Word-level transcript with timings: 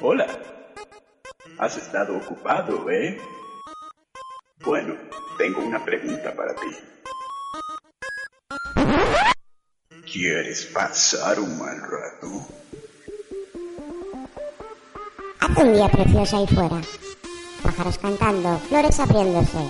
Hola. 0.00 0.26
Has 1.58 1.76
estado 1.76 2.16
ocupado, 2.16 2.90
¿eh? 2.90 3.20
Bueno, 4.64 4.94
tengo 5.38 5.62
una 5.62 5.82
pregunta 5.84 6.34
para 6.34 6.54
ti. 6.54 6.76
¿Quieres 10.10 10.66
pasar 10.66 11.38
un 11.40 11.58
mal 11.58 11.80
rato? 11.80 12.46
Hace 15.40 15.62
un 15.62 15.72
día 15.74 15.88
precioso 15.88 16.36
ahí 16.36 16.46
fuera. 16.46 16.80
Pájaros 17.62 17.98
cantando, 17.98 18.58
flores 18.68 19.00
abriéndose. 19.00 19.68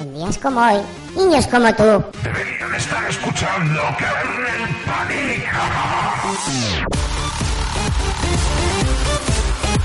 En 0.00 0.14
días 0.14 0.38
como 0.38 0.60
hoy, 0.60 0.82
niños 1.16 1.46
como 1.46 1.72
tú. 1.74 2.04
Deberían 2.22 2.74
estar 2.74 3.08
escuchando 3.08 3.80
Kernel 3.98 4.68
Panic. 4.84 5.52
Panic! 5.52 7.13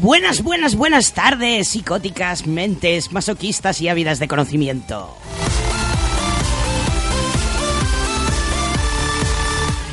Buenas, 0.00 0.42
buenas, 0.42 0.74
buenas 0.74 1.12
tardes, 1.12 1.68
psicóticas, 1.68 2.46
mentes, 2.46 3.12
masoquistas 3.12 3.80
y 3.80 3.88
ávidas 3.88 4.18
de 4.18 4.28
conocimiento. 4.28 5.16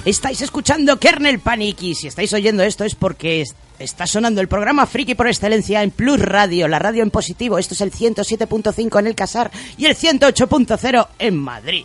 Estáis 0.05 0.41
escuchando 0.41 0.97
Kernel 0.99 1.39
Panic 1.39 1.81
y 1.81 1.93
si 1.93 2.07
estáis 2.07 2.31
oyendo 2.31 2.63
esto 2.63 2.85
es 2.85 2.95
porque 2.95 3.43
está 3.77 4.07
sonando 4.07 4.39
el 4.39 4.47
programa 4.47 4.85
Friki 4.85 5.15
por 5.15 5.27
excelencia 5.27 5.83
en 5.83 5.91
Plus 5.91 6.19
Radio, 6.19 6.69
la 6.69 6.79
radio 6.79 7.03
en 7.03 7.11
positivo. 7.11 7.57
Esto 7.57 7.73
es 7.73 7.81
el 7.81 7.91
107.5 7.91 8.99
en 8.99 9.07
el 9.07 9.15
Casar 9.15 9.51
y 9.77 9.85
el 9.85 9.97
108.0 9.97 11.07
en 11.19 11.37
Madrid. 11.37 11.83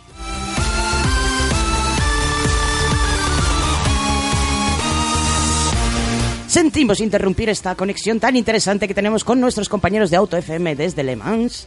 Sentimos 6.53 6.99
interrumpir 6.99 7.49
esta 7.49 7.73
conexión 7.73 8.19
tan 8.19 8.35
interesante 8.35 8.87
que 8.87 8.93
tenemos 8.93 9.23
con 9.23 9.41
nuestros 9.41 9.67
compañeros 9.67 10.11
de 10.11 10.17
Auto 10.17 10.37
FM 10.37 10.75
desde 10.75 11.03
Le 11.03 11.15
Mans. 11.15 11.65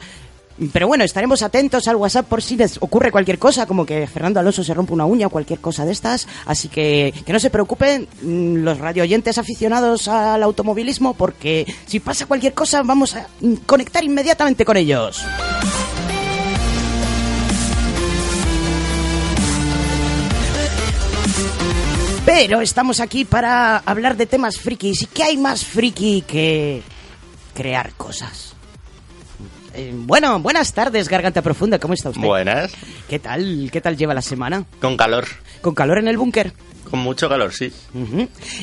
Pero 0.72 0.86
bueno, 0.86 1.02
estaremos 1.02 1.42
atentos 1.42 1.88
al 1.88 1.96
WhatsApp 1.96 2.28
por 2.28 2.40
si 2.40 2.54
les 2.54 2.76
ocurre 2.80 3.10
cualquier 3.10 3.40
cosa, 3.40 3.66
como 3.66 3.84
que 3.84 4.06
Fernando 4.06 4.38
Alonso 4.38 4.62
se 4.62 4.72
rompe 4.74 4.92
una 4.92 5.04
uña 5.04 5.26
o 5.26 5.30
cualquier 5.30 5.58
cosa 5.58 5.84
de 5.84 5.90
estas. 5.90 6.28
Así 6.44 6.68
que 6.68 7.12
que 7.26 7.32
no 7.32 7.40
se 7.40 7.50
preocupen 7.50 8.06
los 8.22 8.78
radioyentes 8.78 9.38
aficionados 9.38 10.06
al 10.06 10.44
automovilismo, 10.44 11.14
porque 11.14 11.66
si 11.86 11.98
pasa 11.98 12.26
cualquier 12.26 12.54
cosa 12.54 12.84
vamos 12.84 13.16
a 13.16 13.26
conectar 13.66 14.04
inmediatamente 14.04 14.64
con 14.64 14.76
ellos. 14.76 15.26
Pero 22.26 22.60
estamos 22.60 22.98
aquí 22.98 23.24
para 23.24 23.78
hablar 23.78 24.16
de 24.16 24.26
temas 24.26 24.58
frikis. 24.58 25.02
¿Y 25.02 25.06
qué 25.06 25.22
hay 25.22 25.36
más 25.36 25.64
friki 25.64 26.22
que 26.22 26.82
crear 27.54 27.92
cosas? 27.92 28.54
Eh, 29.74 29.92
bueno, 29.94 30.40
buenas 30.40 30.72
tardes, 30.72 31.08
Garganta 31.08 31.40
Profunda. 31.40 31.78
¿Cómo 31.78 31.94
está 31.94 32.10
usted? 32.10 32.26
Buenas. 32.26 32.72
¿Qué 33.08 33.20
tal? 33.20 33.68
¿Qué 33.70 33.80
tal 33.80 33.96
lleva 33.96 34.12
la 34.12 34.22
semana? 34.22 34.64
Con 34.80 34.96
calor. 34.96 35.26
¿Con 35.60 35.76
calor 35.76 35.98
en 35.98 36.08
el 36.08 36.18
búnker? 36.18 36.52
Con 36.90 37.00
mucho 37.00 37.28
calor, 37.28 37.52
sí. 37.52 37.72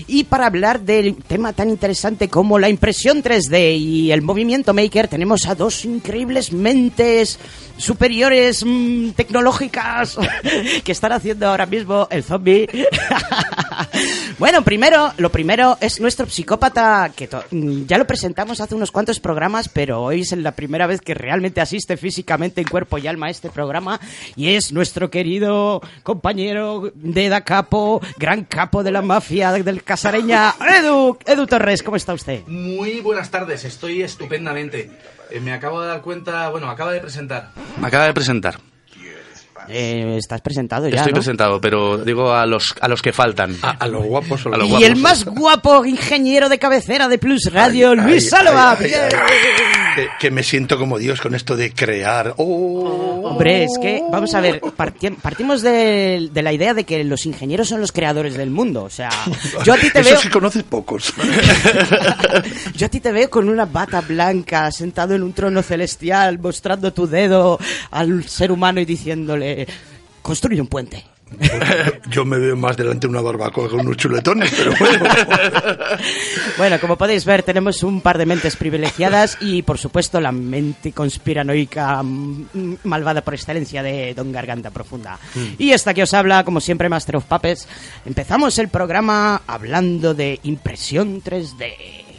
Y 0.07 0.23
para 0.23 0.47
hablar 0.47 0.81
del 0.81 1.15
tema 1.15 1.53
tan 1.53 1.69
interesante 1.69 2.29
como 2.29 2.57
la 2.57 2.69
impresión 2.69 3.21
3D 3.21 3.77
y 3.77 4.11
el 4.11 4.21
movimiento 4.21 4.73
maker, 4.73 5.07
tenemos 5.07 5.45
a 5.47 5.55
dos 5.55 5.85
increíbles 5.85 6.51
mentes 6.53 7.39
superiores 7.77 8.63
mmm, 8.65 9.09
tecnológicas 9.11 10.17
que 10.83 10.91
están 10.91 11.11
haciendo 11.11 11.47
ahora 11.47 11.65
mismo 11.65 12.07
el 12.11 12.23
zombie. 12.23 12.69
bueno, 14.39 14.63
primero, 14.63 15.11
lo 15.17 15.31
primero 15.31 15.77
es 15.81 15.99
nuestro 15.99 16.29
psicópata, 16.29 17.11
que 17.15 17.27
ya 17.85 17.97
lo 17.97 18.07
presentamos 18.07 18.61
hace 18.61 18.75
unos 18.75 18.91
cuantos 18.91 19.19
programas, 19.19 19.69
pero 19.69 20.01
hoy 20.01 20.21
es 20.21 20.31
la 20.37 20.51
primera 20.53 20.87
vez 20.87 21.01
que 21.01 21.13
realmente 21.13 21.61
asiste 21.61 21.97
físicamente 21.97 22.61
en 22.61 22.67
cuerpo 22.67 22.97
y 22.97 23.07
alma 23.07 23.27
a 23.27 23.31
este 23.31 23.49
programa, 23.49 23.99
y 24.35 24.49
es 24.49 24.71
nuestro 24.71 25.09
querido 25.09 25.81
compañero 26.03 26.91
de 26.95 27.29
Da 27.29 27.41
Capo, 27.41 28.01
gran 28.17 28.43
capo 28.45 28.83
de 28.83 28.91
la 28.91 29.01
mafia 29.01 29.51
del 29.51 29.83
Casareña, 29.83 30.53
Edu, 30.79 31.17
Edu 31.25 31.47
Torres, 31.47 31.83
¿cómo 31.83 31.97
está 31.97 32.13
usted? 32.13 32.45
Muy 32.47 32.99
buenas 33.01 33.29
tardes, 33.29 33.63
estoy 33.65 34.01
estupendamente. 34.01 34.91
Eh, 35.29 35.39
me 35.39 35.53
acabo 35.53 35.81
de 35.81 35.87
dar 35.87 36.01
cuenta, 36.01 36.49
bueno, 36.49 36.69
acaba 36.69 36.91
de 36.91 36.99
presentar. 36.99 37.49
Me 37.79 37.87
acaba 37.87 38.05
de 38.05 38.13
presentar. 38.13 38.59
Eh, 39.69 40.15
estás 40.17 40.41
presentado 40.41 40.87
ya. 40.87 40.97
Estoy 40.97 41.11
¿no? 41.13 41.17
presentado, 41.17 41.61
pero 41.61 41.97
digo 41.97 42.31
a 42.33 42.45
los, 42.45 42.73
a 42.79 42.87
los 42.87 43.01
que 43.01 43.13
faltan. 43.13 43.55
A, 43.61 43.71
a 43.71 43.87
los 43.87 44.03
guapos. 44.03 44.45
A 44.45 44.49
los 44.49 44.67
y 44.67 44.69
guapos. 44.69 44.87
el 44.87 44.95
más 44.97 45.25
guapo 45.25 45.85
ingeniero 45.85 46.49
de 46.49 46.59
cabecera 46.59 47.07
de 47.07 47.17
Plus 47.17 47.51
Radio, 47.51 47.91
ay, 47.91 47.97
Luis 47.97 48.29
Salva. 48.29 48.77
Que, 48.77 50.07
que, 50.19 50.31
me 50.31 50.43
siento 50.43 50.77
como 50.77 50.97
Dios 50.97 51.21
con 51.21 51.35
esto 51.35 51.55
de 51.55 51.71
crear. 51.71 52.33
Oh. 52.37 53.21
Hombre, 53.23 53.65
es 53.65 53.77
que, 53.81 54.03
vamos 54.11 54.33
a 54.33 54.41
ver, 54.41 54.59
parti 54.75 55.09
partimos 55.11 55.61
de, 55.61 56.29
de, 56.31 56.41
la 56.41 56.51
idea 56.51 56.73
de 56.73 56.83
que 56.83 57.03
los 57.03 57.25
ingenieros 57.25 57.69
son 57.69 57.79
los 57.81 57.91
creadores 57.91 58.35
del 58.35 58.49
mundo. 58.49 58.83
O 58.83 58.89
sea, 58.89 59.09
yo 59.63 59.73
a 59.73 59.77
ti 59.77 59.89
te 59.91 59.99
Eso 59.99 60.11
veo. 60.11 60.19
sí 60.19 60.29
conoces 60.29 60.63
pocos. 60.63 61.13
yo 62.75 62.85
a 62.85 62.89
ti 62.89 62.99
te 62.99 63.11
veo 63.11 63.29
con 63.29 63.49
una 63.49 63.65
bata 63.65 64.01
blanca, 64.01 64.71
sentado 64.71 65.13
en 65.15 65.23
un 65.23 65.33
trono 65.33 65.61
celestial, 65.61 66.39
mostrando 66.39 66.91
tu 66.93 67.07
dedo 67.07 67.59
al 67.91 68.23
ser 68.27 68.51
humano 68.51 68.79
y 68.79 68.85
diciéndole 68.85 69.52
construye 70.21 70.61
un 70.61 70.67
puente. 70.67 71.03
Yo 72.09 72.25
me 72.25 72.37
veo 72.37 72.55
más 72.55 72.77
delante 72.77 73.07
de 73.07 73.11
una 73.11 73.21
barbacoa 73.21 73.69
con 73.69 73.81
unos 73.81 73.97
chuletones, 73.97 74.51
pero 74.55 74.73
bueno. 74.79 75.05
bueno, 76.57 76.79
como 76.79 76.97
podéis 76.97 77.25
ver, 77.25 77.43
tenemos 77.43 77.83
un 77.83 78.01
par 78.01 78.17
de 78.17 78.25
mentes 78.25 78.55
privilegiadas 78.55 79.37
y, 79.41 79.61
por 79.61 79.77
supuesto, 79.77 80.19
la 80.19 80.31
mente 80.31 80.91
conspiranoica 80.91 82.01
malvada 82.83 83.21
por 83.21 83.33
excelencia 83.33 83.81
de 83.83 84.13
Don 84.13 84.31
Garganta 84.31 84.71
Profunda. 84.71 85.17
Mm. 85.35 85.45
Y 85.57 85.71
esta 85.71 85.93
que 85.93 86.03
os 86.03 86.13
habla, 86.13 86.43
como 86.43 86.59
siempre, 86.59 86.89
Master 86.89 87.17
of 87.17 87.25
Puppets. 87.25 87.67
Empezamos 88.05 88.57
el 88.59 88.69
programa 88.69 89.41
hablando 89.47 90.13
de 90.13 90.39
impresión 90.43 91.21
3D. 91.21 92.12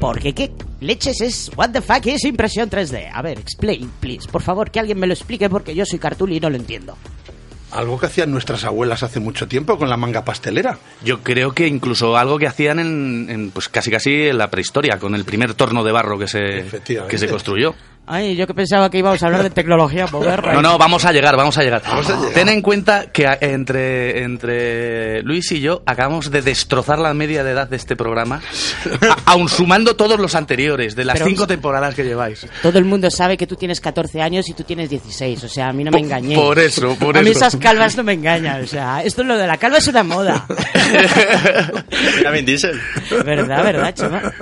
Porque 0.00 0.32
qué 0.32 0.50
leches 0.80 1.20
es 1.20 1.50
What 1.56 1.70
the 1.70 1.82
fuck 1.82 2.06
es 2.06 2.24
impresión 2.24 2.70
3D. 2.70 3.10
A 3.12 3.20
ver, 3.20 3.38
explain, 3.38 3.90
please. 4.00 4.26
Por 4.28 4.40
favor, 4.42 4.70
que 4.70 4.80
alguien 4.80 4.98
me 4.98 5.06
lo 5.06 5.12
explique 5.12 5.48
porque 5.50 5.74
yo 5.74 5.84
soy 5.84 5.98
cartul 5.98 6.32
y 6.32 6.40
no 6.40 6.48
lo 6.48 6.56
entiendo. 6.56 6.96
Algo 7.70 8.00
que 8.00 8.06
hacían 8.06 8.32
nuestras 8.32 8.64
abuelas 8.64 9.02
hace 9.04 9.20
mucho 9.20 9.46
tiempo 9.46 9.78
con 9.78 9.88
la 9.88 9.96
manga 9.96 10.24
pastelera. 10.24 10.78
Yo 11.04 11.22
creo 11.22 11.52
que 11.52 11.68
incluso 11.68 12.16
algo 12.16 12.38
que 12.38 12.48
hacían 12.48 12.80
en, 12.80 13.26
en 13.28 13.50
pues 13.50 13.68
casi 13.68 13.90
casi 13.90 14.28
en 14.28 14.38
la 14.38 14.50
prehistoria, 14.50 14.98
con 14.98 15.14
el 15.14 15.24
primer 15.24 15.54
torno 15.54 15.84
de 15.84 15.92
barro 15.92 16.18
que 16.18 16.26
se, 16.26 16.64
que 17.08 17.18
se 17.18 17.28
construyó. 17.28 17.74
Ay, 18.12 18.34
yo 18.34 18.44
que 18.44 18.54
pensaba 18.54 18.90
que 18.90 18.98
íbamos 18.98 19.22
a 19.22 19.26
hablar 19.26 19.44
de 19.44 19.50
tecnología 19.50 20.04
moderna. 20.08 20.54
No, 20.54 20.62
no, 20.62 20.78
vamos 20.78 21.04
a 21.04 21.12
llegar, 21.12 21.36
vamos 21.36 21.56
a 21.58 21.62
llegar. 21.62 21.80
Vamos 21.86 22.10
a 22.10 22.16
llegar. 22.16 22.34
Ten 22.34 22.48
en 22.48 22.60
cuenta 22.60 23.06
que 23.12 23.24
entre, 23.40 24.24
entre 24.24 25.22
Luis 25.22 25.52
y 25.52 25.60
yo 25.60 25.84
acabamos 25.86 26.28
de 26.28 26.42
destrozar 26.42 26.98
la 26.98 27.14
media 27.14 27.44
de 27.44 27.52
edad 27.52 27.68
de 27.68 27.76
este 27.76 27.94
programa, 27.94 28.42
aun 29.26 29.48
sumando 29.48 29.94
todos 29.94 30.18
los 30.18 30.34
anteriores, 30.34 30.96
de 30.96 31.04
las 31.04 31.18
Pero, 31.18 31.26
cinco 31.26 31.46
temporadas 31.46 31.94
que 31.94 32.02
lleváis. 32.02 32.48
Todo 32.62 32.80
el 32.80 32.84
mundo 32.84 33.12
sabe 33.12 33.36
que 33.36 33.46
tú 33.46 33.54
tienes 33.54 33.80
14 33.80 34.20
años 34.20 34.48
y 34.48 34.54
tú 34.54 34.64
tienes 34.64 34.90
16, 34.90 35.44
o 35.44 35.48
sea, 35.48 35.68
a 35.68 35.72
mí 35.72 35.84
no 35.84 35.92
me 35.92 36.00
engañé. 36.00 36.34
Por 36.34 36.58
eso, 36.58 36.96
por 36.96 37.16
a 37.16 37.20
eso. 37.20 37.28
A 37.28 37.30
mí 37.30 37.30
esas 37.30 37.54
calvas 37.58 37.96
no 37.96 38.02
me 38.02 38.14
engañan, 38.14 38.64
o 38.64 38.66
sea, 38.66 39.04
esto 39.04 39.22
es 39.22 39.28
lo 39.28 39.38
de 39.38 39.46
la 39.46 39.56
calva 39.56 39.78
es 39.78 39.86
una 39.86 40.02
moda. 40.02 40.48
También 42.24 42.44
dicen. 42.44 42.72
Verdad, 43.24 43.62
verdad, 43.62 43.94
chama. 43.94 44.32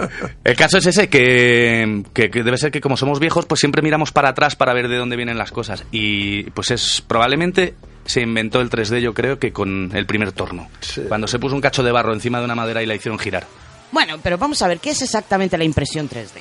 El 0.43 0.57
caso 0.57 0.79
es 0.79 0.87
ese, 0.87 1.11
que, 1.11 2.03
que, 2.15 2.31
que 2.31 2.43
debe 2.43 2.57
ser 2.57 2.71
que 2.71 2.81
como 2.81 2.97
somos 2.97 3.21
viejos, 3.21 3.45
pues 3.45 3.58
siempre 3.59 3.83
miramos 3.83 4.13
para 4.13 4.31
atrás 4.31 4.57
para 4.57 4.73
ver 4.73 4.89
de 4.89 4.97
dónde 4.97 5.17
vienen 5.17 5.37
las 5.39 5.53
cosas. 5.53 5.85
Y 5.93 6.45
pues 6.51 6.71
es 6.71 7.03
probablemente 7.07 7.75
se 8.07 8.23
inventó 8.23 8.61
el 8.63 8.71
3D, 8.71 9.01
yo 9.01 9.13
creo 9.13 9.39
que 9.39 9.53
con 9.53 9.91
el 9.95 10.07
primer 10.07 10.33
torno. 10.33 10.69
Sí. 10.81 11.03
Cuando 11.09 11.27
se 11.27 11.39
puso 11.39 11.55
un 11.55 11.61
cacho 11.61 11.83
de 11.83 11.93
barro 11.93 12.13
encima 12.15 12.39
de 12.39 12.47
una 12.47 12.55
madera 12.55 12.83
y 12.83 12.87
la 12.87 12.95
hicieron 12.95 13.19
girar. 13.19 13.47
Bueno, 13.93 14.17
pero 14.23 14.39
vamos 14.39 14.61
a 14.63 14.69
ver, 14.69 14.79
¿qué 14.79 14.91
es 14.91 15.03
exactamente 15.03 15.59
la 15.59 15.65
impresión 15.65 16.09
3D? 16.09 16.41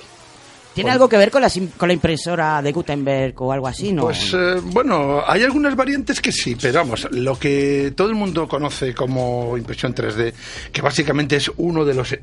¿Tiene 0.73 0.91
algo 0.91 1.09
que 1.09 1.17
ver 1.17 1.31
con 1.31 1.41
la, 1.41 1.49
sim- 1.49 1.71
con 1.75 1.87
la 1.89 1.93
impresora 1.93 2.61
de 2.61 2.71
Gutenberg 2.71 3.33
o 3.41 3.51
algo 3.51 3.67
así? 3.67 3.91
No. 3.91 4.03
Pues 4.03 4.31
eh, 4.33 4.57
bueno, 4.61 5.23
hay 5.25 5.41
algunas 5.41 5.75
variantes 5.75 6.21
que 6.21 6.31
sí, 6.31 6.55
pero 6.55 6.79
vamos, 6.79 7.07
lo 7.11 7.39
que 7.39 7.93
todo 7.97 8.09
el 8.09 8.13
mundo 8.15 8.47
conoce 8.47 8.93
como 8.93 9.57
impresión 9.57 9.95
3D, 9.95 10.33
que 10.71 10.81
básicamente 10.83 11.35
es 11.37 11.51
uno 11.57 11.83
de 11.83 11.95
los 11.95 12.15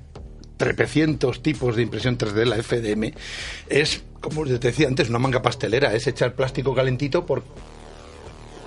trepecientos 0.57 1.43
tipos 1.43 1.77
de 1.77 1.83
impresión 1.83 2.17
3D, 2.19 2.45
la 2.45 2.63
FDM, 2.63 3.13
es, 3.69 4.03
como 4.21 4.45
te 4.45 4.59
decía 4.59 4.87
antes, 4.89 5.09
una 5.11 5.19
manga 5.19 5.43
pastelera, 5.43 5.93
es 5.95 6.07
echar 6.07 6.35
plástico 6.35 6.75
calentito 6.75 7.27
por 7.27 7.43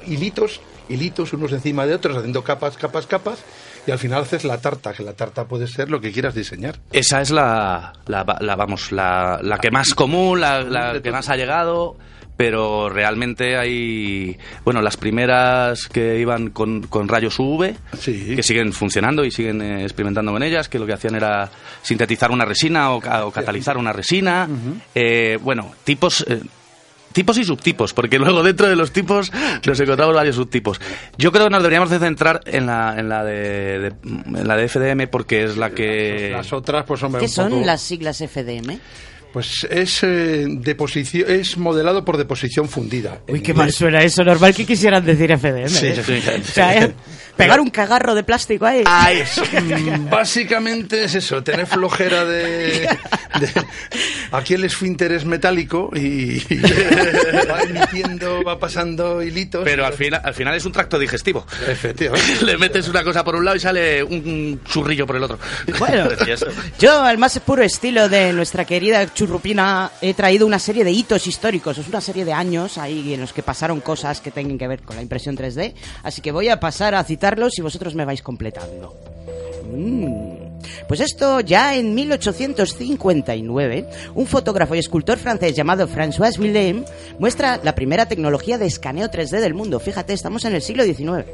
hilitos, 0.06 0.62
hilitos 0.90 1.34
unos 1.34 1.52
encima 1.52 1.86
de 1.86 1.96
otros, 1.96 2.18
haciendo 2.18 2.44
capas, 2.44 2.78
capas, 2.78 3.08
capas, 3.08 3.40
y 3.86 3.92
al 3.92 4.00
final 4.00 4.22
haces 4.24 4.44
la 4.44 4.60
tarta, 4.60 4.94
que 4.94 5.04
la 5.04 5.14
tarta 5.14 5.46
puede 5.46 5.68
ser 5.68 5.90
lo 5.90 6.02
que 6.02 6.12
quieras 6.12 6.36
diseñar. 6.36 6.80
Esa 6.92 7.22
es 7.22 7.32
la, 7.32 7.94
la, 8.08 8.26
la- 8.42 8.56
vamos, 8.56 8.92
la, 8.92 9.40
la 9.42 9.58
que 9.60 9.72
más 9.72 9.94
común, 9.94 10.42
la, 10.42 10.62
la 10.64 11.02
que 11.02 11.12
más 11.12 11.30
ha 11.30 11.36
llegado, 11.36 11.96
pero 12.38 12.88
realmente 12.88 13.58
hay, 13.58 14.38
bueno, 14.64 14.82
las 14.82 14.96
primeras 14.96 15.88
que 15.88 16.20
iban 16.20 16.52
con, 16.52 16.84
con 16.84 17.08
rayos 17.08 17.38
UV, 17.40 17.74
Sí. 18.00 18.34
que 18.36 18.44
siguen 18.44 18.72
funcionando 18.74 19.26
y 19.26 19.32
siguen 19.32 19.62
eh, 19.62 19.82
experimentando 19.84 20.32
con 20.32 20.44
ellas, 20.44 20.70
que 20.70 20.78
lo 20.80 20.86
que 20.86 20.94
hacían 20.94 21.16
era 21.16 21.50
sintetizar 21.82 22.30
una 22.32 22.46
resina 22.46 22.92
o, 22.92 23.00
ca- 23.02 23.26
o 23.26 23.32
catalizar 23.32 23.76
una 23.78 23.92
resina. 23.92 24.48
Eh, 24.96 25.38
bueno, 25.42 25.74
tipos... 25.84 26.24
eh, 26.30 26.40
Tipos 27.14 27.38
y 27.40 27.44
subtipos, 27.44 27.94
porque 27.96 28.20
luego 28.20 28.44
dentro 28.44 28.68
de 28.68 28.76
los 28.76 28.92
tipos 28.92 29.32
nos 29.66 29.80
encontramos 29.80 30.14
varios 30.14 30.36
subtipos. 30.36 30.80
Yo 31.18 31.32
creo 31.32 31.46
que 31.46 31.50
nos 31.50 31.64
deberíamos 31.64 31.90
de 31.90 31.98
centrar 31.98 32.42
en 32.46 32.68
la, 32.68 32.94
en 32.96 33.10
la 33.10 33.24
de, 33.24 33.80
de- 33.80 33.94
en 34.04 34.48
la 34.48 34.56
de 34.56 34.68
FDM 34.68 35.08
porque 35.10 35.46
es 35.46 35.58
la 35.58 35.72
que... 35.72 36.30
Las 36.34 36.54
otras, 36.54 36.86
pues 36.86 37.02
hombre, 37.02 37.20
¿Qué 37.22 37.26
un 37.26 37.32
son 37.32 37.50
poco- 37.50 37.66
las 37.66 37.82
siglas 37.82 38.18
FDM? 38.20 38.78
Pues 39.38 39.68
es 39.70 40.02
eh, 40.02 40.46
deposición, 40.50 41.30
es 41.30 41.60
modelado 41.60 42.04
por 42.04 42.18
deposición 42.18 42.68
fundida. 42.68 43.22
Uy, 43.28 43.42
qué 43.42 43.54
mal 43.54 43.72
suena 43.72 44.02
eso. 44.02 44.24
Normal 44.24 44.56
que 44.56 44.66
quisieran 44.66 45.06
decir 45.06 45.30
FDM. 45.38 45.68
Sí, 45.70 45.86
¿eh? 45.86 46.02
sí, 46.04 46.22
sí. 46.22 46.30
O 46.42 46.44
sea. 46.44 46.92
Pegar 47.38 47.60
un 47.60 47.70
cagarro 47.70 48.16
de 48.16 48.24
plástico 48.24 48.66
ahí. 48.66 48.84
Ah, 48.86 49.12
eso. 49.12 49.44
Mm, 49.68 50.10
Básicamente 50.10 51.04
es 51.04 51.16
eso, 51.16 51.44
tener 51.44 51.66
flojera 51.68 52.26
de, 52.26 52.88
de- 53.40 53.66
Aquí 54.32 54.54
el 54.54 54.64
esfínter 54.64 55.12
es 55.12 55.26
metálico 55.26 55.90
y, 55.94 56.38
y 56.50 56.62
va 57.50 57.62
emitiendo, 57.62 58.44
va 58.44 58.60
pasando 58.60 59.22
hilitos. 59.22 59.64
Pero 59.64 59.86
al 59.86 59.94
final, 59.94 60.22
al 60.24 60.34
final 60.34 60.56
es 60.56 60.66
un 60.66 60.72
tracto 60.72 60.98
digestivo. 61.00 61.46
Efectivamente. 61.68 62.46
Le 62.46 62.58
metes 62.58 62.88
una 62.88 63.04
cosa 63.04 63.24
por 63.24 63.36
un 63.36 63.46
lado 63.46 63.58
y 63.58 63.60
sale 63.60 64.04
un, 64.04 64.62
churrillo 64.66 65.06
por 65.06 65.16
el 65.16 65.24
otro. 65.24 65.40
Bueno, 65.80 66.08
yo 66.80 67.02
al 67.04 67.18
más 67.18 67.38
puro 67.40 67.64
estilo 67.64 68.10
de 68.10 68.34
nuestra 68.34 68.66
querida 68.66 69.14
churrupina 69.14 69.92
he 70.02 70.14
traído 70.14 70.46
una 70.46 70.60
serie 70.60 70.84
de 70.84 70.92
hitos 70.92 71.28
históricos, 71.28 71.78
es 71.78 71.88
una 71.88 72.02
serie 72.02 72.26
de 72.26 72.34
años 72.34 72.78
ahí 72.78 73.14
en 73.14 73.22
los 73.22 73.34
que 73.34 73.44
pasaron 73.44 73.82
cosas 73.82 74.22
que 74.22 74.32
tengan 74.32 74.58
que 74.58 74.68
ver 74.68 74.82
con 74.82 74.96
la 74.96 75.02
impresión 75.02 75.38
3D, 75.38 75.74
así 76.04 76.22
que 76.22 76.32
voy 76.32 76.50
a 76.50 76.60
pasar 76.60 76.96
a 76.96 77.04
citarlos 77.28 77.58
y 77.58 77.62
vosotros 77.62 77.94
me 77.96 78.06
vais 78.06 78.22
completando. 78.22 78.96
Mm. 79.72 80.48
Pues 80.88 81.02
esto 81.02 81.42
ya 81.42 81.76
en 81.76 81.94
1859, 81.94 83.90
un 84.16 84.26
fotógrafo 84.26 84.76
y 84.76 84.80
escultor 84.80 85.18
francés 85.18 85.56
llamado 85.56 85.88
François 85.88 86.38
Willem 86.40 86.86
muestra 87.20 87.60
la 87.64 87.76
primera 87.76 88.06
tecnología 88.06 88.58
de 88.58 88.66
escaneo 88.66 89.10
3D 89.10 89.42
del 89.42 89.54
mundo. 89.54 89.80
Fíjate, 89.80 90.14
estamos 90.14 90.46
en 90.46 90.56
el 90.56 90.62
siglo 90.62 90.84
XIX 90.84 91.26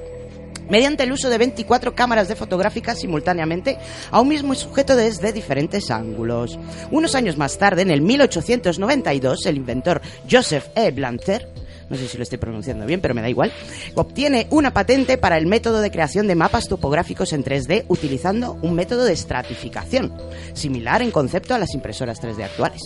mediante 0.69 1.03
el 1.03 1.11
uso 1.11 1.29
de 1.29 1.37
24 1.37 1.93
cámaras 1.93 2.29
de 2.29 2.37
fotográficas 2.37 2.99
simultáneamente 2.99 3.77
a 4.09 4.21
un 4.21 4.29
mismo 4.29 4.55
sujeto 4.55 4.95
desde 4.95 5.33
diferentes 5.33 5.91
ángulos. 5.91 6.57
Unos 6.89 7.15
años 7.15 7.37
más 7.37 7.57
tarde, 7.57 7.81
en 7.81 7.91
el 7.91 8.01
1892, 8.01 9.45
el 9.45 9.57
inventor 9.57 10.01
Joseph 10.29 10.67
E. 10.75 10.91
Blanter 10.91 11.62
no 11.89 11.97
sé 11.97 12.07
si 12.07 12.17
lo 12.17 12.23
estoy 12.23 12.37
pronunciando 12.37 12.85
bien, 12.85 13.01
pero 13.01 13.13
me 13.13 13.21
da 13.21 13.29
igual, 13.29 13.51
obtiene 13.95 14.47
una 14.49 14.73
patente 14.73 15.17
para 15.17 15.37
el 15.37 15.45
método 15.45 15.81
de 15.81 15.91
creación 15.91 16.27
de 16.27 16.35
mapas 16.35 16.67
topográficos 16.67 17.33
en 17.33 17.43
3D 17.43 17.85
utilizando 17.87 18.57
un 18.61 18.73
método 18.73 19.05
de 19.05 19.13
estratificación, 19.13 20.13
similar 20.53 21.01
en 21.01 21.11
concepto 21.11 21.53
a 21.53 21.59
las 21.59 21.73
impresoras 21.73 22.21
3D 22.21 22.43
actuales. 22.43 22.81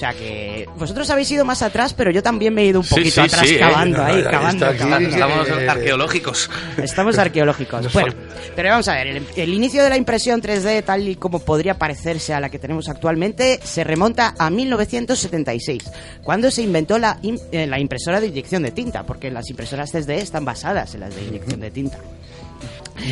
O 0.00 0.02
sea 0.02 0.14
que 0.14 0.66
vosotros 0.78 1.10
habéis 1.10 1.30
ido 1.30 1.44
más 1.44 1.60
atrás, 1.60 1.92
pero 1.92 2.10
yo 2.10 2.22
también 2.22 2.54
me 2.54 2.62
he 2.62 2.66
ido 2.68 2.80
un 2.80 2.86
poquito 2.86 3.10
sí, 3.10 3.20
atrás 3.20 3.46
sí, 3.46 3.56
¿eh? 3.56 3.58
cavando 3.58 4.02
ahí, 4.02 4.22
no, 4.22 4.30
cavando, 4.30 4.66
está 4.70 4.70
aquí, 4.70 4.78
cavando. 4.78 5.08
Estamos 5.10 5.48
Eh, 5.50 5.68
arqueológicos. 5.68 6.50
Estamos 6.82 7.18
arqueológicos. 7.18 7.92
Bueno, 7.92 8.14
pero 8.56 8.70
vamos 8.70 8.88
a 8.88 8.94
ver, 8.94 9.08
el, 9.08 9.26
el 9.36 9.52
inicio 9.52 9.84
de 9.84 9.90
la 9.90 9.98
impresión 9.98 10.40
3D, 10.40 10.84
tal 10.84 11.06
y 11.06 11.16
como 11.16 11.40
podría 11.40 11.74
parecerse 11.74 12.32
a 12.32 12.40
la 12.40 12.48
que 12.48 12.58
tenemos 12.58 12.88
actualmente, 12.88 13.60
se 13.62 13.84
remonta 13.84 14.34
a 14.38 14.48
1976, 14.48 15.82
cuando 16.22 16.50
se 16.50 16.62
inventó 16.62 16.96
la, 16.98 17.18
im- 17.20 17.38
eh, 17.52 17.66
la 17.66 17.78
impresora 17.78 18.22
de 18.22 18.28
inyección 18.28 18.62
de 18.62 18.70
tinta, 18.70 19.02
porque 19.04 19.30
las 19.30 19.50
impresoras 19.50 19.92
3D 19.92 20.14
están 20.14 20.46
basadas 20.46 20.94
en 20.94 21.00
las 21.00 21.14
de 21.14 21.24
inyección 21.24 21.60
de 21.60 21.70
tinta. 21.70 21.98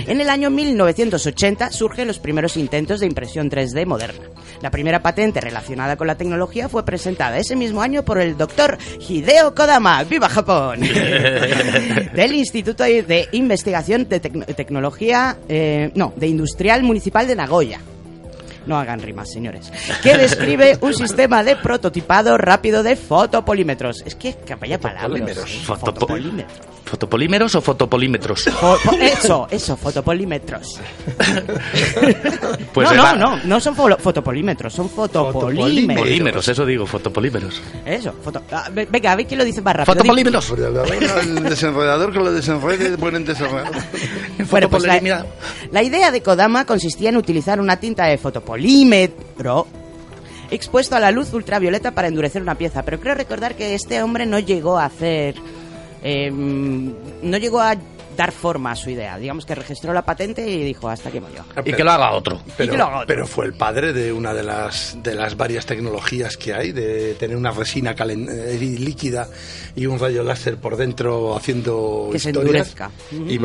En 0.06 0.20
el 0.20 0.28
año 0.30 0.50
1980 0.50 1.70
surgen 1.72 2.06
los 2.06 2.19
primeros 2.19 2.56
intentos 2.56 3.00
de 3.00 3.06
impresión 3.06 3.50
3D 3.50 3.86
moderna. 3.86 4.25
La 4.60 4.70
primera 4.70 5.02
patente 5.02 5.40
relacionada 5.40 5.96
con 5.96 6.06
la 6.06 6.16
tecnología 6.16 6.69
fue 6.69 6.84
presentada 6.84 7.38
ese 7.38 7.56
mismo 7.56 7.80
año 7.80 8.04
por 8.04 8.20
el 8.20 8.36
doctor 8.36 8.76
Hideo 9.08 9.54
Kodama, 9.54 10.02
¡Viva 10.04 10.28
Japón! 10.28 10.80
del 12.14 12.34
Instituto 12.34 12.84
de 12.84 13.28
Investigación 13.32 14.08
de 14.08 14.20
Tecno- 14.20 14.44
Tecnología, 14.54 15.36
eh, 15.48 15.90
no, 15.94 16.12
de 16.16 16.26
Industrial 16.28 16.82
Municipal 16.82 17.26
de 17.26 17.36
Nagoya. 17.36 17.80
No 18.69 18.79
hagan 18.79 19.00
rimas, 19.00 19.32
señores. 19.32 19.73
Que 20.03 20.17
describe 20.17 20.79
un 20.82 20.94
sistema 20.94 21.43
de 21.43 21.56
prototipado 21.56 22.37
rápido 22.38 22.82
de 22.82 22.94
fotopolímetros. 22.97 24.03
Es 24.06 24.15
que, 24.15 24.35
que 24.37 24.55
vaya 24.55 24.79
palabras. 24.79 25.09
Fotopolímeros. 25.11 25.50
¿eh? 25.50 25.61
Fotopo- 25.67 25.85
Fotopolímetros. 25.99 26.59
¿Fotopolímeros 26.85 27.55
o 27.55 27.61
fotopolímetros? 27.61 28.47
Fo- 28.47 28.76
fo- 28.79 28.99
eso, 29.03 29.47
eso, 29.50 29.76
fotopolímetros. 29.76 30.81
Pues 32.73 32.93
no, 32.93 33.17
no, 33.17 33.17
no, 33.37 33.44
no 33.44 33.61
son 33.61 33.75
fo- 33.76 33.99
fotopolímetros, 33.99 34.73
son 34.73 34.88
fotopolímeros. 34.88 36.03
Polímeros, 36.03 36.49
eso 36.49 36.64
digo, 36.64 36.87
fotopolímeros. 36.87 37.61
Eso, 37.85 38.12
foto... 38.23 38.43
ah, 38.53 38.69
ve- 38.73 38.87
venga, 38.91 39.12
a 39.12 39.17
ver 39.17 39.26
quién 39.26 39.38
lo 39.38 39.44
dice 39.44 39.61
más 39.62 39.75
rápido. 39.76 39.94
Fotopolímeros. 39.97 40.50
El 41.23 41.43
desenredador 41.43 42.12
que 42.12 42.19
lo 42.19 42.32
desenrede, 42.32 42.97
ponen 42.97 43.25
desenredador. 43.25 43.75
Bueno, 44.50 44.69
pues 44.71 44.85
la, 44.85 45.25
la 45.73 45.82
idea 45.82 46.11
de 46.11 46.23
Kodama 46.23 46.64
consistía 46.64 47.09
en 47.09 47.17
utilizar 47.17 47.61
una 47.61 47.79
tinta 47.79 48.05
de 48.06 48.17
fotopolímetro 48.62 49.66
expuesto 50.50 50.96
a 50.96 51.00
la 51.00 51.10
luz 51.10 51.32
ultravioleta 51.34 51.90
para 51.93 52.08
endurecer 52.08 52.40
una 52.43 52.55
pieza. 52.56 52.82
Pero 52.82 53.00
creo 53.00 53.14
recordar 53.14 53.55
que 53.55 53.75
este 53.75 54.02
hombre 54.02 54.26
no 54.26 54.38
llegó 54.38 54.78
a 54.78 54.87
hacer... 54.87 55.34
eh, 56.02 56.31
no 56.31 57.37
llegó 57.37 57.60
a 57.60 57.76
dar 58.16 58.32
forma 58.32 58.72
a 58.72 58.76
su 58.76 58.90
idea. 58.90 59.16
Digamos 59.19 59.47
que 59.47 59.54
registró 59.54 59.92
la 59.92 60.02
patente 60.02 60.49
y 60.49 60.64
dijo, 60.64 60.88
hasta 60.88 61.09
aquí 61.11 61.21
voy 61.21 61.30
yo. 61.37 61.44
Y 61.64 61.73
que 61.73 61.85
lo 61.85 61.92
haga 61.92 62.12
otro. 62.12 62.40
Pero, 62.56 62.64
Y 62.64 62.71
que 62.73 62.76
lo 62.78 62.85
haga 62.85 62.97
otro. 62.97 63.06
pero 63.06 63.26
fue 63.28 63.44
el 63.47 63.52
padre 63.54 63.92
de 63.92 64.12
una 64.12 64.35
de 64.35 64.42
las 64.42 64.97
de 65.02 65.14
las 65.14 65.37
varias 65.37 65.66
tecnologías 65.66 66.37
que 66.37 66.52
hay, 66.52 66.73
de 66.73 67.14
tener 67.14 67.37
una 67.37 67.52
resina 67.52 67.94
calen- 67.94 68.28
eh, 68.28 68.59
líquida 68.59 69.28
y 69.76 69.87
un 69.87 70.00
rayo 70.00 70.25
láser 70.25 70.56
por 70.56 70.76
dentro 70.76 71.37
haciendo 71.37 72.09
Que 72.11 72.18
se 72.18 72.30
historias. 72.30 72.75
endurezca. 72.76 72.90
Y 73.33 73.38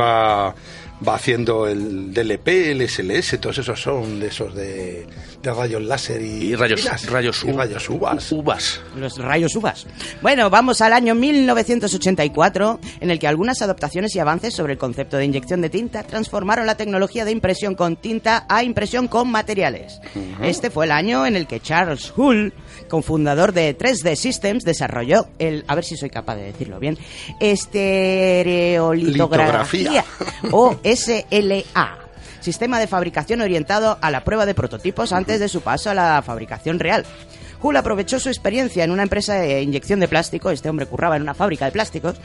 va, 1.07 1.15
haciendo 1.15 1.67
el 1.67 2.13
DLP, 2.13 2.47
el 2.47 2.88
SLS, 2.89 3.39
todos 3.39 3.57
esos 3.57 3.81
son 3.81 4.19
de 4.19 4.27
esos 4.27 4.53
de, 4.55 5.05
de 5.41 5.53
rayos 5.53 5.81
láser 5.83 6.21
y, 6.21 6.51
Y 6.51 6.55
rayos, 6.55 6.81
y 7.03 7.07
rayos, 7.07 7.43
y 7.43 7.51
u- 7.51 7.57
rayos 7.57 7.89
uvas. 7.89 8.31
Uvas. 8.31 8.81
Los 8.95 9.17
rayos 9.17 9.55
uvas. 9.55 9.85
Bueno, 10.21 10.50
vamos 10.50 10.81
al 10.81 10.93
año 10.93 11.15
1984, 11.15 12.79
en 13.01 13.12
el 13.12 13.19
que 13.19 13.27
algunas 13.27 13.62
adaptaciones 13.62 14.15
y 14.15 14.19
avances 14.19 14.53
sobre 14.53 14.73
el 14.73 14.79
concepto 14.79 15.17
de 15.17 15.25
inyección 15.25 15.62
de 15.62 15.69
tinta 15.69 16.03
transformaron 16.03 16.65
la 16.65 16.75
tecnología 16.75 17.25
de 17.25 17.31
impresión 17.31 17.75
con 17.75 17.95
tinta 17.97 18.45
a 18.47 18.63
impresión 18.63 19.07
con 19.07 19.29
materiales. 19.29 20.00
Este 20.41 20.69
fue 20.69 20.85
el 20.85 20.91
año 20.91 21.25
en 21.25 21.35
el 21.35 21.47
que 21.47 21.59
Charles 21.59 22.13
Hull, 22.15 22.53
cofundador 22.87 23.51
de 23.53 23.77
3D 23.77 24.15
Systems, 24.15 24.63
desarrolló 24.63 25.27
el, 25.39 25.65
a 25.67 25.75
ver 25.75 25.83
si 25.83 25.97
soy 25.97 26.09
capaz 26.09 26.35
de 26.35 26.43
decirlo 26.43 26.79
bien, 26.79 26.97
estereolitografía 27.39 30.05
o 30.51 30.77
SLA. 30.83 31.99
Sistema 32.39 32.79
de 32.79 32.87
fabricación 32.87 33.41
orientado 33.41 33.97
a 34.01 34.09
la 34.11 34.23
prueba 34.25 34.45
de 34.45 34.53
prototipos 34.53 35.13
antes 35.13 35.39
de 35.39 35.47
su 35.47 35.61
paso 35.61 35.89
a 35.89 35.93
la 35.93 36.21
fabricación 36.21 36.77
real. 36.77 37.05
Hull 37.63 37.77
aprovechó 37.77 38.19
su 38.19 38.27
experiencia 38.27 38.83
en 38.83 38.91
una 38.91 39.03
empresa 39.03 39.35
de 39.35 39.61
inyección 39.61 40.01
de 40.01 40.09
plástico, 40.09 40.49
este 40.49 40.69
hombre 40.69 40.85
curraba 40.85 41.15
en 41.15 41.21
una 41.21 41.33
fábrica 41.33 41.63
de 41.63 41.71
plásticos, 41.71 42.17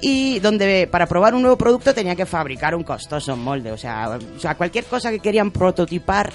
y 0.00 0.40
donde 0.40 0.88
para 0.90 1.06
probar 1.06 1.34
un 1.34 1.42
nuevo 1.42 1.56
producto 1.56 1.94
tenía 1.94 2.16
que 2.16 2.26
fabricar 2.26 2.74
un 2.74 2.82
costoso 2.82 3.36
molde. 3.36 3.70
O 3.70 3.78
sea, 3.78 4.18
o 4.36 4.40
sea 4.40 4.56
cualquier 4.56 4.86
cosa 4.86 5.12
que 5.12 5.20
querían 5.20 5.52
prototipar 5.52 6.32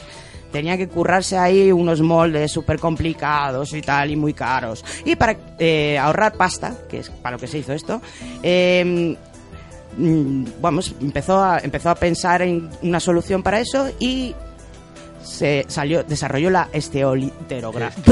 tenía 0.52 0.78
que 0.78 0.88
currarse 0.88 1.38
ahí 1.38 1.72
unos 1.72 2.02
moldes 2.02 2.52
súper 2.52 2.80
complicados 2.80 3.74
y 3.74 3.82
tal, 3.82 4.12
y 4.12 4.16
muy 4.16 4.34
caros. 4.34 4.84
Y 5.06 5.16
para 5.16 5.38
eh, 5.60 5.98
ahorrar 5.98 6.34
pasta, 6.34 6.76
que 6.90 7.00
es 7.00 7.10
para 7.10 7.36
lo 7.36 7.40
que 7.40 7.48
se 7.48 7.60
hizo 7.60 7.74
esto, 7.74 8.02
eh, 8.44 9.16
mm, 9.98 10.46
vamos, 10.62 10.96
empezó 11.02 11.44
a, 11.44 11.60
empezó 11.60 11.90
a 11.90 11.96
pensar 11.96 12.42
en 12.42 12.70
una 12.82 13.00
solución 13.00 13.44
para 13.44 13.60
eso 13.60 13.90
y 14.00 14.34
se 15.26 15.66
salió, 15.68 16.04
desarrolló 16.04 16.50
la. 16.50 16.70
Estereolitografía. 16.72 18.04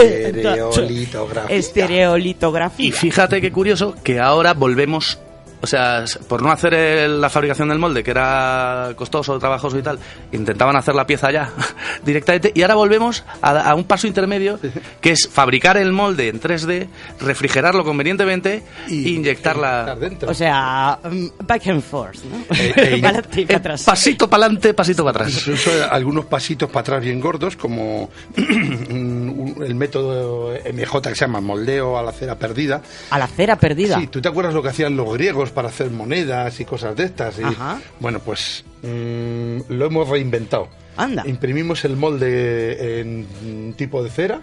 Estereolitografía. 1.49 2.87
Y 2.87 2.91
fíjate 2.91 3.39
qué 3.39 3.51
curioso 3.51 3.95
que 4.03 4.19
ahora 4.19 4.53
volvemos, 4.53 5.19
o 5.63 5.65
sea, 5.67 6.03
por 6.27 6.41
no 6.41 6.51
hacer 6.51 6.73
el- 6.73 7.21
la 7.21 7.29
fabricación 7.29 7.69
del 7.69 7.79
molde, 7.79 8.03
que 8.03 8.11
era 8.11 8.91
costoso, 8.97 9.39
trabajoso 9.39 9.79
y 9.79 9.81
tal, 9.81 9.97
intentaban 10.33 10.75
hacer 10.75 10.93
la 10.93 11.07
pieza 11.07 11.31
ya 11.31 11.51
directamente 12.05 12.51
y 12.53 12.61
ahora 12.63 12.75
volvemos 12.75 13.23
a, 13.41 13.69
a 13.69 13.73
un 13.73 13.85
paso 13.85 14.05
intermedio, 14.05 14.59
que 14.99 15.11
es 15.11 15.29
fabricar 15.31 15.77
el 15.77 15.93
molde 15.93 16.27
en 16.27 16.41
3D, 16.41 16.87
refrigerarlo 17.21 17.85
convenientemente 17.85 18.61
Y 18.89 19.05
e 19.05 19.09
inyectarla... 19.11 19.95
dentro. 19.95 20.29
O 20.29 20.33
sea, 20.33 20.99
mm, 21.09 21.27
back 21.47 21.67
and 21.67 21.81
forth, 21.81 22.17
¿no? 22.25 22.37
Eh, 22.55 22.73
eh, 22.75 23.01
Para 23.01 23.19
adelante 23.19 23.41
y 23.41 23.45
para 23.45 23.53
Eh, 23.55 23.59
atrás. 23.59 23.83
pasito 23.85 24.29
para 24.29 24.43
adelante, 24.45 24.73
pasito 24.73 25.03
para 25.05 25.23
atrás. 25.25 25.37
Incluso 25.39 25.71
algunos 25.89 26.25
pasitos 26.25 26.69
para 26.69 26.81
atrás 26.81 27.01
bien 27.01 27.21
gordos, 27.21 27.55
como 27.55 28.09
el 28.35 29.75
método 29.75 30.51
MJ 30.73 31.01
que 31.01 31.15
se 31.15 31.21
llama 31.25 31.41
moldeo 31.41 31.97
a 31.97 32.03
la 32.03 32.11
cera 32.11 32.37
perdida. 32.37 32.81
A 33.09 33.17
la 33.19 33.27
cera 33.27 33.55
perdida. 33.55 33.99
Sí, 33.99 34.07
¿tú 34.07 34.21
te 34.21 34.27
acuerdas 34.29 34.53
lo 34.53 34.61
que 34.61 34.69
hacían 34.69 34.95
los 34.95 35.13
griegos 35.13 35.51
para 35.53 35.69
hacer 35.69 35.89
monedas 35.91 36.59
y 36.59 36.65
cosas 36.65 36.95
de 36.95 37.05
estas? 37.05 37.39
Y, 37.39 37.43
Ajá. 37.43 37.79
Bueno, 37.99 38.19
pues 38.19 38.63
mm, 38.81 39.61
lo 39.69 39.85
hemos 39.85 40.09
reinventado. 40.09 40.69
Anda. 40.97 41.23
Imprimimos 41.25 41.85
el 41.85 41.95
molde 41.95 42.99
en 43.01 43.27
un 43.45 43.73
tipo 43.75 44.03
de 44.03 44.09
cera 44.09 44.41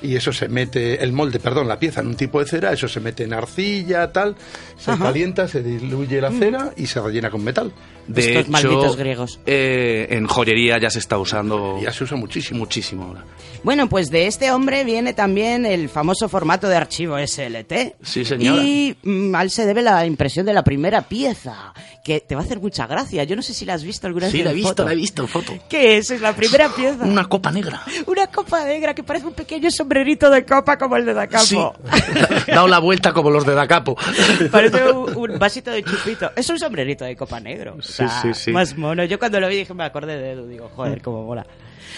y 0.00 0.14
eso 0.14 0.32
se 0.32 0.48
mete, 0.48 1.02
el 1.02 1.12
molde, 1.12 1.40
perdón, 1.40 1.66
la 1.66 1.78
pieza 1.78 2.00
en 2.00 2.06
un 2.08 2.14
tipo 2.14 2.38
de 2.38 2.46
cera, 2.46 2.72
eso 2.72 2.86
se 2.86 3.00
mete 3.00 3.24
en 3.24 3.32
arcilla, 3.32 4.12
tal, 4.12 4.36
se 4.76 4.92
Ajá. 4.92 5.00
Mm. 5.00 5.06
calienta, 5.06 5.48
se 5.48 5.62
diluye 5.62 6.20
la 6.20 6.30
cera 6.30 6.72
y 6.76 6.86
se 6.86 7.00
rellena 7.00 7.30
con 7.30 7.42
metal. 7.42 7.72
De 8.08 8.20
Estos 8.22 8.42
hecho, 8.42 8.50
malditos 8.50 8.96
griegos. 8.96 9.40
eh, 9.46 10.08
en 10.10 10.26
joyería 10.26 10.78
ya 10.80 10.90
se 10.90 10.98
está 10.98 11.18
usando 11.18 11.78
ya 11.80 11.92
se 11.92 12.04
usa 12.04 12.16
muchísimo. 12.16 12.58
muchísimo 12.60 13.04
ahora. 13.04 13.24
Bueno, 13.62 13.88
pues 13.88 14.10
de 14.10 14.26
este 14.26 14.50
hombre 14.50 14.84
viene 14.84 15.12
también 15.14 15.66
el 15.66 15.88
famoso 15.88 16.28
formato 16.28 16.68
de 16.68 16.76
archivo 16.76 17.16
SLT. 17.18 17.96
Sí, 18.02 18.24
señora. 18.24 18.62
Y 18.62 18.96
mm, 19.02 19.34
a 19.34 19.42
él 19.42 19.50
se 19.50 19.66
debe 19.66 19.82
la 19.82 20.06
impresión 20.06 20.46
de 20.46 20.52
la 20.54 20.62
primera 20.64 21.02
pieza, 21.02 21.74
que 22.04 22.20
te 22.20 22.34
va 22.34 22.40
a 22.40 22.44
hacer 22.44 22.60
mucha 22.60 22.86
gracia. 22.86 23.24
Yo 23.24 23.36
no 23.36 23.42
sé 23.42 23.52
si 23.52 23.64
la 23.64 23.74
has 23.74 23.82
visto 23.84 24.06
alguna 24.06 24.26
vez 24.26 24.32
Sí, 24.32 24.42
la 24.42 24.50
he 24.52 24.54
visto, 24.54 24.68
foto. 24.70 24.84
la 24.84 24.92
he 24.92 24.96
visto 24.96 25.22
en 25.22 25.28
foto. 25.28 25.52
¿Qué 25.68 25.98
es? 25.98 26.10
Es 26.10 26.20
la 26.20 26.34
primera 26.34 26.68
pieza. 26.76 27.04
Una 27.04 27.24
copa 27.28 27.50
negra. 27.50 27.82
Una 28.06 28.26
copa 28.28 28.64
negra 28.64 28.94
que 28.94 29.02
parece 29.02 29.26
un 29.26 29.34
pequeño 29.34 29.70
sombrerito 29.70 30.30
de 30.30 30.44
copa 30.46 30.78
como 30.78 30.96
el 30.96 31.04
de 31.04 31.14
Da 31.14 31.26
Sí. 31.40 31.56
Capo. 31.56 31.74
Dado 32.46 32.68
la 32.68 32.78
vuelta 32.78 33.12
como 33.12 33.30
los 33.30 33.44
de 33.44 33.54
Da 33.54 33.66
Capo. 33.66 33.96
Parece 34.50 34.84
un, 34.92 35.14
un 35.32 35.38
vasito 35.38 35.70
de 35.70 35.82
chupito. 35.82 36.30
Es 36.36 36.48
un 36.48 36.58
sombrerito 36.58 37.04
de 37.04 37.16
copa 37.16 37.40
negro. 37.40 37.76
O 37.78 37.82
Sí, 38.06 38.08
sí, 38.22 38.34
sí. 38.34 38.52
Más 38.52 38.76
mono. 38.76 39.04
Yo 39.04 39.18
cuando 39.18 39.40
lo 39.40 39.48
vi 39.48 39.56
dije, 39.56 39.74
me 39.74 39.84
acordé 39.84 40.18
de 40.18 40.32
Edu. 40.32 40.46
Digo, 40.46 40.70
joder, 40.74 41.02
cómo 41.02 41.24
mola. 41.24 41.46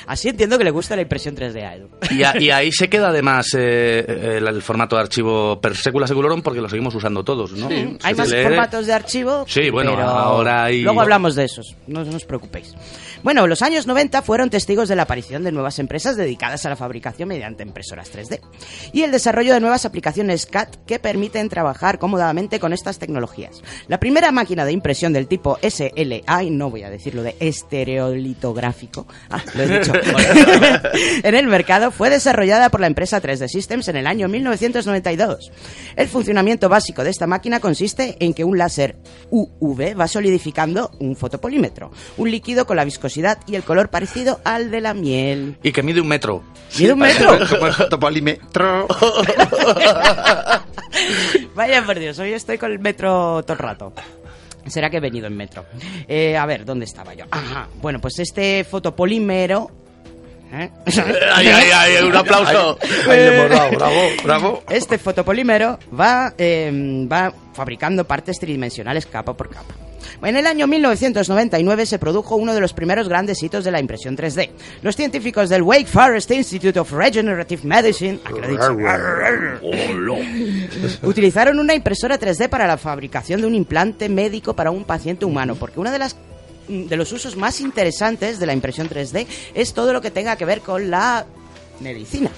Así 0.06 0.28
entiendo 0.28 0.58
que 0.58 0.64
le 0.64 0.70
gusta 0.70 0.96
la 0.96 1.02
impresión 1.02 1.36
3D 1.36 1.62
a 1.64 1.74
Edu. 1.76 1.88
Y, 2.10 2.22
a- 2.22 2.40
y 2.40 2.50
ahí 2.50 2.70
se 2.72 2.88
queda 2.88 3.08
además 3.08 3.46
eh, 3.56 4.36
el, 4.38 4.46
el 4.46 4.62
formato 4.62 4.96
de 4.96 5.02
archivo 5.02 5.60
per 5.60 5.76
secula 5.76 6.06
seculorum 6.06 6.42
porque 6.42 6.60
lo 6.60 6.68
seguimos 6.68 6.94
usando 6.94 7.22
todos, 7.24 7.52
¿no? 7.52 7.68
Hay 7.68 7.98
Se 8.00 8.14
más 8.14 8.28
lee- 8.30 8.42
formatos 8.42 8.86
de 8.86 8.92
archivo. 8.92 9.44
Sí, 9.48 9.70
bueno, 9.70 9.92
pero 9.96 10.08
ahora 10.08 10.64
hay- 10.64 10.82
Luego 10.82 11.00
hablamos 11.00 11.34
de 11.34 11.44
esos, 11.44 11.74
no, 11.86 12.04
no 12.04 12.16
os 12.16 12.24
preocupéis. 12.24 12.74
Bueno, 13.22 13.46
los 13.46 13.60
años 13.62 13.86
90 13.86 14.22
fueron 14.22 14.48
testigos 14.50 14.88
de 14.88 14.96
la 14.96 15.02
aparición 15.02 15.44
de 15.44 15.52
nuevas 15.52 15.78
empresas 15.78 16.16
dedicadas 16.16 16.64
a 16.64 16.70
la 16.70 16.76
fabricación 16.76 17.28
mediante 17.28 17.62
impresoras 17.62 18.10
3D 18.14 18.40
y 18.92 19.02
el 19.02 19.10
desarrollo 19.12 19.52
de 19.52 19.60
nuevas 19.60 19.84
aplicaciones 19.84 20.46
CAD 20.46 20.68
que 20.86 20.98
permiten 20.98 21.48
trabajar 21.50 21.98
cómodamente 21.98 22.58
con 22.58 22.72
estas 22.72 22.98
tecnologías. 22.98 23.62
La 23.88 24.00
primera 24.00 24.32
máquina 24.32 24.64
de 24.64 24.72
impresión 24.72 25.12
del 25.12 25.26
tipo 25.26 25.58
SLA, 25.62 26.42
y 26.44 26.50
no 26.50 26.70
voy 26.70 26.82
a 26.82 26.90
decirlo 26.90 27.22
de 27.22 27.36
estereolitográfico, 27.40 29.06
ah, 29.30 29.42
lo 29.54 29.62
he 29.62 29.66
dicho, 29.70 29.92
en 31.22 31.34
el 31.34 31.46
mercado 31.46 31.90
fue 31.90 32.10
desarrollada 32.10 32.68
por 32.68 32.80
la 32.80 32.86
empresa 32.86 33.20
3D 33.20 33.48
Systems 33.48 33.88
en 33.88 33.96
el 33.96 34.06
año 34.06 34.28
1992. 34.28 35.50
El 35.96 36.08
funcionamiento 36.08 36.68
básico 36.68 37.04
de 37.04 37.10
esta 37.10 37.26
máquina 37.26 37.60
consiste 37.60 38.16
en 38.20 38.34
que 38.34 38.44
un 38.44 38.58
láser 38.58 38.96
UV 39.30 39.98
va 39.98 40.08
solidificando 40.08 40.90
un 40.98 41.16
fotopolímetro, 41.16 41.90
un 42.16 42.30
líquido 42.30 42.66
con 42.66 42.76
la 42.76 42.84
viscosidad 42.84 43.38
y 43.46 43.54
el 43.54 43.62
color 43.62 43.90
parecido 43.90 44.40
al 44.44 44.70
de 44.70 44.80
la 44.80 44.94
miel. 44.94 45.56
Y 45.62 45.72
que 45.72 45.82
mide 45.82 46.00
un 46.00 46.08
metro. 46.08 46.42
¿Mide 46.78 46.92
un 46.92 46.98
metro? 46.98 47.38
Como 47.50 47.66
el 47.66 47.72
fotopolímetro. 47.72 48.88
Vaya 51.54 51.84
por 51.84 51.98
Dios, 51.98 52.18
hoy 52.18 52.32
estoy 52.32 52.58
con 52.58 52.72
el 52.72 52.78
metro 52.78 53.42
todo 53.42 53.52
el 53.52 53.58
rato. 53.58 53.92
Será 54.70 54.88
que 54.90 54.98
he 54.98 55.00
venido 55.00 55.26
en 55.26 55.36
metro. 55.36 55.64
Eh, 56.08 56.36
a 56.36 56.46
ver, 56.46 56.64
¿dónde 56.64 56.84
estaba 56.84 57.14
yo? 57.14 57.24
Ajá. 57.30 57.68
Bueno, 57.80 58.00
pues 58.00 58.18
este 58.18 58.64
fotopolímero... 58.64 59.70
¿eh? 60.52 60.70
¡Ay, 61.34 61.48
ay, 61.48 61.70
ay! 61.74 62.04
¡Un 62.04 62.16
aplauso! 62.16 62.78
Ahí 63.08 63.16
le 63.18 63.36
hemos 63.36 63.50
dado, 63.50 63.70
bravo, 63.72 64.00
bravo. 64.24 64.62
Este 64.68 64.98
fotopolímero 64.98 65.78
va, 65.98 66.34
eh, 66.38 67.06
va 67.10 67.32
fabricando 67.52 68.04
partes 68.04 68.38
tridimensionales 68.38 69.06
capa 69.06 69.34
por 69.34 69.50
capa. 69.50 69.74
En 70.22 70.36
el 70.36 70.46
año 70.46 70.66
1999 70.66 71.86
se 71.86 71.98
produjo 71.98 72.36
uno 72.36 72.54
de 72.54 72.60
los 72.60 72.72
primeros 72.72 73.08
grandes 73.08 73.42
hitos 73.42 73.64
de 73.64 73.70
la 73.70 73.80
impresión 73.80 74.16
3D. 74.16 74.50
Los 74.82 74.96
científicos 74.96 75.48
del 75.48 75.62
Wake 75.62 75.86
Forest 75.86 76.30
Institute 76.30 76.78
of 76.78 76.92
Regenerative 76.92 77.62
Medicine 77.64 78.20
utilizaron 81.02 81.58
una 81.58 81.74
impresora 81.74 82.18
3D 82.18 82.48
para 82.48 82.66
la 82.66 82.76
fabricación 82.76 83.40
de 83.40 83.46
un 83.46 83.54
implante 83.54 84.08
médico 84.08 84.54
para 84.54 84.70
un 84.70 84.84
paciente 84.84 85.24
humano, 85.24 85.56
porque 85.56 85.80
una 85.80 85.90
de 85.90 85.98
las 85.98 86.16
de 86.68 86.96
los 86.96 87.12
usos 87.12 87.36
más 87.36 87.60
interesantes 87.60 88.38
de 88.38 88.46
la 88.46 88.52
impresión 88.52 88.88
3D 88.88 89.26
es 89.54 89.74
todo 89.74 89.92
lo 89.92 90.00
que 90.00 90.12
tenga 90.12 90.36
que 90.36 90.44
ver 90.44 90.60
con 90.60 90.90
la 90.90 91.26
medicina. 91.80 92.30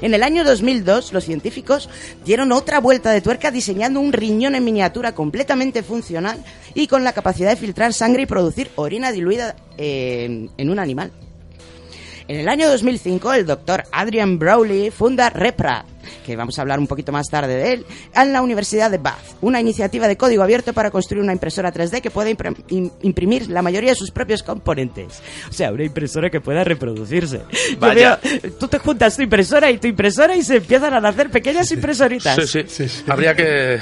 En 0.00 0.14
el 0.14 0.22
año 0.22 0.44
2002, 0.44 1.12
los 1.12 1.24
científicos 1.24 1.88
dieron 2.24 2.52
otra 2.52 2.80
vuelta 2.80 3.10
de 3.10 3.20
tuerca 3.20 3.50
diseñando 3.50 4.00
un 4.00 4.12
riñón 4.12 4.54
en 4.54 4.64
miniatura 4.64 5.14
completamente 5.14 5.82
funcional 5.82 6.42
y 6.74 6.86
con 6.86 7.04
la 7.04 7.12
capacidad 7.12 7.50
de 7.50 7.56
filtrar 7.56 7.92
sangre 7.92 8.22
y 8.22 8.26
producir 8.26 8.70
orina 8.76 9.12
diluida 9.12 9.56
eh, 9.78 10.48
en 10.56 10.70
un 10.70 10.78
animal. 10.78 11.12
En 12.26 12.40
el 12.40 12.48
año 12.48 12.70
2005, 12.70 13.34
el 13.34 13.44
doctor 13.44 13.84
Adrian 13.92 14.38
Browley 14.38 14.90
funda 14.90 15.28
Repra, 15.28 15.84
que 16.24 16.36
vamos 16.36 16.58
a 16.58 16.62
hablar 16.62 16.78
un 16.78 16.86
poquito 16.86 17.12
más 17.12 17.28
tarde 17.28 17.54
de 17.54 17.72
él, 17.74 17.86
en 18.14 18.32
la 18.32 18.40
Universidad 18.40 18.90
de 18.90 18.96
Bath, 18.96 19.36
una 19.42 19.60
iniciativa 19.60 20.08
de 20.08 20.16
código 20.16 20.42
abierto 20.42 20.72
para 20.72 20.90
construir 20.90 21.22
una 21.22 21.34
impresora 21.34 21.70
3D 21.70 22.00
que 22.00 22.10
pueda 22.10 22.30
imprimir 22.30 23.50
la 23.50 23.60
mayoría 23.60 23.90
de 23.90 23.96
sus 23.96 24.10
propios 24.10 24.42
componentes. 24.42 25.20
O 25.50 25.52
sea, 25.52 25.70
una 25.70 25.84
impresora 25.84 26.30
que 26.30 26.40
pueda 26.40 26.64
reproducirse. 26.64 27.42
Vaya. 27.78 28.18
veo, 28.22 28.52
tú 28.58 28.68
te 28.68 28.78
juntas 28.78 29.16
tu 29.16 29.22
impresora 29.22 29.70
y 29.70 29.76
tu 29.76 29.86
impresora 29.86 30.34
y 30.34 30.42
se 30.42 30.56
empiezan 30.56 30.94
a 30.94 31.00
nacer 31.00 31.28
pequeñas 31.30 31.70
impresoritas. 31.72 32.48
Sí, 32.48 32.62
sí, 32.66 32.86
Habría 33.06 33.34
que... 33.34 33.78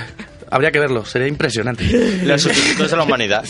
Habría 0.52 0.70
que 0.70 0.80
verlo, 0.80 1.02
sería 1.06 1.28
impresionante. 1.28 1.82
Los 2.24 2.42
sustitutos 2.42 2.90
de 2.90 2.96
la 2.98 3.04
humanidad. 3.04 3.42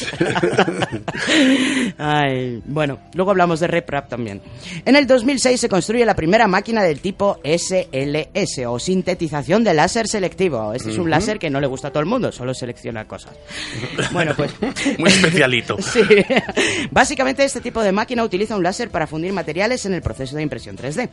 Ay, 1.98 2.62
bueno, 2.64 3.00
luego 3.14 3.32
hablamos 3.32 3.58
de 3.58 3.66
RepRap 3.66 4.08
también. 4.08 4.40
En 4.84 4.94
el 4.94 5.08
2006 5.08 5.60
se 5.60 5.68
construye 5.68 6.06
la 6.06 6.14
primera 6.14 6.46
máquina 6.46 6.84
del 6.84 7.00
tipo 7.00 7.40
SLS 7.42 8.66
o 8.68 8.78
sintetización 8.78 9.64
de 9.64 9.74
láser 9.74 10.06
selectivo. 10.06 10.74
Este 10.74 10.90
es 10.90 10.98
un 10.98 11.10
láser 11.10 11.40
que 11.40 11.50
no 11.50 11.60
le 11.60 11.66
gusta 11.66 11.88
a 11.88 11.90
todo 11.90 12.04
el 12.04 12.08
mundo, 12.08 12.30
solo 12.30 12.54
selecciona 12.54 13.08
cosas. 13.08 13.32
Bueno, 14.12 14.34
pues 14.36 14.52
Muy 14.98 15.10
especialito. 15.10 15.76
Sí. 15.80 16.02
Básicamente 16.90 17.44
este 17.44 17.60
tipo 17.60 17.82
de 17.82 17.90
máquina 17.90 18.22
utiliza 18.22 18.54
un 18.54 18.62
láser 18.62 18.90
para 18.90 19.06
fundir 19.06 19.32
materiales 19.32 19.86
en 19.86 19.94
el 19.94 20.02
proceso 20.02 20.36
de 20.36 20.42
impresión 20.42 20.76
3D. 20.76 21.08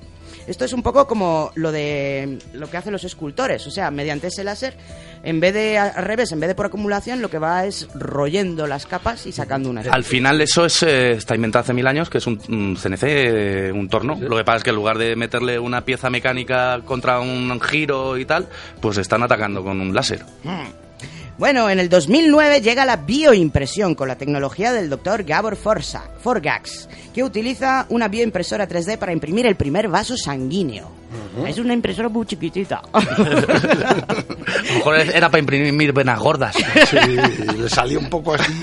Esto 0.45 0.65
es 0.65 0.73
un 0.73 0.83
poco 0.83 1.07
como 1.07 1.51
lo 1.55 1.71
de 1.71 2.39
lo 2.53 2.69
que 2.69 2.77
hacen 2.77 2.91
los 2.91 3.03
escultores, 3.03 3.65
o 3.65 3.71
sea, 3.71 3.89
mediante 3.89 4.27
ese 4.27 4.43
láser, 4.43 4.75
en 5.23 5.39
vez 5.39 5.53
de 5.53 5.77
al 5.77 6.03
revés, 6.03 6.31
en 6.31 6.39
vez 6.39 6.49
de 6.49 6.55
por 6.55 6.67
acumulación, 6.67 7.21
lo 7.21 7.29
que 7.29 7.39
va 7.39 7.65
es 7.65 7.87
royendo 7.93 8.67
las 8.67 8.85
capas 8.85 9.25
y 9.25 9.31
sacando 9.31 9.69
una. 9.69 9.81
Al 9.81 10.03
final 10.03 10.41
eso 10.41 10.65
es 10.65 10.83
eh, 10.83 11.11
está 11.11 11.35
inventado 11.35 11.63
hace 11.63 11.73
mil 11.73 11.87
años, 11.87 12.09
que 12.09 12.19
es 12.19 12.27
un, 12.27 12.39
un 12.49 12.75
CNC, 12.75 13.03
eh, 13.03 13.71
un 13.73 13.89
torno. 13.89 14.17
Lo 14.19 14.37
que 14.37 14.43
pasa 14.43 14.57
es 14.57 14.63
que 14.63 14.69
en 14.69 14.75
lugar 14.75 14.97
de 14.97 15.15
meterle 15.15 15.59
una 15.59 15.85
pieza 15.85 16.09
mecánica 16.09 16.79
contra 16.85 17.19
un 17.19 17.59
giro 17.61 18.17
y 18.17 18.25
tal, 18.25 18.47
pues 18.81 18.97
están 18.97 19.23
atacando 19.23 19.63
con 19.63 19.81
un 19.81 19.93
láser. 19.93 20.23
Bueno, 21.37 21.69
en 21.69 21.79
el 21.79 21.87
2009 21.87 22.59
llega 22.59 22.85
la 22.85 22.97
bioimpresión 22.97 23.95
con 23.95 24.09
la 24.09 24.17
tecnología 24.17 24.73
del 24.73 24.89
doctor 24.89 25.23
Gabor 25.23 25.55
Forza, 25.55 26.03
Forgax, 26.21 26.89
que 27.13 27.23
utiliza 27.23 27.85
una 27.87 28.09
bioimpresora 28.09 28.67
3D 28.67 28.97
para 28.97 29.13
imprimir 29.13 29.45
el 29.45 29.55
primer 29.55 29.87
vaso 29.87 30.17
sanguíneo. 30.17 30.98
Es 31.47 31.57
una 31.57 31.73
impresora 31.73 32.09
muy 32.09 32.25
chiquitita. 32.25 32.81
A 32.93 32.99
lo 32.99 34.73
mejor 34.75 34.95
era 34.97 35.29
para 35.29 35.39
imprimir 35.39 35.93
venas 35.93 36.19
gordas. 36.19 36.55
Sí, 36.55 36.97
le 37.57 37.69
salió 37.69 37.99
un 37.99 38.09
poco 38.09 38.33
así. 38.35 38.51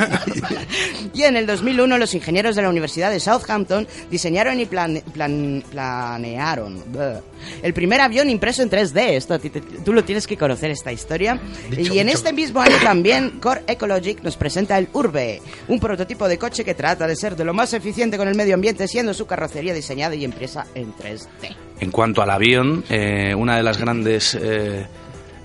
Y 1.15 1.23
en 1.23 1.37
el 1.37 1.47
2001 1.47 1.97
los 1.97 2.13
ingenieros 2.15 2.57
de 2.57 2.63
la 2.63 2.69
Universidad 2.69 3.11
de 3.11 3.21
Southampton 3.21 3.89
diseñaron 4.11 4.61
y 4.61 4.67
plan- 4.67 5.03
plan- 5.15 5.65
planearon 5.71 6.83
el 7.63 7.73
primer 7.73 8.01
avión 8.03 8.29
impreso 8.29 8.63
en 8.63 8.69
3D. 8.71 9.13
Esto 9.17 9.39
tú 9.85 9.93
lo 9.95 10.05
tienes 10.05 10.27
que 10.27 10.37
conocer 10.37 10.71
esta 10.71 10.93
historia. 10.93 11.41
Dicho, 11.71 11.95
y 11.95 12.01
en 12.01 12.09
dicho. 12.09 12.19
este 12.19 12.33
mismo 12.35 12.61
año 12.61 12.77
también 12.83 13.39
Core 13.41 13.63
Ecologic 13.67 14.23
nos 14.23 14.37
presenta 14.37 14.77
el 14.79 14.89
Urbe, 14.93 15.41
un 15.69 15.81
prototipo 15.81 16.29
de 16.29 16.37
coche 16.39 16.65
que 16.65 16.75
trata 16.75 17.07
de 17.07 17.17
ser 17.17 17.35
de 17.35 17.45
lo 17.45 17.55
más 17.55 17.73
eficiente 17.73 18.19
con 18.19 18.29
el 18.29 18.35
medio 18.35 18.55
ambiente, 18.55 18.87
siendo 18.87 19.15
su 19.15 19.27
carrocería 19.27 19.73
diseñada 19.73 20.15
y 20.15 20.25
impresa 20.25 20.67
en 20.75 20.93
3D. 20.95 21.57
En 21.79 21.91
cuanto 21.91 22.23
al 22.23 22.31
avión, 22.31 22.85
eh, 22.89 23.35
una 23.35 23.57
de 23.57 23.63
las 23.63 23.79
grandes 23.79 24.35
eh, 24.35 24.87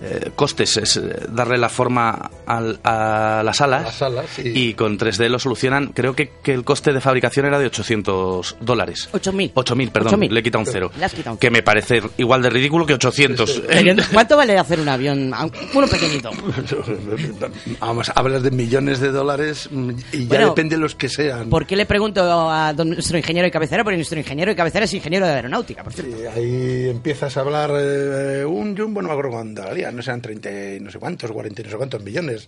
eh, 0.01 0.31
costes 0.36 0.77
es 0.77 0.98
eh, 0.98 1.01
darle 1.29 1.58
la 1.58 1.70
forma 1.70 2.29
al- 2.46 2.79
a 2.84 3.41
las 3.46 3.62
alas. 3.62 3.84
Las 3.84 4.01
alas, 4.01 4.25
sí. 4.36 4.43
Y 4.53 4.74
con 4.74 4.98
3D 4.98 5.29
lo 5.29 5.39
solucionan. 5.39 5.88
Creo 5.93 6.15
que, 6.15 6.31
que 6.43 6.53
el 6.53 6.63
coste 6.63 6.91
de 6.93 7.01
fabricación 7.01 7.46
era 7.46 7.60
de 7.60 7.67
800 7.67 8.58
dólares. 8.62 9.10
8.000. 9.13 9.53
8.000, 9.53 9.91
perdón. 9.91 10.20
8.000. 10.20 10.29
Le 10.31 10.39
he 10.39 10.43
quitado 10.43 10.60
un 10.63 10.65
cero. 10.72 10.91
Quitado 10.91 11.31
un 11.34 11.38
Que 11.38 11.51
me 11.51 11.62
parece 11.63 12.01
igual 12.17 12.41
de 12.41 12.50
ridículo 12.50 12.86
que 12.86 12.93
800. 12.96 13.63
Pero, 13.67 13.96
¿Cuánto 14.13 14.38
vale 14.38 14.58
hacer 14.58 14.79
un 14.79 14.89
avión? 14.89 15.31
Aun- 15.34 15.51
Uno 15.74 15.88
pequeñito. 15.88 16.31
Vamos, 17.79 18.12
hablas 18.15 18.43
de 18.43 18.51
millones 18.51 19.00
de 19.00 19.12
dólares 19.12 19.67
mm, 19.72 19.91
y 20.13 20.22
ya 20.24 20.27
Bueno, 20.27 20.48
depende 20.50 20.75
de 20.75 20.81
los 20.81 20.96
que 20.96 21.10
sean. 21.10 21.50
¿Por 21.50 21.65
qué 21.65 21.75
le 21.75 21.86
pregunto 21.86 22.22
a 22.50 22.74
don- 22.74 22.89
nuestro 22.89 23.17
ingeniero 23.17 23.46
de 23.46 23.51
cabecera? 23.51 23.84
Porque 23.84 23.98
nuestro 23.98 24.20
ingeniero 24.20 24.51
de 24.51 24.55
cabecera 24.55 24.86
es 24.86 24.93
ingeniero 24.93 25.25
de 25.25 25.34
aeronáutica, 25.34 25.84
por 25.84 25.93
cierto. 25.93 26.15
Y 26.22 26.25
ahí 26.25 26.89
empiezas 26.89 27.36
a 27.38 27.41
hablar 27.41 27.72
eh, 27.75 28.46
un 28.46 28.75
jumbo, 28.77 29.01
no 29.01 29.08
me 29.10 29.13
acuerdo 29.13 29.31
cuánto 29.31 29.62
no 29.91 30.01
sean 30.01 30.21
30 30.21 30.75
y 30.75 30.79
no 30.79 30.91
sé 30.91 31.00
cuántos, 31.00 31.31
40 31.31 31.62
y 31.62 31.65
no 31.65 31.71
sé 31.71 31.77
cuántos 31.77 32.03
millones, 32.03 32.48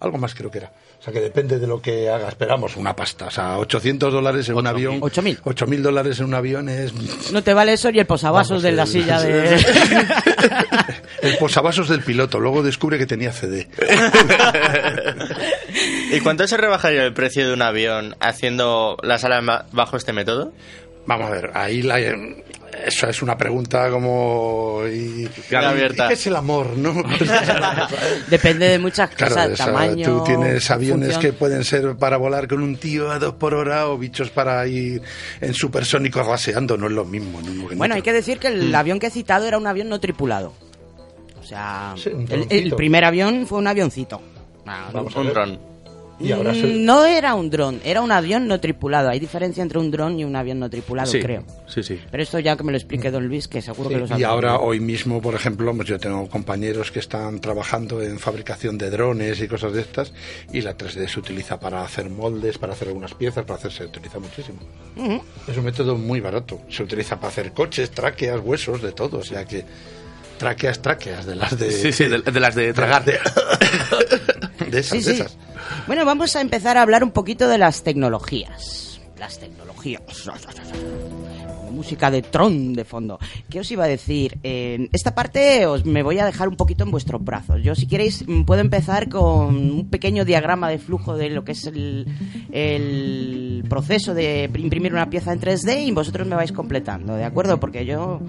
algo 0.00 0.18
más 0.18 0.34
creo 0.34 0.50
que 0.50 0.58
era. 0.58 0.72
O 1.00 1.02
sea 1.04 1.12
que 1.12 1.20
depende 1.20 1.58
de 1.58 1.66
lo 1.66 1.80
que 1.82 2.08
hagas, 2.08 2.30
esperamos 2.30 2.76
una 2.76 2.94
pasta. 2.96 3.26
O 3.26 3.30
sea, 3.30 3.58
800 3.58 4.12
dólares 4.12 4.48
en 4.48 4.54
un 4.56 4.66
avión. 4.66 5.00
8.000. 5.00 5.40
8.000 5.42 5.80
dólares 5.82 6.18
en 6.20 6.26
un 6.26 6.34
avión 6.34 6.68
es. 6.68 6.92
No 7.32 7.42
te 7.42 7.52
vale 7.54 7.74
eso 7.74 7.90
y 7.90 7.98
el 7.98 8.06
posavasos 8.06 8.50
Vamos, 8.50 8.62
de 8.62 8.72
la 8.72 8.86
silla 8.86 9.20
de... 9.20 9.64
El 11.22 11.38
posavasos 11.38 11.88
del 11.88 12.02
piloto, 12.02 12.38
luego 12.38 12.62
descubre 12.62 12.98
que 12.98 13.06
tenía 13.06 13.32
CD. 13.32 13.66
¿Y 16.12 16.20
cuánto 16.20 16.46
se 16.46 16.56
rebajaría 16.56 17.04
el 17.04 17.14
precio 17.14 17.46
de 17.46 17.52
un 17.54 17.62
avión 17.62 18.16
haciendo 18.20 18.96
las 19.02 19.24
alas 19.24 19.42
ma- 19.42 19.66
bajo 19.72 19.96
este 19.96 20.12
método? 20.12 20.52
Vamos 21.06 21.28
a 21.28 21.30
ver, 21.30 21.50
ahí 21.54 21.82
la, 21.82 21.98
eso 22.86 23.08
es 23.08 23.22
una 23.22 23.36
pregunta 23.36 23.90
como... 23.90 24.82
Y, 24.86 25.28
abierta. 25.54 26.08
¿Qué 26.08 26.14
es 26.14 26.26
el 26.26 26.36
amor, 26.36 26.76
no? 26.76 26.94
Depende 28.28 28.68
de 28.68 28.78
muchas 28.78 29.10
Claro, 29.10 29.34
cosas, 29.34 29.50
o 29.52 29.56
sea, 29.56 29.66
tamaño... 29.66 30.06
tú 30.06 30.24
tienes 30.24 30.70
aviones 30.70 31.12
función. 31.12 31.22
que 31.22 31.32
pueden 31.38 31.64
ser 31.64 31.96
para 31.96 32.16
volar 32.16 32.48
con 32.48 32.62
un 32.62 32.76
tío 32.76 33.10
a 33.10 33.18
dos 33.18 33.34
por 33.34 33.54
hora 33.54 33.88
o 33.88 33.98
bichos 33.98 34.30
para 34.30 34.66
ir 34.66 35.02
en 35.40 35.54
supersónicos 35.54 36.26
raseando, 36.26 36.76
no 36.76 36.86
es 36.86 36.92
lo 36.92 37.04
mismo. 37.04 37.40
Bueno, 37.76 37.94
hay 37.94 38.02
que 38.02 38.12
decir 38.12 38.38
que 38.38 38.48
el 38.48 38.74
avión 38.74 38.98
que 38.98 39.08
he 39.08 39.10
citado 39.10 39.46
era 39.46 39.58
un 39.58 39.66
avión 39.66 39.88
no 39.88 40.00
tripulado. 40.00 40.52
O 41.40 41.46
sea, 41.46 41.94
Sí, 41.96 42.10
el, 42.48 42.74
primer 42.74 43.04
avión 43.04 43.46
fue 43.46 43.58
un 43.58 43.66
avioncito. 43.66 44.20
Ah. 44.66 44.88
Vamos 44.92 45.14
a 45.14 45.20
Un 45.20 45.28
dron. 45.28 45.73
Y 46.20 46.30
ahora 46.30 46.52
Mm, 46.52 46.60
se- 46.60 46.66
No 46.74 47.04
era 47.04 47.34
un 47.34 47.50
dron, 47.50 47.80
era 47.84 48.00
un 48.00 48.12
avión 48.12 48.46
no 48.46 48.60
tripulado. 48.60 49.08
Hay 49.10 49.18
diferencia 49.18 49.62
entre 49.62 49.78
un 49.80 49.90
dron 49.90 50.18
y 50.18 50.24
un 50.24 50.36
avión 50.36 50.60
no 50.60 50.70
tripulado, 50.70 51.10
sí, 51.10 51.20
creo. 51.20 51.44
sí, 51.66 51.82
sí. 51.82 52.00
Pero 52.10 52.22
esto 52.22 52.38
ya 52.38 52.56
que 52.56 52.62
me 52.62 52.70
lo 52.70 52.78
explique 52.78 53.10
Don 53.10 53.26
Luis, 53.26 53.48
que 53.48 53.60
seguro 53.60 53.88
que 53.90 53.98
lo 53.98 54.06
sabe. 54.06 54.20
y 54.20 54.24
ahora, 54.24 54.58
hoy 54.60 54.78
mismo, 54.78 55.20
por 55.20 55.34
ejemplo, 55.34 55.74
pues 55.74 55.88
yo 55.88 55.98
tengo 55.98 56.28
compañeros 56.28 56.92
que 56.92 57.00
están 57.00 57.40
trabajando 57.40 58.00
en 58.00 58.18
fabricación 58.20 58.78
de 58.78 58.90
drones 58.90 59.40
y 59.40 59.48
cosas 59.48 59.72
de 59.72 59.80
estas, 59.80 60.12
y 60.52 60.60
la 60.60 60.76
3D 60.76 61.08
se 61.08 61.18
utiliza 61.18 61.58
para 61.58 61.82
hacer 61.82 62.08
moldes, 62.08 62.58
para 62.58 62.74
hacer 62.74 62.88
algunas 62.88 63.14
piezas, 63.14 63.44
para 63.44 63.58
hacer, 63.58 63.72
se 63.72 63.84
utiliza 63.84 64.18
muchísimo. 64.20 64.58
Es 65.48 65.56
un 65.56 65.64
método 65.64 65.96
muy 65.96 66.20
barato. 66.20 66.60
Se 66.68 66.82
utiliza 66.84 67.16
para 67.16 67.28
hacer 67.28 67.52
coches, 67.52 67.90
tráqueas, 67.90 68.40
huesos, 68.42 68.80
de 68.82 68.92
todo. 68.92 69.18
O 69.18 69.24
sea 69.24 69.44
que 69.44 69.64
tráqueas, 70.38 70.80
tráqueas, 70.80 71.26
de 71.26 71.34
las 71.34 71.58
de... 71.58 71.70
Sí, 71.72 71.92
sí, 71.92 72.04
de, 72.04 72.20
de 72.20 72.40
las 72.40 72.54
de 72.54 72.72
tragar. 72.74 73.04
De, 73.04 73.18
de 74.70 74.80
esas, 74.80 74.98
Sí, 74.98 75.04
de 75.10 75.16
sí. 75.16 75.20
esas. 75.22 75.36
Bueno, 75.86 76.04
vamos 76.04 76.34
a 76.36 76.40
empezar 76.40 76.76
a 76.76 76.82
hablar 76.82 77.02
un 77.04 77.10
poquito 77.12 77.48
de 77.48 77.58
las 77.58 77.82
tecnologías. 77.82 79.00
Las 79.18 79.38
tecnologías. 79.38 80.02
Música 81.70 82.10
de 82.10 82.22
Tron 82.22 82.72
de 82.72 82.84
fondo. 82.84 83.18
¿Qué 83.50 83.60
os 83.60 83.70
iba 83.70 83.84
a 83.84 83.88
decir? 83.88 84.38
En 84.44 84.88
esta 84.92 85.14
parte 85.14 85.66
os 85.66 85.84
me 85.84 86.02
voy 86.04 86.18
a 86.20 86.24
dejar 86.24 86.48
un 86.48 86.56
poquito 86.56 86.84
en 86.84 86.90
vuestros 86.92 87.22
brazos. 87.24 87.60
Yo, 87.62 87.74
si 87.74 87.86
queréis, 87.88 88.24
puedo 88.46 88.60
empezar 88.60 89.08
con 89.08 89.56
un 89.70 89.88
pequeño 89.90 90.24
diagrama 90.24 90.68
de 90.68 90.78
flujo 90.78 91.16
de 91.16 91.30
lo 91.30 91.44
que 91.44 91.52
es 91.52 91.66
el, 91.66 92.06
el 92.52 93.64
proceso 93.68 94.14
de 94.14 94.48
imprimir 94.56 94.92
una 94.92 95.10
pieza 95.10 95.32
en 95.32 95.40
3D 95.40 95.86
y 95.86 95.90
vosotros 95.90 96.26
me 96.28 96.36
vais 96.36 96.52
completando, 96.52 97.16
¿de 97.16 97.24
acuerdo? 97.24 97.58
Porque 97.58 97.84
yo 97.84 98.20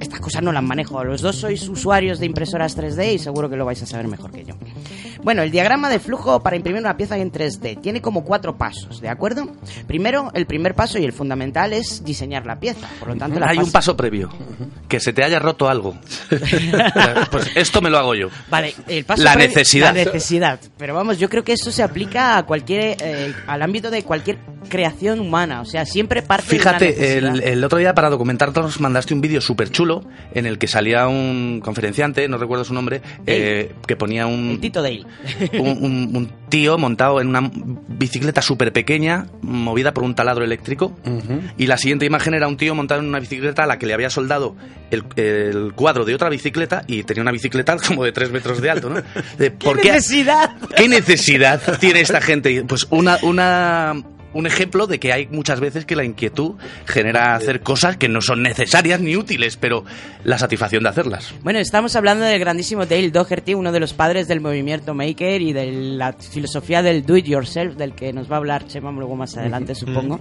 estas 0.00 0.20
cosas 0.20 0.42
no 0.42 0.52
las 0.52 0.62
manejo. 0.62 1.02
Los 1.02 1.22
dos 1.22 1.36
sois 1.36 1.66
usuarios 1.68 2.18
de 2.18 2.26
impresoras 2.26 2.76
3D 2.76 3.14
y 3.14 3.18
seguro 3.18 3.48
que 3.48 3.56
lo 3.56 3.64
vais 3.64 3.82
a 3.82 3.86
saber 3.86 4.06
mejor 4.06 4.30
que 4.32 4.44
yo. 4.44 4.54
Bueno, 5.24 5.42
el 5.42 5.50
diagrama 5.50 5.88
de 5.90 5.98
flujo 5.98 6.42
para 6.42 6.54
imprimir 6.54 6.80
una 6.80 6.96
pieza 6.96 7.16
en 7.18 7.32
3D 7.32 7.80
tiene 7.80 8.00
como 8.00 8.22
cuatro 8.24 8.56
pasos, 8.56 9.00
¿de 9.00 9.08
acuerdo? 9.08 9.48
Primero, 9.86 10.30
el 10.34 10.46
primer 10.46 10.74
paso 10.74 10.98
y 10.98 11.04
el 11.04 11.12
fundamental 11.12 11.72
es 11.72 12.04
diseñar 12.04 12.44
la 12.46 12.60
pieza. 12.60 12.86
Por 13.00 13.08
lo 13.08 13.16
tanto, 13.16 13.40
la 13.40 13.48
Hay 13.48 13.58
un 13.58 13.72
paso 13.72 13.96
previo. 13.96 14.28
Que 14.88 15.00
se 15.00 15.12
te 15.12 15.24
haya 15.24 15.38
roto 15.38 15.68
algo. 15.68 15.96
pues 17.30 17.50
esto 17.54 17.80
me 17.80 17.90
lo 17.90 17.98
hago 17.98 18.14
yo. 18.14 18.28
Vale, 18.50 18.74
el 18.88 19.04
paso 19.04 19.22
La 19.22 19.32
previo- 19.34 19.48
necesidad. 19.48 19.86
La 19.94 20.04
necesidad. 20.04 20.60
Pero 20.76 20.94
vamos, 20.94 21.18
yo 21.18 21.28
creo 21.28 21.42
que 21.44 21.52
eso 21.54 21.70
se 21.72 21.82
aplica 21.82 22.36
a 22.38 22.42
cualquier, 22.44 22.96
eh, 23.00 23.32
al 23.46 23.62
ámbito 23.62 23.90
de 23.90 24.02
cualquier 24.02 24.38
creación 24.68 25.20
humana. 25.20 25.60
O 25.60 25.64
sea, 25.64 25.84
siempre 25.86 26.22
parte 26.22 26.48
de 26.50 26.56
una 26.56 26.62
Fíjate, 26.78 26.86
necesidad. 26.88 27.34
el, 27.36 27.42
el 27.42 27.64
otro 27.64 27.78
día 27.78 27.94
para 27.94 28.10
documentarnos 28.10 28.80
mandaste 28.80 29.14
un 29.14 29.20
vídeo 29.20 29.40
súper 29.40 29.70
chulo 29.70 30.04
en 30.34 30.46
el 30.46 30.58
que 30.58 30.66
salía 30.66 31.06
un 31.08 31.60
conferenciante, 31.64 32.28
no 32.28 32.38
recuerdo 32.38 32.64
su 32.64 32.74
nombre, 32.74 33.02
eh, 33.26 33.72
que 33.86 33.96
ponía 33.96 34.26
un, 34.26 34.50
El 34.52 34.60
Tito 34.60 34.82
Dale. 34.82 35.04
Un, 35.58 35.68
un- 35.84 36.10
un 36.16 36.32
tío 36.48 36.78
montado 36.78 37.20
en 37.20 37.28
una 37.28 37.50
bicicleta 37.88 38.42
súper 38.42 38.72
pequeña, 38.72 39.26
movida 39.42 39.92
por 39.92 40.04
un 40.04 40.14
taladro 40.14 40.44
eléctrico. 40.44 40.96
Y 41.58 41.66
la 41.66 41.76
siguiente 41.78 42.06
imagen 42.06 42.34
era 42.34 42.46
un 42.48 42.56
tío 42.56 42.74
montado 42.74 43.00
en 43.00 43.08
una 43.08 43.18
bicicleta 43.20 43.64
a 43.64 43.66
la 43.66 43.78
que 43.78 43.86
le 43.86 43.94
había 43.94 44.10
soldado 44.10 44.54
el, 44.90 45.04
el 45.16 45.72
cuadro 45.74 46.04
de 46.04 46.14
otra 46.14 46.28
bicicleta 46.28 46.84
y 46.86 47.02
tenía 47.02 47.22
una 47.22 47.32
bicicleta 47.32 47.76
como 47.86 48.04
de 48.04 48.12
tres 48.12 48.30
metros 48.30 48.60
de 48.60 48.70
alto, 48.70 48.90
¿no? 48.90 49.02
De, 49.38 49.50
¿por 49.50 49.80
¿Qué 49.80 49.92
necesidad? 49.92 50.56
¿Qué 50.76 50.88
necesidad 50.88 51.60
tiene 51.78 52.00
esta 52.00 52.20
gente? 52.20 52.64
Pues 52.64 52.86
una, 52.90 53.18
una, 53.22 53.94
un 54.34 54.46
ejemplo 54.46 54.86
de 54.86 55.00
que 55.00 55.12
hay 55.12 55.26
muchas 55.28 55.60
veces 55.60 55.86
que 55.86 55.96
la 55.96 56.04
inquietud 56.04 56.54
genera 56.84 57.34
hacer 57.34 57.60
cosas 57.60 57.96
que 57.96 58.08
no 58.08 58.20
son 58.20 58.42
necesarias 58.42 59.00
ni 59.00 59.16
útiles, 59.16 59.56
pero 59.56 59.84
la 60.24 60.38
satisfacción 60.38 60.82
de 60.82 60.90
hacerlas. 60.90 61.32
Bueno, 61.42 61.58
estamos 61.58 61.96
hablando 61.96 62.24
del 62.24 62.38
grandísimo 62.38 62.84
Dale 62.84 63.10
Doherty, 63.10 63.54
uno 63.54 63.72
de 63.72 63.80
los 63.80 63.94
padres 63.94 64.28
del 64.28 64.40
movimiento 64.40 64.94
Maker 64.94 65.40
y 65.40 65.52
de 65.52 65.72
la 65.72 66.12
filosofía 66.12 66.82
del 66.82 67.06
do 67.06 67.16
it 67.16 67.26
yourself, 67.26 67.76
del 67.76 67.94
que 67.94 68.12
nos 68.12 68.30
va 68.30 68.36
a 68.36 68.38
hablar 68.38 68.66
Chema 68.66 68.90
luego 68.92 69.16
más 69.16 69.36
adelante, 69.36 69.74
supongo. 69.74 70.20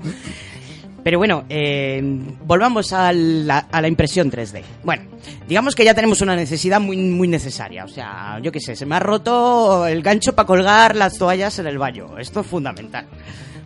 Pero 1.04 1.18
bueno, 1.18 1.44
eh, 1.50 2.02
volvamos 2.46 2.94
a 2.94 3.12
la, 3.12 3.58
a 3.58 3.82
la 3.82 3.88
impresión 3.90 4.32
3D. 4.32 4.64
Bueno, 4.84 5.04
digamos 5.48 5.76
que 5.76 5.84
ya 5.84 5.94
tenemos 5.94 6.22
una 6.22 6.36
necesidad 6.36 6.80
muy, 6.80 6.96
muy 6.96 7.28
necesaria. 7.28 7.84
O 7.84 7.90
sea, 7.90 8.40
yo 8.42 8.54
qué 8.54 8.62
sé, 8.62 8.76
se 8.76 8.86
me 8.86 8.96
ha 8.96 9.00
roto 9.00 9.86
el 9.86 10.02
gancho 10.02 10.34
para 10.34 10.48
colgar 10.48 10.96
las 10.96 11.18
toallas 11.18 11.60
en 11.60 11.68
el 11.68 11.78
baño. 11.78 12.18
Esto 12.18 12.40
es 12.40 12.48
fundamental. 12.48 13.06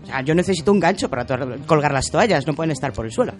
O 0.07 0.09
sea, 0.09 0.21
yo 0.21 0.33
necesito 0.33 0.71
un 0.71 0.79
gancho 0.79 1.09
para 1.09 1.25
colgar 1.65 1.91
las 1.91 2.09
toallas, 2.09 2.47
no 2.47 2.53
pueden 2.53 2.71
estar 2.71 2.93
por 2.93 3.05
el 3.05 3.11
suelo. 3.11 3.33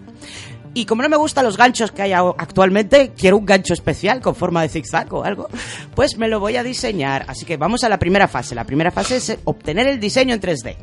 Y 0.74 0.84
como 0.84 1.02
no 1.02 1.08
me 1.08 1.16
gustan 1.16 1.44
los 1.44 1.56
ganchos 1.56 1.90
que 1.92 2.02
hay 2.02 2.12
actualmente, 2.12 3.12
quiero 3.16 3.38
un 3.38 3.46
gancho 3.46 3.72
especial 3.72 4.20
con 4.20 4.34
forma 4.34 4.60
de 4.62 4.68
zigzag 4.68 5.12
o 5.14 5.24
algo, 5.24 5.48
pues 5.94 6.18
me 6.18 6.28
lo 6.28 6.40
voy 6.40 6.56
a 6.56 6.62
diseñar. 6.62 7.24
Así 7.26 7.46
que 7.46 7.56
vamos 7.56 7.84
a 7.84 7.88
la 7.88 7.98
primera 7.98 8.28
fase. 8.28 8.54
La 8.54 8.64
primera 8.64 8.90
fase 8.90 9.16
es 9.16 9.30
eh, 9.30 9.38
obtener 9.44 9.86
el 9.86 9.98
diseño 9.98 10.34
en 10.34 10.40
3D. 10.40 10.76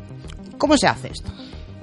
¿Cómo 0.57 0.75
se 0.75 0.87
hace 0.87 1.09
esto? 1.09 1.31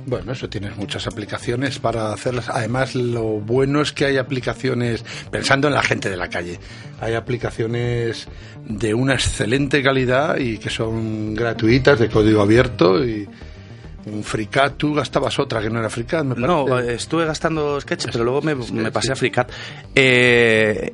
Bueno, 0.04 0.32
eso 0.32 0.48
tienes 0.48 0.76
muchas 0.76 1.06
aplicaciones 1.06 1.78
para 1.78 2.12
hacerlas. 2.12 2.48
Además, 2.48 2.96
lo 2.96 3.38
bueno 3.38 3.82
es 3.82 3.92
que 3.92 4.06
hay 4.06 4.16
aplicaciones, 4.16 5.04
pensando 5.30 5.68
en 5.68 5.74
la 5.74 5.82
gente 5.82 6.10
de 6.10 6.16
la 6.16 6.28
calle, 6.28 6.58
hay 7.00 7.14
aplicaciones 7.14 8.26
de 8.66 8.94
una 8.94 9.14
excelente 9.14 9.80
calidad 9.80 10.38
y 10.38 10.58
que 10.58 10.70
son 10.70 11.34
gratuitas, 11.34 12.00
de 12.00 12.08
código 12.08 12.42
abierto 12.42 13.04
y 13.04 13.28
un 14.06 14.24
FreeCAD. 14.24 14.72
Tú 14.72 14.94
gastabas 14.94 15.38
otra 15.38 15.60
que 15.60 15.70
no 15.70 15.78
era 15.78 15.88
FreeCAD, 15.90 16.24
me 16.24 16.34
No, 16.34 16.64
parece. 16.66 16.94
estuve 16.94 17.24
gastando 17.24 17.80
sketch, 17.80 18.06
pero 18.12 18.24
luego 18.24 18.42
me, 18.42 18.54
me 18.54 18.90
pasé 18.90 19.12
a 19.12 19.16
FreeCAD. 19.16 19.46
Eh, 19.94 20.92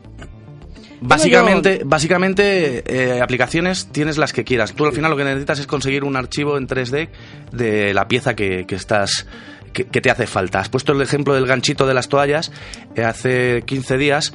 básicamente, 1.01 1.83
básicamente 1.85 2.83
eh, 2.87 3.21
aplicaciones 3.21 3.89
tienes 3.93 4.19
las 4.19 4.33
que 4.33 4.45
quieras. 4.45 4.73
Tú 4.75 4.85
al 4.87 4.93
final 4.93 5.11
lo 5.11 5.17
que 5.17 5.25
necesitas 5.25 5.59
es 5.61 5.67
conseguir 5.67 6.05
un 6.05 6.17
archivo 6.17 6.57
en 6.59 6.67
3D 6.67 7.09
de 7.53 7.95
la 7.95 8.09
pieza 8.09 8.35
que, 8.35 8.67
que 8.67 8.75
estás 8.75 9.27
que, 9.73 9.85
que 9.85 10.01
te 10.01 10.11
hace 10.11 10.27
falta. 10.27 10.61
Has 10.61 10.69
puesto 10.69 10.93
el 10.93 11.03
ejemplo 11.03 11.35
del 11.35 11.47
ganchito 11.47 11.87
de 11.87 11.95
las 11.95 12.09
toallas. 12.09 12.51
eh, 12.97 13.05
hace 13.05 13.63
15 13.65 13.97
días 13.97 14.33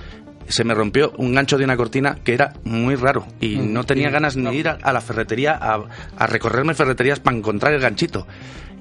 se 0.48 0.66
me 0.66 0.74
rompió 0.74 1.14
un 1.18 1.34
gancho 1.34 1.58
de 1.58 1.64
una 1.64 1.78
cortina 1.78 2.18
que 2.24 2.34
era 2.34 2.54
muy 2.66 2.96
raro 2.96 3.26
y 3.40 3.56
Mm, 3.58 3.74
no 3.74 3.86
tenía 3.86 4.10
y- 4.10 4.12
ganas 4.12 4.36
ni 4.36 4.44
de 4.52 4.56
ir 4.56 4.68
a, 4.68 4.78
a 4.82 4.92
la 4.94 5.00
ferretería 5.02 5.58
a, 5.60 5.84
a 6.18 6.28
recorrerme 6.28 6.74
ferreterías 6.74 7.20
para 7.20 7.38
encontrar 7.38 7.74
el 7.74 7.80
ganchito. 7.82 8.28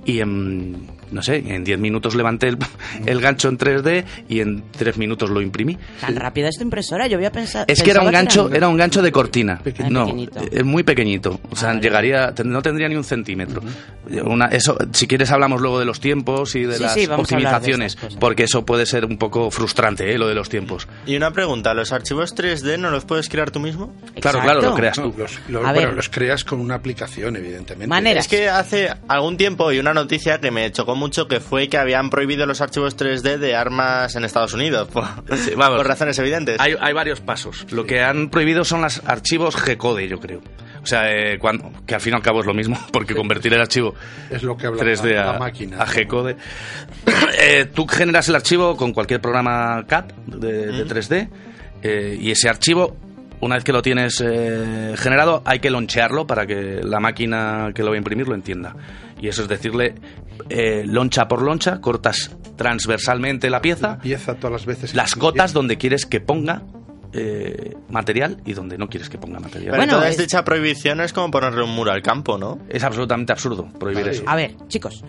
Y 0.05 0.21
en, 0.21 0.89
no 1.13 1.23
sé, 1.23 1.37
en 1.47 1.65
10 1.65 1.79
minutos 1.79 2.15
levanté 2.15 2.49
el, 2.49 2.59
el 3.07 3.21
gancho 3.21 3.49
en 3.49 3.59
3D 3.59 4.05
y 4.29 4.41
en 4.41 4.63
3 4.73 4.97
minutos 4.97 5.31
lo 5.31 5.41
imprimí. 5.41 5.79
Tan 6.01 6.17
rápida 6.17 6.49
es 6.49 6.57
tu 6.57 6.63
impresora, 6.65 7.07
yo 7.07 7.17
había 7.17 7.31
pensado... 7.33 7.65
Es 7.69 7.83
que 7.83 7.91
era 7.91 8.01
un 8.03 8.11
gancho, 8.11 8.51
era 8.53 8.69
un 8.69 8.77
gancho 8.77 9.03
de 9.03 9.13
cortina. 9.13 9.61
Pequeñito. 9.63 9.93
No, 9.93 10.43
es 10.51 10.65
muy 10.65 10.83
pequeñito. 10.83 11.41
O 11.51 11.57
sea, 11.57 11.71
Ah, 11.71 11.75
vale. 11.75 11.83
llegaría, 11.83 12.35
no 12.45 12.61
tendría 12.63 12.89
ni 12.89 12.97
un 12.97 13.05
centímetro. 13.05 13.63
Una, 14.25 14.47
eso, 14.47 14.77
si 14.93 15.07
quieres 15.07 15.31
hablamos 15.31 15.61
luego 15.61 15.79
de 15.79 15.85
los 15.85 16.01
tiempos 16.01 16.55
y 16.57 16.65
de 16.65 16.77
Sí, 16.77 16.83
las 16.83 16.95
sí, 16.95 17.07
de 17.07 17.15
optimizaciones, 17.15 17.97
porque 18.19 18.45
eso 18.45 18.65
puede 18.67 18.85
ser 18.87 19.05
un 19.05 19.17
poco 19.17 19.51
frustrante, 19.51 20.13
¿eh? 20.13 20.19
lo 20.19 20.27
de 20.29 20.35
los 20.35 20.49
tiempos. 20.49 20.89
Y 21.07 21.17
una 21.17 21.31
pregunta, 21.33 21.73
¿los 21.75 21.93
archivos 21.93 22.35
3D 22.37 22.79
no 22.79 22.91
los 22.91 23.05
puedes 23.05 23.29
crear 23.29 23.51
tú 23.51 23.61
mismo? 23.61 23.95
Claro, 24.21 24.39
Exacto. 24.39 24.41
claro, 24.43 24.61
lo 24.63 24.75
creas 24.75 24.99
No, 24.99 25.11
tú. 25.11 25.19
los, 25.19 25.39
los- 25.49 25.63
bueno, 25.63 25.73
ver. 25.89 25.95
los 25.95 26.09
creas 26.09 26.45
con 26.45 26.61
una 26.61 26.75
aplicación, 26.75 27.37
evidentemente. 27.37 27.87
Maneras. 27.87 28.25
Es 28.27 28.31
que 28.31 28.49
hace 28.49 28.89
algún 29.09 29.37
tiempo 29.37 29.71
y 29.73 29.79
una 29.79 29.95
noticia 29.95 30.41
que 30.41 30.51
me 30.51 30.71
chocó 30.73 30.97
mucho 31.03 31.27
que 31.29 31.41
fue 31.41 31.69
que 31.69 31.77
habían 31.79 32.09
prohibido 32.11 32.47
los 32.47 32.61
archivos 32.61 32.97
3D 32.97 33.39
de 33.39 33.55
armas 33.57 34.15
en 34.17 34.25
Estados 34.25 34.55
Unidos, 34.55 34.89
por, 34.89 35.05
Sí, 35.37 35.53
vamos. 35.57 35.77
por 35.79 35.87
razones 35.87 36.19
evidentes. 36.19 36.59
Hay, 36.61 36.75
hay 36.81 36.93
varios 36.95 37.21
pasos. 37.21 37.67
Lo 37.73 37.85
que 37.85 38.01
han 38.03 38.31
prohibido 38.31 38.65
son 38.65 38.83
los 38.83 39.03
archivos 39.07 39.57
G-Code, 39.57 40.09
yo 40.09 40.19
creo. 40.21 40.41
O 40.83 40.87
sea, 40.87 41.13
eh, 41.13 41.39
cuando, 41.39 41.71
que 41.87 41.95
al 41.95 42.01
fin 42.01 42.13
y 42.13 42.17
al 42.17 42.23
cabo 42.23 42.41
es 42.41 42.47
lo 42.47 42.55
mismo, 42.55 42.79
porque 42.93 43.15
convertir 43.15 43.53
el 43.55 43.61
archivo 43.61 43.95
Es 44.31 44.43
lo 44.43 44.57
que 44.57 44.67
habla 44.69 44.83
3D 44.83 45.15
la, 45.15 45.23
a, 45.23 45.33
la 45.35 45.39
máquina. 45.39 45.77
a 45.83 45.87
G-Code. 45.87 46.37
Eh, 47.39 47.67
tú 47.75 47.87
generas 47.87 48.29
el 48.29 48.37
archivo 48.37 48.77
con 48.77 48.93
cualquier 48.93 49.21
programa 49.21 49.85
CAD 49.87 50.05
de, 50.27 50.67
de 50.73 50.87
3D 50.87 51.29
eh, 51.83 52.17
y 52.21 52.31
ese 52.31 52.49
archivo, 52.49 52.97
una 53.41 53.57
vez 53.57 53.65
que 53.65 53.73
lo 53.73 53.83
tienes 53.83 54.23
eh, 54.25 54.95
generado, 54.97 55.43
hay 55.45 55.59
que 55.59 55.71
lonchearlo 55.71 56.27
para 56.27 56.47
que 56.47 56.81
la 56.85 57.01
máquina 57.01 57.71
que 57.75 57.83
lo 57.83 57.89
va 57.89 57.95
a 57.95 57.99
imprimir 57.99 58.29
lo 58.29 58.35
entienda. 58.35 58.77
Y 59.23 59.29
eso 59.29 59.43
es 59.43 59.49
decirle, 59.49 59.95
eh, 60.51 60.83
loncha 60.85 61.29
por 61.29 61.41
loncha, 61.43 61.81
cortas 61.81 62.37
transversalmente 62.57 63.49
la 63.51 63.63
pieza, 63.63 63.89
La 63.93 63.99
pieza 64.01 64.35
todas 64.35 64.53
las 64.53 64.67
veces. 64.67 64.95
las 64.95 65.15
cotas 65.15 65.53
donde 65.55 65.79
quieres 65.79 66.05
que 66.07 66.21
ponga 66.21 66.63
eh, 67.15 67.75
material 67.91 68.39
y 68.47 68.55
donde 68.55 68.77
no 68.79 68.89
quieres 68.89 69.09
que 69.11 69.19
ponga 69.19 69.39
material. 69.39 69.71
Pero 69.73 69.77
Bueno, 69.77 69.93
entonces 69.95 70.13
es- 70.13 70.27
dicha 70.27 70.43
prohibición 70.45 71.01
es 71.03 71.13
como 71.13 71.31
ponerle 71.31 71.63
un 71.63 71.71
muro 71.71 71.93
al 71.93 72.03
campo, 72.03 72.37
¿no? 72.39 72.59
Es 72.69 72.83
absolutamente 72.85 73.33
absurdo 73.33 73.69
prohibir 73.79 74.05
Vale. 74.07 74.17
eso. 74.17 74.25
A 74.27 74.35
ver, 74.35 74.57
chicos, 74.69 75.05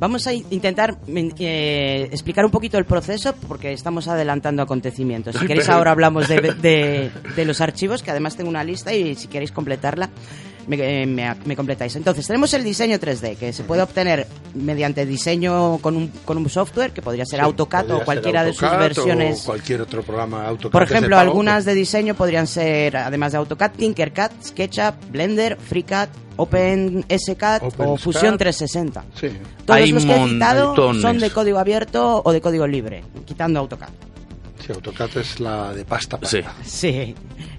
vamos 0.00 0.26
a 0.26 0.32
in- 0.34 0.44
intentar 0.50 0.98
eh, 1.06 2.08
explicar 2.10 2.44
un 2.44 2.50
poquito 2.50 2.76
el 2.76 2.84
proceso 2.86 3.34
porque 3.46 3.72
estamos 3.72 4.08
adelantando 4.08 4.62
acontecimientos. 4.62 5.36
Si 5.36 5.46
queréis 5.46 5.68
ahora 5.68 5.92
hablamos 5.92 6.26
de, 6.28 6.40
de- 6.60 7.10
de 7.36 7.44
los 7.44 7.60
archivos, 7.60 8.02
que 8.02 8.10
además 8.10 8.36
tengo 8.36 8.50
una 8.50 8.64
lista 8.64 8.92
y 8.92 9.14
si 9.14 9.28
queréis 9.28 9.52
completarla, 9.52 10.10
me, 10.66 11.02
eh, 11.02 11.06
me- 11.06 11.34
me 11.44 11.56
completáis. 11.56 11.94
Entonces, 11.96 12.26
tenemos 12.26 12.52
el 12.54 12.64
diseño 12.64 12.98
3D, 12.98 13.36
que 13.36 13.52
se 13.52 13.64
puede 13.64 13.82
obtener 13.82 14.26
mediante 14.54 15.04
diseño 15.06 15.78
con 15.78 15.96
un, 15.96 16.08
con 16.24 16.38
un 16.38 16.48
software, 16.48 16.92
que 16.92 17.02
podría 17.02 17.24
ser 17.26 17.40
Sí, 17.40 17.44
AutoCAD 17.44 17.80
podría 17.80 17.94
o 17.94 17.98
ser 17.98 18.04
cualquiera 18.04 18.44
de 18.44 18.52
sus 18.52 18.70
versiones. 18.70 19.40
O 19.42 19.44
cualquier 19.46 19.80
otro 19.82 20.02
programa 20.02 20.46
AutoCAD. 20.46 20.72
Por 20.72 20.82
ejemplo, 20.82 21.16
pago, 21.16 21.20
algunas 21.30 21.64
de 21.64 21.74
diseño 21.74 22.14
podrían 22.14 22.46
ser, 22.46 22.96
además 22.96 23.32
de 23.32 23.38
AutoCAD, 23.38 23.72
Tinkercad, 23.72 24.30
SketchUp, 24.44 24.94
Blender, 25.10 25.56
FreeCAD, 25.58 26.08
OpenSCAD 26.36 27.62
o 27.62 27.66
OpenSCAD. 27.68 27.96
Fusion 27.98 28.38
360. 28.38 29.04
Sí. 29.14 29.28
Todos 29.64 29.80
Hay 29.80 29.90
los 29.92 30.04
que 30.04 30.12
he 30.14 30.28
citado 30.28 30.66
montones. 30.68 31.02
son 31.02 31.18
de 31.18 31.30
código 31.30 31.58
abierto 31.58 32.22
o 32.24 32.32
de 32.32 32.40
código 32.40 32.66
libre, 32.66 33.04
quitando 33.24 33.60
AutoCAD. 33.60 33.88
Sí, 34.66 34.72
AutoCAD 34.72 35.16
es 35.18 35.40
la 35.40 35.72
de 35.74 35.84
pasta. 35.84 36.18
Sí. 36.22 36.40
pasta. 36.42 36.54
Sí. 36.64 37.14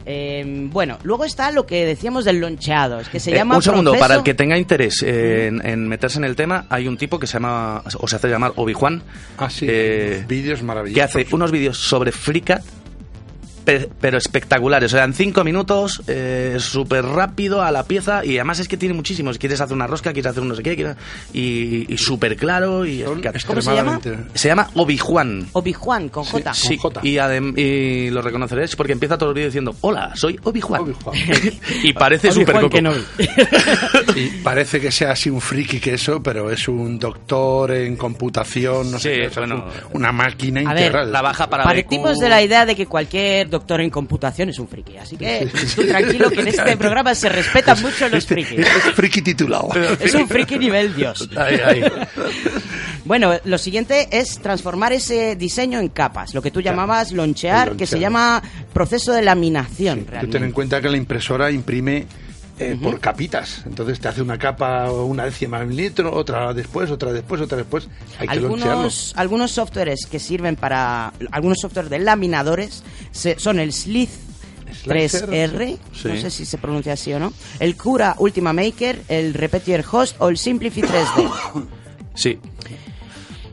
Eh, 0.07 0.43
bueno, 0.71 0.97
luego 1.03 1.25
está 1.25 1.51
lo 1.51 1.65
que 1.65 1.85
decíamos 1.85 2.25
del 2.25 2.39
loncheado, 2.39 2.99
es 2.99 3.09
que 3.09 3.19
se 3.19 3.31
Eh, 3.31 3.35
llama 3.35 3.55
un 3.57 3.61
segundo, 3.61 3.91
proceso- 3.91 3.99
para 4.01 4.15
el 4.15 4.23
que 4.23 4.33
tenga 4.33 4.57
interés 4.57 5.03
eh, 5.03 5.47
en, 5.47 5.65
en 5.65 5.87
meterse 5.87 6.17
en 6.19 6.25
el 6.25 6.35
tema, 6.35 6.65
hay 6.69 6.87
un 6.87 6.97
tipo 6.97 7.17
que 7.19 7.27
se 7.27 7.33
llama, 7.33 7.83
o 7.99 8.07
se 8.07 8.15
hace 8.15 8.27
llamar 8.27 8.53
Obi-Juan, 8.55 9.01
Ah, 9.37 9.49
sí. 9.49 9.65
eh, 9.69 10.23
vídeos 10.27 10.61
maravillosos. 10.63 10.95
que 10.95 11.21
hace 11.21 11.35
unos 11.35 11.51
vídeos 11.51 11.77
sobre 11.77 12.11
FreeCAD, 12.11 12.61
pe- 13.65 13.89
pero 13.99 14.17
espectaculares. 14.17 14.93
O 14.93 14.95
sea, 14.95 15.03
en 15.03 15.13
cinco 15.13 15.43
minutos, 15.43 16.01
eh, 16.07 16.57
súper 16.59 17.03
rápido 17.05 17.61
a 17.61 17.71
la 17.71 17.83
pieza, 17.83 18.23
y 18.23 18.37
además 18.37 18.59
es 18.59 18.67
que 18.67 18.77
tiene 18.77 18.93
muchísimos. 18.95 19.37
Quieres 19.37 19.59
hacer 19.61 19.75
una 19.75 19.87
rosca, 19.87 20.13
quieres 20.13 20.29
hacer 20.31 20.41
un 20.43 20.49
no 20.49 20.55
sé 20.55 20.63
qué, 20.63 20.75
quieres- 20.75 20.95
y, 21.33 21.91
y 21.93 21.97
súper 21.97 22.35
claro. 22.37 22.85
Y. 22.85 23.03
¿Cómo 23.03 23.61
se 23.61 23.75
llama? 23.75 23.95
extremadamente- 23.95 24.15
Se 24.39 24.47
llama 24.47 24.69
Obi-Juan. 24.75 25.47
Obi-Juan 25.53 26.09
con 26.09 26.23
J. 26.23 26.53
Sí, 26.53 26.77
J. 26.77 27.01
y, 27.03 27.15
adem- 27.15 27.57
y 27.57 28.09
lo 28.11 28.21
reconoceréis 28.21 28.75
porque 28.75 28.93
empieza 28.93 29.17
todo 29.17 29.29
el 29.29 29.35
vídeo 29.35 29.47
diciendo 29.47 29.75
Hola, 29.81 30.11
soy 30.15 30.39
Obi-Juan. 30.43 30.95
Y 31.83 31.93
parece 31.93 32.31
súper 32.31 32.59
coco. 32.61 32.77
Y 34.15 34.27
parece 34.43 34.79
que 34.79 34.91
sea 34.91 35.11
así 35.11 35.29
un 35.29 35.41
friki 35.41 35.79
que 35.79 35.95
eso, 35.95 36.21
pero 36.21 36.51
es 36.51 36.67
un 36.67 36.97
doctor 36.99 37.71
en 37.71 37.95
computación, 37.95 38.91
no 38.91 38.99
sé 38.99 39.15
Sí, 39.15 39.21
qué, 39.33 39.39
bueno. 39.39 39.65
una 39.93 40.11
máquina 40.11 40.61
A 40.61 40.73
ver, 40.73 40.83
integral. 40.83 41.09
Trabaja 41.11 41.49
para 41.49 41.63
Partimos 41.63 42.13
BQ. 42.15 42.21
de 42.21 42.29
la 42.29 42.41
idea 42.43 42.65
de 42.65 42.75
que 42.75 42.85
cualquier 42.85 43.49
doctor 43.55 43.81
en 43.81 43.89
computación 43.89 44.49
es 44.49 44.59
un 44.59 44.67
friki, 44.67 44.97
así 44.97 45.17
que 45.17 45.49
tú 45.75 45.83
tranquilo 45.87 46.29
que 46.29 46.41
en 46.41 46.47
este 46.49 46.77
programa 46.77 47.15
se 47.15 47.29
respetan 47.29 47.81
mucho 47.81 48.07
los 48.09 48.19
Este- 48.19 48.33
frikis. 48.35 48.59
este 48.59 48.89
es 48.89 48.95
friki 48.95 49.21
titulado. 49.21 49.69
Es 49.99 50.13
un 50.13 50.27
friki 50.27 50.57
nivel 50.59 50.95
Dios. 50.95 51.27
Ay, 51.37 51.59
ay. 51.65 51.83
Bueno, 53.05 53.33
lo 53.45 53.57
siguiente 53.57 54.07
es 54.11 54.39
transformar 54.39 54.91
ese 54.93 55.35
diseño 55.35 55.79
en 55.79 55.89
capas, 55.89 56.33
lo 56.33 56.41
que 56.41 56.51
tú 56.51 56.61
llamabas 56.61 57.11
lonchear, 57.11 57.75
que 57.75 57.85
se 57.85 57.99
llama 57.99 58.41
proceso 58.73 59.13
de 59.13 59.21
laminación. 59.21 60.05
Tú 60.21 60.27
ten 60.27 60.43
en 60.43 60.51
cuenta 60.51 60.81
que 60.81 60.89
la 60.89 60.97
impresora 60.97 61.51
imprime 61.51 62.05
eh, 62.59 62.77
por 62.81 62.99
capitas. 62.99 63.63
Entonces 63.65 63.99
te 63.99 64.07
hace 64.07 64.21
una 64.21 64.37
capa 64.37 64.91
una 64.91 65.25
décima 65.25 65.59
de 65.59 65.65
milímetro, 65.65 66.13
otra 66.15 66.53
después, 66.53 66.89
otra 66.91 67.11
después, 67.13 67.41
otra 67.41 67.57
después. 67.57 67.87
Hay 68.19 68.27
que 68.27 68.35
lonchearlo. 68.39 68.71
Algunos, 68.73 69.13
algunos 69.15 69.51
softwares 69.51 70.05
que 70.09 70.19
sirven 70.19 70.55
para. 70.55 71.11
Algunos 71.31 71.57
softwares 71.59 71.89
de 71.91 71.99
laminadores 71.99 72.83
se- 73.11 73.37
son 73.39 73.59
el 73.59 73.73
Slith 73.73 74.09
Slicer, 74.83 75.29
3R, 75.29 75.77
sí. 75.93 76.07
no 76.09 76.15
sé 76.17 76.29
si 76.29 76.45
se 76.45 76.57
pronuncia 76.57 76.93
así 76.93 77.13
o 77.13 77.19
no, 77.19 77.31
el 77.59 77.77
Cura 77.77 78.15
Ultima 78.19 78.51
Maker, 78.51 79.01
el 79.07 79.33
Repetier 79.33 79.83
Host 79.89 80.15
o 80.19 80.27
el 80.29 80.37
Simplify 80.37 80.83
3D. 80.83 81.65
Sí. 82.15 82.39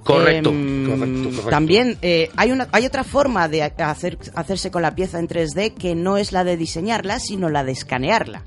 Correcto. 0.04 0.50
Em, 0.50 0.86
correcto, 0.86 1.22
correcto. 1.28 1.50
También 1.50 1.96
eh, 2.02 2.30
hay, 2.36 2.50
una, 2.50 2.68
hay 2.72 2.86
otra 2.86 3.04
forma 3.04 3.48
de 3.48 3.62
ha- 3.62 3.72
hacer, 3.90 4.18
hacerse 4.34 4.70
con 4.70 4.82
la 4.82 4.94
pieza 4.94 5.18
en 5.20 5.28
3D 5.28 5.74
que 5.74 5.94
no 5.94 6.16
es 6.16 6.32
la 6.32 6.42
de 6.44 6.56
diseñarla, 6.56 7.20
sino 7.20 7.48
la 7.48 7.62
de 7.62 7.72
escanearla. 7.72 8.42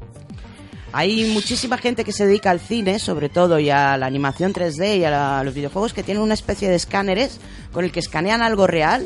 Hay 0.97 1.25
muchísima 1.33 1.77
gente 1.77 2.05
que 2.05 2.13
se 2.13 2.25
dedica 2.25 2.51
al 2.51 2.61
cine, 2.61 2.99
sobre 2.99 3.27
todo, 3.27 3.59
y 3.59 3.69
a 3.69 3.97
la 3.97 4.05
animación 4.05 4.53
3D 4.53 4.99
y 4.99 5.03
a, 5.03 5.09
la- 5.09 5.39
a 5.39 5.43
los 5.43 5.53
videojuegos 5.53 5.91
que 5.93 6.03
tienen 6.03 6.23
una 6.23 6.33
especie 6.35 6.69
de 6.69 6.75
escáneres 6.75 7.39
con 7.73 7.83
el 7.83 7.91
que 7.91 7.99
escanean 7.99 8.41
algo 8.41 8.65
real 8.65 9.05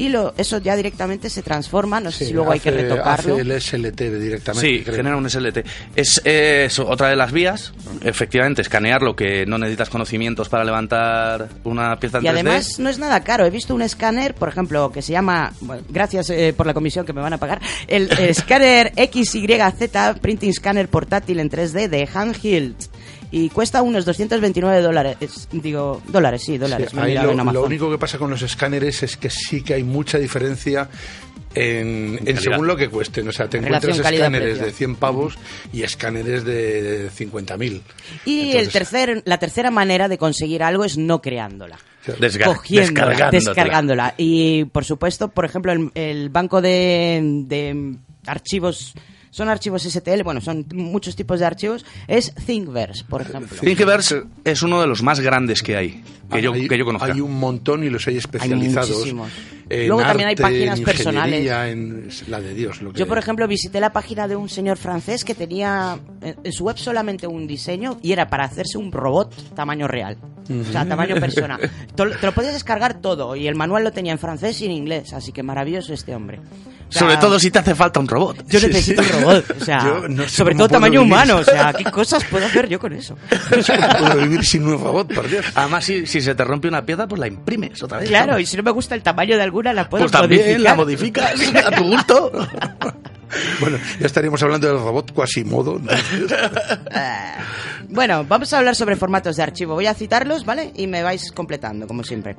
y 0.00 0.08
lo, 0.08 0.32
eso 0.36 0.58
ya 0.58 0.76
directamente 0.76 1.28
se 1.30 1.42
transforma. 1.42 2.00
No 2.00 2.10
sé 2.10 2.18
Sí, 2.20 2.24
si 2.26 2.32
luego 2.32 2.52
hay 2.52 2.60
que 2.60 2.70
retocarlo. 2.70 3.34
Hace 3.34 3.42
el 3.42 3.60
SLT 3.60 4.00
directamente. 4.20 4.66
Sí, 4.68 4.82
creo. 4.82 4.96
genera 4.96 5.16
un 5.16 5.28
SLT. 5.28 5.58
Es, 5.94 6.20
eh, 6.24 6.64
es 6.66 6.78
otra 6.78 7.08
de 7.08 7.16
las 7.16 7.32
vías, 7.32 7.72
efectivamente, 8.02 8.62
escanear 8.62 9.02
lo 9.02 9.14
que 9.14 9.44
no 9.46 9.58
necesitas 9.58 9.90
conocimientos 9.90 10.48
para 10.48 10.64
levantar 10.64 11.48
una 11.64 11.96
pieza 11.98 12.18
en 12.18 12.24
Y 12.24 12.26
3D. 12.28 12.30
además 12.30 12.78
no 12.78 12.88
es 12.88 12.98
nada 12.98 13.20
caro. 13.24 13.44
He 13.44 13.50
visto 13.50 13.74
un 13.74 13.82
escáner, 13.82 14.34
por 14.34 14.48
ejemplo, 14.48 14.90
que 14.90 15.02
se 15.02 15.12
llama, 15.12 15.52
bueno, 15.60 15.82
gracias 15.88 16.30
eh, 16.30 16.54
por 16.56 16.66
la 16.66 16.74
comisión 16.74 17.04
que 17.04 17.12
me 17.12 17.20
van 17.20 17.32
a 17.32 17.38
pagar, 17.38 17.60
el 17.86 18.10
escáner 18.18 18.92
XYZ 18.96 20.18
Printing 20.20 20.52
Scanner 20.54 20.88
portátil 20.88 21.40
en 21.40 21.50
3D 21.50 21.88
de 21.88 22.08
Handheld. 22.12 22.76
Y 23.32 23.48
cuesta 23.50 23.82
unos 23.82 24.04
229 24.04 24.80
dólares. 24.82 25.16
Es- 25.20 25.48
Digo, 25.52 26.02
dólares, 26.08 26.42
sí, 26.44 26.58
dólares. 26.58 26.88
Sí, 26.90 26.96
lo, 26.96 27.04
en 27.06 27.40
Amazon. 27.40 27.54
lo 27.54 27.64
único 27.64 27.90
que 27.90 27.98
pasa 27.98 28.18
con 28.18 28.30
los 28.30 28.42
escáneres 28.42 29.02
es 29.02 29.16
que 29.16 29.30
sí 29.30 29.62
que 29.62 29.74
hay 29.74 29.84
mucha 29.84 30.18
diferencia 30.18 30.88
en, 31.54 32.20
según 32.40 32.66
lo 32.66 32.76
que 32.76 32.88
cuesten. 32.88 33.28
O 33.28 33.32
sea, 33.32 33.48
te 33.48 33.58
Relación 33.60 33.90
encuentras 33.92 34.14
escáneres 34.14 34.60
de 34.60 34.72
100 34.72 34.96
pavos 34.96 35.38
y 35.72 35.82
escáneres 35.82 36.44
de 36.44 37.10
50.000. 37.10 37.80
Y 38.24 38.52
el 38.52 38.68
tercer, 38.70 39.22
la 39.26 39.38
tercera 39.38 39.70
manera 39.70 40.08
de 40.08 40.18
conseguir 40.18 40.62
algo 40.62 40.84
es 40.84 40.96
no 40.98 41.20
creándola. 41.22 41.78
Desga- 42.06 42.46
cogiéndola, 42.46 43.06
descargándotela. 43.30 43.30
descargándola. 43.30 44.14
Y 44.16 44.64
por 44.66 44.84
supuesto, 44.84 45.28
por 45.28 45.44
ejemplo, 45.44 45.72
el, 45.72 45.90
el 45.94 46.28
banco 46.30 46.60
de, 46.62 47.20
de 47.46 47.96
archivos, 48.26 48.94
son 49.30 49.48
archivos 49.48 49.82
STL, 49.84 50.22
bueno, 50.24 50.40
son 50.40 50.66
muchos 50.74 51.14
tipos 51.16 51.38
de 51.40 51.46
archivos, 51.46 51.84
es 52.08 52.34
Thingiverse, 52.34 53.04
por 53.04 53.22
ejemplo. 53.22 53.56
Thingiverse 53.60 54.24
es 54.44 54.62
uno 54.62 54.80
de 54.80 54.86
los 54.86 55.02
más 55.02 55.20
grandes 55.20 55.62
que 55.62 55.76
hay, 55.76 56.02
que, 56.30 56.42
yo, 56.42 56.52
hay, 56.52 56.68
que 56.68 56.76
yo 56.78 56.84
conozca. 56.84 57.12
hay 57.12 57.20
un 57.20 57.38
montón 57.38 57.84
y 57.84 57.90
los 57.90 58.06
hay 58.08 58.16
especializados. 58.16 58.90
muchísimos. 58.90 59.30
en 59.68 59.86
Luego 59.88 60.02
también 60.02 60.28
hay 60.30 60.36
páginas 60.36 60.78
en 60.80 60.84
personales. 60.84 61.40
ingeniería, 61.42 61.68
En 61.70 62.08
la 62.28 62.40
de 62.40 62.54
Dios. 62.54 62.82
Lo 62.82 62.92
que- 62.92 62.98
Yo, 62.98 63.06
por 63.06 63.18
ejemplo, 63.18 63.46
visité 63.46 63.78
la 63.80 63.92
página 63.92 64.26
de 64.26 64.34
un 64.34 64.48
señor 64.48 64.76
francés 64.76 65.24
que 65.24 65.34
tenía 65.36 65.98
en 66.22 66.52
su 66.52 66.64
web 66.64 66.76
solamente 66.76 67.26
un 67.28 67.46
diseño 67.46 67.98
y 68.02 68.10
era 68.12 68.28
para 68.28 68.44
hacerse 68.44 68.78
un 68.78 68.90
robot 68.90 69.54
tamaño 69.54 69.86
real. 69.86 70.16
O 70.50 70.72
sea, 70.72 70.84
tamaño 70.84 71.14
persona. 71.20 71.56
Te 71.94 72.04
lo 72.04 72.16
te 72.16 72.26
lo 72.26 72.32
podías 72.32 72.54
descargar 72.54 73.00
todo 73.00 73.36
y 73.36 73.46
el 73.46 73.54
manual 73.54 73.84
lo 73.84 73.92
tenía 73.92 74.10
en 74.10 74.18
francés 74.18 74.60
y 74.62 74.64
en 74.64 74.72
inglés, 74.72 75.12
así 75.12 75.30
que 75.30 75.44
maravilloso 75.44 75.92
este 75.94 76.12
hombre. 76.16 76.40
Sea, 76.90 77.00
Sobre 77.02 77.16
todo 77.18 77.38
si 77.38 77.50
te 77.50 77.58
hace 77.60 77.74
falta 77.74 78.00
un 78.00 78.08
robot. 78.08 78.44
Yo 78.48 78.60
necesito 78.60 79.00
un 79.00 79.08
robot, 79.22 79.44
o 79.60 79.64
sea, 79.64 79.78
Yo 79.84 80.08
no 80.08 80.24
sé 80.24 80.28
sobre 80.30 80.54
cómo 80.54 80.66
todo 80.66 80.74
tamaño 80.74 81.00
vivir. 81.00 81.06
humano, 81.14 81.36
o 81.36 81.44
sea, 81.44 81.72
¿qué 81.78 81.84
cosas 81.84 82.24
puedo 82.24 82.44
hacer 82.46 82.68
yo 82.68 82.78
con 82.80 82.92
eso? 82.92 83.16
No 83.50 83.98
puedo 84.08 84.16
vivir 84.22 84.44
sin 84.44 84.66
un 84.66 84.72
robot, 84.82 85.14
por 85.14 85.28
Dios. 85.28 85.46
Además, 85.54 85.84
si, 85.84 86.06
si 86.06 86.20
se 86.20 86.34
te 86.34 86.44
rompe 86.44 86.66
una 86.68 86.84
pieza, 86.84 87.06
pues 87.06 87.20
la 87.20 87.28
imprimes 87.28 87.82
otra 87.82 87.98
vez. 87.98 88.08
Claro, 88.08 88.32
¿sabes? 88.32 88.48
y 88.48 88.50
si 88.50 88.56
no 88.56 88.62
me 88.64 88.70
gusta 88.72 88.94
el 88.94 89.02
tamaño 89.02 89.36
de 89.36 89.42
alguna, 89.42 89.72
la 89.72 89.88
puedo 89.88 90.02
Pues 90.04 90.12
también 90.12 90.40
modificar. 90.42 90.60
la 90.60 90.74
modificas 90.74 91.64
a 91.66 91.70
tu 91.70 91.84
gusto. 91.84 92.32
Bueno, 93.60 93.78
ya 93.98 94.06
estaríamos 94.06 94.42
hablando 94.42 94.66
del 94.68 94.78
robot 94.78 95.12
Quasimodo. 95.12 95.78
¿no? 95.78 95.90
Ah, 96.92 97.36
Bueno, 97.88 98.24
vamos 98.28 98.52
a 98.52 98.58
hablar 98.58 98.76
sobre 98.76 98.96
formatos 98.96 99.36
de 99.36 99.42
archivo. 99.42 99.74
Voy 99.74 99.86
a 99.86 99.94
citarlos, 99.94 100.44
¿vale? 100.44 100.72
Y 100.76 100.86
me 100.86 101.02
vais 101.02 101.32
completando, 101.32 101.86
como 101.86 102.04
siempre. 102.04 102.36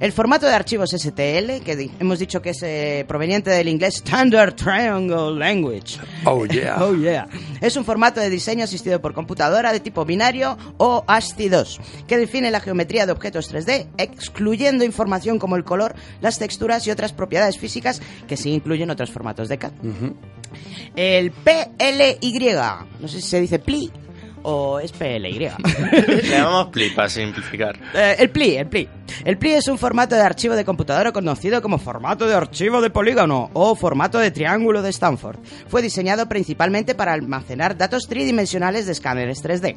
El 0.00 0.12
formato 0.12 0.46
de 0.46 0.52
archivos 0.54 0.90
STL, 0.90 1.62
que 1.64 1.90
hemos 2.00 2.18
dicho 2.18 2.40
que 2.40 2.50
es 2.50 2.62
eh, 2.62 3.04
proveniente 3.06 3.50
del 3.50 3.68
inglés 3.68 3.96
Standard 3.96 4.54
Triangle 4.54 5.38
Language. 5.38 5.98
Oh, 6.24 6.46
yeah. 6.46 6.76
Oh, 6.84 6.94
yeah. 6.94 7.26
Es 7.60 7.76
un 7.76 7.84
formato 7.84 8.20
de 8.20 8.30
diseño 8.30 8.64
asistido 8.64 9.00
por 9.00 9.14
computadora 9.14 9.72
de 9.72 9.80
tipo 9.80 10.04
binario 10.04 10.56
o 10.78 11.04
ASCII2, 11.06 11.78
que 12.06 12.16
define 12.16 12.50
la 12.50 12.60
geometría 12.60 13.06
de 13.06 13.12
objetos 13.12 13.52
3D, 13.52 13.86
excluyendo 13.98 14.84
información 14.84 15.38
como 15.38 15.56
el 15.56 15.64
color, 15.64 15.94
las 16.20 16.38
texturas 16.38 16.86
y 16.86 16.90
otras 16.90 17.12
propiedades 17.12 17.58
físicas 17.58 18.00
que 18.26 18.36
sí 18.36 18.52
incluyen 18.52 18.90
otros 18.90 19.10
formatos 19.10 19.48
de 19.48 19.58
CAD. 19.58 19.72
El 20.96 21.30
PLY, 21.30 22.50
no 23.00 23.08
sé 23.08 23.20
si 23.20 23.28
se 23.28 23.40
dice 23.40 23.58
PLI 23.58 23.90
o 24.44 24.78
es 24.78 24.92
PLY. 24.92 25.38
Le 26.06 26.22
llamamos 26.22 26.68
PLI 26.68 26.90
para 26.90 27.08
simplificar. 27.08 27.76
Eh, 27.94 28.16
el 28.18 28.30
PLI, 28.30 28.56
el 28.56 28.66
PLI. 28.68 28.88
El 29.24 29.38
PLI 29.38 29.52
es 29.52 29.68
un 29.68 29.78
formato 29.78 30.14
de 30.14 30.22
archivo 30.22 30.54
de 30.54 30.64
computadora 30.64 31.12
conocido 31.12 31.60
como 31.60 31.78
formato 31.78 32.26
de 32.26 32.34
archivo 32.34 32.80
de 32.80 32.90
polígono 32.90 33.50
o 33.52 33.74
formato 33.74 34.18
de 34.18 34.30
triángulo 34.30 34.82
de 34.82 34.90
Stanford. 34.90 35.38
Fue 35.68 35.82
diseñado 35.82 36.28
principalmente 36.28 36.94
para 36.94 37.12
almacenar 37.12 37.76
datos 37.76 38.06
tridimensionales 38.08 38.86
de 38.86 38.92
escáneres 38.92 39.42
3D. 39.42 39.76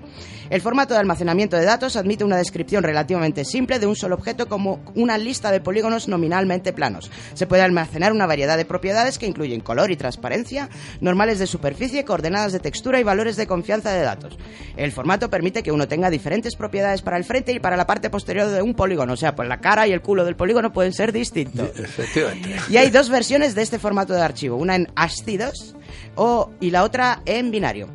El 0.49 0.61
formato 0.61 0.93
de 0.93 0.99
almacenamiento 0.99 1.57
de 1.57 1.65
datos 1.65 1.95
admite 1.95 2.23
una 2.23 2.37
descripción 2.37 2.83
relativamente 2.83 3.45
simple 3.45 3.79
de 3.79 3.87
un 3.87 3.95
solo 3.95 4.15
objeto 4.15 4.47
como 4.47 4.79
una 4.95 5.17
lista 5.17 5.51
de 5.51 5.61
polígonos 5.61 6.07
nominalmente 6.07 6.73
planos. 6.73 7.11
Se 7.33 7.47
puede 7.47 7.63
almacenar 7.63 8.11
una 8.11 8.27
variedad 8.27 8.57
de 8.57 8.65
propiedades 8.65 9.17
que 9.17 9.27
incluyen 9.27 9.61
color 9.61 9.91
y 9.91 9.97
transparencia, 9.97 10.69
normales 11.01 11.39
de 11.39 11.47
superficie, 11.47 12.05
coordenadas 12.05 12.53
de 12.53 12.59
textura 12.59 12.99
y 12.99 13.03
valores 13.03 13.35
de 13.35 13.47
confianza 13.47 13.91
de 13.91 14.01
datos. 14.01 14.37
El 14.75 14.91
formato 14.91 15.29
permite 15.29 15.63
que 15.63 15.71
uno 15.71 15.87
tenga 15.87 16.09
diferentes 16.09 16.55
propiedades 16.55 17.01
para 17.01 17.17
el 17.17 17.23
frente 17.23 17.51
y 17.51 17.59
para 17.59 17.77
la 17.77 17.87
parte 17.87 18.09
posterior 18.09 18.47
de 18.47 18.61
un 18.61 18.73
polígono, 18.73 19.13
o 19.13 19.17
sea, 19.17 19.35
pues 19.35 19.47
la 19.49 19.59
cara 19.59 19.87
y 19.87 19.91
el 19.91 20.01
culo 20.01 20.25
del 20.25 20.35
polígono 20.35 20.71
pueden 20.71 20.93
ser 20.93 21.11
distintos. 21.11 21.69
Efectivamente. 21.77 22.55
Y 22.69 22.77
hay 22.77 22.89
dos 22.89 23.09
versiones 23.09 23.55
de 23.55 23.61
este 23.61 23.79
formato 23.79 24.13
de 24.13 24.21
archivo, 24.21 24.57
una 24.57 24.75
en 24.75 24.87
ASCII2 24.95 25.75
o, 26.15 26.51
y 26.59 26.71
la 26.71 26.83
otra 26.83 27.21
en 27.25 27.51
binario. 27.51 27.89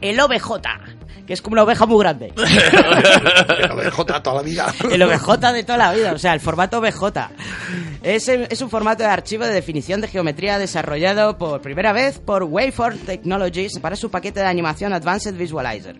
El 0.00 0.20
OBJ, 0.20 0.60
que 1.26 1.32
es 1.32 1.42
como 1.42 1.54
una 1.54 1.62
oveja 1.62 1.86
muy 1.86 1.98
grande. 1.98 2.32
La 2.36 3.74
BJ 3.74 4.22
toda 4.22 4.36
la 4.36 4.42
vida. 4.42 4.74
El 4.90 5.02
OBJ 5.02 5.52
de 5.52 5.62
toda 5.64 5.78
la 5.78 5.92
vida, 5.92 6.12
o 6.12 6.18
sea, 6.18 6.34
el 6.34 6.40
formato 6.40 6.78
OBJ. 6.78 7.30
Es, 8.02 8.28
es 8.28 8.60
un 8.60 8.68
formato 8.68 9.02
de 9.02 9.08
archivo 9.08 9.44
de 9.44 9.52
definición 9.52 10.00
de 10.00 10.08
geometría 10.08 10.58
desarrollado 10.58 11.38
por 11.38 11.62
primera 11.62 11.92
vez 11.92 12.18
por 12.18 12.42
Waveform 12.42 12.98
Technologies 12.98 13.78
para 13.80 13.96
su 13.96 14.10
paquete 14.10 14.40
de 14.40 14.46
animación 14.46 14.92
Advanced 14.92 15.34
Visualizer. 15.34 15.96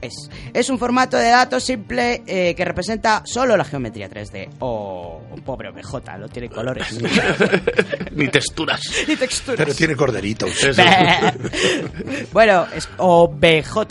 Es. 0.00 0.30
Es 0.52 0.68
un 0.70 0.78
formato 0.78 1.16
de 1.16 1.28
datos 1.28 1.64
simple 1.64 2.22
eh, 2.26 2.54
que 2.54 2.64
representa 2.64 3.22
solo 3.24 3.56
la 3.56 3.64
geometría 3.64 4.08
3D. 4.08 4.48
O 4.60 5.22
un 5.30 5.42
pobre 5.42 5.70
OBJ, 5.70 6.18
no 6.18 6.28
tiene 6.28 6.48
colores 6.48 6.86
Ni 8.12 8.28
texturas. 8.28 8.82
ni 9.08 9.16
texturas. 9.16 9.58
Pero 9.58 9.74
tiene 9.74 9.96
corderitos. 9.96 10.50
bueno, 12.32 12.66
es 12.74 12.88
o 12.98 13.28
BJ 13.28 13.86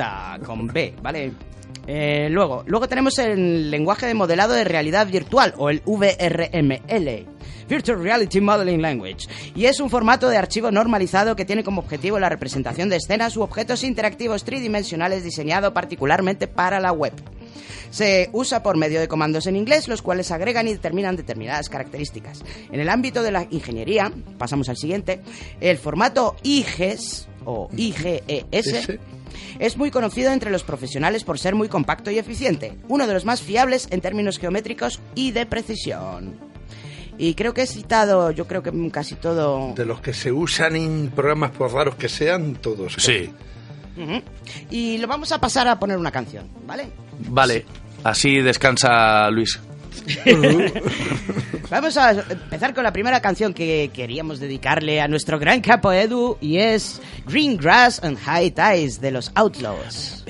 con 0.45 0.67
B, 0.67 0.93
¿vale? 1.01 1.31
Eh, 1.87 2.29
luego, 2.29 2.63
luego 2.65 2.87
tenemos 2.87 3.17
el 3.19 3.69
lenguaje 3.69 4.07
de 4.07 4.13
modelado 4.13 4.53
de 4.53 4.63
realidad 4.63 5.07
virtual 5.07 5.53
o 5.57 5.69
el 5.69 5.81
VRML. 5.85 7.27
Virtual 7.67 8.01
Reality 8.01 8.41
Modeling 8.41 8.81
Language. 8.81 9.27
Y 9.55 9.65
es 9.65 9.79
un 9.79 9.89
formato 9.89 10.29
de 10.29 10.37
archivo 10.37 10.71
normalizado 10.71 11.35
que 11.35 11.45
tiene 11.45 11.63
como 11.63 11.81
objetivo 11.81 12.19
la 12.19 12.29
representación 12.29 12.89
de 12.89 12.97
escenas 12.97 13.35
u 13.37 13.41
objetos 13.41 13.83
interactivos 13.83 14.43
tridimensionales 14.43 15.23
diseñado 15.23 15.73
particularmente 15.73 16.47
para 16.47 16.79
la 16.79 16.91
web. 16.91 17.13
Se 17.89 18.29
usa 18.33 18.61
por 18.61 18.77
medio 18.77 18.99
de 18.99 19.07
comandos 19.07 19.47
en 19.47 19.55
inglés, 19.55 19.87
los 19.87 20.01
cuales 20.01 20.31
agregan 20.31 20.67
y 20.67 20.73
determinan 20.73 21.15
determinadas 21.15 21.69
características. 21.69 22.43
En 22.71 22.79
el 22.79 22.89
ámbito 22.89 23.23
de 23.23 23.31
la 23.31 23.47
ingeniería, 23.49 24.11
pasamos 24.37 24.69
al 24.69 24.77
siguiente, 24.77 25.21
el 25.61 25.77
formato 25.77 26.35
IGES 26.43 27.27
o 27.45 27.69
IGES. 27.75 28.99
Es 29.59 29.77
muy 29.77 29.91
conocido 29.91 30.31
entre 30.31 30.51
los 30.51 30.63
profesionales 30.63 31.23
por 31.23 31.39
ser 31.39 31.55
muy 31.55 31.67
compacto 31.67 32.11
y 32.11 32.17
eficiente, 32.17 32.73
uno 32.87 33.07
de 33.07 33.13
los 33.13 33.25
más 33.25 33.41
fiables 33.41 33.87
en 33.91 34.01
términos 34.01 34.37
geométricos 34.37 34.99
y 35.15 35.31
de 35.31 35.45
precisión. 35.45 36.35
Y 37.17 37.33
creo 37.35 37.53
que 37.53 37.63
he 37.63 37.67
citado, 37.67 38.31
yo 38.31 38.45
creo 38.45 38.61
que 38.61 38.71
casi 38.91 39.15
todo. 39.15 39.73
De 39.73 39.85
los 39.85 40.01
que 40.01 40.13
se 40.13 40.31
usan 40.31 40.75
en 40.75 41.11
programas 41.15 41.51
por 41.51 41.71
raros 41.71 41.95
que 41.95 42.09
sean, 42.09 42.55
todos. 42.55 42.95
Sí. 42.97 43.29
Y 44.69 44.97
lo 44.97 45.07
vamos 45.07 45.31
a 45.31 45.39
pasar 45.39 45.67
a 45.67 45.79
poner 45.79 45.97
una 45.97 46.11
canción, 46.11 46.49
¿vale? 46.67 46.87
Vale. 47.29 47.65
Así 48.03 48.41
descansa 48.41 49.29
Luis. 49.31 49.59
Vamos 51.69 51.97
a 51.97 52.11
empezar 52.11 52.73
con 52.73 52.83
la 52.83 52.93
primera 52.93 53.21
canción 53.21 53.53
que 53.53 53.89
queríamos 53.93 54.39
dedicarle 54.39 55.01
a 55.01 55.07
nuestro 55.07 55.39
gran 55.39 55.61
capo 55.61 55.91
Edu 55.91 56.37
y 56.41 56.57
es 56.57 57.01
Green 57.27 57.57
Grass 57.57 58.01
and 58.03 58.17
High 58.19 58.51
Ties 58.51 59.01
de 59.01 59.11
los 59.11 59.31
Outlaws. 59.35 60.23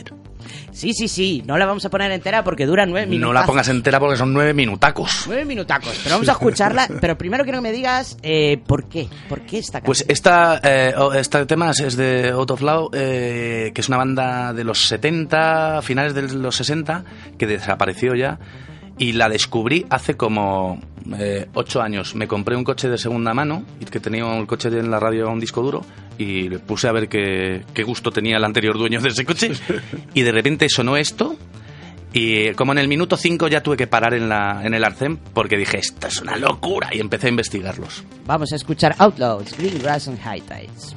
Sí, 0.72 0.92
sí, 0.94 1.08
sí, 1.08 1.42
no 1.48 1.58
la 1.58 1.66
vamos 1.66 1.86
a 1.86 1.90
poner 1.90 2.12
entera 2.12 2.44
porque 2.44 2.66
dura 2.66 2.86
nueve 2.86 3.08
minutos. 3.08 3.30
No 3.30 3.34
la 3.34 3.46
pongas 3.46 3.70
entera 3.70 3.98
porque 3.98 4.18
son 4.18 4.34
nueve 4.34 4.54
minutacos. 4.54 5.24
Nueve 5.26 5.46
minutacos, 5.46 5.98
pero 6.04 6.16
vamos 6.16 6.28
a 6.28 6.34
escucharla. 6.34 6.90
Pero 7.02 7.18
primero 7.18 7.46
quiero 7.46 7.60
que 7.60 7.64
me 7.64 7.72
digas 7.72 8.18
eh, 8.22 8.58
por 8.68 8.90
qué. 8.90 9.08
¿Por 9.30 9.42
qué 9.46 9.60
esta 9.60 9.80
canción? 9.80 9.86
Pues 9.86 10.06
esta, 10.10 10.60
eh, 10.62 10.94
este 11.16 11.46
tema 11.46 11.72
es- 11.72 11.80
es 11.80 11.96
de 11.96 12.28
Out 12.32 12.52
of 12.52 12.62
Law, 12.62 12.90
eh, 12.94 13.72
que 13.74 13.80
es 13.80 13.88
una 13.88 13.96
banda 13.98 14.52
de 14.52 14.66
los 14.66 14.86
70, 14.90 15.82
finales 15.82 16.14
de 16.14 16.24
los 16.24 16.56
60, 16.58 17.06
que 17.38 17.48
desapareció 17.48 18.14
ya. 18.14 18.38
Y 18.98 19.12
la 19.14 19.28
descubrí 19.28 19.86
hace 19.90 20.16
como 20.16 20.80
eh, 21.18 21.48
ocho 21.54 21.82
años. 21.82 22.16
Me 22.16 22.28
compré 22.28 22.56
un 22.56 22.64
coche 22.64 22.88
de 22.90 22.98
segunda 22.98 23.34
mano, 23.34 23.64
que 23.92 24.00
tenía 24.00 24.38
el 24.38 24.48
coche 24.48 24.70
en 24.70 24.90
la 24.90 25.00
radio 25.00 25.30
un 25.30 25.40
disco 25.40 25.62
duro, 25.62 25.82
y 26.18 26.48
le 26.50 26.60
puse 26.60 26.88
a 26.88 26.92
ver 26.92 27.10
qué, 27.10 27.64
qué 27.74 27.84
gusto 27.84 28.12
tenía 28.12 28.38
el 28.38 28.44
anterior 28.44 28.78
dueño 28.78 29.02
de 29.02 29.10
ese 29.10 29.26
coche. 29.26 29.52
Y 30.14 30.22
de 30.22 30.32
repente 30.32 30.70
sonó 30.70 30.96
esto. 30.98 31.36
Y 32.14 32.54
como 32.54 32.72
en 32.72 32.78
el 32.78 32.88
minuto 32.88 33.18
5 33.18 33.50
ya 33.50 33.62
tuve 33.62 33.76
que 33.76 33.88
parar 33.88 34.14
en, 34.14 34.30
la, 34.30 34.62
en 34.64 34.74
el 34.74 34.86
arcén 34.86 35.18
porque 35.18 35.58
dije, 35.58 35.80
esto 35.80 36.08
es 36.08 36.22
una 36.22 36.38
locura. 36.38 36.88
Y 36.94 37.02
empecé 37.02 37.28
a 37.28 37.32
investigarlos. 37.32 38.06
Vamos 38.26 38.54
a 38.54 38.56
escuchar 38.56 38.96
Outlaws, 39.00 39.58
Green 39.58 39.78
Grass 39.80 40.08
and 40.08 40.22
High 40.22 40.42
Tides. 40.42 40.96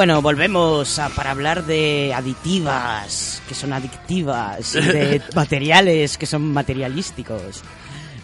bueno, 0.00 0.22
volvemos 0.22 0.98
a, 0.98 1.10
para 1.10 1.32
hablar 1.32 1.66
de 1.66 2.14
aditivas, 2.14 3.42
que 3.46 3.54
son 3.54 3.74
adictivas, 3.74 4.72
de 4.72 5.20
materiales, 5.34 6.16
que 6.16 6.24
son 6.24 6.54
materialísticos. 6.54 7.62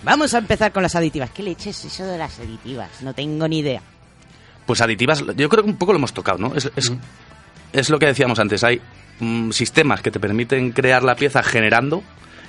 Vamos 0.03 0.33
a 0.33 0.39
empezar 0.39 0.73
con 0.73 0.83
las 0.83 0.95
aditivas. 0.95 1.33
¿Qué 1.33 1.43
leches 1.43 1.85
es 1.85 1.93
eso 1.93 2.07
de 2.07 2.17
las 2.17 2.39
aditivas? 2.39 3.03
No 3.03 3.12
tengo 3.12 3.47
ni 3.47 3.59
idea. 3.59 3.83
Pues 4.65 4.81
aditivas, 4.81 5.23
yo 5.37 5.51
creo 5.51 5.65
que 5.65 5.69
un 5.69 5.77
poco 5.77 5.93
lo 5.93 5.99
hemos 5.99 6.15
tocado, 6.15 6.39
¿no? 6.39 6.55
Es, 6.55 6.91
mm. 6.91 7.93
lo 7.93 7.99
que 7.99 8.07
decíamos 8.07 8.39
antes, 8.39 8.65
hay 8.65 8.81
mm, 9.21 9.51
sistemas 9.51 10.01
que 10.01 10.11
te 10.11 10.19
permiten 10.19 10.73
crear 10.73 11.03
la 11.03 11.15
pieza 11.15 11.43
generando 11.43 12.03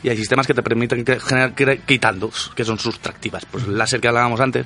y 0.03 0.07
hay 0.07 0.15
sistemas 0.15 0.47
que 0.47 0.53
te 0.53 0.63
permiten 0.63 1.03
generar 1.05 1.53
quitando, 1.85 2.31
que 2.55 2.63
son 2.63 2.79
sustractivas. 2.79 3.45
Pues 3.45 3.67
mm. 3.67 3.71
el 3.71 3.77
láser 3.77 3.99
que 3.99 4.07
hablábamos 4.07 4.39
antes, 4.39 4.65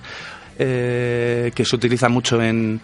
eh, 0.59 1.51
que 1.55 1.65
se 1.65 1.75
utiliza 1.75 2.09
mucho 2.09 2.39
en, 2.43 2.79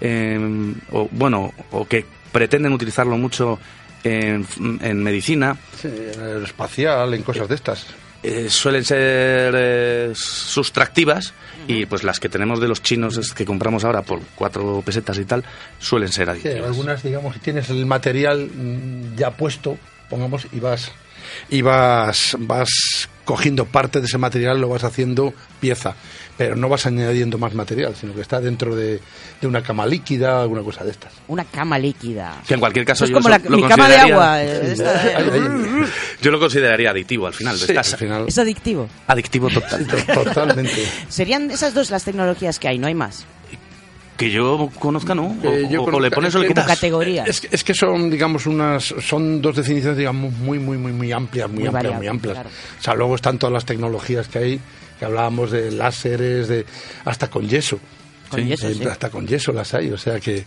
eh, 0.00 0.74
o, 0.92 1.08
bueno, 1.10 1.52
o 1.70 1.86
que 1.86 2.04
pretenden 2.32 2.72
utilizarlo 2.72 3.16
mucho 3.16 3.58
en, 4.04 4.46
en 4.80 5.02
medicina. 5.02 5.56
En 5.82 6.44
espacial, 6.44 7.14
en 7.14 7.22
cosas 7.22 7.48
de 7.48 7.54
estas. 7.54 7.86
Eh, 8.22 8.46
eh, 8.46 8.50
suelen 8.50 8.84
ser 8.84 9.54
eh, 9.56 10.12
sustractivas 10.14 11.32
y 11.66 11.86
pues 11.86 12.04
las 12.04 12.20
que 12.20 12.28
tenemos 12.28 12.60
de 12.60 12.68
los 12.68 12.82
chinos 12.82 13.32
que 13.34 13.46
compramos 13.46 13.84
ahora 13.84 14.02
por 14.02 14.20
cuatro 14.34 14.82
pesetas 14.84 15.18
y 15.18 15.24
tal 15.24 15.44
suelen 15.78 16.10
ser 16.10 16.28
aditivas. 16.28 16.66
Algunas 16.66 17.02
digamos 17.02 17.34
que 17.34 17.40
tienes 17.40 17.70
el 17.70 17.86
material 17.86 18.50
mm, 18.52 19.16
ya 19.16 19.30
puesto, 19.30 19.78
pongamos 20.10 20.46
y 20.52 20.60
vas 20.60 20.92
y 21.48 21.62
vas 21.62 22.36
vas 22.40 23.08
cogiendo 23.24 23.64
parte 23.64 24.00
de 24.00 24.06
ese 24.06 24.18
material 24.18 24.60
lo 24.60 24.68
vas 24.68 24.84
haciendo 24.84 25.32
pieza 25.60 25.94
pero 26.40 26.56
no 26.56 26.70
vas 26.70 26.86
añadiendo 26.86 27.36
más 27.36 27.52
material, 27.54 27.94
sino 27.94 28.14
que 28.14 28.22
está 28.22 28.40
dentro 28.40 28.74
de, 28.74 28.98
de 29.42 29.46
una 29.46 29.62
cama 29.62 29.84
líquida, 29.84 30.40
alguna 30.40 30.62
cosa 30.62 30.82
de 30.84 30.90
estas. 30.92 31.12
Una 31.28 31.44
cama 31.44 31.78
líquida. 31.78 32.40
Que 32.48 32.54
en 32.54 32.60
cualquier 32.60 32.86
caso 32.86 33.04
Esto 33.04 33.12
yo 33.12 33.18
es 33.18 33.24
como 33.24 33.28
la- 33.36 33.50
lo 33.50 33.56
mi 33.58 33.68
cama 33.68 33.86
de 33.90 33.96
consideraría- 33.98 34.14
agua. 34.14 34.42
eh. 34.42 35.86
Yo 36.22 36.30
lo 36.30 36.38
consideraría 36.40 36.90
adictivo 36.92 37.26
al 37.26 37.34
final. 37.34 37.58
Sí, 37.58 37.64
Estás 37.68 37.92
al 37.92 37.98
final, 37.98 38.24
Es 38.26 38.38
adictivo. 38.38 38.88
adictivo 39.06 39.48
total. 39.50 39.86
totalmente. 40.14 40.82
Serían 41.10 41.50
esas 41.50 41.74
dos 41.74 41.90
las 41.90 42.04
tecnologías 42.04 42.58
que 42.58 42.68
hay, 42.68 42.78
no 42.78 42.86
hay 42.86 42.94
más. 42.94 43.26
que 44.16 44.30
yo 44.30 44.70
conozca, 44.78 45.14
¿no? 45.14 45.34
O, 45.42 45.46
Eh, 45.48 45.66
yo 45.70 45.80
o- 45.82 45.84
conozca- 45.86 46.02
le 46.02 46.10
pones 46.10 46.34
o 46.34 46.38
le 46.38 46.44
es 46.44 46.48
que- 46.48 46.54
quitas. 46.54 46.66
categoría. 46.66 47.24
Es, 47.24 47.40
que- 47.42 47.48
es 47.52 47.64
que 47.64 47.72
son, 47.74 48.10
digamos, 48.10 48.46
unas, 48.46 48.94
son 49.00 49.40
dos 49.42 49.56
definiciones, 49.56 49.96
digamos, 49.98 50.32
muy, 50.34 50.58
muy, 50.58 50.76
muy, 50.78 50.92
muy 50.92 51.10
amplias, 51.12 51.48
muy, 51.50 51.60
Muy 51.60 51.68
amplias, 51.68 51.96
muy 51.96 52.06
amplias. 52.06 52.34
claro. 52.34 52.50
O 52.78 52.82
sea, 52.82 52.94
luego 52.94 53.14
están 53.14 53.38
todas 53.38 53.52
las 53.54 53.64
tecnologías 53.64 54.28
que 54.28 54.38
hay, 54.38 54.60
que 55.00 55.06
hablábamos 55.06 55.50
de 55.50 55.72
láseres, 55.72 56.46
de 56.46 56.64
hasta 57.06 57.28
con 57.30 57.48
yeso. 57.48 57.80
Con 58.28 58.46
yeso, 58.46 58.68
Eh, 58.68 58.74
sí. 58.74 58.84
Hasta 58.84 59.10
con 59.10 59.26
yeso 59.26 59.50
las 59.52 59.74
hay, 59.74 59.90
o 59.90 59.98
sea 59.98 60.20
que, 60.20 60.44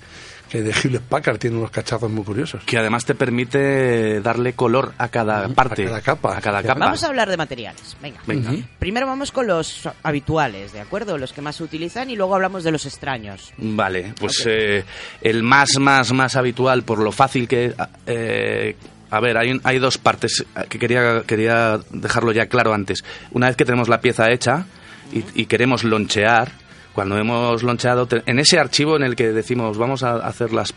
que 0.48 0.62
de 0.62 0.72
Hewlett 0.72 1.02
Packard 1.02 1.38
tiene 1.40 1.58
unos 1.58 1.70
cachazos 1.72 2.10
muy 2.10 2.24
curiosos. 2.24 2.64
Que 2.66 2.78
además 2.78 3.04
te 3.04 3.14
permite 3.16 4.22
darle 4.22 4.54
color 4.54 4.94
a 5.00 5.10
cada 5.10 5.50
parte. 5.50 5.84
a 5.84 5.88
cada 5.88 6.02
capa. 6.02 6.38
A 6.38 6.42
cada 6.42 6.62
Sí. 6.62 6.68
capa. 6.68 6.80
Vamos 6.80 7.04
a 7.04 7.08
hablar 7.08 7.30
de 7.30 7.36
materiales. 7.36 7.98
Venga. 8.02 8.22
Venga. 8.26 8.52
Primero 8.80 9.06
vamos 9.08 9.32
con 9.34 9.48
los 9.48 9.90
habituales, 10.04 10.72
¿de 10.72 10.80
acuerdo? 10.82 11.18
Los 11.18 11.34
que 11.34 11.42
más 11.42 11.56
se 11.58 11.64
utilizan 11.64 12.10
y 12.10 12.16
luego 12.16 12.36
hablamos 12.36 12.64
de 12.64 12.72
los 12.72 12.86
extraños. 12.86 13.52
Vale, 13.58 14.14
pues 14.20 14.44
eh, 14.46 14.86
el 15.22 15.44
más, 15.44 15.72
más, 15.80 16.14
más 16.14 16.36
habitual, 16.38 16.84
por 16.84 17.00
lo 17.00 17.12
fácil 17.12 17.48
que... 17.50 17.74
eh, 18.06 18.76
a 19.16 19.20
ver, 19.20 19.38
hay, 19.38 19.60
hay 19.64 19.80
dos 19.80 19.98
partes 19.98 20.46
que 20.70 20.80
quería, 20.80 21.22
quería 21.28 21.80
dejarlo 21.92 22.32
ya 22.32 22.48
claro 22.48 22.74
antes. 22.74 23.04
Una 23.32 23.48
vez 23.48 23.56
que 23.56 23.66
tenemos 23.66 23.88
la 23.90 24.02
pieza 24.02 24.32
hecha 24.32 24.66
y, 25.12 25.24
y 25.42 25.46
queremos 25.46 25.84
lonchear, 25.84 26.52
cuando 26.94 27.18
hemos 27.18 27.64
loncheado, 27.64 28.08
en 28.26 28.40
ese 28.40 28.60
archivo 28.60 28.96
en 28.96 29.04
el 29.04 29.16
que 29.16 29.32
decimos 29.32 29.78
vamos 29.78 30.04
a 30.04 30.16
hacer 30.16 30.54
las... 30.54 30.74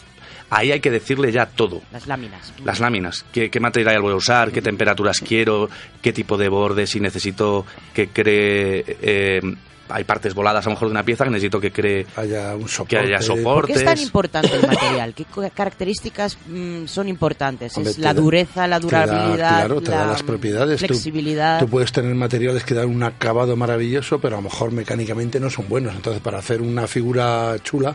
Ahí 0.49 0.71
hay 0.71 0.81
que 0.81 0.91
decirle 0.91 1.33
ya 1.33 1.47
todo. 1.47 1.83
Las 1.91 2.07
láminas. 2.07 2.53
Las 2.65 2.79
láminas, 2.79 3.25
qué, 3.33 3.51
qué 3.51 3.59
material 3.59 4.01
voy 4.01 4.13
a 4.13 4.17
usar, 4.17 4.53
qué 4.53 4.63
temperaturas 4.63 5.21
quiero, 5.21 5.69
qué 6.01 6.13
tipo 6.13 6.37
de 6.37 6.49
borde, 6.49 6.87
si 6.87 7.01
necesito 7.01 7.67
que 7.95 8.09
cree... 8.09 8.85
eh, 9.03 9.41
hay 9.89 10.05
partes 10.05 10.35
voladas 10.35 10.67
a 10.67 10.69
lo 10.71 10.75
mejor 10.75 10.89
de 10.89 10.93
una 10.93 11.03
pieza 11.05 11.25
que 11.25 11.31
necesito 11.31 11.61
que 11.61 11.71
cree 11.73 12.07
Haya 12.17 12.55
un 12.55 12.65
que 12.65 12.69
soporte. 12.69 12.99
haya 12.99 13.17
¿Por 13.19 13.25
soportes. 13.25 13.75
qué 13.77 13.79
es 13.81 13.85
tan 13.85 13.99
importante 13.99 14.51
el 14.55 14.67
material? 14.67 15.15
¿Qué 15.15 15.25
características 15.55 16.39
mm, 16.49 16.87
son 16.87 17.09
importantes? 17.09 17.77
Hombre, 17.77 17.93
¿Es 17.93 17.99
la 17.99 18.15
da- 18.15 18.21
dureza, 18.21 18.67
la 18.67 18.81
te 18.81 18.87
da- 18.89 19.07
durabilidad, 19.07 19.49
claro, 19.49 19.81
te 19.81 19.91
la 19.91 19.97
da 19.99 20.07
las 20.07 20.23
propiedades. 20.23 20.81
Tú- 20.81 20.87
flexibilidad? 20.87 21.61
Tú, 21.61 21.69
puedes 21.69 21.93
tener 21.93 22.15
materiales 22.15 22.65
que 22.65 22.75
dan 22.75 22.89
un 22.89 23.03
acabado 23.03 23.57
maravilloso, 23.57 24.19
pero 24.21 24.37
a 24.37 24.39
lo 24.39 24.45
mejor 24.45 24.73
mecánicamente 24.73 25.41
no 25.41 25.51
son 25.51 25.69
buenos. 25.69 25.95
Entonces, 25.95 26.23
para 26.23 26.39
hacer 26.39 26.63
una 26.63 26.87
figura 26.87 27.57
chula, 27.63 27.95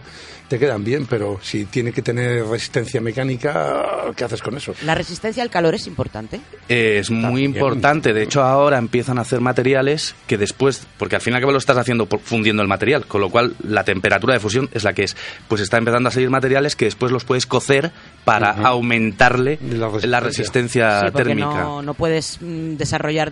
te 0.51 0.59
quedan 0.59 0.83
bien, 0.83 1.05
pero 1.05 1.39
si 1.41 1.63
tiene 1.63 1.93
que 1.93 2.01
tener 2.01 2.45
resistencia 2.45 2.99
mecánica, 2.99 4.11
¿qué 4.17 4.25
haces 4.25 4.41
con 4.41 4.57
eso? 4.57 4.75
¿La 4.83 4.95
resistencia 4.95 5.41
al 5.41 5.49
calor 5.49 5.75
es 5.75 5.87
importante? 5.87 6.41
Eh, 6.67 6.97
Es 6.99 7.09
muy 7.09 7.21
También. 7.23 7.45
importante. 7.55 8.11
De 8.11 8.21
hecho, 8.23 8.43
ahora 8.43 8.77
empiezan 8.77 9.17
a 9.17 9.21
hacer 9.21 9.39
materiales 9.39 10.13
que 10.27 10.37
después, 10.37 10.85
porque 10.97 11.15
al 11.15 11.21
fin 11.21 11.31
y 11.31 11.35
al 11.37 11.41
cabo 11.41 11.53
lo 11.53 11.57
estás 11.57 11.77
haciendo 11.77 12.05
fundiendo 12.05 12.61
el 12.61 12.67
material, 12.67 13.05
con 13.05 13.21
lo 13.21 13.29
cual 13.29 13.55
la 13.63 13.85
temperatura 13.85 14.33
de 14.33 14.41
fusión 14.41 14.69
es 14.73 14.83
la 14.83 14.91
que 14.91 15.03
es. 15.03 15.15
Pues 15.47 15.61
está 15.61 15.77
empezando 15.77 16.09
a 16.09 16.11
salir 16.11 16.29
materiales 16.29 16.75
que 16.75 16.83
después 16.85 17.13
los 17.13 17.23
puedes 17.23 17.45
cocer 17.45 17.91
para 18.23 18.51
aumentarle 18.51 19.57
La 19.61 19.77
la 19.77 20.19
resistencia. 20.19 20.19
resistencia, 20.19 21.01
sí, 21.07 21.13
térmica. 21.15 21.47
no, 21.47 21.81
no 21.81 21.93
puedes 21.93 22.37
mm, 22.41 22.75
desarrollar 22.75 23.31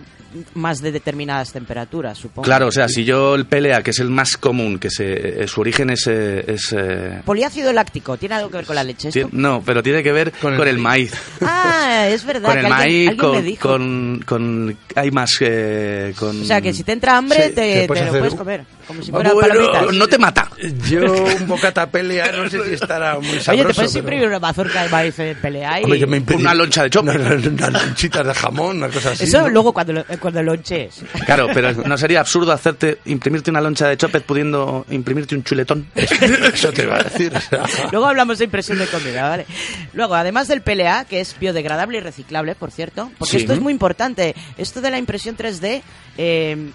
más 0.54 0.80
de 0.80 0.92
determinadas 0.92 1.52
temperaturas, 1.52 2.16
supongo. 2.16 2.42
Claro, 2.42 2.68
o 2.68 2.72
sea, 2.72 2.88
si 2.88 3.04
yo 3.04 3.34
el 3.34 3.46
PLA, 3.46 3.82
que 3.82 3.90
es 3.90 3.98
el 3.98 4.10
más 4.10 4.36
común, 4.36 4.78
que 4.78 4.88
se, 4.90 5.42
eh, 5.42 5.48
su 5.48 5.60
origen 5.60 5.90
es, 5.90 6.06
eh, 6.06 6.44
es, 6.46 6.72
eh, 6.76 7.20
Poliácido 7.24 7.72
láctico, 7.72 8.16
¿tiene 8.16 8.36
algo 8.36 8.48
que 8.50 8.58
ver 8.58 8.66
con 8.66 8.76
la 8.76 8.84
leche 8.84 9.08
esto? 9.08 9.28
no, 9.32 9.60
pero 9.66 9.82
tiene 9.82 10.02
que 10.04 10.12
ver 10.12 10.30
con, 10.32 10.56
Con 10.56 10.68
el 10.68 10.76
el 10.76 10.78
maíz. 10.80 11.12
Ah, 11.40 12.06
es 12.08 12.24
verdad. 12.24 12.44
con 12.50 12.60
que 12.60 12.60
el 12.60 12.72
alguien, 12.72 12.78
maíz, 12.78 13.08
alguien 13.08 13.30
me 13.30 13.36
con, 13.36 13.44
dijo. 13.44 13.68
con, 13.68 14.22
con- 14.24 14.76
hay 14.94 15.10
más 15.10 15.36
eh, 15.40 16.14
con 16.16 16.40
O 16.42 16.44
sea, 16.44 16.60
que 16.60 16.72
si 16.72 16.84
te 16.84 16.92
entra 16.92 17.16
hambre, 17.16 17.48
Sí, 17.48 17.54
te, 17.54 17.54
te 17.54 17.88
te 17.94 18.04
lo 18.04 18.10
puedes 18.12 18.32
un- 18.32 18.38
comer. 18.38 18.64
Como 18.90 19.02
si 19.02 19.10
Ah, 19.10 19.14
fueran 19.14 19.34
bueno, 19.34 19.54
palomitas. 19.72 19.96
no 19.96 20.08
te 20.08 20.18
mata. 20.18 20.50
Yo, 20.88 21.00
un 21.12 21.46
bocata 21.46 21.88
pelea, 21.88 22.32
no 22.32 22.50
sé 22.50 22.64
si 22.66 22.74
estará 22.74 23.14
muy 23.20 23.38
sabroso. 23.40 23.50
Oye, 23.52 23.64
te 23.64 23.74
puedes 23.74 23.92
pero- 23.92 23.98
imprimir 24.00 24.26
una 24.28 24.38
mazorca 24.40 24.82
de 24.82 24.88
maíz 24.88 25.18
en 25.20 25.36
pelea 25.36 25.80
y... 25.80 25.84
Hombre, 25.84 25.98
yo 26.00 26.06
me 26.08 26.20
imprimí- 26.20 26.40
Una 26.40 26.54
loncha 26.54 26.82
de 26.82 26.90
chope. 26.90 27.10
Una- 27.18 27.34
Unas 27.34 27.72
lonchitas 27.72 28.26
de 28.26 28.34
jamón, 28.34 28.78
una 28.78 28.88
cosa 28.88 29.12
así. 29.12 29.24
Eso 29.24 29.42
¿no? 29.42 29.48
luego 29.50 29.72
cuando, 29.72 29.92
lo- 29.92 30.04
cuando 30.18 30.42
lonches. 30.42 31.02
Claro, 31.24 31.48
pero 31.54 31.72
no 31.86 31.96
sería 31.96 32.20
absurdo 32.20 32.50
hacerte 32.52 32.98
imprimirte 33.04 33.50
una 33.50 33.60
loncha 33.60 33.86
de 33.88 33.96
chopet 33.96 34.24
pudiendo 34.24 34.84
imprimirte 34.90 35.34
un 35.36 35.44
chuletón. 35.44 35.86
Eso 35.94 36.72
te 36.72 36.82
iba 36.82 36.96
a 36.98 37.02
decir. 37.04 37.32
o 37.34 37.40
sea. 37.40 37.64
Luego 37.92 38.06
hablamos 38.06 38.38
de 38.38 38.44
impresión 38.46 38.78
de 38.78 38.86
comida, 38.86 39.28
¿vale? 39.28 39.46
Luego, 39.92 40.14
además 40.14 40.48
del 40.48 40.62
PLA, 40.62 41.04
que 41.04 41.20
es 41.20 41.38
biodegradable 41.38 41.98
y 41.98 42.00
reciclable, 42.00 42.54
por 42.54 42.70
cierto, 42.72 43.10
porque 43.18 43.30
Sí. 43.32 43.36
esto 43.38 43.52
es 43.52 43.60
muy 43.60 43.72
importante. 43.72 44.34
Esto 44.58 44.80
de 44.80 44.90
la 44.90 44.98
impresión 44.98 45.36
3D, 45.36 45.82
eh, 46.18 46.70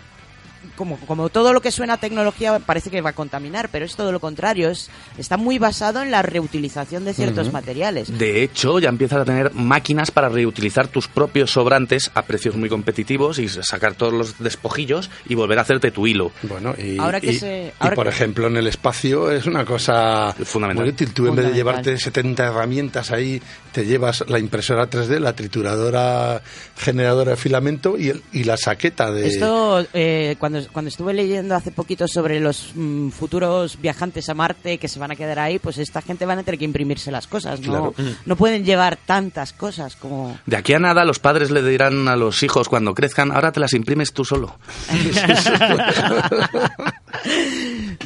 como, 0.76 0.98
como 1.02 1.30
todo 1.30 1.54
lo 1.54 1.62
que 1.62 1.72
suena 1.72 1.94
a 1.94 1.98
tecnología 1.98 2.60
parece 2.60 2.90
que 2.90 3.02
va 3.02 3.12
a 3.12 3.14
contaminar, 3.14 3.70
pero 3.72 3.86
es 3.86 3.96
todo 3.96 4.12
lo 4.12 4.20
contrario. 4.20 4.70
Es, 4.70 4.90
está 5.18 5.38
muy 5.38 5.58
basado 5.60 6.02
en 6.02 6.12
la 6.12 6.22
reutilización 6.22 7.06
de 7.06 7.14
ciertos 7.14 7.52
materiales. 7.52 8.18
De 8.18 8.44
hecho, 8.44 8.80
ya 8.80 8.90
empiezas 8.90 9.20
a 9.22 9.26
tener 9.26 9.54
máquinas 9.54 10.12
para 10.12 10.30
reutilizar 10.30 10.88
tus 10.88 11.08
propios 11.08 11.52
sobrantes 11.52 12.12
a 12.14 12.24
precios 12.24 12.56
muy 12.56 12.70
competitivos 12.70 13.40
y 13.40 13.48
sacar 13.50 13.96
todos 13.96 14.14
los 14.14 14.40
despojillos 14.40 15.10
y 15.28 15.36
volver 15.36 15.60
a 15.60 15.62
hacerte 15.62 15.92
tu 15.92 16.08
hilo. 16.08 16.32
Bueno, 16.44 16.76
y, 16.78 16.98
Ahora 17.00 17.20
que 17.22 17.32
y- 17.34 17.40
se- 17.40 17.74
y, 17.82 17.88
por 17.96 18.04
que- 18.06 18.10
ejemplo, 18.10 18.48
en 18.48 18.58
el 18.58 18.68
espacio 18.68 19.32
es 19.32 19.46
una 19.46 19.66
cosa 19.66 20.34
Fundamental. 20.44 20.86
muy 20.86 20.94
útil. 20.94 21.14
Tú 21.14 21.28
en 21.28 21.36
vez 21.36 21.48
de 21.48 21.54
llevarte 21.54 21.98
70 21.98 22.46
herramientas 22.46 23.12
ahí, 23.12 23.42
te 23.76 23.86
llevas 23.86 24.24
la 24.30 24.40
impresora 24.40 24.90
3D, 24.90 25.20
la 25.20 25.34
trituradora 25.34 26.42
generadora 26.78 27.32
de 27.32 27.36
filamento 27.38 27.98
y, 27.98 28.08
el- 28.08 28.24
y 28.32 28.46
la 28.46 28.56
saqueta 28.56 29.12
de... 29.12 29.28
Esto, 29.28 29.86
eh, 29.94 30.38
cuando, 30.40 30.66
cuando 30.72 30.88
estuve 30.88 31.14
leyendo 31.14 31.56
hace 31.56 31.72
poquito 31.72 32.08
sobre 32.08 32.40
los 32.40 32.72
mm, 32.74 33.10
futuros 33.10 33.78
viajantes 33.82 34.30
a 34.30 34.34
Marte 34.34 34.78
que 34.78 34.88
se 34.88 34.98
van 34.98 35.12
a 35.12 35.18
quedar 35.18 35.40
ahí, 35.40 35.60
pues 35.60 35.78
esta 35.78 36.02
gente 36.02 36.26
van 36.26 36.40
a 36.40 36.44
tener 36.44 36.58
que 36.58 36.64
imprimirse 36.64 37.12
las 37.12 37.28
cosas, 37.28 37.60
¿no? 37.60 37.92
Claro. 37.92 38.14
No 38.26 38.36
pueden 38.38 38.64
llevar 38.64 38.98
tantas 39.06 39.52
cosas 39.52 39.98
como... 39.98 40.40
De 40.46 40.56
aquí 40.56 40.72
a 40.74 40.80
nada, 40.80 41.04
los 41.04 41.20
padres 41.20 41.52
le 41.52 41.62
dirán 41.62 42.08
a 42.08 42.16
los 42.16 42.42
hijos 42.44 42.70
cuando 42.70 42.94
crezcan, 42.96 43.34
ahora 43.34 43.52
te 43.52 43.60
las 43.60 43.74
imprimes 43.74 44.14
tú 44.14 44.24
solo. 44.24 44.58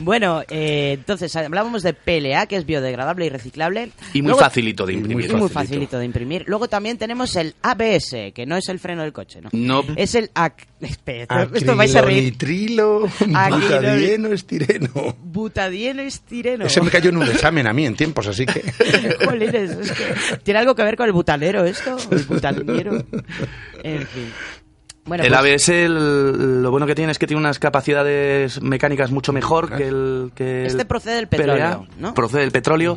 Bueno, 0.01 0.43
eh, 0.47 0.93
entonces 0.97 1.35
hablábamos 1.35 1.83
de 1.83 1.93
PLA, 1.93 2.45
que 2.45 2.55
es 2.55 2.65
biodegradable 2.65 3.25
y 3.25 3.29
reciclable. 3.29 3.91
Y 4.13 4.21
muy 4.21 4.29
Luego- 4.29 4.39
facilito 4.39 4.85
de 4.85 4.93
imprimir. 4.93 5.25
y 5.29 5.33
muy. 5.33 5.49
Facilito 5.67 5.99
de 5.99 6.05
imprimir. 6.05 6.43
Luego 6.47 6.67
también 6.67 6.97
tenemos 6.97 7.35
el 7.35 7.55
ABS, 7.61 8.33
que 8.33 8.45
no 8.45 8.55
es 8.57 8.69
el 8.69 8.79
freno 8.79 9.01
del 9.03 9.13
coche, 9.13 9.41
¿no? 9.41 9.49
No. 9.51 9.83
Es 9.95 10.15
el... 10.15 10.31
ac- 10.33 10.65
Espera, 10.81 11.47
esto 11.53 11.75
vais 11.75 11.93
a 11.95 12.01
reír. 12.01 12.37
Acriloni- 13.19 13.61
butadieno, 13.61 14.27
estireno. 14.29 15.15
Butadieno 15.21 16.01
estireno. 16.01 16.65
Ese 16.65 16.81
me 16.81 16.89
cayó 16.89 17.09
en 17.09 17.17
un 17.17 17.27
examen 17.27 17.67
a 17.67 17.73
mí 17.73 17.85
en 17.85 17.95
tiempos, 17.95 18.27
así 18.27 18.45
que... 18.45 18.63
Jolines, 19.25 19.71
es 19.71 19.91
que 19.91 20.37
tiene 20.43 20.59
algo 20.61 20.75
que 20.75 20.83
ver 20.83 20.95
con 20.95 21.05
el 21.07 21.11
butanero 21.13 21.65
esto, 21.65 21.97
el 22.11 22.23
butanero. 22.23 23.03
En 23.83 24.07
fin. 24.07 24.31
Bueno, 25.05 25.23
el 25.23 25.29
pues, 25.31 25.39
ABS, 25.39 25.69
el- 25.69 26.61
lo 26.61 26.69
bueno 26.71 26.85
que 26.85 26.93
tiene 26.93 27.11
es 27.11 27.17
que 27.17 27.25
tiene 27.25 27.39
unas 27.39 27.57
capacidades 27.57 28.61
mecánicas 28.61 29.09
mucho 29.11 29.33
mejor 29.33 29.75
que 29.75 29.87
el 29.87 30.31
que 30.35 30.65
Este 30.67 30.81
el 30.81 30.87
procede 30.87 31.15
del 31.15 31.27
petróleo, 31.27 31.87
PLA. 31.87 31.97
¿no? 31.97 32.13
Procede 32.13 32.41
del 32.41 32.51
petróleo. 32.51 32.95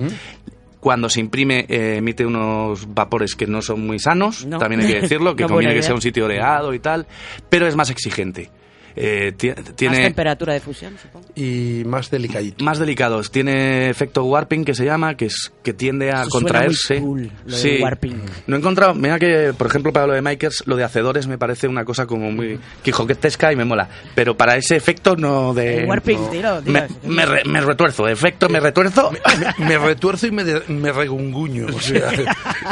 Cuando 0.82 1.08
se 1.08 1.20
imprime 1.20 1.64
eh, 1.68 1.98
emite 1.98 2.26
unos 2.26 2.92
vapores 2.92 3.36
que 3.36 3.46
no 3.46 3.62
son 3.62 3.86
muy 3.86 4.00
sanos, 4.00 4.44
No. 4.44 4.58
también 4.58 4.80
hay 4.80 4.88
que 4.88 5.00
decirlo, 5.02 5.36
que 5.36 5.44
No, 5.44 5.50
conviene 5.50 5.74
que 5.74 5.82
sea 5.82 5.94
un 5.94 6.02
sitio 6.02 6.24
oreado 6.24 6.74
y 6.74 6.80
tal, 6.80 7.06
pero 7.48 7.68
es 7.68 7.76
más 7.76 7.88
exigente. 7.88 8.50
Eh, 8.94 9.32
ti- 9.36 9.48
Más 9.50 9.76
tiene 9.76 10.02
temperatura 10.02 10.52
de 10.52 10.60
fusión, 10.60 10.94
supongo. 11.00 11.26
Y 11.34 11.82
más 11.86 12.10
delicadito. 12.10 12.62
más 12.64 12.78
delicados. 12.78 13.30
Tiene 13.30 13.88
efecto 13.90 14.24
warping 14.24 14.64
que 14.64 14.74
se 14.74 14.84
llama, 14.84 15.16
que 15.16 15.26
es 15.26 15.52
que 15.62 15.72
tiende 15.72 16.10
a 16.10 16.22
Eso 16.22 16.30
suena 16.30 16.48
contraerse. 16.48 17.00
muy 17.00 17.28
cool, 17.28 17.30
lo 17.46 17.56
de 17.56 17.62
sí. 17.62 17.78
warping. 17.82 18.20
No 18.46 18.56
he 18.56 18.58
encontrado, 18.58 18.94
mira 18.94 19.18
que, 19.18 19.54
por 19.56 19.66
ejemplo, 19.66 19.92
para 19.92 20.06
lo 20.06 20.12
de 20.12 20.22
Makers, 20.22 20.64
lo 20.66 20.76
de 20.76 20.84
hacedores 20.84 21.26
me 21.26 21.38
parece 21.38 21.68
una 21.68 21.84
cosa 21.84 22.06
como 22.06 22.30
muy 22.30 22.58
quijoquetesca 22.82 23.52
y 23.52 23.56
me 23.56 23.64
mola. 23.64 23.88
Pero 24.14 24.36
para 24.36 24.56
ese 24.56 24.76
efecto 24.76 25.16
no 25.16 25.54
de. 25.54 25.82
El 25.82 25.88
warping, 25.88 26.30
tiro, 26.30 26.60
tiro. 26.62 26.72
Me, 26.72 27.08
me 27.08 27.26
re- 27.26 27.44
me 27.44 27.60
retuerzo, 27.60 28.06
efecto 28.08 28.48
me 28.48 28.60
retuerzo. 28.60 29.10
me, 29.58 29.64
me 29.66 29.78
retuerzo 29.78 30.26
y 30.26 30.30
me, 30.32 30.44
de- 30.44 30.62
me 30.68 30.92
regunguño. 30.92 31.66
O 31.66 31.80
sea, 31.80 32.10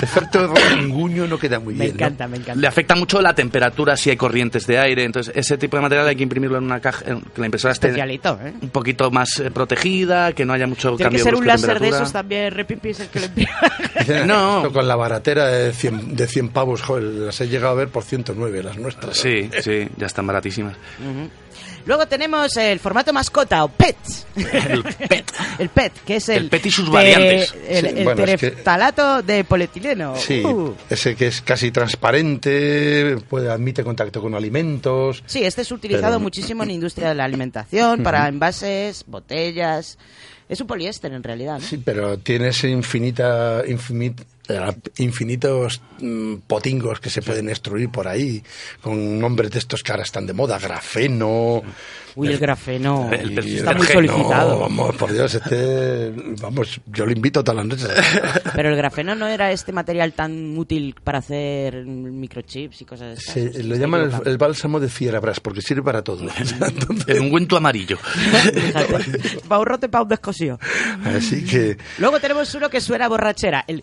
efecto 0.02 0.48
de 0.48 0.60
regunguño 0.60 1.26
no 1.26 1.38
queda 1.38 1.58
muy 1.60 1.74
Me 1.74 1.84
bien. 1.86 1.96
¿no? 1.96 2.04
encanta, 2.04 2.28
me 2.28 2.36
encanta. 2.36 2.60
Le 2.60 2.66
afecta 2.66 2.94
mucho 2.94 3.20
la 3.20 3.34
temperatura 3.34 3.96
si 3.96 4.10
hay 4.10 4.16
corrientes 4.16 4.66
de 4.66 4.78
aire. 4.78 5.04
Entonces, 5.04 5.32
ese 5.36 5.56
tipo 5.58 5.76
de 5.76 5.82
material 5.82 6.09
hay 6.10 6.16
que 6.16 6.22
imprimirlo 6.22 6.58
en 6.58 6.64
una 6.64 6.80
caja, 6.80 7.04
que 7.04 7.40
la 7.40 7.46
impresora 7.46 7.72
esté 7.72 7.88
¿eh? 7.88 8.20
un 8.62 8.70
poquito 8.70 9.10
más 9.10 9.38
eh, 9.40 9.50
protegida, 9.50 10.32
que 10.32 10.44
no 10.44 10.52
haya 10.52 10.66
mucho 10.66 10.96
Tiene 10.96 10.98
que 10.98 11.04
cambio 11.04 11.24
ser 11.24 11.34
un 11.34 11.46
láser 11.46 11.60
de 11.68 11.72
temperatura. 11.74 12.02
esos 12.02 12.12
también, 12.12 12.50
repipis, 12.52 13.00
el 13.00 13.08
que 13.08 13.20
lo 13.20 13.26
imprime. 13.26 13.50
Dicen, 13.98 14.26
No. 14.26 14.58
esto 14.58 14.72
Con 14.72 14.86
la 14.88 14.96
baratera 14.96 15.46
de 15.48 15.72
100, 15.72 16.16
de 16.16 16.26
100 16.26 16.48
pavos, 16.50 16.82
joder, 16.82 17.04
las 17.04 17.40
he 17.40 17.48
llegado 17.48 17.72
a 17.72 17.76
ver 17.76 17.88
por 17.88 18.02
109, 18.04 18.62
las 18.62 18.76
nuestras. 18.76 19.16
Sí, 19.16 19.50
sí, 19.60 19.88
ya 19.96 20.06
están 20.06 20.26
baratísimas. 20.26 20.76
Luego 21.86 22.06
tenemos 22.06 22.56
el 22.56 22.78
formato 22.78 23.12
mascota 23.12 23.64
o 23.64 23.68
PET. 23.68 23.96
El 24.36 24.82
PET. 24.82 25.32
El 25.58 25.68
PET, 25.70 25.92
que 26.06 26.16
es 26.16 26.28
el. 26.28 26.44
El 26.44 26.48
PET 26.50 26.66
y 26.66 26.70
sus 26.70 26.84
te- 26.86 26.90
variantes. 26.90 27.54
El, 27.68 27.80
Sí, 27.90 27.94
el 27.98 28.04
bueno, 28.04 28.24
es 28.24 28.30
que- 28.30 28.36
tereftalato 28.50 29.22
de 29.22 29.44
polietileno. 29.44 30.16
Sí, 30.16 30.42
Uh. 30.44 30.74
ese 30.88 31.14
que 31.16 31.26
es 31.28 31.40
casi 31.42 31.70
transparente, 31.70 33.16
puede, 33.28 33.50
admite 33.50 33.82
contacto 33.84 34.20
con 34.20 34.34
alimentos. 34.34 35.22
Sí, 35.26 35.44
este 35.44 35.62
es 35.62 35.72
utilizado 35.72 36.14
Pero- 36.14 36.20
muchísimo 36.20 36.62
en 36.62 36.70
industria 36.70 37.08
de 37.10 37.14
la 37.14 37.24
alimentación, 37.24 38.02
para 38.02 38.28
envases, 38.28 39.04
botellas. 39.06 39.98
Es 40.48 40.60
un 40.60 40.66
poliéster 40.66 41.12
en 41.12 41.22
realidad, 41.22 41.60
¿no? 41.60 41.64
Sí, 41.66 41.78
pero 41.78 42.18
tienes 42.18 42.64
infinita, 42.64 43.62
infinit- 43.64 44.20
eh, 44.20 44.24
infinitos 44.98 45.80
mm, 46.00 46.34
potingos 46.46 47.00
que 47.00 47.10
se 47.10 47.22
pueden 47.22 47.48
extruir 47.48 47.88
por 47.90 48.08
ahí, 48.08 48.42
con 48.80 49.18
nombres 49.18 49.50
de 49.50 49.58
estos 49.58 49.82
que 49.82 49.92
ahora 49.92 50.04
están 50.04 50.26
de 50.26 50.32
moda, 50.32 50.58
grafeno. 50.58 51.62
Uy, 52.16 52.26
el 52.28 52.38
grafeno. 52.38 53.08
El 53.12 53.46
y- 53.46 53.58
está 53.58 53.72
muy 53.72 53.86
solicitado. 53.86 54.58
Vamos, 54.58 54.96
por 54.96 55.12
Dios, 55.12 55.32
este, 55.34 56.10
vamos, 56.40 56.80
yo 56.86 57.06
lo 57.06 57.12
invito 57.12 57.44
todas 57.44 57.64
las 57.64 57.66
noches. 57.66 57.88
Pero 58.54 58.70
el 58.70 58.76
grafeno 58.76 59.14
no 59.14 59.28
era 59.28 59.52
este 59.52 59.72
material 59.72 60.12
tan 60.12 60.58
útil 60.58 60.96
para 61.04 61.18
hacer 61.18 61.84
microchips 61.84 62.80
y 62.82 62.84
cosas. 62.84 63.20
Se, 63.22 63.52
¿Se 63.52 63.62
lo 63.62 63.76
llaman 63.76 64.10
el, 64.24 64.28
el 64.32 64.38
bálsamo 64.38 64.80
de 64.80 64.88
Fierabras 64.88 65.38
porque 65.38 65.62
sirve 65.62 65.82
para 65.82 66.02
todo. 66.02 66.26
Entonces, 66.38 67.08
El 67.08 67.20
ungüento 67.20 67.56
amarillo. 67.56 67.96
Fíjate, 67.96 69.40
pa' 69.48 69.58
un 69.58 69.66
rote, 69.66 69.88
pa' 69.88 70.02
un 70.02 70.08
descosido. 70.08 70.58
así 71.04 71.44
que 71.44 71.78
Luego 71.98 72.18
tenemos 72.18 72.52
uno 72.54 72.68
que 72.68 72.80
suena 72.80 73.04
a 73.06 73.08
borrachera, 73.08 73.64
el 73.68 73.82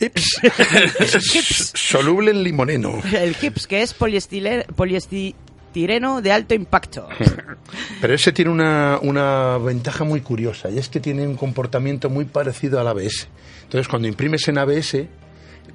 hips. 0.00 1.72
Soluble 1.74 2.30
en 2.30 2.42
limoneno. 2.42 3.00
El 3.12 3.36
hips, 3.40 3.66
que 3.66 3.82
es 3.82 3.94
poliestireno 3.94 6.22
de 6.22 6.32
alto 6.32 6.54
impacto. 6.54 7.08
Pero 8.00 8.14
ese 8.14 8.32
tiene 8.32 8.50
una, 8.50 8.98
una 9.02 9.58
ventaja 9.58 10.04
muy 10.04 10.20
curiosa 10.20 10.70
y 10.70 10.78
es 10.78 10.88
que 10.88 11.00
tiene 11.00 11.26
un 11.26 11.36
comportamiento 11.36 12.10
muy 12.10 12.24
parecido 12.24 12.80
al 12.80 12.88
ABS. 12.88 13.28
Entonces, 13.64 13.88
cuando 13.88 14.08
imprimes 14.08 14.46
en 14.48 14.58
ABS, 14.58 15.06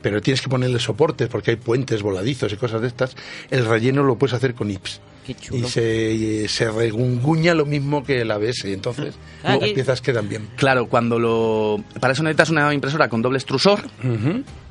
pero 0.02 0.22
tienes 0.22 0.42
que 0.42 0.50
ponerle 0.50 0.80
soportes 0.80 1.30
porque 1.30 1.52
hay 1.52 1.58
puentes 1.58 2.04
voladizos 2.04 2.52
y 2.54 2.58
cosas 2.58 2.82
de 2.82 2.88
estas, 2.88 3.16
el 3.50 3.66
relleno 3.66 4.04
lo 4.04 4.18
puedes 4.18 4.34
hacer 4.34 4.54
con 4.54 4.70
IPS. 4.70 5.02
Qué 5.28 5.36
chulo. 5.36 5.68
Y 5.68 5.70
se, 5.70 6.12
y 6.12 6.48
se 6.48 6.72
regunguña 6.72 7.54
lo 7.54 7.66
mismo 7.66 8.04
que 8.04 8.22
el 8.22 8.32
ABS, 8.32 8.64
y 8.66 8.74
entonces 8.74 9.14
Ah, 9.44 9.58
las 9.60 9.70
y- 9.70 9.74
piezas 9.74 10.02
quedan 10.02 10.28
bien. 10.30 10.48
Claro, 10.56 10.88
cuando 10.88 11.20
lo... 11.20 11.84
Para 12.00 12.14
eso 12.14 12.24
necesitas 12.24 12.50
una 12.50 12.74
impresora 12.74 13.10
con 13.10 13.22
doble 13.22 13.38
extrusor. 13.38 13.82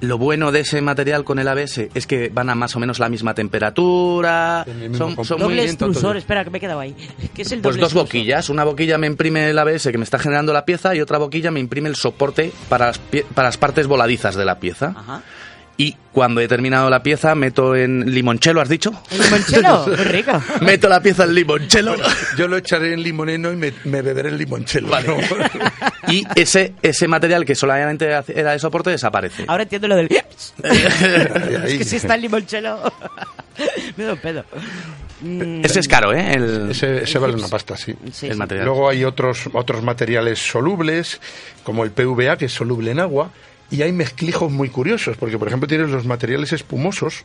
Lo 0.01 0.19
bueno 0.19 0.51
de 0.53 0.61
ese 0.61 0.81
material 0.81 1.25
con 1.25 1.39
el 1.39 1.47
ABS 1.49 1.89
es 1.95 2.07
que 2.07 2.31
van 2.31 2.51
a 2.51 2.55
más 2.55 2.75
o 2.75 2.81
menos 2.81 2.99
la 2.99 3.09
misma 3.09 3.35
temperatura. 3.35 4.65
Son, 4.97 5.25
son 5.25 5.39
Doble 5.39 5.57
muy... 5.57 5.65
extrusor, 5.65 6.03
todo. 6.03 6.15
espera, 6.15 6.45
que 6.45 6.51
me 6.51 6.59
he 6.59 6.61
quedado 6.61 6.81
ahí. 6.81 6.95
¿Qué 7.35 7.43
es 7.43 7.53
el 7.53 7.61
Pues 7.61 7.75
doble 7.77 7.81
dos 7.83 7.93
extrusor? 7.93 8.07
boquillas. 8.07 8.49
Una 8.51 8.65
boquilla 8.65 8.99
me 8.99 9.07
imprime 9.07 9.51
el 9.51 9.59
ABS 9.59 9.89
que 9.91 9.99
me 9.99 10.05
está 10.05 10.19
generando 10.19 10.53
la 10.53 10.65
pieza 10.65 10.95
y 10.95 11.01
otra 11.01 11.19
boquilla 11.19 11.51
me 11.51 11.61
imprime 11.61 11.89
el 11.89 11.97
soporte 11.97 12.53
para 12.69 12.87
las, 12.87 13.01
pie- 13.11 13.25
para 13.35 13.49
las 13.49 13.57
partes 13.57 13.87
voladizas 13.87 14.35
de 14.35 14.45
la 14.45 14.59
pieza. 14.59 14.95
Ajá. 14.97 15.23
Y 15.79 15.95
cuando 16.13 16.41
he 16.41 16.49
terminado 16.49 16.89
la 16.89 17.03
pieza, 17.03 17.35
meto 17.35 17.77
en 17.77 18.11
limonchelo, 18.13 18.63
¿has 18.63 18.69
dicho? 18.69 18.93
El 19.11 19.21
limonchelo, 19.21 19.87
muy 19.87 19.97
rico. 19.97 20.43
meto 20.63 20.89
la 20.89 21.03
pieza 21.03 21.25
en 21.25 21.35
limonchelo. 21.35 21.97
Yo 22.39 22.49
lo 22.49 22.57
echaré 22.57 22.95
en 22.95 23.03
limoneno 23.03 23.53
y 23.53 23.57
me, 23.57 23.75
me 23.85 24.01
beberé 24.01 24.31
el 24.31 24.39
limonchelo. 24.39 24.89
Vale. 24.89 25.09
¿no? 25.09 25.17
y 26.13 26.25
ese, 26.35 26.73
ese 26.81 27.09
material 27.09 27.45
que 27.45 27.55
solamente 27.55 28.07
era 28.07 28.53
de 28.53 28.59
soporte 28.59 28.89
desaparece. 28.91 29.45
Ahora 29.49 29.65
entiendo 29.65 29.89
lo 29.89 29.97
del. 29.97 30.09
Ahí, 30.65 31.73
es 31.73 31.79
que 31.79 31.85
si 31.85 31.97
está 31.97 32.15
el 32.15 32.23
limonchelo... 32.23 32.81
me 33.97 34.05
da 34.05 34.13
un 34.15 34.19
pedo. 34.19 34.45
Mm, 35.21 35.65
Ese 35.65 35.81
es 35.81 35.89
caro, 35.89 36.13
¿eh? 36.13 36.35
El, 36.35 36.71
Ese, 36.71 37.03
ese 37.03 37.19
vale 37.19 37.35
una 37.35 37.49
pasta, 37.49 37.77
sí. 37.77 37.95
sí, 38.13 38.27
el 38.27 38.33
sí. 38.33 38.39
material. 38.39 38.67
Luego 38.67 38.89
hay 38.89 39.05
otros, 39.05 39.49
otros 39.53 39.83
materiales 39.83 40.39
solubles, 40.39 41.21
como 41.65 41.85
el 41.85 41.91
PVA, 41.91 42.37
que 42.37 42.47
es 42.47 42.53
soluble 42.53 42.91
en 42.91 43.01
agua, 43.01 43.31
y 43.71 43.83
hay 43.83 43.93
mezclijos 43.93 44.51
muy 44.53 44.69
curiosos, 44.69 45.17
porque 45.17 45.39
por 45.39 45.49
ejemplo 45.49 45.67
tienes 45.67 45.91
los 45.91 46.07
materiales 46.07 46.53
espumosos, 46.53 47.25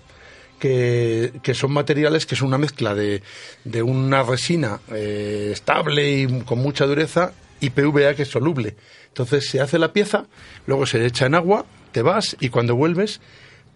que, 0.60 1.34
que 1.42 1.56
son 1.56 1.72
materiales 1.74 2.26
que 2.28 2.36
son 2.36 2.50
una 2.50 2.60
mezcla 2.60 2.94
de, 2.94 3.24
de 3.64 3.82
una 3.82 4.22
resina 4.22 4.80
eh, 4.94 5.50
estable 5.52 6.12
y 6.12 6.42
con 6.42 6.60
mucha 6.60 6.86
dureza, 6.86 7.34
y 7.60 7.70
PVA 7.70 8.16
que 8.16 8.24
es 8.24 8.30
soluble. 8.30 8.76
Entonces 9.08 9.50
se 9.50 9.62
hace 9.62 9.80
la 9.80 9.94
pieza, 9.94 10.26
luego 10.68 10.86
se 10.86 11.06
echa 11.06 11.26
en 11.26 11.36
agua, 11.36 11.66
te 11.92 12.02
vas, 12.02 12.36
y 12.39 12.50
cuando 12.50 12.76
vuelves, 12.76 13.22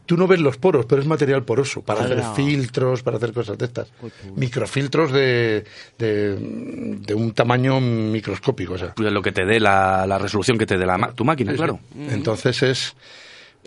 tú 0.06 0.18
no 0.18 0.28
ves 0.28 0.40
los 0.40 0.58
poros, 0.58 0.86
pero 0.86 1.02
es 1.02 1.08
material 1.08 1.44
poroso, 1.44 1.82
para 1.82 2.02
hacer 2.04 2.24
filtros, 2.36 3.02
para 3.04 3.18
hacer 3.18 3.34
cosas 3.34 3.58
de 3.58 3.66
estas. 3.66 3.88
Microfiltros 4.36 5.12
de, 5.12 5.66
de, 5.98 6.36
de 6.38 7.14
un 7.14 7.34
tamaño 7.34 7.80
microscópico, 7.80 8.74
o 8.74 8.78
sea. 8.78 8.94
Pues 8.96 9.12
lo 9.12 9.22
que 9.22 9.32
te 9.32 9.46
dé 9.46 9.60
la, 9.60 10.06
la 10.08 10.18
resolución 10.18 10.58
que 10.58 10.66
te 10.66 10.78
dé 10.78 10.86
la 10.86 10.98
ma- 10.98 11.12
tu 11.14 11.26
máquina, 11.26 11.54
claro. 11.54 11.80
Entonces 11.98 12.62
es, 12.64 12.96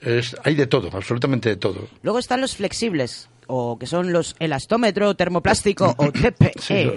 es, 0.00 0.36
hay 0.44 0.54
de 0.54 0.66
todo, 0.66 0.90
absolutamente 0.92 1.48
de 1.48 1.56
todo. 1.56 1.88
Luego 2.02 2.18
están 2.18 2.40
los 2.40 2.56
flexibles, 2.56 3.28
o 3.46 3.78
que 3.78 3.86
son 3.86 4.12
los 4.12 4.36
elastómetro, 4.38 5.14
termoplástico 5.14 5.94
o 5.96 6.12
TPE. 6.12 6.52
Sí, 6.60 6.90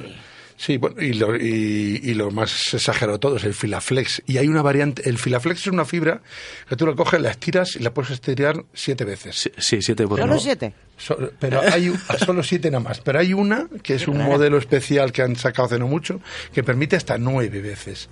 sí, 0.63 0.77
bueno, 0.77 1.01
y 1.01 1.13
lo, 1.13 1.35
y, 1.35 1.99
y 2.03 2.13
lo 2.13 2.29
más 2.31 2.73
exagerado 2.73 3.13
de 3.13 3.19
todo 3.19 3.37
es 3.37 3.43
el 3.43 3.53
Filaflex. 3.53 4.21
Y 4.27 4.37
hay 4.37 4.47
una 4.47 4.61
variante, 4.61 5.09
el 5.09 5.17
Filaflex 5.17 5.61
es 5.61 5.67
una 5.67 5.85
fibra 5.85 6.21
que 6.69 6.75
tú 6.75 6.85
la 6.85 6.93
coges, 6.95 7.19
la 7.19 7.31
estiras 7.31 7.75
y 7.75 7.79
la 7.79 7.93
puedes 7.93 8.11
estirar 8.11 8.63
siete 8.73 9.03
veces. 9.05 9.35
Sí, 9.35 9.51
sí, 9.57 9.81
siete 9.81 10.07
por 10.07 10.19
¿Solo 10.19 10.39
siete? 10.39 10.73
So- 10.97 11.17
pero 11.39 11.61
hay 11.61 11.91
solo 12.25 12.43
siete 12.43 12.69
nada 12.69 12.83
más. 12.83 12.99
Pero 12.99 13.19
hay 13.19 13.33
una 13.33 13.67
que 13.81 13.95
es 13.95 14.07
un 14.07 14.19
modelo 14.23 14.57
especial 14.59 15.11
que 15.11 15.23
han 15.23 15.35
sacado 15.35 15.65
hace 15.65 15.79
no 15.79 15.87
mucho 15.87 16.21
que 16.53 16.61
permite 16.63 16.95
hasta 16.95 17.17
nueve 17.17 17.59
veces. 17.61 18.07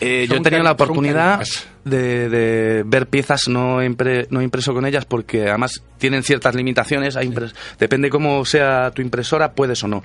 Eh, 0.00 0.26
yo 0.28 0.36
he 0.36 0.40
tenido 0.40 0.62
la 0.62 0.72
oportunidad 0.72 1.42
de, 1.84 2.28
de 2.28 2.82
ver 2.86 3.08
piezas 3.08 3.48
no, 3.48 3.82
impre- 3.82 4.28
no 4.30 4.40
impreso 4.42 4.72
con 4.72 4.86
ellas 4.86 5.04
porque 5.04 5.48
además 5.48 5.82
tienen 5.98 6.22
ciertas 6.22 6.54
limitaciones. 6.54 7.16
Hay 7.16 7.26
impres- 7.28 7.52
Depende 7.80 8.08
cómo 8.08 8.44
sea 8.44 8.92
tu 8.92 9.02
impresora, 9.02 9.52
puedes 9.52 9.82
o 9.82 9.88
no. 9.88 10.04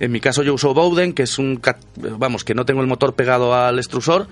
En 0.00 0.10
mi 0.10 0.18
caso 0.20 0.42
yo 0.42 0.54
uso 0.54 0.74
Bowden, 0.74 1.12
que 1.12 1.22
es 1.24 1.38
un... 1.38 1.56
cat- 1.56 1.78
Vamos, 1.96 2.42
que 2.42 2.54
no 2.54 2.64
tengo 2.64 2.80
el 2.80 2.86
motor 2.88 3.14
pegado 3.14 3.54
al 3.54 3.78
extrusor 3.78 4.26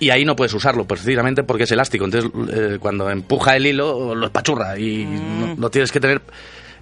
y 0.00 0.10
ahí 0.10 0.24
no 0.24 0.34
puedes 0.34 0.52
usarlo 0.52 0.84
precisamente 0.84 1.44
porque 1.44 1.62
es 1.62 1.70
elástico. 1.72 2.04
Entonces 2.04 2.30
eh, 2.52 2.78
cuando 2.80 3.08
empuja 3.08 3.54
el 3.56 3.66
hilo 3.66 4.14
lo 4.14 4.26
espachurra 4.26 4.78
y 4.78 5.04
no- 5.06 5.54
lo 5.56 5.70
tienes 5.70 5.90
que 5.92 6.00
tener... 6.00 6.20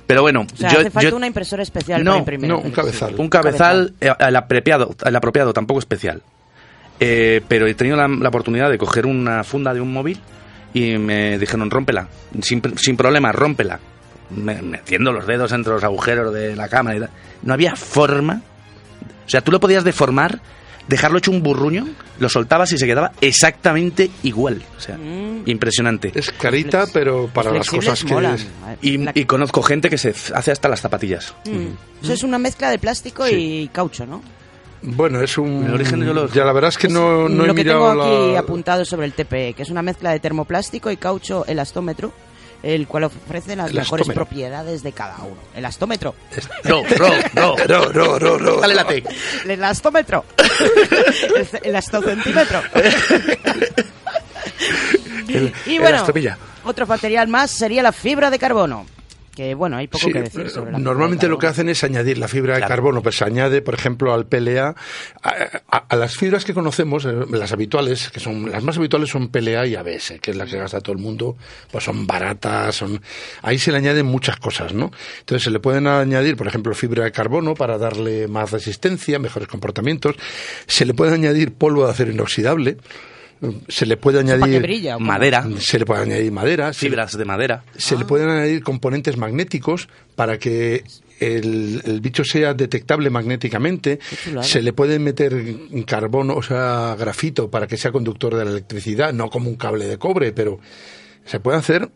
Pero 0.06 0.22
bueno, 0.22 0.46
O 0.52 0.56
sea, 0.56 0.70
yo, 0.72 0.80
hace 0.80 0.90
falta 0.90 1.10
yo- 1.10 1.16
una 1.16 1.26
impresora 1.28 1.62
especial 1.62 2.02
No, 2.02 2.10
para 2.10 2.18
imprimir. 2.20 2.48
no, 2.48 2.58
el 2.60 2.66
un 2.66 2.72
cabezal. 2.72 3.14
un 3.18 3.28
cabezal, 3.28 3.94
eh, 4.00 4.12
el, 4.18 4.36
apropiado, 4.36 4.94
el 5.04 5.14
apropiado, 5.16 5.52
tampoco 5.52 5.78
especial. 5.78 6.22
Eh, 6.98 7.40
pero 7.46 7.66
he 7.66 7.74
tenido 7.74 7.96
la, 7.96 8.08
la 8.08 8.28
oportunidad 8.28 8.70
de 8.70 8.78
coger 8.78 9.06
una 9.06 9.44
funda 9.44 9.72
de 9.74 9.80
un 9.80 9.92
móvil 9.92 10.18
y 10.74 10.96
me 10.98 11.38
dijeron, 11.38 11.70
rómpela, 11.70 12.08
sin, 12.42 12.62
sin 12.76 12.96
problema, 12.96 13.30
rómpela. 13.32 13.78
Me- 14.34 14.62
metiendo 14.62 15.12
los 15.12 15.26
dedos 15.26 15.52
entre 15.52 15.72
los 15.74 15.84
agujeros 15.84 16.32
de 16.32 16.56
la 16.56 16.68
cámara 16.68 16.96
y 16.96 17.00
tal. 17.00 17.10
No 17.42 17.52
había 17.54 17.76
forma. 17.76 18.42
O 19.26 19.28
sea, 19.28 19.40
tú 19.40 19.52
lo 19.52 19.60
podías 19.60 19.84
deformar, 19.84 20.40
dejarlo 20.88 21.18
hecho 21.18 21.30
un 21.30 21.42
burruño, 21.42 21.86
lo 22.18 22.28
soltabas 22.28 22.72
y 22.72 22.78
se 22.78 22.86
quedaba 22.86 23.12
exactamente 23.20 24.10
igual. 24.22 24.62
O 24.76 24.80
sea, 24.80 24.96
Mm. 24.96 25.42
impresionante. 25.46 26.12
Es 26.14 26.30
carita, 26.32 26.86
pero 26.92 27.28
para 27.32 27.52
las 27.52 27.68
cosas 27.68 28.02
que 28.04 28.14
molan. 28.14 28.34
es. 28.34 28.46
Y, 28.82 28.98
La- 28.98 29.12
y 29.14 29.24
conozco 29.24 29.62
gente 29.62 29.88
que 29.90 29.98
se 29.98 30.14
hace 30.34 30.50
hasta 30.50 30.68
las 30.68 30.80
zapatillas. 30.80 31.34
Mm. 31.46 32.02
Eso 32.04 32.12
es 32.12 32.22
una 32.22 32.38
mezcla 32.38 32.70
de 32.70 32.78
plástico 32.78 33.28
y 33.28 33.68
caucho, 33.72 34.06
¿no? 34.06 34.22
Bueno, 34.84 35.20
es 35.22 35.38
un. 35.38 35.64
El 35.64 35.74
origen 35.74 36.04
yo 36.04 36.12
lo- 36.12 36.28
Ya 36.28 36.44
la 36.44 36.52
verdad 36.52 36.70
es 36.70 36.78
que 36.78 36.88
no, 36.88 37.28
no 37.28 37.44
he 37.44 37.46
lo 37.46 37.54
que 37.54 37.62
mirado 37.62 37.90
tengo 37.90 38.02
aquí 38.02 38.32
la. 38.32 38.40
apuntado 38.40 38.84
sobre 38.84 39.06
el 39.06 39.12
TPE, 39.12 39.54
que 39.54 39.62
es 39.62 39.70
una 39.70 39.82
mezcla 39.82 40.10
de 40.10 40.18
termoplástico 40.18 40.90
y 40.90 40.96
caucho 40.96 41.46
elastómetro 41.46 42.12
el 42.62 42.86
cual 42.86 43.04
ofrece 43.04 43.56
las 43.56 43.70
El 43.70 43.76
mejores 43.76 44.02
astómetro. 44.04 44.24
propiedades 44.26 44.82
de 44.82 44.92
cada 44.92 45.16
uno. 45.18 45.36
El 45.54 45.64
astómetro. 45.64 46.14
No, 46.64 46.82
no, 46.82 47.08
no. 47.34 47.56
No, 47.68 47.92
no, 47.92 48.18
no, 48.18 48.38
no. 48.38 48.60
Dale 48.60 48.74
la 48.74 48.84
T. 48.86 49.02
El 49.48 49.64
astómetro. 49.64 50.24
el, 51.36 51.46
ce- 51.46 51.60
el 51.64 51.74
astocentímetro. 51.76 52.62
El- 55.28 55.52
y 55.66 55.78
bueno, 55.78 56.04
otro 56.64 56.86
material 56.86 57.28
más 57.28 57.50
sería 57.50 57.82
la 57.82 57.92
fibra 57.92 58.30
de 58.30 58.38
carbono. 58.38 58.86
Que 59.34 59.54
bueno, 59.54 59.78
hay 59.78 59.88
poco 59.88 60.04
Sí, 60.06 60.12
que 60.12 60.20
decir 60.22 60.50
sobre 60.50 60.72
la 60.72 60.78
normalmente 60.78 61.26
lo 61.26 61.38
que 61.38 61.46
hacen 61.46 61.70
es 61.70 61.82
añadir 61.84 62.18
la 62.18 62.28
fibra 62.28 62.56
de 62.56 62.60
carbono, 62.66 63.02
pues 63.02 63.16
se 63.16 63.24
añade, 63.24 63.62
por 63.62 63.72
ejemplo, 63.72 64.12
al 64.12 64.26
PLA, 64.26 64.74
a, 65.22 65.30
a- 65.70 65.76
a 65.88 65.96
las 65.96 66.16
fibras 66.18 66.44
que 66.44 66.52
conocemos, 66.52 67.06
eh, 67.06 67.14
las 67.30 67.50
habituales, 67.50 68.10
que 68.10 68.20
son 68.20 68.50
las 68.50 68.62
más 68.62 68.76
habituales 68.76 69.08
son 69.08 69.28
PLA 69.30 69.66
y 69.66 69.74
ABS, 69.74 70.18
que 70.20 70.32
es 70.32 70.36
la 70.36 70.44
que 70.44 70.58
gasta 70.58 70.80
todo 70.82 70.92
el 70.94 70.98
mundo, 71.02 71.38
pues 71.70 71.82
son 71.82 72.06
baratas, 72.06 72.74
son 72.76 73.00
ahí 73.40 73.58
se 73.58 73.72
le 73.72 73.78
añaden 73.78 74.04
muchas 74.04 74.36
cosas, 74.36 74.74
¿no? 74.74 74.90
Entonces 75.20 75.44
se 75.44 75.50
le 75.50 75.60
pueden 75.60 75.86
añadir, 75.86 76.36
por 76.36 76.46
ejemplo, 76.46 76.74
fibra 76.74 77.04
de 77.04 77.12
carbono 77.12 77.54
para 77.54 77.78
darle 77.78 78.28
más 78.28 78.50
resistencia, 78.50 79.18
mejores 79.18 79.48
comportamientos, 79.48 80.14
se 80.66 80.84
le 80.84 80.92
puede 80.92 81.14
añadir 81.14 81.54
polvo 81.54 81.86
de 81.86 81.90
acero 81.92 82.10
inoxidable, 82.10 82.76
se 83.68 83.86
le 83.86 83.96
puede 83.96 84.22
¿Para 84.22 84.36
que 84.36 84.42
añadir 84.44 84.62
brilla? 84.62 84.98
Madera, 84.98 85.46
se 85.58 85.78
le 85.78 85.84
puede 85.84 86.02
añadir 86.02 86.30
madera, 86.32 86.72
fibras 86.72 87.16
de 87.16 87.24
madera. 87.24 87.64
se 87.76 87.94
Ah. 87.94 87.98
le 87.98 88.04
pueden 88.04 88.28
añadir 88.28 88.62
componentes 88.62 89.16
magnéticos 89.16 89.88
para 90.14 90.38
que 90.38 90.84
el, 91.20 91.80
el 91.84 92.00
bicho 92.00 92.24
sea 92.24 92.54
detectable 92.54 93.10
magnéticamente. 93.10 93.98
Se 94.42 94.60
le 94.62 94.72
puede 94.72 94.98
meter 94.98 95.32
carbono, 95.86 96.34
o 96.34 96.42
sea, 96.42 96.96
grafito 96.98 97.50
para 97.50 97.66
que 97.66 97.76
sea 97.76 97.92
conductor 97.92 98.34
de 98.36 98.44
la 98.44 98.50
electricidad, 98.50 99.12
no 99.12 99.28
como 99.30 99.48
un 99.48 99.56
cable 99.56 99.86
de 99.86 99.98
cobre, 99.98 100.32
pero 100.32 100.58
se 101.24 101.38
puede 101.40 101.58
hacer. 101.58 101.88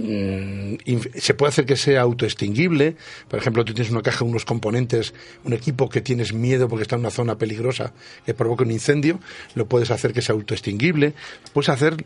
Mm, 0.00 0.74
se 1.14 1.34
puede 1.34 1.50
hacer 1.50 1.66
que 1.66 1.76
sea 1.76 2.02
autoextinguible. 2.02 2.96
Por 3.28 3.38
ejemplo, 3.38 3.64
tú 3.64 3.74
tienes 3.74 3.92
una 3.92 4.02
caja, 4.02 4.24
unos 4.24 4.44
componentes, 4.44 5.14
un 5.44 5.52
equipo 5.52 5.88
que 5.88 6.00
tienes 6.00 6.32
miedo 6.32 6.68
porque 6.68 6.82
está 6.82 6.96
en 6.96 7.00
una 7.00 7.10
zona 7.10 7.36
peligrosa 7.38 7.92
que 8.26 8.34
provoca 8.34 8.64
un 8.64 8.70
incendio, 8.70 9.20
lo 9.54 9.66
puedes 9.66 9.90
hacer 9.90 10.12
que 10.12 10.22
sea 10.22 10.34
autoextinguible. 10.34 11.12
Puedes 11.52 11.68
hacer 11.68 12.04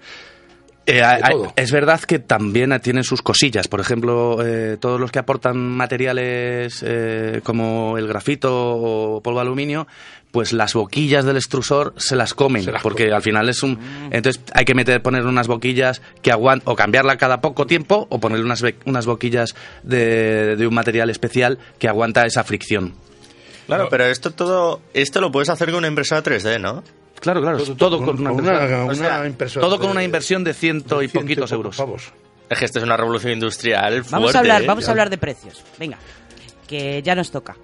Eh, 0.87 1.03
hay- 1.03 1.23
es 1.57 1.73
verdad 1.73 1.99
que 2.01 2.19
también 2.19 2.79
tienen 2.83 3.05
sus 3.05 3.23
cosillas. 3.23 3.69
Por 3.69 3.81
ejemplo, 3.81 4.45
eh, 4.45 4.77
todos 4.79 5.01
los 5.01 5.11
que 5.11 5.19
aportan 5.19 5.57
materiales 5.57 6.85
eh, 6.87 7.41
como 7.43 7.97
el 7.97 8.07
grafito 8.07 8.51
o 8.53 9.23
polvo 9.23 9.39
de 9.39 9.47
aluminio, 9.47 9.87
pues 10.35 10.53
las 10.53 10.75
boquillas 10.75 11.25
del 11.25 11.37
extrusor 11.37 11.95
se 11.97 12.17
las 12.17 12.35
comen, 12.35 12.65
Se 12.65 12.73
las 12.73 12.83
porque 12.83 13.05
comen. 13.05 13.15
al 13.15 13.23
final 13.23 13.49
es 13.49 13.63
un... 13.63 13.79
Entonces 14.11 14.43
hay 14.53 14.65
que 14.65 14.75
meter, 14.75 15.01
poner 15.01 15.25
unas 15.27 15.47
boquillas 15.47 16.03
que 16.23 16.33
aguanten, 16.33 16.69
o 16.69 16.75
cambiarla 16.75 17.17
cada 17.19 17.41
poco 17.41 17.69
tiempo, 17.69 18.09
o 18.11 18.19
ponerle 18.19 18.45
unas, 18.45 18.65
unas 18.85 19.07
boquillas 19.07 19.55
de, 19.85 20.57
de 20.57 20.67
un 20.67 20.75
material 20.75 21.09
especial 21.09 21.61
que 21.79 21.87
aguanta 21.87 22.27
esa 22.27 22.43
fricción. 22.43 22.95
Claro, 23.69 23.87
pero 23.89 24.07
esto 24.07 24.33
todo, 24.33 24.81
esto 24.93 25.21
lo 25.21 25.31
puedes 25.31 25.51
hacer 25.51 25.69
con 25.69 25.79
una 25.79 25.87
impresora 25.87 26.21
3D, 26.21 26.61
¿no? 26.61 26.83
Claro, 27.21 27.41
claro, 27.41 27.65
todo, 27.77 28.05
con, 28.05 28.19
una, 28.19 28.33
impresora. 28.33 28.87
O 28.87 28.95
sea, 28.97 29.27
impresora 29.29 29.65
todo 29.65 29.79
con 29.79 29.91
una 29.91 30.03
inversión 30.03 30.43
de 30.43 30.53
ciento 30.53 31.01
y 31.01 31.07
ciento 31.07 31.21
poquitos 31.21 31.53
euros. 31.53 31.77
pavos. 31.77 32.13
Es 32.51 32.59
que 32.59 32.65
esto 32.65 32.81
es 32.81 32.85
una 32.85 32.97
revolución 32.97 33.35
industrial 33.35 34.03
fuerte. 34.03 34.11
Vamos 34.11 34.35
a 34.35 34.41
hablar, 34.41 34.63
¿eh? 34.63 34.67
vamos 34.67 34.89
a 34.89 34.91
hablar 34.91 35.11
de 35.11 35.17
precios. 35.17 35.63
Venga, 35.79 35.97
que 36.67 37.03
ya 37.05 37.15
nos 37.15 37.31
toca. 37.31 37.57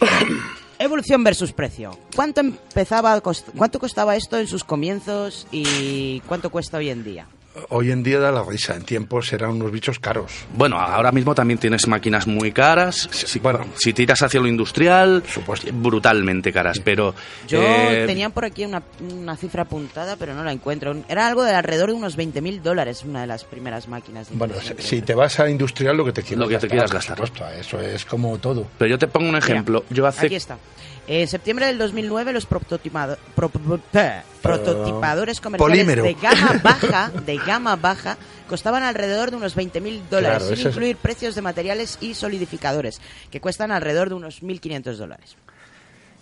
Evolución 0.78 1.22
versus 1.22 1.52
precio. 1.52 1.96
¿Cuánto 2.14 2.40
empezaba 2.40 3.20
cuánto 3.20 3.78
costaba 3.78 4.16
esto 4.16 4.38
en 4.38 4.46
sus 4.46 4.64
comienzos 4.64 5.46
y 5.52 6.20
cuánto 6.20 6.50
cuesta 6.50 6.78
hoy 6.78 6.90
en 6.90 7.04
día? 7.04 7.26
Hoy 7.68 7.92
en 7.92 8.02
día 8.02 8.18
da 8.18 8.32
la 8.32 8.42
risa, 8.42 8.74
en 8.74 8.82
tiempos 8.82 9.32
eran 9.32 9.50
unos 9.50 9.70
bichos 9.70 10.00
caros. 10.00 10.32
Bueno, 10.54 10.76
ahora 10.80 11.12
mismo 11.12 11.36
también 11.36 11.58
tienes 11.58 11.86
máquinas 11.86 12.26
muy 12.26 12.50
caras. 12.50 13.08
Si, 13.12 13.38
bueno. 13.38 13.64
si 13.76 13.92
tiras 13.92 14.20
hacia 14.22 14.40
lo 14.40 14.48
industrial, 14.48 15.22
Supuesto. 15.32 15.68
brutalmente 15.72 16.52
caras. 16.52 16.80
Pero 16.80 17.14
Yo 17.46 17.60
eh, 17.62 18.04
tenía 18.08 18.30
por 18.30 18.44
aquí 18.44 18.64
una, 18.64 18.82
una 19.00 19.36
cifra 19.36 19.62
apuntada, 19.62 20.16
pero 20.16 20.34
no 20.34 20.42
la 20.42 20.50
encuentro. 20.50 20.96
Era 21.08 21.28
algo 21.28 21.44
de 21.44 21.54
alrededor 21.54 21.90
de 21.90 21.94
unos 21.94 22.18
20.000 22.18 22.60
dólares, 22.60 23.04
una 23.04 23.20
de 23.20 23.28
las 23.28 23.44
primeras 23.44 23.86
máquinas. 23.86 24.28
de 24.30 24.36
Bueno, 24.36 24.54
si 24.78 24.96
3D. 25.00 25.04
te 25.04 25.14
vas 25.14 25.38
a 25.38 25.48
industrial, 25.48 25.96
lo 25.96 26.04
que 26.04 26.12
te 26.12 26.22
quieras 26.22 26.40
Lo 26.40 26.48
que 26.48 26.58
te 26.58 26.68
quieras 26.68 26.90
gastar. 26.92 27.16
supuesto, 27.16 27.46
eso 27.50 27.80
es 27.80 28.04
como 28.04 28.36
todo. 28.38 28.66
pero 28.78 28.90
yo 28.90 28.98
te 28.98 29.06
pongo 29.06 29.28
un 29.28 29.36
ejemplo. 29.36 29.84
yo 29.90 30.04
hace 30.08 30.26
Aquí 30.26 30.34
está. 30.34 30.58
En 31.06 31.28
septiembre 31.28 31.66
del 31.66 31.76
2009 31.78 32.32
los 32.32 32.46
prototipado- 32.48 33.18
pro- 33.34 33.50
pro- 33.50 33.80
eh, 33.92 34.22
prototipadores 34.42 35.40
comerciales 35.40 35.76
Polímero. 35.84 36.02
de 36.02 36.14
gama 36.14 36.60
baja, 36.62 37.10
de 37.26 37.36
gama 37.36 37.76
baja, 37.76 38.16
costaban 38.48 38.82
alrededor 38.82 39.30
de 39.30 39.36
unos 39.36 39.54
20.000 39.56 40.00
dólares, 40.10 40.38
Claro, 40.44 40.56
sin 40.56 40.66
es- 40.66 40.72
incluir 40.74 40.96
precios 40.96 41.34
de 41.34 41.42
materiales 41.42 41.98
y 42.00 42.14
solidificadores, 42.14 43.00
que 43.30 43.40
cuestan 43.40 43.70
alrededor 43.70 44.08
de 44.08 44.14
unos 44.14 44.42
1.500 44.42 44.96
dólares. 44.96 45.36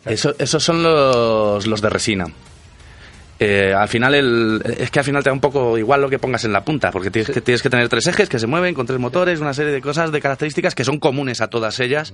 Eso- 0.05 0.35
esos 0.39 0.65
son 0.65 0.83
los, 0.83 1.65
los 1.67 1.81
de 1.81 1.89
resina. 1.89 2.27
Eh, 3.39 3.73
al 3.77 3.89
final 3.89 4.15
el, 4.15 4.63
es 4.79 4.91
que 4.91 4.99
al 5.01 5.05
final 5.05 5.23
te 5.23 5.31
da 5.31 5.35
un 5.35 5.41
poco 5.41 5.77
igual 5.79 6.01
lo 6.01 6.09
que 6.09 6.19
pongas 6.19 6.45
en 6.45 6.53
la 6.53 6.65
punta, 6.65 6.91
porque 6.93 7.11
tienes, 7.11 7.31
que, 7.31 7.41
tienes 7.41 7.61
que 7.63 7.71
tener 7.71 7.89
tres 7.89 8.07
ejes 8.07 8.29
que 8.29 8.39
se 8.39 8.47
mueven 8.47 8.73
con 8.75 8.87
tres 8.87 9.01
motores, 9.01 9.41
una 9.41 9.53
serie 9.55 9.73
de 9.73 9.81
cosas, 9.81 10.13
de 10.13 10.21
características 10.21 10.75
que 10.77 10.85
son 10.85 10.99
comunes 10.99 11.41
a 11.41 11.49
todas 11.49 11.79
ellas. 11.81 12.13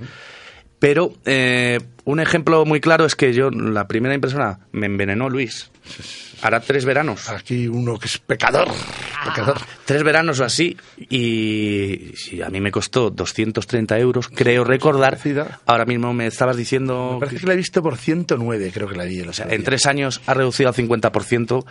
Pero 0.78 1.12
eh, 1.24 1.80
un 2.04 2.20
ejemplo 2.20 2.64
muy 2.64 2.80
claro 2.80 3.04
es 3.04 3.16
que 3.16 3.32
yo, 3.32 3.50
la 3.50 3.88
primera 3.88 4.14
impresora, 4.14 4.60
me 4.72 4.86
envenenó 4.86 5.28
Luis. 5.28 5.70
Hará 6.40 6.60
tres 6.60 6.84
veranos. 6.84 7.28
Aquí 7.30 7.66
uno 7.66 7.98
que 7.98 8.06
es 8.06 8.18
pecador. 8.18 8.68
pecador. 9.24 9.58
Tres 9.84 10.04
veranos 10.04 10.38
o 10.38 10.44
así. 10.44 10.76
Y, 11.10 12.12
sí, 12.14 12.40
a 12.42 12.48
mí 12.48 12.60
me 12.60 12.70
costó 12.70 13.10
230 13.10 13.98
euros, 13.98 14.28
creo 14.28 14.62
recordar. 14.62 15.18
Ahora 15.66 15.84
mismo 15.84 16.12
me 16.14 16.26
estabas 16.28 16.56
diciendo 16.56 17.14
Me 17.14 17.20
parece 17.20 17.36
que- 17.36 17.40
que 17.40 17.46
la 17.48 17.52
he 17.54 17.56
visto 17.56 17.82
por 17.82 17.96
109, 17.96 18.70
creo 18.72 18.86
que 18.88 18.96
la 18.96 19.04
vi. 19.04 19.20
O 19.22 19.32
sea, 19.32 19.46
en 19.50 19.64
tres 19.64 19.86
años 19.86 20.20
ha 20.26 20.34
reducido 20.34 20.68
al 20.68 20.74
50% 20.76 21.64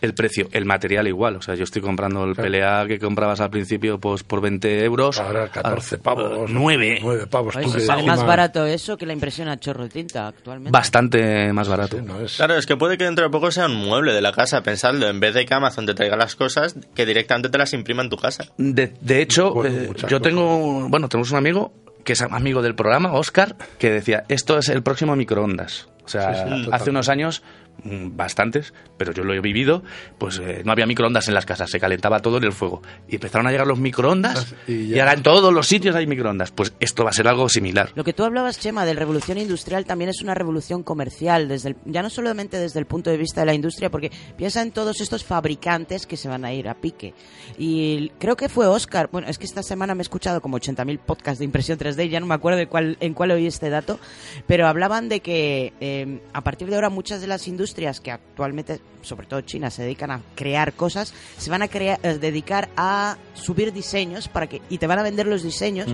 el 0.00 0.14
precio. 0.14 0.48
El 0.52 0.64
material 0.64 1.06
igual. 1.08 1.36
O 1.36 1.42
sea, 1.42 1.54
yo 1.54 1.64
estoy 1.64 1.82
comprando 1.82 2.24
el 2.24 2.34
Claro. 2.34 2.50
PLA 2.50 2.86
que 2.88 2.98
comprabas 2.98 3.40
al 3.40 3.50
principio 3.50 3.98
pues 3.98 4.22
por 4.22 4.40
20 4.40 4.84
euros. 4.84 5.18
Ahora 5.18 5.48
14 5.48 5.98
pavos. 5.98 6.50
9. 6.50 6.98
9 7.02 7.26
pavos. 7.26 7.56
Oye, 7.56 7.66
tú 7.66 7.72
pues 7.72 7.86
sale 7.86 8.02
más 8.04 8.24
barato 8.24 8.64
eso 8.66 8.96
que 8.96 9.06
la 9.06 9.12
impresión 9.12 9.48
a 9.48 9.58
chorro 9.58 9.84
de 9.84 9.88
tinta 9.90 10.28
actualmente. 10.28 10.70
Bastante 10.70 11.52
más 11.52 11.68
barato. 11.68 11.98
Sí, 11.98 12.04
no 12.04 12.20
es- 12.20 12.36
Claro, 12.36 12.56
es 12.56 12.66
que 12.66 12.76
puede 12.76 12.96
que 12.98 13.04
dentro 13.04 13.24
de 13.24 13.30
poco 13.30 13.50
sea 13.50 13.66
un 13.66 13.74
mueble 13.76 14.12
de 14.12 14.20
la 14.20 14.32
casa, 14.32 14.62
pensadlo, 14.62 15.08
en 15.08 15.20
vez 15.20 15.34
de 15.34 15.44
que 15.46 15.54
Amazon 15.54 15.86
te 15.86 15.94
traiga 15.94 16.16
las 16.16 16.36
cosas, 16.36 16.76
que 16.94 17.06
directamente 17.06 17.48
te 17.48 17.58
las 17.58 17.72
imprima 17.72 18.02
en 18.02 18.10
tu 18.10 18.16
casa. 18.16 18.44
De, 18.56 18.92
de 19.00 19.22
hecho, 19.22 19.52
Bueno, 19.54 19.74
eh, 19.76 19.86
yo 19.88 19.92
cosas. 20.08 20.22
tengo, 20.22 20.88
bueno, 20.88 21.08
tenemos 21.08 21.30
un 21.30 21.38
amigo 21.38 21.72
que 22.04 22.12
es 22.14 22.22
amigo 22.22 22.62
del 22.62 22.74
programa, 22.74 23.12
Oscar, 23.12 23.56
que 23.78 23.90
decía, 23.90 24.24
esto 24.28 24.56
es 24.56 24.68
el 24.70 24.82
próximo 24.82 25.14
microondas. 25.16 25.88
O 26.04 26.08
sea, 26.08 26.46
Sí, 26.46 26.64
sí, 26.64 26.68
hace 26.72 26.88
unos 26.88 27.10
años, 27.10 27.42
bastantes, 27.84 28.74
pero 28.96 29.12
yo 29.12 29.24
lo 29.24 29.32
he 29.34 29.40
vivido, 29.40 29.82
pues 30.18 30.38
eh, 30.38 30.62
no 30.64 30.72
había 30.72 30.86
microondas 30.86 31.28
en 31.28 31.34
las 31.34 31.46
casas, 31.46 31.70
se 31.70 31.78
calentaba 31.78 32.20
todo 32.20 32.38
en 32.38 32.44
el 32.44 32.52
fuego. 32.52 32.82
Y 33.08 33.14
empezaron 33.16 33.46
a 33.46 33.50
llegar 33.50 33.66
los 33.66 33.78
microondas 33.78 34.54
Y 34.66 34.94
y, 34.94 34.98
ahora 34.98 35.12
en 35.14 35.22
todos 35.22 35.52
los 35.52 35.66
sitios 35.66 35.94
hay 35.94 36.06
microondas. 36.06 36.50
Pues 36.50 36.72
esto 36.80 37.04
va 37.04 37.10
a 37.10 37.12
ser 37.12 37.28
algo 37.28 37.48
similar. 37.48 37.92
Lo 37.94 38.04
que 38.04 38.12
tú 38.12 38.24
hablabas, 38.24 38.58
Chema, 38.58 38.84
de 38.84 38.94
revolución 38.94 39.38
industrial 39.38 39.84
también 39.84 40.10
es 40.10 40.20
una 40.22 40.34
revolución 40.34 40.82
comercial, 40.82 41.48
desde 41.48 41.70
el- 41.70 41.76
ya 41.84 42.02
no 42.02 42.10
solamente 42.10 42.58
desde 42.58 42.80
el 42.80 42.86
punto 42.86 43.10
de 43.10 43.16
vista 43.16 43.42
de 43.42 43.46
la 43.46 43.54
industria, 43.54 43.90
porque 43.90 44.10
piensa 44.36 44.62
en 44.62 44.72
todos 44.72 45.00
estos 45.00 45.24
fabricantes 45.24 46.06
que 46.06 46.16
se 46.16 46.28
van 46.28 46.44
a 46.44 46.52
ir 46.52 46.68
a 46.68 46.74
pique. 46.74 47.14
Y 47.56 48.10
creo 48.18 48.36
que 48.36 48.48
fue 48.48 48.66
Oscar, 48.66 49.08
bueno, 49.12 49.28
es 49.28 49.38
que 49.38 49.44
esta 49.46 49.62
semana 49.62 49.94
me 49.94 50.00
he 50.00 50.02
escuchado 50.02 50.40
como 50.40 50.58
80.000 50.58 50.98
podcasts 50.98 51.38
de 51.38 51.44
impresión 51.44 51.78
3D, 51.78 52.06
y 52.06 52.08
ya 52.08 52.20
no 52.20 52.26
me 52.26 52.34
acuerdo 52.34 52.58
de 52.58 52.66
cuál, 52.66 52.96
en 53.00 53.14
cuál 53.14 53.30
oí 53.30 53.46
este 53.46 53.70
dato, 53.70 53.98
pero 54.46 54.66
hablaban 54.66 55.08
de 55.08 55.20
que 55.20 55.72
eh, 55.80 56.20
a 56.32 56.42
partir 56.42 56.68
de 56.68 56.74
ahora 56.74 56.90
muchas 56.90 57.20
de 57.20 57.26
las 57.26 57.46
industrias 57.46 57.67
que 57.74 58.10
actualmente, 58.10 58.80
sobre 59.02 59.26
todo 59.26 59.40
China, 59.42 59.70
se 59.70 59.82
dedican 59.82 60.10
a 60.10 60.20
crear 60.34 60.72
cosas, 60.72 61.14
se 61.36 61.50
van 61.50 61.62
a 61.62 61.68
crear, 61.68 61.98
eh, 62.02 62.18
dedicar 62.18 62.68
a 62.76 63.16
subir 63.34 63.72
diseños 63.72 64.28
para 64.28 64.46
que 64.46 64.60
y 64.68 64.78
te 64.78 64.86
van 64.86 64.98
a 64.98 65.02
vender 65.02 65.26
los 65.26 65.42
diseños, 65.42 65.88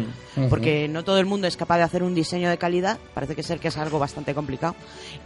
porque 0.48 0.88
no 0.88 1.04
todo 1.04 1.18
el 1.18 1.26
mundo 1.26 1.46
es 1.46 1.56
capaz 1.56 1.78
de 1.78 1.82
hacer 1.84 2.02
un 2.02 2.14
diseño 2.14 2.48
de 2.48 2.58
calidad, 2.58 2.98
parece 3.12 3.34
que 3.34 3.42
ser 3.42 3.58
que 3.58 3.68
es 3.68 3.76
algo 3.76 3.98
bastante 3.98 4.34
complicado, 4.34 4.74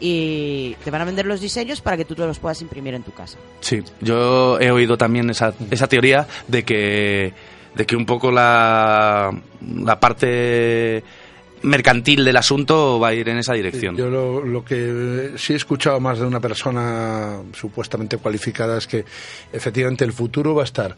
y 0.01 0.75
te 0.85 0.91
van 0.91 1.03
a 1.03 1.05
vender 1.05 1.27
los 1.27 1.41
diseños 1.41 1.81
para 1.81 1.97
que 1.97 2.05
tú 2.05 2.15
te 2.15 2.27
los 2.27 2.39
puedas 2.39 2.61
imprimir 2.63 2.95
en 2.95 3.03
tu 3.03 3.13
casa. 3.13 3.39
Sí, 3.61 3.83
yo 4.01 4.59
he 4.61 4.71
oído 4.71 4.97
también 4.99 5.31
esa, 5.31 5.55
esa 5.71 5.87
teoría 5.87 6.27
de 6.49 6.65
que, 6.65 7.33
de 7.75 7.87
que 7.87 7.97
un 7.97 8.07
poco 8.07 8.31
la, 8.31 9.31
la 9.61 10.01
parte 10.01 11.05
mercantil 11.63 12.25
del 12.25 12.37
asunto 12.37 12.99
va 12.99 13.09
a 13.09 13.15
ir 13.15 13.29
en 13.29 13.39
esa 13.39 13.55
dirección. 13.55 13.97
Yo 13.97 14.09
lo, 14.09 14.45
lo 14.45 14.65
que 14.65 15.33
sí 15.37 15.53
he 15.53 15.57
escuchado 15.57 16.01
más 16.01 16.19
de 16.19 16.27
una 16.27 16.41
persona 16.41 17.41
supuestamente 17.53 18.19
cualificada 18.19 18.79
es 18.79 18.87
que 18.87 19.05
efectivamente 19.53 20.05
el 20.05 20.13
futuro 20.13 20.55
va 20.55 20.63
a 20.63 20.65
estar 20.65 20.97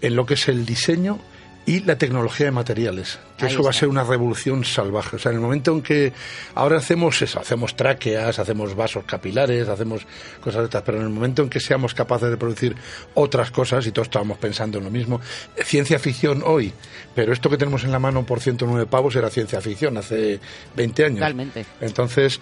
en 0.00 0.16
lo 0.16 0.26
que 0.26 0.34
es 0.34 0.48
el 0.48 0.66
diseño 0.66 1.18
y 1.66 1.80
la 1.80 1.98
tecnología 1.98 2.46
de 2.46 2.52
materiales, 2.52 3.18
que 3.36 3.46
Ahí 3.46 3.52
eso 3.52 3.60
va 3.60 3.70
a 3.70 3.72
ser 3.72 3.88
una 3.88 4.04
revolución 4.04 4.64
salvaje. 4.64 5.16
O 5.16 5.18
sea, 5.18 5.32
en 5.32 5.38
el 5.38 5.42
momento 5.42 5.72
en 5.72 5.82
que 5.82 6.12
ahora 6.54 6.78
hacemos 6.78 7.20
eso, 7.20 7.40
hacemos 7.40 7.74
tráqueas, 7.74 8.38
hacemos 8.38 8.76
vasos 8.76 9.04
capilares, 9.04 9.68
hacemos 9.68 10.06
cosas 10.40 10.60
de 10.60 10.64
estas, 10.66 10.82
pero 10.82 10.98
en 10.98 11.04
el 11.04 11.10
momento 11.10 11.42
en 11.42 11.50
que 11.50 11.58
seamos 11.58 11.92
capaces 11.92 12.30
de 12.30 12.36
producir 12.36 12.76
otras 13.14 13.50
cosas, 13.50 13.84
y 13.84 13.90
todos 13.90 14.06
estábamos 14.06 14.38
pensando 14.38 14.78
en 14.78 14.84
lo 14.84 14.90
mismo, 14.90 15.20
eh, 15.56 15.64
ciencia 15.64 15.98
ficción 15.98 16.44
hoy, 16.46 16.72
pero 17.16 17.32
esto 17.32 17.50
que 17.50 17.58
tenemos 17.58 17.82
en 17.82 17.90
la 17.90 17.98
mano 17.98 18.24
por 18.24 18.40
109 18.40 18.86
pavos 18.86 19.16
era 19.16 19.28
ciencia 19.28 19.60
ficción 19.60 19.96
hace 19.96 20.38
20 20.76 21.04
años. 21.04 21.18
Totalmente. 21.18 21.66
Entonces, 21.80 22.40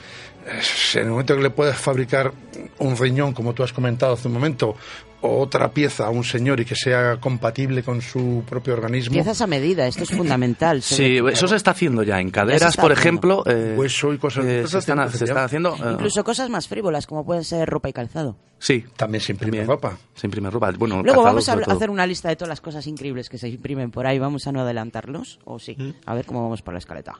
en 0.94 1.00
el 1.04 1.10
momento 1.10 1.36
que 1.36 1.42
le 1.42 1.50
puedes 1.50 1.76
fabricar 1.76 2.32
un 2.78 2.96
riñón, 2.96 3.32
como 3.32 3.54
tú 3.54 3.62
has 3.62 3.72
comentado 3.72 4.14
hace 4.14 4.28
un 4.28 4.34
momento, 4.34 4.76
o 5.22 5.40
otra 5.40 5.70
pieza 5.72 6.06
a 6.06 6.10
un 6.10 6.22
señor 6.22 6.60
y 6.60 6.66
que 6.66 6.74
sea 6.76 7.16
compatible 7.18 7.82
con 7.82 8.02
su 8.02 8.42
propio 8.46 8.74
organismo, 8.74 9.14
Piezas 9.14 9.40
a 9.40 9.46
medida, 9.46 9.86
esto 9.86 10.02
es 10.02 10.10
fundamental. 10.10 10.82
Sí, 10.82 11.18
eso 11.32 11.48
se 11.48 11.56
está 11.56 11.70
haciendo 11.70 12.02
ya. 12.02 12.20
En 12.20 12.30
caderas, 12.30 12.76
por 12.76 12.92
haciendo. 12.92 13.40
ejemplo, 13.40 13.44
eh, 13.46 13.74
hueso 13.74 14.12
y 14.12 14.18
cosas 14.18 14.44
eh, 14.44 14.66
se, 14.66 14.78
están, 14.78 15.10
se 15.10 15.32
haciendo. 15.32 15.74
eh, 15.76 15.92
Incluso 15.92 16.22
cosas 16.24 16.50
más 16.50 16.68
frívolas, 16.68 17.06
como 17.06 17.24
pueden 17.24 17.42
ser 17.44 17.66
ropa 17.66 17.88
y 17.88 17.94
calzado. 17.94 18.36
sí, 18.58 18.84
también 18.96 19.22
se 19.22 19.32
imprime 19.32 19.52
también. 19.58 19.68
ropa. 19.68 19.96
Se 20.14 20.26
imprime 20.26 20.50
ropa. 20.50 20.70
Bueno, 20.72 20.96
Luego 21.02 21.22
calzado, 21.24 21.56
vamos 21.56 21.68
a 21.70 21.72
hacer 21.74 21.88
una 21.88 22.06
lista 22.06 22.28
de 22.28 22.36
todas 22.36 22.50
las 22.50 22.60
cosas 22.60 22.86
increíbles 22.86 23.30
que 23.30 23.38
se 23.38 23.48
imprimen 23.48 23.90
por 23.90 24.06
ahí. 24.06 24.18
Vamos 24.18 24.46
a 24.46 24.52
no 24.52 24.60
adelantarlos, 24.60 25.38
o 25.44 25.58
sí. 25.58 25.74
A 26.04 26.14
ver 26.14 26.26
cómo 26.26 26.42
vamos 26.42 26.60
por 26.60 26.74
la 26.74 26.78
escaleta. 26.78 27.14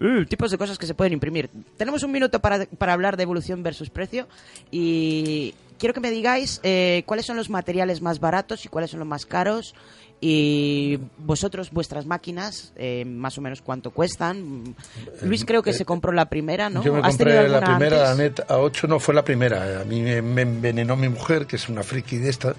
Uh, 0.00 0.24
tipos 0.24 0.50
de 0.50 0.58
cosas 0.58 0.76
que 0.78 0.86
se 0.86 0.94
pueden 0.94 1.12
imprimir. 1.12 1.50
Tenemos 1.76 2.02
un 2.02 2.10
minuto 2.10 2.40
para, 2.40 2.66
para 2.66 2.92
hablar 2.92 3.16
de 3.16 3.22
evolución 3.22 3.62
versus 3.62 3.90
precio 3.90 4.26
y 4.70 5.54
quiero 5.78 5.94
que 5.94 6.00
me 6.00 6.10
digáis 6.10 6.60
eh, 6.64 7.04
cuáles 7.06 7.26
son 7.26 7.36
los 7.36 7.48
materiales 7.48 8.02
más 8.02 8.18
baratos 8.18 8.64
y 8.64 8.68
cuáles 8.68 8.90
son 8.90 9.00
los 9.00 9.08
más 9.08 9.24
caros 9.24 9.74
y 10.20 10.98
vosotros, 11.18 11.70
vuestras 11.70 12.06
máquinas, 12.06 12.72
eh, 12.76 13.04
más 13.04 13.36
o 13.36 13.40
menos 13.40 13.60
cuánto 13.60 13.90
cuestan. 13.90 14.74
Luis 15.22 15.44
creo 15.44 15.62
que 15.62 15.72
se 15.72 15.84
compró 15.84 16.12
la 16.12 16.30
primera, 16.30 16.70
¿no? 16.70 16.82
Yo 16.82 16.94
me 16.94 17.00
¿Has 17.00 17.16
tenido 17.18 17.42
compré 17.42 17.60
la 17.60 17.60
primera, 17.60 17.96
la 17.98 18.10
antes? 18.12 18.38
net 18.38 18.46
A8 18.48 18.88
no 18.88 18.98
fue 19.00 19.14
la 19.14 19.24
primera. 19.24 19.82
A 19.82 19.84
mí 19.84 20.00
me, 20.00 20.22
me 20.22 20.42
envenenó 20.42 20.96
mi 20.96 21.08
mujer, 21.08 21.46
que 21.46 21.56
es 21.56 21.68
una 21.68 21.82
friki 21.82 22.16
de 22.16 22.30
esta. 22.30 22.54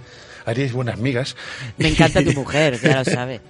Haríais 0.45 0.73
buenas 0.73 0.97
migas. 0.99 1.35
Me 1.77 1.89
encanta 1.89 2.23
tu 2.23 2.31
mujer, 2.35 2.79
ya 2.81 2.97
lo 2.99 3.05
sabe. 3.05 3.41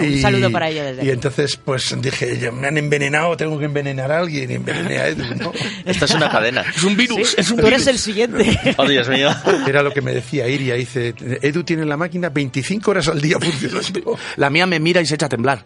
Un 0.00 0.12
Y- 0.12 0.20
saludo 0.20 0.50
para 0.50 0.68
ella 0.70 0.84
desde 0.84 0.98
Y 1.02 1.06
aquí. 1.06 1.10
entonces, 1.10 1.56
pues 1.56 1.94
dije, 2.00 2.38
"Ya 2.38 2.52
me 2.52 2.68
han 2.68 2.78
envenenado, 2.78 3.36
tengo 3.36 3.58
que 3.58 3.64
envenenar 3.64 4.12
a 4.12 4.18
alguien. 4.18 4.50
Y 4.50 4.54
envenené 4.54 4.98
a 4.98 5.08
Edu, 5.08 5.24
¿no? 5.36 5.52
Esto 5.84 6.04
es 6.04 6.14
una 6.14 6.30
cadena. 6.30 6.62
Es 6.74 6.82
un 6.84 6.96
virus, 6.96 7.30
Sí, 7.30 7.34
es 7.38 7.50
un 7.50 7.58
tú 7.58 7.66
eres 7.66 7.86
el 7.86 7.98
siguiente. 7.98 8.58
Oh, 8.78 8.86
Dios 8.86 9.08
mío. 9.08 9.30
Era 9.66 9.82
lo 9.82 9.90
que 9.92 10.00
me 10.02 10.12
decía 10.12 10.46
Iria. 10.48 10.74
Dice, 10.74 11.14
Edu 11.42 11.64
tiene 11.64 11.84
la 11.86 11.96
máquina 11.96 12.28
25 12.28 12.90
horas 12.90 13.08
al 13.08 13.20
día 13.20 13.38
funcionando. 13.40 14.18
La 14.36 14.50
mía 14.50 14.66
me 14.66 14.78
mira 14.80 15.00
y 15.00 15.06
se 15.06 15.14
echa 15.14 15.26
a 15.26 15.28
temblar. 15.30 15.64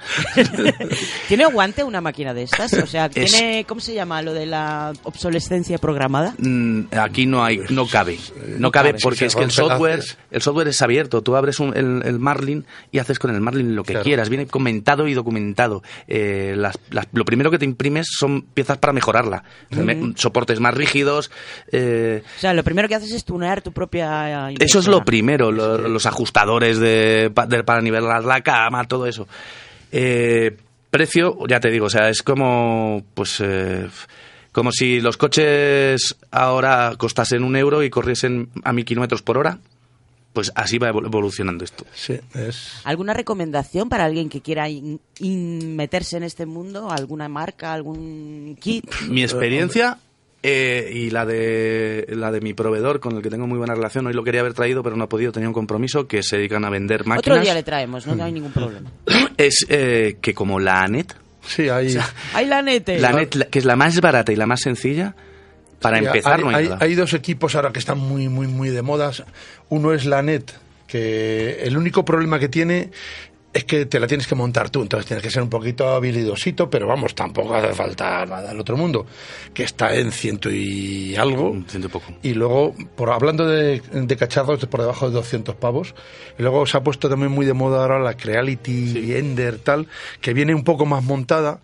¿Tiene 1.28 1.44
aguante 1.44 1.82
una 1.84 2.00
máquina 2.00 2.32
de 2.34 2.44
estas? 2.44 2.72
O 2.74 2.86
sea, 2.86 3.06
Es- 3.14 3.32
¿tiene, 3.32 3.64
¿cómo 3.66 3.80
se 3.80 3.94
llama 3.94 4.22
lo 4.22 4.32
de 4.32 4.46
la 4.46 4.92
obsolescencia 5.02 5.78
programada? 5.78 6.34
Mm, 6.38 6.82
aquí 6.96 7.26
no 7.26 7.44
hay 7.44 7.58
no 7.70 7.86
cabe 7.86 8.18
no 8.58 8.70
cabe 8.70 8.90
cabe. 8.90 9.00
porque 9.02 9.26
es 9.26 9.34
que 9.34 9.42
el 9.44 9.50
software 9.50 10.02
el 10.30 10.42
software 10.42 10.68
es 10.70 10.82
abierto 10.82 11.22
tú 11.22 11.36
abres 11.36 11.60
un- 11.60 11.76
el, 11.76 12.02
el 12.04 12.18
Marlin 12.18 12.64
y 12.90 12.98
haces 12.98 13.18
con 13.18 13.34
el 13.34 13.40
Marlin 13.40 13.76
lo 13.76 13.82
que 13.84 13.92
Claro. 13.92 14.04
quieras 14.04 14.28
viene 14.28 14.46
comentado 14.46 15.06
y 15.06 15.14
documentado. 15.14 15.82
Eh, 16.08 16.54
las- 16.56 16.78
las- 16.90 17.06
lo 17.12 17.24
primero 17.24 17.50
que 17.50 17.58
te 17.58 17.64
imprimes 17.64 18.06
son 18.10 18.42
piezas 18.42 18.78
para 18.78 18.92
mejorarla. 18.92 19.44
Me- 19.70 20.12
soportes 20.16 20.58
más 20.60 20.74
rígidos 20.74 21.30
eh, 21.72 22.22
O 22.36 22.40
sea, 22.40 22.54
lo 22.54 22.64
primero 22.64 22.88
que 22.88 22.94
haces 22.94 23.12
es 23.12 23.24
tunear 23.24 23.62
tu 23.62 23.72
propia 23.72 24.50
eso 24.58 24.78
es 24.78 24.86
lo 24.86 25.04
primero 25.04 25.52
lo- 25.52 25.78
los 25.78 26.06
ajustadores 26.06 26.78
de, 26.78 27.30
pa- 27.34 27.46
de- 27.46 27.62
para 27.64 27.80
nivelar 27.80 28.24
la 28.24 28.40
cama 28.40 28.84
todo 28.84 29.06
eso. 29.06 29.28
Eh, 29.92 30.56
precio 30.90 31.36
ya 31.48 31.60
te 31.60 31.70
digo 31.70 31.86
o 31.86 31.90
sea 31.90 32.08
es 32.08 32.22
como 32.22 33.04
pues 33.14 33.40
eh, 33.40 33.88
como 34.52 34.72
si 34.72 35.00
los 35.00 35.16
coches 35.16 36.16
ahora 36.32 36.94
costasen 36.98 37.44
un 37.44 37.54
euro 37.56 37.82
y 37.82 37.90
corriesen 37.90 38.50
a 38.64 38.72
mil 38.72 38.84
kilómetros 38.84 39.22
por 39.22 39.38
hora 39.38 39.58
pues 40.32 40.52
así 40.54 40.78
va 40.78 40.90
evol- 40.92 41.06
evolucionando 41.06 41.64
esto 41.64 41.84
Sí, 41.94 42.18
es... 42.34 42.80
¿Alguna 42.84 43.14
recomendación 43.14 43.88
para 43.88 44.04
alguien 44.04 44.28
que 44.28 44.40
quiera 44.40 44.68
in- 44.68 45.00
in- 45.18 45.74
meterse 45.76 46.16
en 46.16 46.22
este 46.22 46.46
mundo? 46.46 46.90
¿Alguna 46.90 47.28
marca? 47.28 47.72
¿Algún 47.72 48.56
kit? 48.60 48.84
mi 49.08 49.22
experiencia 49.22 49.98
eh, 50.42 50.90
y 50.94 51.10
la 51.10 51.26
de 51.26 52.06
la 52.10 52.30
de 52.30 52.40
mi 52.40 52.54
proveedor 52.54 52.98
con 53.00 53.16
el 53.16 53.22
que 53.22 53.28
tengo 53.28 53.46
muy 53.46 53.58
buena 53.58 53.74
relación 53.74 54.06
hoy 54.06 54.14
lo 54.14 54.24
quería 54.24 54.40
haber 54.40 54.54
traído 54.54 54.82
pero 54.82 54.96
no 54.96 55.04
ha 55.04 55.08
podido 55.08 55.32
tenía 55.32 55.48
un 55.48 55.54
compromiso 55.54 56.06
que 56.06 56.22
se 56.22 56.36
dedican 56.38 56.64
a 56.64 56.70
vender 56.70 57.00
máquinas 57.06 57.18
Otro 57.36 57.40
día 57.42 57.52
le 57.52 57.62
traemos, 57.62 58.06
no 58.06 58.22
hay 58.24 58.32
ningún 58.32 58.52
problema. 58.52 58.90
es 59.36 59.66
eh, 59.68 60.16
que 60.22 60.32
como 60.34 60.58
la 60.60 60.82
ANET 60.82 61.14
Sí, 61.46 61.68
hay... 61.68 61.96
¡Ay, 62.34 62.46
la 62.46 62.62
nete! 62.62 62.98
La 63.00 63.12
net, 63.12 63.34
la- 63.34 63.46
que 63.46 63.58
es 63.58 63.64
la 63.64 63.74
más 63.74 63.98
barata 64.00 64.30
y 64.30 64.36
la 64.36 64.46
más 64.46 64.60
sencilla, 64.60 65.14
para 65.80 65.98
Sí, 65.98 66.04
empezar 66.06 66.38
hay, 66.38 66.42
no 66.44 66.48
hay, 66.50 66.54
hay- 66.56 66.68
nada. 66.68 66.78
hay 66.84 66.94
dos 66.94 67.14
equipos 67.14 67.54
ahora 67.54 67.72
que 67.72 67.78
están 67.78 67.98
muy, 67.98 68.28
muy, 68.28 68.46
muy 68.46 68.68
de 68.70 68.82
modas. 68.82 69.24
Uno 69.68 69.92
es 69.92 70.04
la 70.06 70.22
NET, 70.22 70.52
que 70.86 71.60
el 71.62 71.76
único 71.76 72.04
problema 72.04 72.38
que 72.38 72.48
tiene 72.48 72.90
es 73.52 73.64
que 73.64 73.84
te 73.84 73.98
la 73.98 74.06
tienes 74.06 74.28
que 74.28 74.36
montar 74.36 74.70
tú, 74.70 74.80
entonces 74.80 75.06
tienes 75.06 75.24
que 75.24 75.30
ser 75.30 75.42
un 75.42 75.48
poquito 75.50 75.88
habilidosito, 75.88 76.70
pero 76.70 76.86
vamos, 76.86 77.16
tampoco 77.16 77.52
hace 77.56 77.74
falta 77.74 78.24
nada 78.24 78.48
del 78.50 78.60
otro 78.60 78.76
mundo, 78.76 79.06
que 79.52 79.64
está 79.64 79.92
en 79.96 80.12
ciento 80.12 80.48
y 80.52 81.16
algo. 81.16 81.56
Ciento 81.66 81.88
y 81.88 81.90
poco. 81.90 82.12
Y 82.22 82.34
luego, 82.34 82.76
por 82.94 83.10
hablando 83.10 83.48
de, 83.48 83.80
de 83.92 84.16
cacharros, 84.16 84.64
por 84.66 84.80
debajo 84.82 85.08
de 85.08 85.14
200 85.16 85.56
pavos. 85.56 85.96
Y 86.38 86.42
luego 86.42 86.64
se 86.66 86.76
ha 86.76 86.82
puesto 86.84 87.08
también 87.08 87.32
muy 87.32 87.44
de 87.44 87.54
moda 87.54 87.82
ahora 87.82 87.98
la 87.98 88.16
Creality 88.16 89.14
Ender, 89.16 89.58
tal, 89.58 89.88
que 90.20 90.32
viene 90.32 90.54
un 90.54 90.62
poco 90.62 90.86
más 90.86 91.02
montada. 91.02 91.58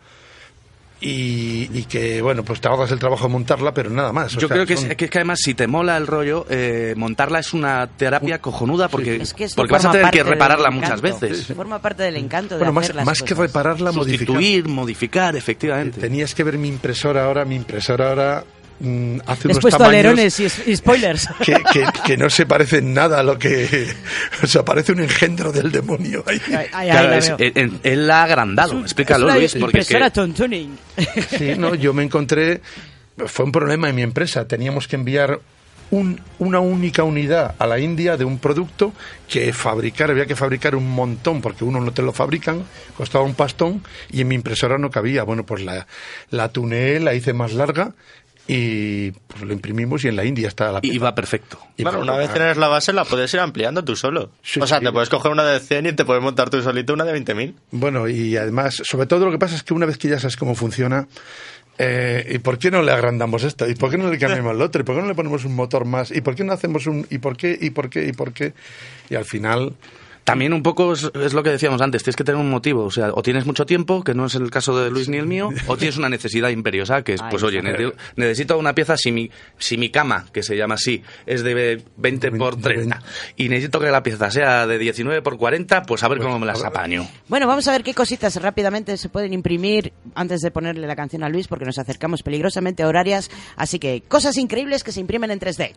Y, 0.98 1.68
y 1.78 1.84
que, 1.84 2.22
bueno, 2.22 2.42
pues 2.42 2.58
te 2.60 2.68
ahorras 2.68 2.90
el 2.90 2.98
trabajo 2.98 3.24
de 3.26 3.30
montarla, 3.32 3.74
pero 3.74 3.90
nada 3.90 4.12
más. 4.14 4.34
O 4.34 4.40
Yo 4.40 4.48
sea, 4.48 4.54
creo 4.54 4.66
que, 4.66 4.76
son- 4.78 4.90
es, 4.90 4.96
que, 4.96 5.04
es 5.04 5.10
que 5.10 5.18
además 5.18 5.40
si 5.42 5.52
te 5.54 5.66
mola 5.66 5.94
el 5.98 6.06
rollo, 6.06 6.46
eh, 6.48 6.94
montarla 6.96 7.38
es 7.40 7.52
una 7.52 7.86
terapia 7.86 8.38
cojonuda 8.40 8.88
porque, 8.88 9.16
Es 9.16 9.34
que 9.34 9.46
porque 9.54 9.72
vas 9.74 9.84
a 9.84 9.90
tener 9.90 10.10
que 10.10 10.22
repararla 10.22 10.70
muchas 10.70 11.02
veces. 11.02 11.48
Forma 11.54 11.80
parte 11.82 12.02
del 12.04 12.16
encanto 12.16 12.54
de 12.54 12.60
Bueno, 12.60 12.72
más, 12.72 12.84
hacer 12.84 12.96
las 12.96 13.04
más 13.04 13.22
que 13.22 13.34
repararla, 13.34 13.92
modificar. 13.92 14.26
Sustituir, 14.26 14.68
modificar, 14.68 15.36
efectivamente. 15.36 16.00
Tenías 16.00 16.34
que 16.34 16.42
ver 16.44 16.56
mi 16.56 16.68
impresora 16.68 17.26
ahora, 17.26 17.44
mi 17.44 17.56
impresora 17.56 18.08
ahora 18.08 18.44
mm, 18.80 19.18
hace 19.26 19.48
Les 19.48 19.56
unos 19.58 19.70
tamaños 19.70 19.88
alerones 19.88 20.40
y, 20.40 20.76
spoilers. 20.76 21.28
que, 21.44 21.54
que, 21.72 21.84
que 22.04 22.16
no 22.16 22.28
se 22.30 22.46
parece 22.46 22.78
en 22.78 22.92
nada 22.94 23.20
a 23.20 23.22
lo 23.22 23.38
que... 23.38 23.86
O 24.42 24.46
sea, 24.46 24.64
parece 24.64 24.92
un 24.92 25.00
engendro 25.00 25.50
del 25.52 25.72
demonio 25.72 26.22
ahí. 26.26 26.40
Ay, 26.48 26.54
ay, 26.54 26.68
ay, 26.72 26.90
Claro, 26.90 27.08
la 27.10 27.18
es- 27.18 27.36
veo. 27.36 27.80
él, 27.82 28.06
la 28.06 28.20
ha 28.20 28.24
agrandado. 28.24 28.80
Explícalo, 28.80 29.32
Luis, 29.32 29.56
porque 29.58 29.78
es 29.80 29.88
que-. 29.88 29.94
Sí, 31.38 31.54
no, 31.58 31.74
yo 31.74 31.92
me 31.94 32.02
encontré, 32.02 32.60
fue 33.26 33.44
un 33.44 33.52
problema 33.52 33.88
en 33.88 33.94
mi 33.96 34.02
empresa, 34.02 34.46
teníamos 34.46 34.88
que 34.88 34.96
enviar 34.96 35.40
un- 35.90 36.20
una 36.38 36.60
única 36.60 37.02
unidad 37.04 37.54
a 37.58 37.66
la 37.66 37.78
India 37.78 38.16
de 38.16 38.24
un 38.24 38.38
producto 38.38 38.92
que 39.28 39.52
fabricar, 39.52 40.10
había 40.10 40.26
que 40.26 40.36
fabricar 40.36 40.74
un 40.74 40.90
montón 40.90 41.40
porque 41.40 41.64
uno 41.64 41.80
no 41.80 41.92
te 41.92 42.02
lo 42.02 42.12
fabrican, 42.12 42.64
costaba 42.96 43.24
un 43.24 43.34
pastón 43.34 43.82
y 44.10 44.20
en 44.20 44.28
mi 44.28 44.34
impresora 44.34 44.78
no 44.78 44.90
cabía. 44.90 45.22
Bueno, 45.22 45.46
pues 45.46 45.62
la, 45.62 45.86
la 46.30 46.48
tuneé, 46.50 47.00
la 47.00 47.14
hice 47.14 47.32
más 47.32 47.52
larga 47.52 47.92
y 48.48 49.10
pues 49.10 49.42
lo 49.42 49.52
imprimimos 49.52 50.04
y 50.04 50.08
en 50.08 50.16
la 50.16 50.24
India 50.24 50.48
está 50.48 50.70
la 50.70 50.78
y 50.78 50.90
pieza. 50.90 51.04
va 51.04 51.14
perfecto. 51.14 51.58
Y 51.76 51.82
Bueno, 51.82 52.00
una 52.00 52.16
vez 52.16 52.32
tienes 52.32 52.56
la 52.56 52.68
base 52.68 52.92
la 52.92 53.04
puedes 53.04 53.32
ir 53.34 53.40
ampliando 53.40 53.84
tú 53.84 53.96
solo. 53.96 54.30
Sí, 54.42 54.60
o 54.60 54.66
sea, 54.66 54.78
sí. 54.78 54.84
te 54.84 54.92
puedes 54.92 55.08
coger 55.08 55.32
una 55.32 55.44
de 55.44 55.60
100 55.60 55.86
y 55.86 55.92
te 55.94 56.04
puedes 56.04 56.22
montar 56.22 56.48
tú 56.50 56.62
solito 56.62 56.92
una 56.94 57.04
de 57.04 57.20
20.000. 57.20 57.54
Bueno, 57.72 58.08
y 58.08 58.36
además, 58.36 58.80
sobre 58.84 59.06
todo 59.06 59.24
lo 59.26 59.32
que 59.32 59.38
pasa 59.38 59.56
es 59.56 59.62
que 59.62 59.74
una 59.74 59.86
vez 59.86 59.98
que 59.98 60.08
ya 60.08 60.20
sabes 60.20 60.36
cómo 60.36 60.54
funciona, 60.54 61.08
eh, 61.78 62.26
¿y 62.34 62.38
por 62.38 62.58
qué 62.58 62.70
no 62.70 62.82
le 62.82 62.92
agrandamos 62.92 63.42
esto? 63.42 63.68
¿Y 63.68 63.74
por 63.74 63.90
qué 63.90 63.98
no 63.98 64.10
le 64.10 64.18
cambiamos 64.18 64.54
el 64.54 64.62
otro? 64.62 64.80
¿Y 64.80 64.84
por 64.84 64.94
qué 64.94 65.02
no 65.02 65.08
le 65.08 65.14
ponemos 65.14 65.44
un 65.44 65.54
motor 65.54 65.84
más? 65.84 66.10
¿Y 66.10 66.20
por 66.20 66.34
qué 66.34 66.44
no 66.44 66.52
hacemos 66.52 66.86
un... 66.86 67.06
¿Y 67.10 67.18
por 67.18 67.36
qué? 67.36 67.58
¿Y 67.60 67.70
por 67.70 67.90
qué? 67.90 68.06
¿Y 68.06 68.12
por 68.12 68.32
qué? 68.32 68.54
Y 69.10 69.14
al 69.16 69.24
final... 69.24 69.74
También 70.26 70.52
un 70.52 70.62
poco 70.64 70.92
es, 70.92 71.08
es 71.14 71.34
lo 71.34 71.42
que 71.44 71.50
decíamos 71.50 71.80
antes, 71.80 72.02
tienes 72.02 72.16
que 72.16 72.24
tener 72.24 72.40
un 72.40 72.50
motivo, 72.50 72.82
o 72.84 72.90
sea, 72.90 73.10
o 73.14 73.22
tienes 73.22 73.46
mucho 73.46 73.64
tiempo, 73.64 74.02
que 74.02 74.12
no 74.12 74.26
es 74.26 74.34
el 74.34 74.50
caso 74.50 74.76
de 74.76 74.90
Luis 74.90 75.08
ni 75.08 75.18
el 75.18 75.26
mío, 75.26 75.50
o 75.68 75.76
tienes 75.76 75.96
una 75.98 76.08
necesidad 76.08 76.48
imperiosa, 76.48 77.02
que 77.02 77.14
es, 77.14 77.20
pues 77.30 77.44
oye, 77.44 77.62
necesito, 78.16 78.58
una 78.58 78.74
pieza, 78.74 78.96
si 78.96 79.12
mi, 79.12 79.30
si 79.56 79.78
mi 79.78 79.88
cama, 79.90 80.26
que 80.32 80.42
se 80.42 80.56
llama 80.56 80.74
así, 80.74 81.00
es 81.26 81.44
de 81.44 81.80
20 81.96 82.32
por 82.32 82.60
30, 82.60 83.00
y 83.36 83.48
necesito 83.48 83.78
que 83.78 83.86
la 83.86 84.02
pieza 84.02 84.28
sea 84.32 84.66
de 84.66 84.78
19 84.78 85.22
por 85.22 85.36
40, 85.36 85.82
pues 85.84 86.02
a 86.02 86.08
ver 86.08 86.18
cómo 86.18 86.40
me 86.40 86.46
las 86.46 86.64
apaño. 86.64 87.06
Bueno, 87.28 87.46
vamos 87.46 87.68
a 87.68 87.70
ver 87.70 87.84
qué 87.84 87.94
cositas 87.94 88.34
rápidamente 88.42 88.96
se 88.96 89.08
pueden 89.08 89.32
imprimir 89.32 89.92
antes 90.16 90.40
de 90.40 90.50
ponerle 90.50 90.88
la 90.88 90.96
canción 90.96 91.22
a 91.22 91.28
Luis, 91.28 91.46
porque 91.46 91.64
nos 91.66 91.78
acercamos 91.78 92.24
peligrosamente 92.24 92.82
a 92.82 92.88
horarias. 92.88 93.30
Así 93.54 93.78
que 93.78 94.02
cosas 94.08 94.36
increíbles 94.38 94.82
que 94.82 94.90
se 94.90 94.98
imprimen 94.98 95.30
en 95.30 95.38
3D. 95.38 95.70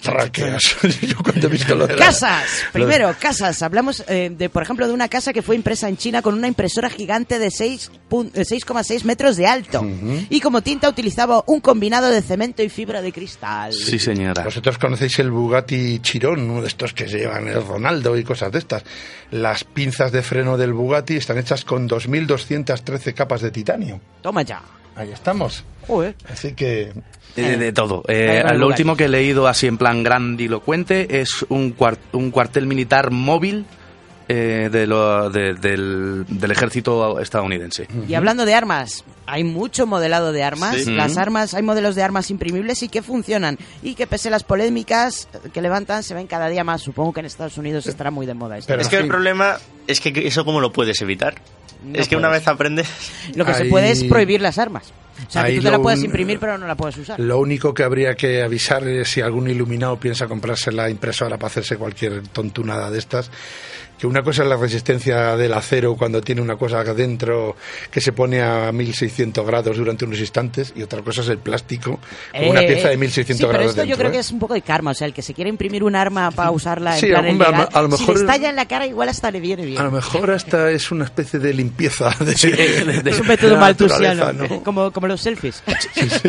Tráqueas. 0.00 0.76
Yo 1.02 1.16
cuando 1.24 1.46
he 1.48 1.50
visto 1.50 1.74
lo 1.74 1.86
de 1.88 1.96
la- 1.96 2.06
Casas. 2.06 2.44
Primero, 2.72 3.15
por 3.16 3.22
casas. 3.22 3.62
Hablamos, 3.62 4.04
eh, 4.08 4.30
de, 4.36 4.48
por 4.48 4.62
ejemplo, 4.62 4.86
de 4.86 4.92
una 4.94 5.08
casa 5.08 5.32
que 5.32 5.42
fue 5.42 5.56
impresa 5.56 5.88
en 5.88 5.96
China 5.96 6.22
con 6.22 6.34
una 6.34 6.48
impresora 6.48 6.90
gigante 6.90 7.38
de 7.38 7.50
6 7.50 7.90
pun- 8.10 8.30
eh, 8.34 8.44
6,6 8.44 9.04
metros 9.04 9.36
de 9.36 9.46
alto. 9.46 9.84
Y 10.30 10.40
como 10.40 10.62
tinta 10.62 10.88
utilizaba 10.88 11.42
un 11.46 11.60
combinado 11.60 12.08
de 12.10 12.22
cemento 12.22 12.62
y 12.62 12.68
fibra 12.68 13.02
de 13.02 13.12
cristal. 13.12 13.72
Sí, 13.72 13.98
señora. 13.98 14.44
Vosotros 14.44 14.78
conocéis 14.78 15.18
el 15.18 15.30
Bugatti 15.30 15.98
Chiron, 16.00 16.48
uno 16.50 16.62
de 16.62 16.68
estos 16.68 16.92
que 16.92 17.06
llevan 17.06 17.48
el 17.48 17.64
Ronaldo 17.66 18.16
y 18.16 18.24
cosas 18.24 18.52
de 18.52 18.58
estas. 18.58 18.84
Las 19.30 19.64
pinzas 19.64 20.12
de 20.12 20.22
freno 20.22 20.56
del 20.56 20.72
Bugatti 20.72 21.16
están 21.16 21.38
hechas 21.38 21.64
con 21.64 21.88
2.213 21.88 23.14
capas 23.14 23.40
de 23.40 23.50
titanio. 23.50 24.00
Toma 24.22 24.42
ya. 24.42 24.62
Ahí 24.96 25.10
estamos. 25.12 25.64
Joder. 25.86 26.14
Así 26.28 26.54
que 26.54 26.92
De, 27.36 27.56
de 27.56 27.72
todo. 27.72 28.02
Eh, 28.08 28.42
lo 28.54 28.66
último 28.66 28.96
que 28.96 29.04
he 29.04 29.08
leído 29.08 29.46
así 29.46 29.66
en 29.66 29.78
plan 29.78 30.02
grandilocuente 30.02 31.20
es 31.20 31.44
un 31.48 31.70
cuartel 31.72 32.66
militar 32.66 33.10
móvil 33.10 33.66
eh, 34.28 34.68
de 34.72 34.86
lo- 34.86 35.30
de- 35.30 35.54
del, 35.54 36.24
del 36.28 36.50
ejército 36.50 37.20
estadounidense. 37.20 37.86
Y 38.08 38.14
hablando 38.14 38.44
de 38.44 38.54
armas, 38.54 39.04
hay 39.26 39.44
mucho 39.44 39.86
modelado 39.86 40.32
de 40.32 40.42
armas. 40.42 40.76
Sí. 40.76 40.92
Las 40.92 41.16
armas, 41.16 41.54
hay 41.54 41.62
modelos 41.62 41.94
de 41.94 42.02
armas 42.02 42.30
imprimibles 42.30 42.82
y 42.82 42.88
que 42.88 43.02
funcionan. 43.02 43.58
Y 43.82 43.94
que 43.94 44.06
pese 44.06 44.28
a 44.28 44.30
las 44.32 44.42
polémicas 44.44 45.28
que 45.52 45.62
levantan, 45.62 46.02
se 46.02 46.14
ven 46.14 46.26
cada 46.26 46.48
día 46.48 46.64
más. 46.64 46.82
Supongo 46.82 47.12
que 47.12 47.20
en 47.20 47.26
Estados 47.26 47.56
Unidos 47.58 47.86
estará 47.86 48.10
muy 48.10 48.26
de 48.26 48.34
moda 48.34 48.58
esto. 48.58 48.68
Pero 48.68 48.82
es 48.82 48.88
que 48.88 48.96
el 48.96 49.06
problema 49.08 49.58
es 49.86 50.00
que 50.00 50.12
eso 50.26 50.44
cómo 50.44 50.60
lo 50.60 50.72
puedes 50.72 51.00
evitar. 51.02 51.34
No 51.84 51.98
es 51.98 52.08
que 52.08 52.16
una 52.16 52.28
vez 52.30 52.48
aprendes... 52.48 52.88
Lo 53.34 53.44
que 53.44 53.54
se 53.54 53.66
puede 53.66 53.90
es 53.90 54.02
prohibir 54.04 54.40
las 54.40 54.58
armas. 54.58 54.92
O 55.26 55.30
sea, 55.30 55.44
que 55.46 55.56
tú 55.56 55.62
te 55.62 55.70
la 55.70 55.78
puedes 55.78 56.00
un- 56.00 56.06
imprimir, 56.06 56.38
pero 56.38 56.58
no 56.58 56.66
la 56.66 56.74
puedes 56.74 56.96
usar. 56.98 57.18
lo 57.20 57.38
único 57.38 57.72
que 57.72 57.82
habría 57.84 58.14
que 58.16 58.42
avisar 58.42 58.86
es 58.86 59.08
si 59.08 59.20
algún 59.22 59.48
iluminado 59.48 59.98
piensa 59.98 60.26
comprarse 60.26 60.72
la 60.72 60.90
impresora 60.90 61.36
para 61.38 61.46
hacerse 61.46 61.76
cualquier 61.78 62.22
tontunada 62.28 62.90
de 62.90 62.98
estas. 62.98 63.30
Que 63.98 64.06
una 64.06 64.22
cosa 64.22 64.42
es 64.42 64.48
la 64.48 64.56
resistencia 64.56 65.36
del 65.36 65.52
acero 65.54 65.96
cuando 65.96 66.20
tiene 66.20 66.42
una 66.42 66.56
cosa 66.56 66.84
dentro 66.84 67.56
que 67.90 68.00
se 68.00 68.12
pone 68.12 68.42
a 68.42 68.70
1600 68.72 69.46
grados 69.46 69.76
durante 69.78 70.04
unos 70.04 70.18
instantes 70.18 70.72
y 70.76 70.82
otra 70.82 71.00
cosa 71.02 71.22
es 71.22 71.28
el 71.28 71.38
plástico 71.38 71.98
con 72.32 72.48
una 72.48 72.60
Eh, 72.62 72.66
pieza 72.66 72.88
de 72.88 72.94
eh, 72.94 72.98
1600 72.98 73.36
sí, 73.38 73.42
pero 73.46 73.52
grados 73.52 73.70
esto 73.70 73.82
yo 73.82 73.86
dentro, 73.88 73.98
creo 73.98 74.08
¿eh? 74.10 74.12
que 74.14 74.18
es 74.20 74.30
un 74.32 74.38
poco 74.38 74.54
de 74.54 74.62
karma. 74.62 74.90
O 74.90 74.94
sea, 74.94 75.06
el 75.06 75.14
que 75.14 75.22
se 75.22 75.32
quiere 75.32 75.48
imprimir 75.48 75.82
un 75.82 75.96
arma 75.96 76.30
para 76.30 76.50
usarla 76.50 76.94
en 76.94 77.00
Sí, 77.00 77.06
plan 77.06 77.26
hombre, 77.26 77.46
a 77.46 77.50
lo- 77.50 77.56
ilegal, 77.56 77.68
a 77.72 77.82
lo 77.82 77.96
si 77.96 78.02
mejor- 78.02 78.14
le 78.16 78.20
estalla 78.22 78.50
en 78.50 78.56
la 78.56 78.66
cara, 78.68 78.86
igual 78.86 79.08
hasta 79.08 79.30
le 79.30 79.40
viene 79.40 79.64
bien. 79.64 79.78
A 79.80 79.84
lo 79.84 79.90
mejor 79.90 80.30
esta 80.30 80.70
es 80.70 80.90
una 80.90 81.04
especie 81.06 81.38
de 81.38 81.54
limpieza 81.54 82.10
de, 82.20 82.32
Es 83.10 83.20
un 83.20 83.26
método 83.26 83.50
de 83.52 83.56
maltusiano, 83.56 84.32
¿no? 84.32 84.62
como, 84.62 84.90
como 84.92 85.06
los 85.06 85.20
selfies. 85.22 85.62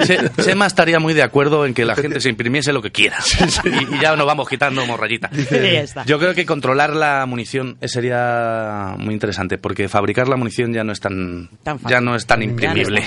Se- 0.06 0.44
Sema 0.44 0.68
estaría 0.68 1.00
muy 1.00 1.14
de 1.14 1.24
acuerdo 1.24 1.66
en 1.66 1.74
que 1.74 1.86
la 1.86 1.96
gente 1.96 2.20
se 2.22 2.30
imprimiese 2.30 2.72
lo 2.72 2.82
que 2.82 2.92
quiera. 2.92 3.18
Y, 3.66 3.96
y 3.96 4.00
ya 4.02 4.16
nos 4.16 4.26
vamos 4.26 4.48
quitando 4.48 4.86
morrayita. 4.86 5.30
Y 5.34 5.44
ya 5.50 5.82
está. 5.82 6.06
Yo 6.06 6.18
creo 6.20 6.34
que 6.34 6.46
controlar 6.46 6.96
la 6.96 7.26
munición 7.26 7.57
sería 7.82 8.96
muy 8.98 9.14
interesante, 9.14 9.58
porque 9.58 9.88
fabricar 9.90 10.28
la 10.28 10.36
munición 10.36 10.74
ya 10.74 10.84
no 10.84 10.92
es 10.92 11.00
tan, 11.00 11.50
Tan 11.64 11.80
fácil. 11.80 11.96
ya 11.96 12.02
no 12.02 12.16
es 12.16 12.26
tan 12.26 12.44
imprimible. 12.44 13.04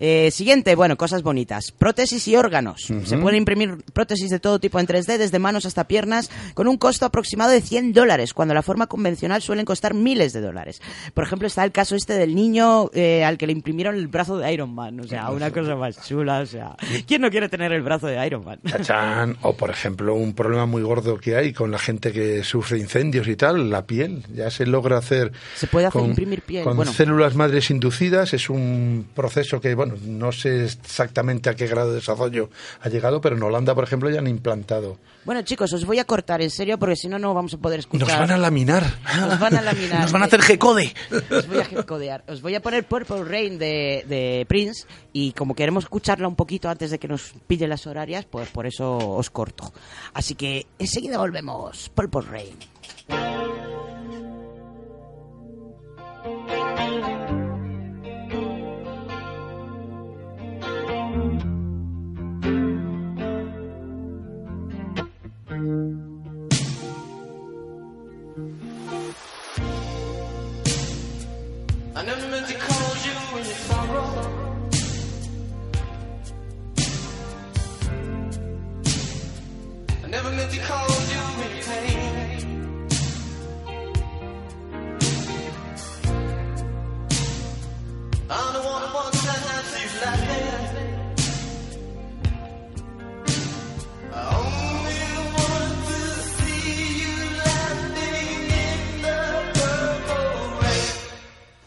Eh, 0.00 0.30
siguiente, 0.30 0.74
bueno, 0.74 0.96
cosas 0.96 1.22
bonitas. 1.22 1.72
Prótesis 1.72 2.26
y 2.28 2.36
órganos. 2.36 2.88
Se 3.04 3.18
pueden 3.18 3.38
imprimir 3.38 3.78
prótesis 3.92 4.30
de 4.30 4.38
todo 4.38 4.58
tipo 4.58 4.78
en 4.80 4.86
3D, 4.86 5.18
desde 5.18 5.38
manos 5.38 5.66
hasta 5.66 5.84
piernas, 5.84 6.30
con 6.54 6.68
un 6.68 6.76
costo 6.76 7.06
aproximado 7.06 7.50
de 7.50 7.60
100 7.60 7.92
dólares, 7.92 8.34
cuando 8.34 8.54
la 8.54 8.62
forma 8.62 8.86
convencional 8.86 9.42
suelen 9.42 9.64
costar 9.64 9.94
miles 9.94 10.32
de 10.32 10.40
dólares. 10.40 10.80
Por 11.14 11.24
ejemplo, 11.24 11.46
está 11.48 11.64
el 11.64 11.72
caso 11.72 11.96
este 11.96 12.14
del 12.14 12.34
niño 12.34 12.90
eh, 12.94 13.24
al 13.24 13.38
que 13.38 13.46
le 13.46 13.52
imprimieron 13.52 13.94
el 13.94 14.08
brazo 14.08 14.38
de 14.38 14.52
Iron 14.52 14.74
Man. 14.74 15.00
O 15.00 15.04
sea, 15.04 15.30
una 15.30 15.50
cosa 15.50 15.76
más 15.76 16.06
chula. 16.06 16.40
O 16.40 16.46
sea, 16.46 16.76
¿quién 17.06 17.22
no 17.22 17.30
quiere 17.30 17.48
tener 17.48 17.72
el 17.72 17.82
brazo 17.82 18.06
de 18.06 18.24
Iron 18.26 18.44
Man? 18.44 18.58
Chachán. 18.66 19.36
O, 19.42 19.54
por 19.54 19.70
ejemplo, 19.70 20.14
un 20.14 20.34
problema 20.34 20.66
muy 20.66 20.82
gordo 20.82 21.18
que 21.18 21.36
hay 21.36 21.52
con 21.52 21.70
la 21.70 21.78
gente 21.78 22.12
que 22.12 22.42
sufre 22.44 22.78
incendios 22.78 23.26
y 23.28 23.36
tal, 23.36 23.70
la 23.70 23.86
piel. 23.86 24.24
Ya 24.34 24.50
se 24.50 24.66
logra 24.66 24.98
hacer. 24.98 25.32
Se 25.56 25.66
puede 25.66 25.86
hacer 25.86 26.00
con, 26.00 26.10
imprimir 26.10 26.42
piel, 26.42 26.64
Con 26.64 26.76
bueno. 26.76 26.92
células 26.92 27.34
madres 27.34 27.70
inducidas. 27.70 28.34
Es 28.34 28.50
un 28.50 29.06
proceso 29.14 29.47
que, 29.60 29.74
bueno, 29.74 29.94
no 30.02 30.32
sé 30.32 30.64
exactamente 30.64 31.48
a 31.48 31.54
qué 31.54 31.66
grado 31.66 31.90
de 31.90 31.96
desarrollo 31.96 32.50
ha 32.80 32.88
llegado, 32.88 33.20
pero 33.20 33.36
en 33.36 33.42
Holanda, 33.42 33.74
por 33.74 33.84
ejemplo, 33.84 34.10
ya 34.10 34.18
han 34.18 34.26
implantado. 34.28 34.98
Bueno, 35.24 35.42
chicos, 35.42 35.72
os 35.72 35.84
voy 35.84 35.98
a 35.98 36.04
cortar 36.04 36.42
en 36.42 36.50
serio 36.50 36.78
porque 36.78 36.96
si 36.96 37.08
no, 37.08 37.18
no 37.18 37.34
vamos 37.34 37.54
a 37.54 37.58
poder 37.58 37.80
escuchar. 37.80 38.08
Nos 38.08 38.18
van 38.18 38.30
a 38.30 38.38
laminar. 38.38 38.84
Nos 39.18 39.38
van 39.38 39.56
a 39.56 39.62
laminar. 39.62 40.00
Nos 40.02 40.12
van 40.12 40.22
a 40.22 40.24
hacer 40.26 40.40
G-code. 40.40 40.94
Os 41.30 41.46
voy 41.48 41.58
a 41.58 41.82
codear. 41.84 42.24
Os 42.28 42.42
voy 42.42 42.54
a 42.54 42.60
poner 42.60 42.84
Purple 42.84 43.24
Rain 43.24 43.58
de, 43.58 44.04
de 44.06 44.46
Prince 44.48 44.86
y 45.12 45.32
como 45.32 45.54
queremos 45.54 45.84
escucharla 45.84 46.28
un 46.28 46.36
poquito 46.36 46.68
antes 46.68 46.90
de 46.90 46.98
que 46.98 47.08
nos 47.08 47.32
pille 47.46 47.66
las 47.66 47.86
horarias, 47.86 48.26
pues 48.26 48.48
por 48.50 48.66
eso 48.66 48.96
os 48.96 49.30
corto. 49.30 49.72
Así 50.14 50.34
que 50.34 50.66
enseguida 50.78 51.18
volvemos. 51.18 51.90
Purple 51.94 52.22
Rain. 52.22 53.77
I 71.98 72.04
never 72.04 72.28
meant 72.28 72.46
to 72.46 72.54
call 72.54 72.94
you 73.06 73.10
when 73.34 73.44
you 73.44 73.54
sorrow. 73.66 74.08
I 80.04 80.06
never 80.06 80.30
meant 80.30 80.52
to 80.52 80.60
call 80.60 80.88
you 81.12 81.20
when 81.38 81.56
you 81.56 81.62
pain. 81.64 82.68
I 88.30 88.52
don't 88.52 88.64
wanna 88.64 88.94
want 88.94 89.17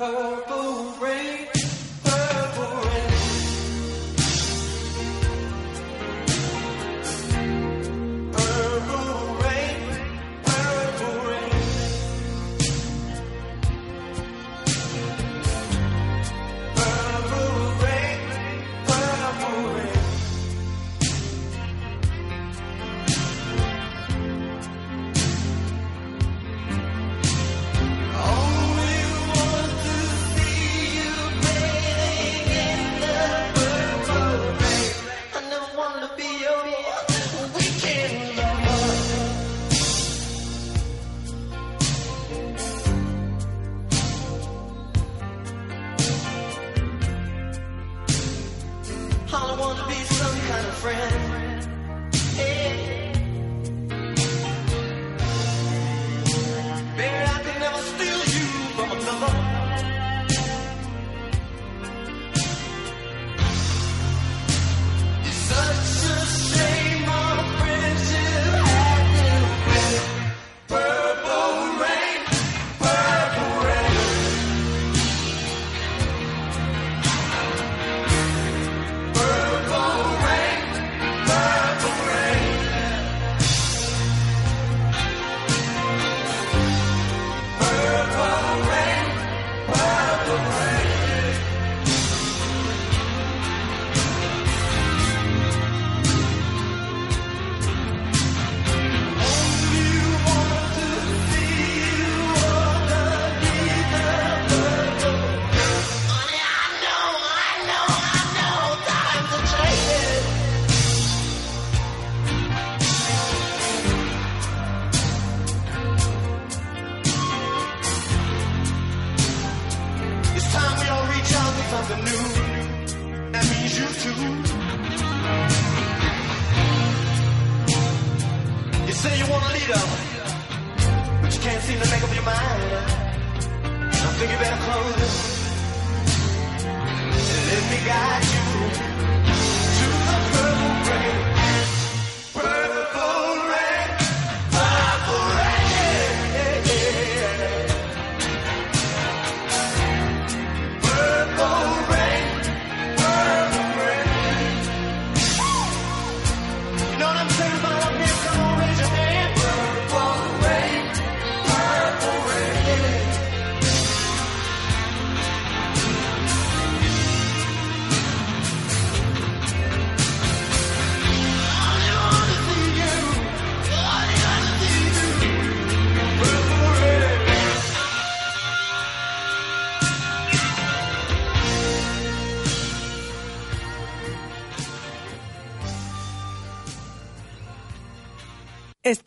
Purple 0.02 0.41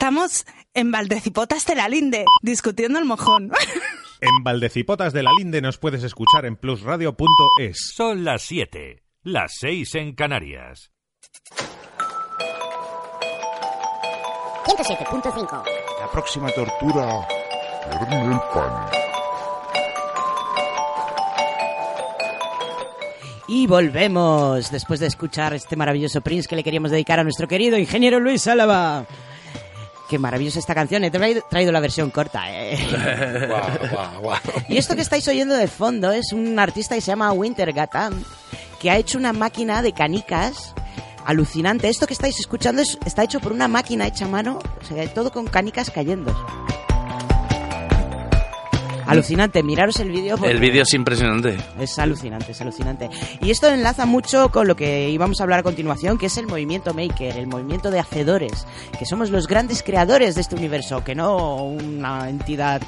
Estamos 0.05 0.45
en 0.75 0.91
Valdecipotas 0.91 1.65
de 1.65 1.73
la 1.73 1.89
Linde, 1.89 2.25
discutiendo 2.43 2.99
el 2.99 3.05
mojón. 3.05 3.49
En 4.21 4.43
Valdecipotas 4.43 5.13
de 5.13 5.23
la 5.23 5.31
Linde 5.35 5.61
nos 5.61 5.79
puedes 5.79 6.03
escuchar 6.03 6.45
en 6.45 6.57
plusradio.es. 6.57 7.91
Son 7.95 8.23
las 8.23 8.43
7, 8.43 9.01
las 9.23 9.55
6 9.59 9.95
en 9.95 10.13
Canarias. 10.13 10.91
107.5. 14.65 15.63
La 15.99 16.11
próxima 16.11 16.51
tortura. 16.51 17.27
El 18.11 18.39
pan. 18.53 18.85
Y 23.47 23.65
volvemos 23.65 24.69
después 24.69 24.99
de 24.99 25.07
escuchar 25.07 25.55
este 25.55 25.75
maravilloso 25.75 26.21
Prince 26.21 26.47
que 26.47 26.55
le 26.55 26.63
queríamos 26.63 26.91
dedicar 26.91 27.19
a 27.19 27.23
nuestro 27.23 27.47
querido 27.47 27.79
ingeniero 27.79 28.19
Luis 28.19 28.45
Álava. 28.45 29.07
Qué 30.15 30.19
maravillosa 30.19 30.59
esta 30.59 30.73
canción. 30.73 31.03
He 31.03 31.11
traído, 31.11 31.41
traído 31.49 31.73
la 31.73 31.81
versión 31.81 32.09
corta, 32.09 32.43
¿eh? 32.49 32.77
Y 34.69 34.77
esto 34.77 34.95
que 34.95 35.01
estáis 35.01 35.27
oyendo 35.27 35.53
de 35.55 35.67
fondo 35.67 36.09
es 36.13 36.31
un 36.31 36.57
artista 36.57 36.95
que 36.95 37.01
se 37.01 37.07
llama 37.07 37.33
Winter 37.33 37.73
Gatam, 37.73 38.23
que 38.79 38.89
ha 38.89 38.95
hecho 38.95 39.17
una 39.17 39.33
máquina 39.33 39.81
de 39.81 39.91
canicas 39.91 40.73
alucinante. 41.25 41.89
Esto 41.89 42.07
que 42.07 42.13
estáis 42.13 42.39
escuchando 42.39 42.81
es- 42.81 42.97
está 43.05 43.23
hecho 43.25 43.41
por 43.41 43.51
una 43.51 43.67
máquina 43.67 44.07
hecha 44.07 44.23
a 44.23 44.29
mano, 44.29 44.59
o 44.81 44.85
sea, 44.85 45.05
todo 45.13 45.33
con 45.33 45.47
canicas 45.47 45.91
cayendo. 45.91 46.33
Alucinante, 49.05 49.63
miraros 49.63 49.99
el 49.99 50.11
vídeo. 50.11 50.37
El 50.43 50.59
vídeo 50.59 50.83
es 50.83 50.93
impresionante. 50.93 51.57
es 51.79 51.99
alucinante, 51.99 52.51
es 52.51 52.61
alucinante. 52.61 53.09
Y 53.41 53.51
esto 53.51 53.67
enlaza 53.67 54.05
mucho 54.05 54.49
con 54.49 54.67
lo 54.67 54.75
que 54.75 55.09
íbamos 55.09 55.39
a 55.39 55.43
hablar 55.43 55.59
a 55.59 55.63
continuación, 55.63 56.17
que 56.17 56.27
es 56.27 56.37
el 56.37 56.47
movimiento 56.47 56.93
maker, 56.93 57.37
el 57.37 57.47
movimiento 57.47 57.91
de 57.91 57.99
hacedores, 57.99 58.65
que 58.97 59.05
somos 59.05 59.29
los 59.29 59.47
grandes 59.47 59.83
creadores 59.83 60.35
de 60.35 60.41
este 60.41 60.55
universo, 60.55 61.03
que 61.03 61.15
no 61.15 61.57
una 61.65 62.29
entidad 62.29 62.81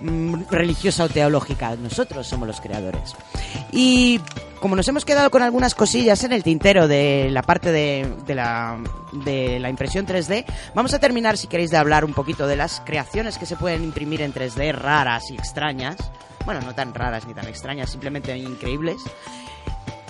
mm, 0.00 0.42
religiosa 0.50 1.04
o 1.04 1.08
teológica. 1.08 1.76
Nosotros 1.76 2.26
somos 2.26 2.46
los 2.46 2.60
creadores. 2.60 3.14
Y 3.72 4.20
como 4.60 4.76
nos 4.76 4.86
hemos 4.88 5.04
quedado 5.04 5.30
con 5.30 5.42
algunas 5.42 5.74
cosillas 5.74 6.22
en 6.24 6.32
el 6.32 6.42
tintero 6.42 6.86
de 6.86 7.28
la 7.30 7.42
parte 7.42 7.72
de, 7.72 8.34
la, 8.34 8.78
de 9.12 9.58
la 9.58 9.70
impresión 9.70 10.06
3D, 10.06 10.44
vamos 10.74 10.94
a 10.94 10.98
terminar, 10.98 11.36
si 11.38 11.46
queréis, 11.46 11.70
de 11.70 11.78
hablar 11.78 12.04
un 12.04 12.14
poquito 12.14 12.46
de 12.46 12.56
las 12.56 12.80
creaciones 12.80 13.38
que 13.38 13.46
se 13.46 13.56
pueden 13.56 13.82
imprimir 13.82 14.20
en 14.22 14.32
3D 14.32 14.72
raras 14.72 15.30
y 15.30 15.34
extrañas. 15.34 15.96
Bueno, 16.44 16.60
no 16.60 16.74
tan 16.74 16.94
raras 16.94 17.26
ni 17.26 17.34
tan 17.34 17.48
extrañas, 17.48 17.90
simplemente 17.90 18.36
increíbles. 18.36 18.98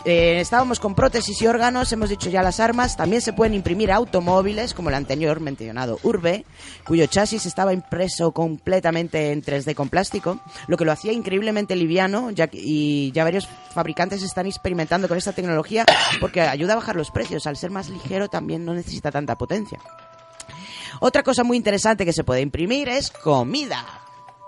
Eh, 0.04 0.40
estábamos 0.40 0.80
con 0.80 0.94
prótesis 0.94 1.42
y 1.42 1.46
órganos, 1.46 1.92
hemos 1.92 2.08
dicho 2.08 2.30
ya 2.30 2.42
las 2.42 2.58
armas, 2.58 2.96
también 2.96 3.20
se 3.20 3.34
pueden 3.34 3.52
imprimir 3.52 3.92
automóviles, 3.92 4.72
como 4.72 4.88
el 4.88 4.94
anterior 4.94 5.40
mencionado 5.40 5.98
Urbe, 6.02 6.46
cuyo 6.86 7.04
chasis 7.06 7.44
estaba 7.44 7.74
impreso 7.74 8.32
completamente 8.32 9.30
en 9.30 9.42
3D 9.42 9.74
con 9.74 9.90
plástico, 9.90 10.40
lo 10.68 10.78
que 10.78 10.86
lo 10.86 10.92
hacía 10.92 11.12
increíblemente 11.12 11.76
liviano, 11.76 12.30
y 12.52 13.12
ya 13.12 13.24
varios 13.24 13.46
fabricantes 13.74 14.22
están 14.22 14.46
experimentando 14.46 15.06
con 15.06 15.18
esta 15.18 15.32
tecnología 15.32 15.84
porque 16.18 16.40
ayuda 16.40 16.72
a 16.72 16.76
bajar 16.76 16.96
los 16.96 17.10
precios, 17.10 17.46
al 17.46 17.58
ser 17.58 17.70
más 17.70 17.90
ligero 17.90 18.28
también 18.28 18.64
no 18.64 18.72
necesita 18.72 19.10
tanta 19.10 19.36
potencia. 19.36 19.78
Otra 21.00 21.22
cosa 21.22 21.44
muy 21.44 21.56
interesante 21.56 22.04
que 22.04 22.12
se 22.12 22.24
puede 22.24 22.40
imprimir 22.40 22.88
es 22.88 23.10
comida. 23.10 23.99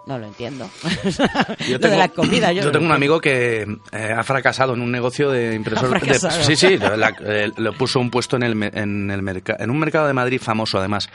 No 0.07 0.19
lo 0.19 0.27
entiendo. 0.27 0.69
Yo 1.69 1.79
Lo 1.79 1.89
de 1.89 1.97
la 1.97 2.09
comida, 2.09 2.53
yo, 2.53 2.63
yo 2.65 2.73
tengo 2.73 2.87
un 2.87 2.93
amigo 2.93 3.21
que 3.21 3.63
eh, 3.93 4.13
ha 4.17 4.23
fracasado 4.25 4.75
en 4.75 4.81
un 4.83 4.91
negocio 4.91 5.31
de 5.31 5.55
impresor. 5.55 5.97
Ha 5.97 6.01
de- 6.01 6.15
sí, 6.45 6.57
sí, 6.57 6.77
la- 6.79 7.15
eh, 7.25 7.53
lo 7.57 7.73
puso 7.75 8.01
un 8.01 8.11
puesto 8.11 8.35
en, 8.37 8.43
el, 8.43 8.63
en, 8.75 9.11
el 9.13 9.23
merca- 9.23 9.57
en 9.61 9.71
un 9.71 9.79
mercado 9.79 10.09
de 10.09 10.13
Madrid 10.13 10.41
famoso, 10.43 10.79
además, 10.79 11.09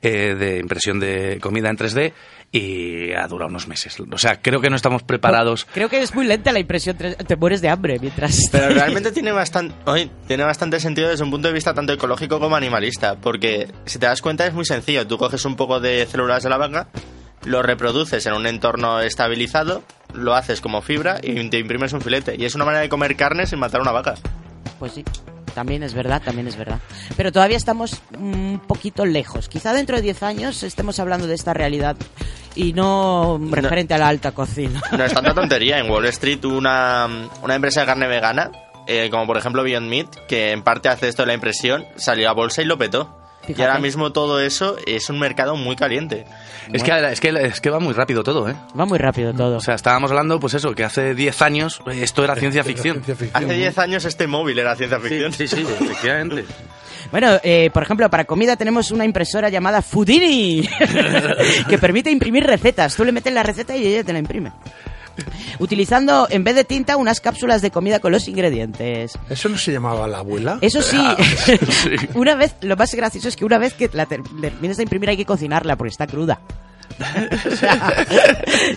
eh, 0.00 0.34
de 0.34 0.58
impresión 0.58 0.98
de 1.00 1.38
comida 1.42 1.68
en 1.68 1.76
3D 1.76 2.12
y 2.50 3.12
ha 3.12 3.26
durado 3.28 3.50
unos 3.50 3.68
meses. 3.68 3.96
O 4.10 4.16
sea, 4.18 4.40
creo 4.40 4.62
que 4.62 4.70
no 4.70 4.76
estamos 4.76 5.02
preparados. 5.02 5.66
Creo 5.74 5.90
que 5.90 6.00
es 6.00 6.14
muy 6.14 6.26
lenta 6.26 6.50
la 6.50 6.60
impresión, 6.60 6.96
te 6.96 7.36
mueres 7.36 7.60
de 7.60 7.68
hambre 7.68 7.98
mientras... 8.00 8.38
Pero 8.52 8.70
realmente 8.70 9.12
tiene 9.12 9.32
bastante, 9.32 9.74
oye, 9.84 10.10
tiene 10.26 10.44
bastante 10.44 10.80
sentido 10.80 11.10
desde 11.10 11.22
un 11.24 11.30
punto 11.30 11.46
de 11.48 11.54
vista 11.54 11.74
tanto 11.74 11.92
ecológico 11.92 12.40
como 12.40 12.56
animalista, 12.56 13.16
porque 13.16 13.68
si 13.84 13.98
te 13.98 14.06
das 14.06 14.22
cuenta 14.22 14.46
es 14.46 14.54
muy 14.54 14.64
sencillo. 14.64 15.06
Tú 15.06 15.18
coges 15.18 15.44
un 15.44 15.56
poco 15.56 15.78
de 15.78 16.06
células 16.10 16.42
de 16.42 16.48
la 16.48 16.56
vaca, 16.56 16.88
lo 17.44 17.62
reproduces 17.62 18.26
en 18.26 18.34
un 18.34 18.46
entorno 18.46 19.00
estabilizado, 19.00 19.82
lo 20.12 20.34
haces 20.34 20.60
como 20.60 20.82
fibra 20.82 21.20
y 21.22 21.48
te 21.48 21.58
imprimes 21.58 21.92
un 21.92 22.00
filete. 22.00 22.36
Y 22.38 22.44
es 22.44 22.54
una 22.54 22.64
manera 22.64 22.82
de 22.82 22.88
comer 22.88 23.16
carne 23.16 23.46
sin 23.46 23.58
matar 23.58 23.80
una 23.80 23.92
vaca. 23.92 24.14
Pues 24.78 24.92
sí, 24.92 25.04
también 25.54 25.82
es 25.82 25.94
verdad, 25.94 26.22
también 26.22 26.46
es 26.48 26.56
verdad. 26.56 26.80
Pero 27.16 27.32
todavía 27.32 27.56
estamos 27.56 28.02
un 28.18 28.60
poquito 28.66 29.04
lejos. 29.04 29.48
Quizá 29.48 29.72
dentro 29.72 29.96
de 29.96 30.02
10 30.02 30.22
años 30.22 30.62
estemos 30.62 30.98
hablando 30.98 31.26
de 31.26 31.34
esta 31.34 31.54
realidad 31.54 31.96
y 32.54 32.72
no 32.72 33.40
referente 33.50 33.94
a 33.94 33.98
la 33.98 34.08
alta 34.08 34.32
cocina. 34.32 34.82
No 34.96 35.04
es 35.04 35.12
tanta 35.12 35.34
tontería. 35.34 35.78
En 35.78 35.90
Wall 35.90 36.06
Street 36.06 36.44
una, 36.44 37.08
una 37.42 37.54
empresa 37.54 37.80
de 37.80 37.86
carne 37.86 38.06
vegana, 38.06 38.50
eh, 38.86 39.08
como 39.10 39.26
por 39.26 39.36
ejemplo 39.36 39.62
Beyond 39.62 39.88
Meat, 39.88 40.26
que 40.26 40.52
en 40.52 40.62
parte 40.62 40.88
hace 40.88 41.08
esto 41.08 41.22
de 41.22 41.26
la 41.26 41.34
impresión, 41.34 41.86
salió 41.96 42.28
a 42.28 42.32
bolsa 42.32 42.62
y 42.62 42.64
lo 42.64 42.78
petó. 42.78 43.19
Y 43.48 43.60
ahora 43.62 43.78
mismo 43.78 44.12
todo 44.12 44.40
eso 44.40 44.76
es 44.86 45.08
un 45.10 45.18
mercado 45.18 45.56
muy 45.56 45.74
caliente. 45.74 46.24
Es 46.72 46.82
que, 46.82 46.92
es, 47.10 47.20
que, 47.20 47.28
es 47.28 47.60
que 47.60 47.70
va 47.70 47.80
muy 47.80 47.94
rápido 47.94 48.22
todo, 48.22 48.48
¿eh? 48.48 48.54
Va 48.78 48.84
muy 48.84 48.98
rápido 48.98 49.32
todo. 49.32 49.56
O 49.56 49.60
sea, 49.60 49.74
estábamos 49.74 50.10
hablando, 50.10 50.38
pues 50.38 50.54
eso, 50.54 50.74
que 50.74 50.84
hace 50.84 51.14
10 51.14 51.42
años 51.42 51.82
esto 51.92 52.22
era 52.22 52.36
ciencia 52.36 52.62
ficción. 52.64 53.02
Hace 53.32 53.54
10 53.54 53.78
años 53.78 54.04
este 54.04 54.26
móvil 54.26 54.58
era 54.58 54.76
ciencia 54.76 55.00
ficción. 55.00 55.32
Sí, 55.32 55.48
sí, 55.48 55.66
efectivamente. 55.80 56.44
Bueno, 57.10 57.40
eh, 57.42 57.70
por 57.72 57.82
ejemplo, 57.82 58.08
para 58.08 58.24
comida 58.24 58.56
tenemos 58.56 58.90
una 58.90 59.04
impresora 59.04 59.48
llamada 59.48 59.82
Foodini 59.82 60.68
que 61.68 61.78
permite 61.78 62.10
imprimir 62.10 62.44
recetas. 62.44 62.94
Tú 62.94 63.04
le 63.04 63.10
metes 63.10 63.32
la 63.32 63.42
receta 63.42 63.76
y 63.76 63.86
ella 63.86 64.04
te 64.04 64.12
la 64.12 64.20
imprime. 64.20 64.52
Utilizando, 65.58 66.26
en 66.30 66.44
vez 66.44 66.54
de 66.54 66.64
tinta, 66.64 66.96
unas 66.96 67.20
cápsulas 67.20 67.62
de 67.62 67.70
comida 67.70 67.98
con 68.00 68.12
los 68.12 68.26
ingredientes. 68.28 69.12
¿Eso 69.28 69.48
no 69.48 69.58
se 69.58 69.72
llamaba 69.72 70.06
la 70.08 70.18
abuela? 70.18 70.58
Eso 70.60 70.82
sí, 70.82 70.96
Ah, 71.00 71.16
una 72.14 72.34
vez, 72.34 72.54
lo 72.62 72.76
más 72.76 72.94
gracioso 72.94 73.28
es 73.28 73.36
que 73.36 73.44
una 73.44 73.58
vez 73.58 73.74
que 73.74 73.90
la 73.92 74.06
ter- 74.06 74.22
termines 74.40 74.76
de 74.76 74.82
imprimir 74.84 75.10
hay 75.10 75.16
que 75.16 75.24
cocinarla 75.26 75.76
porque 75.76 75.90
está 75.90 76.06
cruda. 76.06 76.40
O 77.50 77.56
sea, 77.56 78.04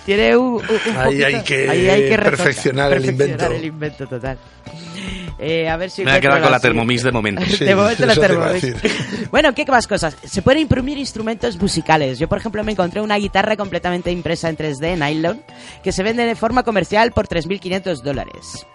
tiene 0.05 0.37
un, 0.37 0.53
un- 0.55 0.61
un 0.61 0.97
Ahí 0.97 1.05
poquito- 1.05 1.25
hay 1.25 1.41
que 1.43 1.69
ahí 1.69 1.89
hay 1.89 2.01
que 2.09 2.17
retocar, 2.17 2.37
perfeccionar 2.45 2.93
el 2.93 3.01
perfeccionar 3.03 3.31
invento. 3.33 3.55
el 3.55 3.65
invento 3.65 4.07
total. 4.07 4.37
Eh, 5.39 5.67
a 5.67 5.77
ver 5.77 5.89
si 5.89 6.03
Me 6.03 6.11
voy 6.11 6.17
a 6.17 6.21
quedar 6.21 6.41
con 6.41 6.51
la. 6.51 6.59
Thermomix 6.59 7.03
de 7.03 7.11
momento. 7.11 7.41
de 7.59 7.75
momento 7.75 8.05
la 8.05 8.15
Thermomix. 8.15 8.67
Bueno, 9.31 9.53
¿qué 9.55 9.65
más 9.65 9.87
cosas? 9.87 10.15
Se 10.23 10.41
pueden 10.41 10.61
imprimir 10.61 10.97
instrumentos 10.97 11.59
musicales. 11.59 12.19
Yo, 12.19 12.27
por 12.29 12.37
ejemplo, 12.37 12.63
me 12.63 12.73
encontré 12.73 13.01
una 13.01 13.17
guitarra 13.17 13.57
completamente 13.57 14.11
impresa 14.11 14.47
en 14.47 14.57
3D, 14.57 14.97
nylon, 14.97 15.41
que 15.83 15.91
se 15.91 16.03
vende 16.03 16.25
de 16.25 16.35
forma 16.35 16.61
comercial 16.63 17.11
por 17.11 17.27
3.500 17.27 18.01
dólares. 18.03 18.67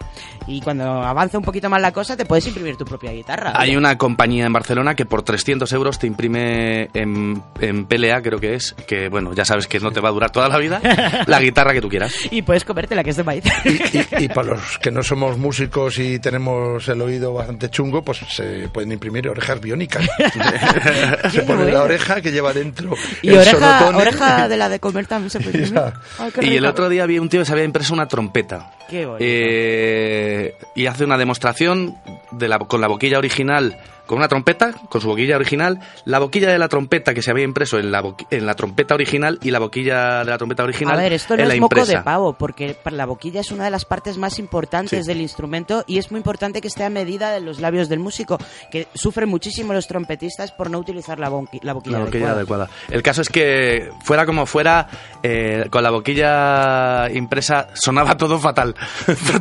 Y 0.47 0.61
cuando 0.61 0.83
avanza 0.83 1.37
un 1.37 1.43
poquito 1.43 1.69
más 1.69 1.81
la 1.81 1.91
cosa, 1.91 2.17
te 2.17 2.25
puedes 2.25 2.45
imprimir 2.47 2.75
tu 2.75 2.85
propia 2.85 3.11
guitarra. 3.11 3.53
Hay 3.55 3.75
una 3.75 3.97
compañía 3.97 4.45
en 4.45 4.53
Barcelona 4.53 4.95
que 4.95 5.05
por 5.05 5.21
300 5.21 5.71
euros 5.73 5.99
te 5.99 6.07
imprime 6.07 6.89
en, 6.93 7.41
en 7.61 7.85
PLA, 7.85 8.21
creo 8.21 8.39
que 8.39 8.55
es, 8.55 8.73
que 8.87 9.09
bueno, 9.09 9.33
ya 9.33 9.45
sabes 9.45 9.67
que 9.67 9.79
no 9.79 9.91
te 9.91 10.01
va 10.01 10.09
a 10.09 10.11
durar 10.11 10.31
toda 10.31 10.49
la 10.49 10.57
vida, 10.57 10.81
la 11.27 11.39
guitarra 11.39 11.73
que 11.73 11.81
tú 11.81 11.89
quieras. 11.89 12.13
Y 12.31 12.41
puedes 12.41 12.65
comerte 12.65 12.95
la 12.95 13.03
que 13.03 13.11
es 13.11 13.17
de 13.17 13.23
maíz. 13.23 13.43
Y, 13.65 14.23
y 14.23 14.27
para 14.29 14.55
los 14.55 14.77
que 14.79 14.91
no 14.91 15.03
somos 15.03 15.37
músicos 15.37 15.99
y 15.99 16.18
tenemos 16.19 16.87
el 16.87 17.01
oído 17.01 17.33
bastante 17.33 17.69
chungo, 17.69 18.03
pues 18.03 18.19
se 18.29 18.69
pueden 18.69 18.91
imprimir 18.91 19.27
orejas 19.29 19.59
biónicas. 19.59 20.05
se 21.31 21.41
pone 21.43 21.71
la 21.71 21.83
oreja 21.83 22.21
que 22.21 22.31
lleva 22.31 22.53
dentro 22.53 22.93
Y 23.21 23.29
el 23.29 23.37
oreja, 23.39 23.87
oreja 23.87 24.47
de 24.47 24.57
la 24.57 24.69
de 24.69 24.79
comer 24.79 25.07
también 25.07 25.29
se 25.29 25.39
puede 25.39 25.57
imprimir. 25.63 25.93
Ay, 26.17 26.31
Y 26.41 26.55
el 26.57 26.65
otro 26.65 26.89
día 26.89 27.05
vi 27.05 27.19
un 27.19 27.29
tío 27.29 27.41
que 27.41 27.45
se 27.45 27.51
había 27.51 27.63
impreso 27.65 27.93
una 27.93 28.07
trompeta. 28.07 28.71
Qué. 28.89 29.07
Eh, 29.19 30.55
y 30.75 30.85
hace 30.87 31.03
una 31.05 31.17
demostración 31.17 31.95
de 32.31 32.47
la, 32.47 32.59
con 32.59 32.81
la 32.81 32.87
boquilla 32.87 33.17
original, 33.17 33.77
con 34.05 34.17
una 34.17 34.27
trompeta, 34.27 34.73
con 34.89 35.01
su 35.01 35.07
boquilla 35.07 35.35
original, 35.35 35.79
la 36.05 36.17
boquilla 36.17 36.49
de 36.51 36.57
la 36.57 36.67
trompeta 36.67 37.13
que 37.13 37.21
se 37.21 37.29
había 37.29 37.43
impreso 37.43 37.77
en 37.77 37.91
la, 37.91 38.03
en 38.31 38.45
la 38.47 38.55
trompeta 38.55 38.95
original 38.95 39.37
y 39.43 39.51
la 39.51 39.59
boquilla 39.59 40.23
de 40.23 40.31
la 40.31 40.37
trompeta 40.39 40.63
original 40.63 40.97
A 40.97 41.01
ver, 41.03 41.13
esto 41.13 41.35
no 41.37 41.43
en 41.43 41.47
la 41.47 41.53
es 41.53 41.59
moco 41.59 41.77
impresa. 41.77 41.99
de 41.99 42.03
pavo, 42.03 42.33
porque 42.33 42.75
la 42.89 43.05
boquilla 43.05 43.41
es 43.41 43.51
una 43.51 43.65
de 43.65 43.69
las 43.69 43.85
partes 43.85 44.17
más 44.17 44.39
importantes 44.39 45.05
Sí. 45.05 45.07
del 45.07 45.21
instrumento 45.21 45.83
y 45.85 45.99
es 45.99 46.09
muy 46.09 46.17
importante 46.17 46.59
que 46.59 46.67
esté 46.69 46.85
a 46.85 46.89
medida 46.89 47.29
de 47.31 47.39
los 47.39 47.59
labios 47.59 47.87
del 47.87 47.99
músico, 47.99 48.39
que 48.71 48.87
sufren 48.95 49.29
muchísimo 49.29 49.73
los 49.73 49.85
trompetistas 49.87 50.51
por 50.53 50.71
no 50.71 50.79
utilizar 50.79 51.19
la, 51.19 51.29
boqui- 51.29 51.59
la 51.61 51.73
boquilla, 51.73 51.99
La 51.99 52.05
boquilla 52.05 52.31
adecuada. 52.31 52.63
adecuada. 52.65 52.69
El 52.89 53.03
caso 53.03 53.21
es 53.21 53.29
que, 53.29 53.91
fuera 54.03 54.25
como 54.25 54.47
fuera, 54.47 54.87
eh, 55.21 55.67
con 55.69 55.83
la 55.83 55.91
boquilla 55.91 57.11
impresa 57.13 57.67
sonaba 57.75 58.17
todo 58.17 58.39
fatal. 58.39 58.73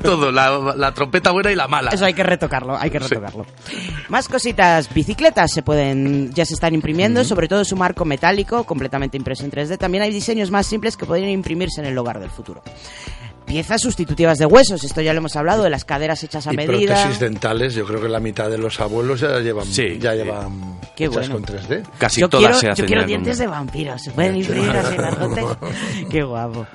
Todo, 0.03 0.33
la, 0.33 0.75
la 0.77 0.93
trompeta 0.93 1.31
buena 1.31 1.53
y 1.53 1.57
la 1.57 1.69
mala. 1.69 1.91
Eso 1.91 2.05
hay 2.05 2.15
que 2.15 2.23
retocarlo, 2.23 2.77
hay 2.77 2.91
que 2.91 2.99
retocarlo. 2.99 3.47
Más 4.09 4.29
cositas, 4.29 4.93
bicicletas 4.93 5.53
se 5.53 5.63
pueden, 5.63 6.33
ya 6.33 6.45
se 6.45 6.55
están 6.55 6.75
imprimiendo, 6.75 7.25
sobre 7.25 7.49
todo 7.49 7.65
su 7.65 7.77
marco 7.77 8.05
metálico, 8.05 8.65
completamente 8.65 9.17
impreso 9.17 9.45
en 9.45 9.51
3D. 9.51 9.79
También 9.79 10.03
hay 10.03 10.13
diseños 10.13 10.51
más 10.51 10.67
simples 10.67 10.97
que 10.97 11.07
podrían 11.07 11.31
imprimirse 11.31 11.81
en 11.81 11.87
el 11.87 11.99
hogar 11.99 12.21
del 12.21 12.31
futuro. 12.31 12.63
Piezas 13.49 13.81
sustitutivas 13.81 14.37
de 14.39 14.45
huesos, 14.47 14.85
esto 14.85 15.01
ya 15.01 15.13
lo 15.15 15.19
hemos 15.19 15.35
hablado, 15.35 15.65
de 15.65 15.71
las 15.71 15.85
caderas 15.85 16.23
hechas 16.23 16.47
a 16.47 16.53
y 16.53 16.57
medida. 16.57 16.95
prótesis 16.95 17.19
dentales, 17.19 17.75
yo 17.75 17.87
creo 17.87 18.01
que 18.01 18.09
la 18.09 18.21
mitad 18.21 18.51
de 18.51 18.59
los 18.59 18.79
abuelos 18.79 19.21
ya 19.21 19.39
llevan, 19.41 19.65
ya 19.67 20.15
llevan 20.15 20.79
Qué 20.95 21.05
hechas 21.07 21.29
bueno. 21.31 21.47
con 21.47 21.57
3D. 21.57 21.83
Casi 21.99 22.21
yo 22.21 22.29
todas 22.29 22.43
quiero, 22.45 22.59
se 22.61 22.67
yo 22.67 22.73
hacen 22.73 22.87
quiero 22.87 23.05
dientes 23.05 23.39
de 23.39 23.47
vampiro, 23.47 23.99
se 23.99 24.11
pueden 24.11 24.37
imprimir 24.37 24.71
así 24.71 24.95
grandotes. 24.99 25.45
Qué 26.11 26.23
guapo. 26.23 26.67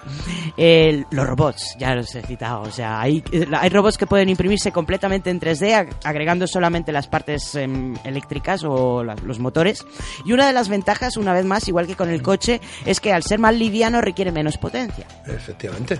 El- 0.57 1.05
los 1.11 1.27
robots, 1.27 1.75
ya 1.79 1.93
los 1.95 2.13
he 2.15 2.21
citado. 2.23 2.61
O 2.61 2.71
sea, 2.71 2.99
hay, 3.01 3.23
hay 3.59 3.69
robots 3.69 3.97
que 3.97 4.07
pueden 4.07 4.29
imprimirse 4.29 4.71
completamente 4.71 5.29
en 5.29 5.39
3D, 5.39 5.73
ag- 5.75 5.93
agregando 6.03 6.47
solamente 6.47 6.91
las 6.91 7.07
partes 7.07 7.53
em, 7.55 7.93
eléctricas 8.03 8.63
o 8.65 9.03
la- 9.03 9.15
los 9.23 9.39
motores. 9.39 9.85
Y 10.25 10.31
una 10.33 10.47
de 10.47 10.53
las 10.53 10.69
ventajas, 10.69 11.17
una 11.17 11.33
vez 11.33 11.45
más, 11.45 11.67
igual 11.67 11.85
que 11.87 11.95
con 11.95 12.09
el 12.09 12.21
coche, 12.23 12.61
es 12.85 12.99
que 12.99 13.13
al 13.13 13.23
ser 13.23 13.39
más 13.39 13.55
liviano 13.55 14.01
requiere 14.01 14.31
menos 14.31 14.57
potencia. 14.57 15.05
Efectivamente. 15.27 15.99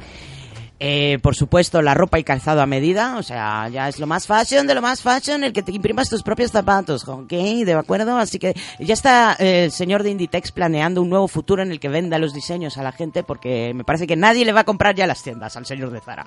Eh, 0.86 1.18
por 1.22 1.34
supuesto, 1.34 1.82
la 1.82 1.94
ropa 1.94 2.20
y 2.20 2.26
calzado 2.26 2.62
a 2.62 2.66
medida, 2.66 3.16
o 3.18 3.24
sea, 3.24 3.70
ya 3.70 3.88
es 3.88 4.00
lo 4.00 4.06
más 4.06 4.28
fashion 4.28 4.68
de 4.68 4.76
lo 4.76 4.82
más 4.82 5.02
fashion, 5.02 5.46
el 5.46 5.54
que 5.54 5.64
te 5.64 5.72
imprimas 5.72 6.10
tus 6.10 6.24
propios 6.24 6.52
zapatos, 6.52 7.08
¿ok? 7.08 7.30
¿De 7.30 7.72
acuerdo? 7.72 8.18
Así 8.18 8.38
que 8.38 8.54
ya 8.80 8.94
está 8.94 9.38
eh, 9.40 9.64
el 9.64 9.72
señor 9.72 10.04
de 10.04 10.10
Inditex 10.10 10.52
planeando 10.52 11.02
un 11.02 11.10
nuevo 11.10 11.30
futuro 11.30 11.64
en 11.64 11.72
el 11.72 11.80
que 11.80 11.88
venda 11.88 12.20
los 12.20 12.34
diseños 12.34 12.78
a 12.78 12.84
la 12.84 12.92
gente, 12.92 13.24
porque 13.24 13.72
me 13.74 13.86
parece 13.86 14.08
que 14.08 14.18
nadie 14.18 14.44
le 14.44 14.52
va 14.52 14.60
a 14.60 14.66
comprar 14.66 14.94
ya 14.94 15.08
las 15.08 15.24
tiendas 15.24 15.56
al 15.56 15.66
señor 15.66 15.90
de 15.90 16.02
Zara. 16.02 16.26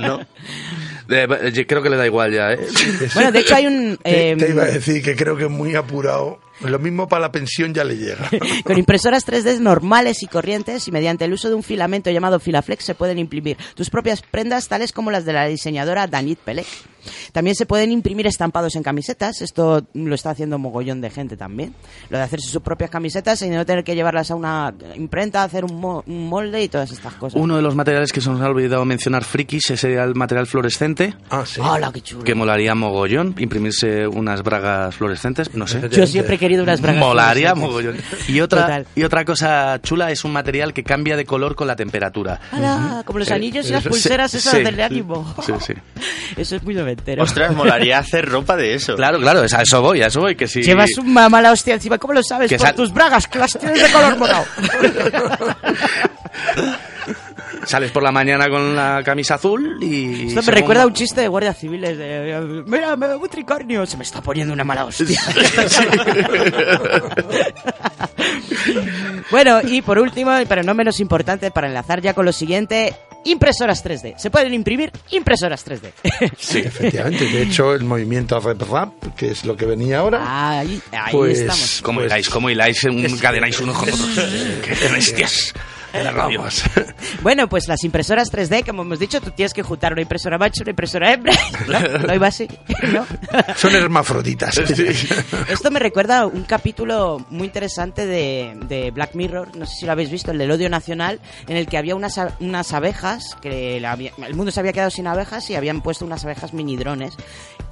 No. 0.00 0.20
Eh, 1.08 1.66
creo 1.66 1.82
que 1.82 1.90
le 1.90 1.96
da 1.96 2.06
igual 2.06 2.32
ya, 2.32 2.52
¿eh? 2.52 2.60
Bueno, 3.12 3.32
de 3.32 3.40
hecho 3.40 3.56
hay 3.56 3.66
un... 3.66 3.96
Te, 4.04 4.30
eh, 4.30 4.36
te 4.36 4.50
iba 4.50 4.62
a 4.62 4.66
decir 4.66 5.02
que 5.02 5.16
creo 5.16 5.36
que 5.36 5.48
muy 5.48 5.74
apurado. 5.74 6.38
Lo 6.60 6.78
mismo 6.78 7.06
para 7.06 7.22
la 7.22 7.32
pensión 7.32 7.74
ya 7.74 7.84
le 7.84 7.96
llega. 7.96 8.30
Con 8.64 8.78
impresoras 8.78 9.26
3D 9.26 9.60
normales 9.60 10.22
y 10.22 10.26
corrientes 10.26 10.88
y 10.88 10.92
mediante 10.92 11.24
el 11.24 11.32
uso 11.32 11.48
de 11.48 11.54
un 11.54 11.62
filamento 11.62 12.10
llamado 12.10 12.40
Filaflex 12.40 12.84
se 12.84 12.94
pueden 12.94 13.18
imprimir 13.18 13.56
tus 13.74 13.90
propias 13.90 14.22
prendas 14.22 14.68
tales 14.68 14.92
como 14.92 15.10
las 15.10 15.24
de 15.24 15.32
la 15.32 15.46
diseñadora 15.46 16.06
Danit 16.06 16.38
Pelec. 16.38 16.66
También 17.32 17.54
se 17.56 17.66
pueden 17.66 17.90
imprimir 17.92 18.26
estampados 18.26 18.76
en 18.76 18.82
camisetas, 18.82 19.42
esto 19.42 19.86
lo 19.94 20.14
está 20.14 20.30
haciendo 20.30 20.58
mogollón 20.58 21.00
de 21.00 21.10
gente 21.10 21.36
también. 21.36 21.74
Lo 22.10 22.18
de 22.18 22.24
hacerse 22.24 22.48
sus 22.48 22.62
propias 22.62 22.90
camisetas 22.90 23.40
y 23.42 23.48
no 23.50 23.64
tener 23.66 23.84
que 23.84 23.94
llevarlas 23.94 24.30
a 24.30 24.34
una 24.34 24.74
imprenta, 24.94 25.42
hacer 25.42 25.64
un, 25.64 25.80
mo- 25.80 26.04
un 26.06 26.28
molde 26.28 26.62
y 26.62 26.68
todas 26.68 26.90
estas 26.90 27.14
cosas. 27.14 27.40
Uno 27.40 27.56
de 27.56 27.62
los 27.62 27.74
materiales 27.74 28.12
que 28.12 28.20
se 28.20 28.30
nos 28.30 28.40
ha 28.40 28.46
olvidado 28.46 28.84
mencionar 28.84 29.24
frikis 29.24 29.64
ese 29.66 29.76
sería 29.76 30.04
el 30.04 30.14
material 30.14 30.46
fluorescente. 30.46 31.14
Ah, 31.30 31.44
sí. 31.46 31.60
¡Hala, 31.62 31.90
qué 31.92 32.00
chulo! 32.00 32.24
Que 32.24 32.34
molaría 32.34 32.74
mogollón 32.74 33.34
imprimirse 33.38 34.06
unas 34.06 34.42
bragas 34.42 34.94
fluorescentes, 34.94 35.54
no 35.54 35.66
sé. 35.66 35.88
Yo 35.90 36.06
siempre 36.06 36.36
he 36.36 36.38
querido 36.38 36.62
unas 36.62 36.80
bragas 36.80 37.00
Molaría 37.00 37.54
fluorescentes. 37.54 38.04
mogollón. 38.10 38.34
Y 38.36 38.40
otra, 38.40 38.62
Total. 38.62 38.86
y 38.94 39.02
otra 39.04 39.24
cosa 39.24 39.80
chula 39.82 40.10
es 40.10 40.24
un 40.24 40.32
material 40.32 40.72
que 40.72 40.82
cambia 40.84 41.16
de 41.16 41.24
color 41.24 41.54
con 41.54 41.66
la 41.66 41.76
temperatura. 41.76 42.40
¡Hala! 42.50 43.02
Como 43.04 43.18
los 43.18 43.30
Eh, 43.30 43.34
anillos 43.34 43.68
y 43.68 43.72
las 43.72 43.80
eso- 43.80 43.90
pulseras 43.90 44.30
sí, 44.30 44.38
esas 44.38 44.54
sí, 44.54 44.62
del 44.62 44.80
ánimo. 44.80 45.34
Sí, 45.44 45.52
sí. 45.60 45.74
Eso 46.36 46.56
es 46.56 46.62
muy 46.62 46.74
noventero. 46.96 47.22
Ostras, 47.22 47.52
molaría 47.56 47.98
hacer 47.98 48.28
ropa 48.28 48.56
de 48.56 48.74
eso. 48.74 48.96
Claro, 48.96 49.18
claro, 49.18 49.44
es 49.44 49.52
a 49.54 49.62
eso 49.62 49.80
voy, 49.82 50.02
a 50.02 50.06
eso 50.06 50.20
voy, 50.20 50.34
que 50.36 50.48
si... 50.48 50.62
Llevas 50.62 50.90
una 50.98 51.28
mala 51.28 51.52
hostia 51.52 51.74
encima, 51.74 51.98
¿cómo 51.98 52.14
lo 52.14 52.22
sabes? 52.22 52.48
Que 52.48 52.56
Por 52.56 52.66
sal- 52.66 52.76
tus 52.76 52.92
bragas, 52.92 53.26
que 53.28 53.38
las 53.38 53.52
tienes 53.58 53.82
de 53.82 53.92
color 53.92 54.16
morado. 54.18 54.44
Sales 57.64 57.90
por 57.90 58.02
la 58.02 58.12
mañana 58.12 58.48
con 58.48 58.76
la 58.76 59.02
camisa 59.04 59.34
azul 59.34 59.78
y... 59.80 60.28
Esto 60.28 60.42
me 60.42 60.52
recuerda 60.52 60.84
a 60.84 60.86
un 60.86 60.92
chiste 60.92 61.20
de 61.20 61.26
guardias 61.26 61.58
civiles 61.58 61.98
de... 61.98 62.62
Mira, 62.64 62.94
me 62.96 63.08
veo 63.08 63.18
un 63.18 63.28
tricornio. 63.28 63.84
Se 63.86 63.96
me 63.96 64.04
está 64.04 64.20
poniendo 64.22 64.52
una 64.54 64.62
mala 64.62 64.84
hostia. 64.84 65.20
bueno, 69.32 69.60
y 69.64 69.82
por 69.82 69.98
último, 69.98 70.30
pero 70.48 70.62
no 70.62 70.74
menos 70.74 71.00
importante, 71.00 71.50
para 71.50 71.66
enlazar 71.66 72.00
ya 72.00 72.14
con 72.14 72.24
lo 72.24 72.32
siguiente, 72.32 72.94
impresoras 73.26 73.84
3D. 73.84 74.14
Se 74.18 74.30
pueden 74.30 74.52
imprimir 74.54 74.90
impresoras 75.10 75.64
3D. 75.66 75.92
Sí, 76.38 76.58
efectivamente. 76.58 77.24
De 77.26 77.42
hecho, 77.42 77.74
el 77.74 77.84
movimiento 77.84 78.38
rap 78.40 78.62
rap, 78.62 78.92
que 79.16 79.30
es 79.30 79.44
lo 79.44 79.56
que 79.56 79.66
venía 79.66 79.98
ahora, 80.00 80.58
Ahí, 80.58 80.80
ahí 80.92 81.12
Pues- 81.12 81.40
estamos. 81.40 81.80
¿Cómo 81.82 81.98
Pues- 82.00 82.06
hiláis? 82.10 82.28
¿Cómo 82.30 82.50
hiláis? 82.50 82.84
Encadenáis 82.84 83.60
unos 83.60 83.76
con 83.76 83.88
otros. 83.88 84.10
¡Qué 84.64 84.88
bestias! 84.88 85.52
Radio. 86.04 86.44
Bueno, 87.22 87.48
pues 87.48 87.66
las 87.66 87.82
impresoras 87.84 88.30
3D, 88.32 88.64
como 88.64 88.82
hemos 88.82 88.98
dicho, 88.98 89.20
tú 89.20 89.30
tienes 89.30 89.52
que 89.52 89.62
juntar 89.62 89.92
una 89.92 90.02
impresora 90.02 90.38
macho, 90.38 90.62
una 90.62 90.70
impresora 90.70 91.12
hembra. 91.12 91.32
No, 91.66 91.98
no 91.98 92.14
iba 92.14 92.28
así. 92.28 92.46
¿no? 92.92 93.06
son 93.56 93.74
hermafroditas. 93.74 94.58
Esto 95.48 95.70
me 95.70 95.80
recuerda 95.80 96.20
a 96.20 96.26
un 96.26 96.44
capítulo 96.44 97.24
muy 97.30 97.46
interesante 97.46 98.06
de, 98.06 98.56
de 98.68 98.90
Black 98.90 99.14
Mirror, 99.14 99.56
no 99.56 99.66
sé 99.66 99.72
si 99.80 99.86
lo 99.86 99.92
habéis 99.92 100.10
visto, 100.10 100.30
el 100.30 100.38
del 100.38 100.50
odio 100.50 100.68
nacional, 100.68 101.20
en 101.48 101.56
el 101.56 101.66
que 101.66 101.78
había 101.78 101.96
unas, 101.96 102.20
unas 102.40 102.72
abejas, 102.72 103.36
que 103.40 103.80
la 103.80 103.94
el 103.94 104.34
mundo 104.34 104.52
se 104.52 104.60
había 104.60 104.72
quedado 104.72 104.90
sin 104.90 105.06
abejas 105.06 105.48
y 105.50 105.54
habían 105.54 105.80
puesto 105.80 106.04
unas 106.04 106.24
abejas 106.24 106.52
mini 106.52 106.76
drones. 106.76 107.16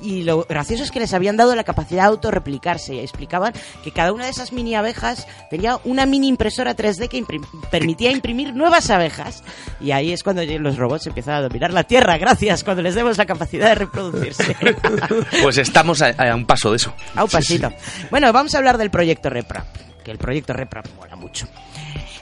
Y 0.05 0.23
lo 0.23 0.45
gracioso 0.45 0.85
es 0.85 0.91
que 0.91 1.01
les 1.01 1.15
habían 1.15 1.37
dado 1.39 1.55
la 1.57 1.65
capacidad 1.65 2.03
de 2.03 2.09
autorreplicarse 2.09 2.95
y 2.95 3.01
explicaban 3.01 3.55
que 3.83 3.91
cada 3.91 4.13
una 4.13 4.25
de 4.27 4.31
esas 4.31 4.53
mini 4.53 4.75
abejas 4.75 5.27
tenía 5.49 5.79
una 5.85 6.05
mini 6.05 6.29
impresora 6.29 6.77
3D 6.77 7.09
que 7.09 7.17
imprim- 7.23 7.47
permitía 7.71 8.11
imprimir 8.13 8.55
nuevas 8.55 8.91
abejas. 8.91 9.43
Y 9.81 9.93
ahí 9.93 10.13
es 10.13 10.23
cuando 10.23 10.45
los 10.45 10.77
robots 10.77 11.07
empiezan 11.07 11.35
a 11.37 11.41
dominar 11.41 11.73
la 11.73 11.85
Tierra, 11.85 12.19
gracias, 12.19 12.65
cuando 12.65 12.83
les 12.83 12.95
demos 12.95 13.17
la 13.17 13.25
capacidad 13.27 13.69
de 13.71 13.75
reproducirse. 13.77 14.55
Pues 15.43 15.59
estamos 15.59 16.03
a, 16.03 16.09
a 16.11 16.35
un 16.35 16.45
paso 16.47 16.71
de 16.71 16.77
eso. 16.77 16.95
A 17.15 17.25
un 17.25 17.31
pasito. 17.31 17.73
Bueno, 18.11 18.33
vamos 18.33 18.55
a 18.55 18.59
hablar 18.59 18.77
del 18.79 18.91
proyecto 18.91 19.31
RepRap, 19.31 19.67
que 20.05 20.11
el 20.11 20.19
proyecto 20.19 20.53
RepRap 20.53 20.87
mola 20.97 21.17
mucho. 21.17 21.47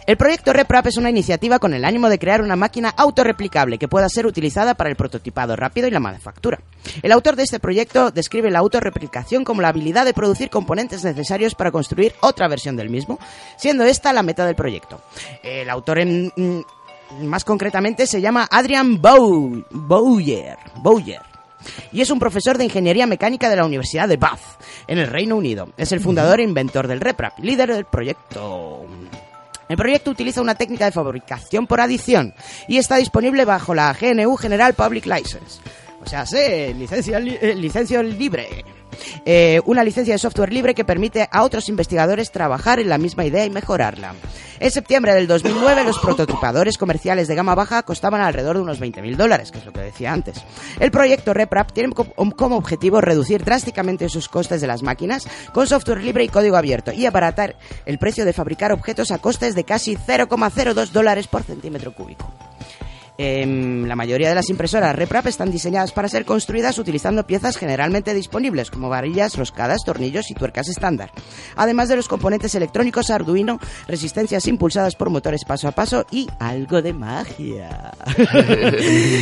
El 0.04 0.16
proyecto 0.16 0.52
RepRap 0.52 0.86
es 0.88 0.96
una 0.96 1.10
iniciativa 1.10 1.58
con 1.60 1.74
el 1.74 1.84
ánimo 1.84 2.08
de 2.08 2.18
crear 2.18 2.42
una 2.42 2.56
máquina 2.56 2.92
autorreplicable 2.96 3.78
que 3.78 3.86
pueda 3.86 4.08
ser 4.08 4.26
utilizada 4.26 4.74
para 4.74 4.90
el 4.90 4.96
prototipado 4.96 5.54
rápido 5.54 5.86
y 5.86 5.92
la 5.92 6.00
manufactura. 6.00 6.58
El 7.02 7.12
autor 7.12 7.36
de 7.36 7.44
este 7.44 7.60
proyecto 7.60 8.10
describe 8.10 8.50
la 8.50 8.58
autorreplicación 8.58 9.44
como 9.44 9.62
la 9.62 9.68
habilidad 9.68 10.04
de 10.04 10.12
producir 10.12 10.50
componentes 10.50 11.04
necesarios 11.04 11.54
para 11.54 11.70
construir 11.70 12.14
otra 12.20 12.48
versión 12.48 12.76
del 12.76 12.90
mismo, 12.90 13.18
siendo 13.56 13.84
esta 13.84 14.12
la 14.12 14.24
meta 14.24 14.44
del 14.44 14.56
proyecto. 14.56 15.00
El 15.42 15.70
autor 15.70 16.04
mm, 16.04 16.60
más 17.22 17.44
concretamente 17.44 18.06
se 18.08 18.20
llama 18.20 18.48
Adrian 18.50 19.00
Bow- 19.00 19.64
Bowyer. 19.70 20.56
Bowyer 20.76 21.20
y 21.92 22.00
es 22.00 22.10
un 22.10 22.18
profesor 22.18 22.58
de 22.58 22.64
ingeniería 22.64 23.06
mecánica 23.06 23.48
de 23.48 23.54
la 23.54 23.64
Universidad 23.64 24.08
de 24.08 24.16
Bath, 24.16 24.40
en 24.88 24.98
el 24.98 25.06
Reino 25.06 25.36
Unido. 25.36 25.68
Es 25.76 25.92
el 25.92 26.00
fundador 26.00 26.40
e 26.40 26.42
inventor 26.42 26.88
del 26.88 27.00
RepRap, 27.00 27.38
líder 27.38 27.72
del 27.72 27.84
proyecto. 27.84 28.84
El 29.68 29.76
proyecto 29.76 30.10
utiliza 30.10 30.40
una 30.42 30.54
técnica 30.54 30.84
de 30.84 30.92
fabricación 30.92 31.66
por 31.66 31.80
adición 31.80 32.34
y 32.68 32.78
está 32.78 32.96
disponible 32.96 33.44
bajo 33.44 33.74
la 33.74 33.92
GNU 33.98 34.36
General 34.36 34.74
Public 34.74 35.06
License. 35.06 35.60
O 36.04 36.06
sea, 36.08 36.26
sí, 36.26 36.74
licencia, 36.76 37.18
li- 37.20 37.38
eh, 37.40 37.54
licencia 37.54 38.02
libre. 38.02 38.64
Eh, 39.24 39.60
una 39.66 39.84
licencia 39.84 40.14
de 40.14 40.18
software 40.18 40.52
libre 40.52 40.74
que 40.74 40.84
permite 40.84 41.28
a 41.30 41.42
otros 41.42 41.68
investigadores 41.68 42.30
trabajar 42.30 42.80
en 42.80 42.88
la 42.88 42.98
misma 42.98 43.24
idea 43.24 43.44
y 43.44 43.50
mejorarla. 43.50 44.14
En 44.60 44.70
septiembre 44.70 45.12
del 45.14 45.26
2009, 45.26 45.82
los 45.84 45.98
prototipadores 45.98 46.78
comerciales 46.78 47.26
de 47.28 47.34
gama 47.34 47.54
baja 47.54 47.82
costaban 47.82 48.20
alrededor 48.20 48.56
de 48.56 48.62
unos 48.62 48.80
20.000 48.80 49.16
dólares, 49.16 49.50
que 49.50 49.58
es 49.58 49.66
lo 49.66 49.72
que 49.72 49.80
decía 49.80 50.12
antes. 50.12 50.42
El 50.78 50.90
proyecto 50.92 51.34
RepRap 51.34 51.72
tiene 51.72 51.92
co- 51.92 52.06
como 52.36 52.56
objetivo 52.56 53.00
reducir 53.00 53.44
drásticamente 53.44 54.08
sus 54.08 54.28
costes 54.28 54.60
de 54.60 54.66
las 54.68 54.82
máquinas 54.82 55.26
con 55.52 55.66
software 55.66 56.02
libre 56.02 56.24
y 56.24 56.28
código 56.28 56.56
abierto 56.56 56.92
y 56.92 57.06
abaratar 57.06 57.56
el 57.86 57.98
precio 57.98 58.24
de 58.24 58.32
fabricar 58.32 58.72
objetos 58.72 59.10
a 59.10 59.18
costes 59.18 59.54
de 59.56 59.64
casi 59.64 59.96
0,02 59.96 60.90
dólares 60.90 61.26
por 61.26 61.42
centímetro 61.42 61.92
cúbico. 61.94 62.32
Em, 63.24 63.86
la 63.86 63.94
mayoría 63.94 64.28
de 64.28 64.34
las 64.34 64.50
impresoras 64.50 64.96
RepRap 64.96 65.28
están 65.28 65.52
diseñadas 65.52 65.92
para 65.92 66.08
ser 66.08 66.24
construidas 66.24 66.76
utilizando 66.78 67.24
piezas 67.24 67.56
generalmente 67.56 68.14
disponibles, 68.14 68.68
como 68.68 68.88
varillas, 68.88 69.36
roscadas, 69.36 69.84
tornillos 69.86 70.28
y 70.32 70.34
tuercas 70.34 70.68
estándar. 70.68 71.12
Además 71.54 71.88
de 71.88 71.94
los 71.94 72.08
componentes 72.08 72.52
electrónicos 72.56 73.10
Arduino, 73.10 73.60
resistencias 73.86 74.48
impulsadas 74.48 74.96
por 74.96 75.08
motores 75.08 75.44
paso 75.44 75.68
a 75.68 75.70
paso 75.70 76.04
y 76.10 76.26
algo 76.40 76.82
de 76.82 76.94
magia. 76.94 77.92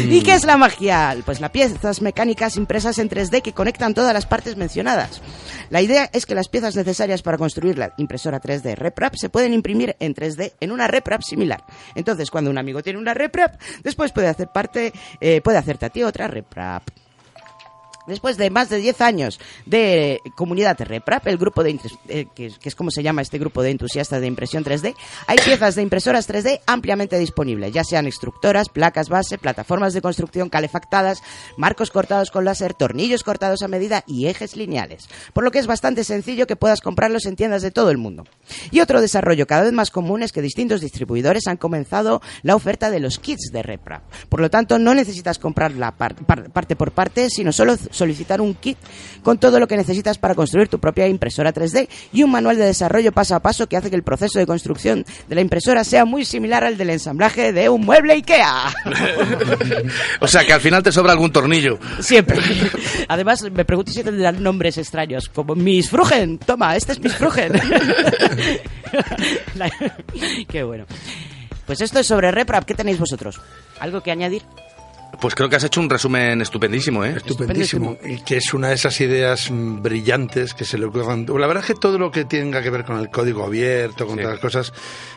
¿Y 0.08 0.22
qué 0.22 0.32
es 0.32 0.44
la 0.46 0.56
magia? 0.56 1.14
Pues 1.26 1.42
las 1.42 1.50
piezas 1.50 2.00
mecánicas 2.00 2.56
impresas 2.56 2.98
en 2.98 3.10
3D 3.10 3.42
que 3.42 3.52
conectan 3.52 3.92
todas 3.92 4.14
las 4.14 4.24
partes 4.24 4.56
mencionadas. 4.56 5.20
La 5.68 5.82
idea 5.82 6.08
es 6.14 6.24
que 6.24 6.34
las 6.34 6.48
piezas 6.48 6.74
necesarias 6.74 7.20
para 7.20 7.36
construir 7.36 7.76
la 7.76 7.92
impresora 7.98 8.40
3D 8.40 8.76
RepRap 8.76 9.14
se 9.16 9.28
pueden 9.28 9.52
imprimir 9.52 9.94
en 10.00 10.14
3D 10.14 10.54
en 10.58 10.72
una 10.72 10.88
RepRap 10.88 11.22
similar. 11.22 11.64
Entonces, 11.94 12.30
cuando 12.30 12.50
un 12.50 12.56
amigo 12.56 12.82
tiene 12.82 12.98
una 12.98 13.12
RepRap, 13.12 13.60
después 13.90 14.12
puede 14.12 14.28
hacer 14.28 14.48
parte, 14.48 14.92
eh, 15.20 15.40
puede 15.40 15.58
hacerte 15.58 15.86
a 15.86 15.90
ti 15.90 16.02
otra 16.02 16.28
RepRap. 16.28 16.82
Después 18.10 18.36
de 18.36 18.50
más 18.50 18.68
de 18.68 18.76
10 18.78 19.00
años 19.00 19.40
de 19.66 20.20
comunidad 20.34 20.76
RepRap, 20.78 21.26
el 21.28 21.38
grupo 21.38 21.62
de 21.62 21.78
eh, 22.08 22.26
que, 22.34 22.52
es- 22.62 22.74
como 22.74 22.90
se 22.90 23.02
llama 23.02 23.22
este 23.22 23.38
grupo 23.38 23.62
de 23.62 23.70
entusiastas 23.70 24.20
de 24.20 24.26
impresión 24.26 24.64
3D, 24.64 24.94
hay 25.26 25.38
piezas 25.38 25.74
de 25.74 25.82
impresoras 25.82 26.28
3D 26.28 26.60
ampliamente 26.66 27.18
disponibles, 27.18 27.72
ya 27.72 27.84
sean 27.84 28.06
estructoras, 28.06 28.68
placas 28.68 29.08
base, 29.08 29.38
plataformas 29.38 29.94
de 29.94 30.02
construcción 30.02 30.48
calefactadas, 30.48 31.22
marcos 31.56 31.90
cortados 31.90 32.30
con 32.30 32.44
láser, 32.44 32.74
tornillos 32.74 33.22
cortados 33.22 33.62
a 33.62 33.68
medida 33.68 34.04
y 34.06 34.26
ejes 34.26 34.56
lineales, 34.56 35.08
por 35.32 35.44
lo 35.44 35.50
que 35.50 35.58
es 35.58 35.66
bastante 35.66 36.04
sencillo 36.04 36.46
que 36.46 36.56
puedas 36.56 36.80
comprarlos 36.80 37.26
en 37.26 37.36
tiendas 37.36 37.62
de 37.62 37.70
todo 37.70 37.90
el 37.90 37.98
mundo. 37.98 38.24
Y 38.70 38.80
otro 38.80 39.00
desarrollo 39.00 39.46
cada 39.46 39.62
vez 39.62 39.72
más 39.72 39.90
común 39.90 40.22
es 40.22 40.32
que 40.32 40.42
distintos 40.42 40.80
distribuidores 40.80 41.46
han 41.46 41.56
comenzado 41.56 42.20
la 42.42 42.56
oferta 42.56 42.90
de 42.90 43.00
los 43.00 43.18
kits 43.18 43.50
de 43.52 43.62
RepRap. 43.62 44.02
Por 44.28 44.40
lo 44.40 44.50
tanto, 44.50 44.78
no 44.78 44.94
necesitas 44.94 45.38
comprar 45.38 45.72
la 45.72 45.92
par- 45.92 46.14
par- 46.16 46.50
parte 46.50 46.76
por 46.76 46.92
parte, 46.92 47.30
sino 47.30 47.52
solo 47.52 47.76
solicitar 48.00 48.40
un 48.40 48.54
kit 48.54 48.78
con 49.22 49.38
todo 49.38 49.60
lo 49.60 49.68
que 49.68 49.76
necesitas 49.76 50.18
para 50.18 50.34
construir 50.34 50.68
tu 50.68 50.78
propia 50.78 51.06
impresora 51.06 51.52
3D 51.52 51.88
y 52.12 52.22
un 52.22 52.30
manual 52.30 52.56
de 52.56 52.64
desarrollo 52.64 53.12
paso 53.12 53.34
a 53.34 53.40
paso 53.40 53.68
que 53.68 53.76
hace 53.76 53.90
que 53.90 53.96
el 53.96 54.02
proceso 54.02 54.38
de 54.38 54.46
construcción 54.46 55.04
de 55.28 55.34
la 55.34 55.42
impresora 55.42 55.84
sea 55.84 56.04
muy 56.06 56.24
similar 56.24 56.64
al 56.64 56.78
del 56.78 56.90
ensamblaje 56.90 57.52
de 57.52 57.68
un 57.68 57.82
mueble 57.82 58.14
IKEA. 58.14 58.74
O 60.20 60.26
sea, 60.26 60.44
que 60.44 60.52
al 60.52 60.60
final 60.60 60.82
te 60.82 60.92
sobra 60.92 61.12
algún 61.12 61.32
tornillo. 61.32 61.78
Siempre. 62.00 62.38
Además, 63.08 63.42
me 63.50 63.64
pregunto 63.64 63.90
si 63.92 64.02
tendrán 64.02 64.42
nombres 64.42 64.78
extraños, 64.78 65.28
como 65.28 65.54
Miss 65.54 65.90
Frugen. 65.90 66.38
Toma, 66.38 66.76
este 66.76 66.92
es 66.92 67.00
Miss 67.00 67.14
Frugen. 67.14 67.52
Qué 70.48 70.62
bueno. 70.62 70.86
Pues 71.66 71.80
esto 71.80 71.98
es 72.00 72.06
sobre 72.06 72.30
RepRap. 72.30 72.64
¿Qué 72.64 72.74
tenéis 72.74 72.98
vosotros? 72.98 73.40
¿Algo 73.80 74.02
que 74.02 74.10
añadir? 74.10 74.42
Pues 75.20 75.34
creo 75.34 75.50
que 75.50 75.56
has 75.56 75.64
hecho 75.64 75.80
un 75.80 75.90
resumen 75.90 76.40
estupendísimo, 76.40 77.04
¿eh? 77.04 77.14
Estupendísimo. 77.16 77.96
Y 78.04 78.20
que 78.22 78.38
es 78.38 78.54
una 78.54 78.68
de 78.68 78.74
esas 78.74 78.98
ideas 79.02 79.50
mm, 79.50 79.82
brillantes 79.82 80.54
que 80.54 80.64
se 80.64 80.78
le 80.78 80.86
ocurren. 80.86 81.26
La 81.38 81.46
verdad 81.46 81.62
es 81.62 81.66
que 81.74 81.78
todo 81.78 81.98
lo 81.98 82.10
que 82.10 82.24
tenga 82.24 82.62
que 82.62 82.70
ver 82.70 82.84
con 82.84 82.98
el 82.98 83.10
código 83.10 83.44
abierto, 83.44 84.06
con 84.06 84.16
todas 84.16 84.32
las 84.32 84.40
cosas, 84.40 84.72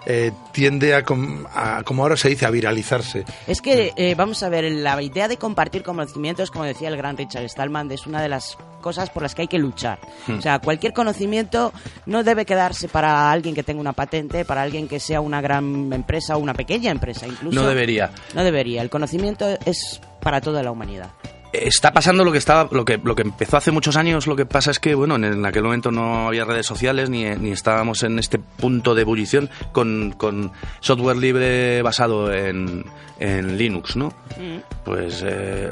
eh, 0.05 0.31
tiende 0.51 0.93
a, 0.93 1.03
com- 1.03 1.45
a, 1.53 1.83
como 1.83 2.03
ahora 2.03 2.17
se 2.17 2.27
dice, 2.29 2.45
a 2.45 2.49
viralizarse. 2.49 3.23
Es 3.47 3.61
que, 3.61 3.93
eh, 3.95 4.13
vamos 4.15 4.43
a 4.43 4.49
ver, 4.49 4.69
la 4.71 5.01
idea 5.01 5.27
de 5.29 5.37
compartir 5.37 5.83
conocimientos, 5.83 6.51
como 6.51 6.65
decía 6.65 6.89
el 6.89 6.97
gran 6.97 7.15
Richard 7.15 7.47
Stallman, 7.47 7.89
es 7.91 8.05
una 8.05 8.21
de 8.21 8.27
las 8.27 8.57
cosas 8.81 9.09
por 9.09 9.23
las 9.23 9.33
que 9.33 9.43
hay 9.43 9.47
que 9.47 9.57
luchar. 9.59 9.99
Hmm. 10.27 10.39
O 10.39 10.41
sea, 10.41 10.59
cualquier 10.59 10.91
conocimiento 10.91 11.71
no 12.05 12.23
debe 12.25 12.45
quedarse 12.45 12.89
para 12.89 13.31
alguien 13.31 13.55
que 13.55 13.63
tenga 13.63 13.79
una 13.79 13.93
patente, 13.93 14.43
para 14.43 14.61
alguien 14.61 14.89
que 14.89 14.99
sea 14.99 15.21
una 15.21 15.39
gran 15.39 15.93
empresa 15.93 16.35
o 16.35 16.39
una 16.39 16.53
pequeña 16.53 16.91
empresa 16.91 17.25
incluso. 17.25 17.55
No 17.61 17.65
debería. 17.65 18.11
No 18.35 18.43
debería. 18.43 18.81
El 18.81 18.89
conocimiento 18.89 19.57
es 19.65 19.92
para 20.21 20.41
toda 20.41 20.63
la 20.63 20.71
humanidad. 20.71 21.11
Está 21.51 21.93
pasando 21.93 22.25
lo 22.25 22.31
que 22.31 22.39
estaba, 22.39 22.67
lo 22.71 22.83
que, 22.83 22.97
lo 23.03 23.13
que 23.15 23.21
empezó 23.21 23.57
hace 23.57 23.69
muchos 23.69 23.95
años. 23.95 24.25
Lo 24.25 24.35
que 24.35 24.43
pasa 24.47 24.71
es 24.71 24.79
que, 24.79 24.95
bueno, 24.95 25.17
en, 25.17 25.23
en 25.23 25.45
aquel 25.45 25.61
momento 25.61 25.91
no 25.91 26.27
había 26.27 26.45
redes 26.45 26.65
sociales 26.65 27.11
ni, 27.11 27.25
ni 27.25 27.51
estábamos 27.51 28.01
en 28.01 28.17
este 28.17 28.39
punto 28.39 28.95
de 28.95 29.03
ebullición 29.03 29.51
con, 29.71 30.15
con 30.17 30.51
software 30.79 31.17
libre 31.17 31.83
basado 31.83 32.33
en, 32.33 32.83
en 33.19 33.55
Linux, 33.55 33.95
¿no? 33.95 34.11
Pues 34.83 35.23
eh, 35.23 35.71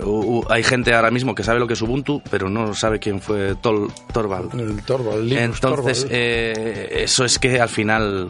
hay 0.50 0.62
gente 0.64 0.94
ahora 0.94 1.10
mismo 1.10 1.34
que 1.34 1.44
sabe 1.44 1.60
lo 1.60 1.66
que 1.66 1.74
es 1.74 1.82
Ubuntu, 1.82 2.22
pero 2.30 2.48
no 2.48 2.76
sabe 2.76 3.00
quién 3.00 3.20
fue 3.20 3.56
Tol, 3.56 3.92
Torvald. 4.14 4.54
El 4.60 4.84
Torvald, 4.84 5.24
Linux 5.24 5.44
Entonces, 5.64 6.02
Torvald. 6.02 6.12
eh, 6.16 6.90
eso 7.06 7.26
es 7.26 7.40
que 7.40 7.60
al 7.60 7.70
final 7.70 8.30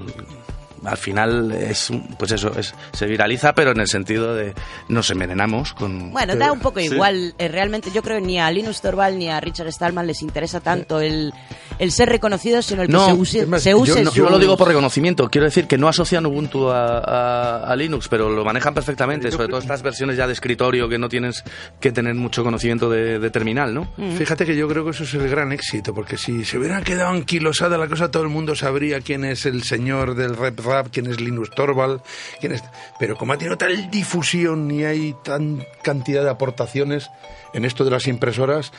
al 0.86 0.98
final 0.98 1.52
es 1.52 1.90
un- 1.90 2.04
pues 2.18 2.32
eso 2.32 2.52
es, 2.58 2.74
se 2.94 3.06
viraliza 3.06 3.54
pero 3.54 3.72
en 3.72 3.80
el 3.80 3.88
sentido 3.88 4.34
de 4.36 4.54
nos 4.88 5.10
envenenamos 5.12 5.74
con 5.74 6.12
Bueno, 6.12 6.36
da 6.36 6.52
un 6.52 6.60
poco 6.60 6.80
Sí. 6.80 6.86
igual. 6.88 7.34
Eh, 7.38 7.48
realmente 7.48 7.92
yo 7.94 8.02
creo 8.02 8.20
que 8.20 8.26
ni 8.26 8.40
a 8.40 8.50
Linus 8.52 8.82
Torvald 8.82 9.18
ni 9.18 9.30
a 9.30 9.40
Richard 9.40 9.72
Stallman 9.72 10.08
les 10.08 10.22
interesa 10.22 10.60
tanto 10.60 11.00
el, 11.00 11.34
el 11.82 11.92
ser 11.92 12.08
reconocidos, 12.10 12.66
sino 12.66 12.82
el 12.84 12.88
que 12.88 12.94
no, 12.94 13.06
se 13.08 13.14
use, 13.14 13.40
es 13.40 13.48
más, 13.48 13.62
se 13.64 13.74
use 13.76 13.96
yo, 14.00 14.04
no, 14.06 14.12
su- 14.12 14.18
yo 14.18 14.30
lo 14.30 14.40
digo 14.40 14.56
por 14.56 14.68
reconocimiento. 14.68 15.30
Quiero 15.30 15.46
decir 15.46 15.68
que 15.68 15.78
no 15.78 15.88
asocian 15.88 16.26
Ubuntu 16.26 16.70
a, 16.70 17.00
a- 17.00 17.64
a 17.72 17.76
Linux, 17.76 18.08
pero 18.08 18.30
lo 18.30 18.46
manejan 18.46 18.74
perfectamente. 18.74 19.32
Sobre 19.32 19.48
todo 19.48 19.60
estas 19.60 19.82
versiones 19.82 20.16
ya 20.16 20.28
de 20.28 20.34
escritorio 20.34 20.88
que 20.88 20.98
no 20.98 21.10
tienes 21.10 21.44
que 21.80 21.92
tener 21.92 22.16
mucho 22.16 22.44
conocimiento 22.44 22.90
de, 22.90 23.20
de 23.20 23.30
terminal, 23.32 23.74
¿no? 23.74 23.88
Fíjate 24.18 24.46
que 24.46 24.56
yo 24.56 24.68
creo 24.68 24.84
que 24.86 24.92
eso 24.92 25.04
es 25.04 25.14
el 25.16 25.28
gran 25.28 25.52
éxito, 25.52 25.94
porque 25.94 26.18
si 26.18 26.46
se 26.46 26.58
hubiera 26.58 26.82
quedado 26.82 27.10
anquilosada 27.10 27.78
la 27.78 27.88
cosa, 27.88 28.12
todo 28.12 28.24
el 28.24 28.30
mundo 28.30 28.56
sabría 28.56 29.02
quién 29.02 29.26
es 29.26 29.46
el 29.46 29.64
señor 29.64 30.16
del 30.16 30.38
rap 30.38 30.60
rap, 30.60 30.88
quién 30.92 31.08
es 31.08 31.20
Linus 31.20 31.50
Torvald, 31.50 32.02
quién 32.40 32.52
es... 32.54 32.64
Pero 33.00 33.16
como 33.18 33.34
ha 33.34 33.38
tenido 33.38 33.58
tal 33.58 33.90
difusión 33.90 34.70
y 34.70 34.84
hay 34.86 35.16
tan 35.24 35.66
cantidad 35.82 36.24
de 36.24 36.30
aportaciones 36.30 37.10
en 37.54 37.66
esto 37.66 37.84
de 37.84 37.92
las 37.92 38.08
impresoras, 38.08 38.72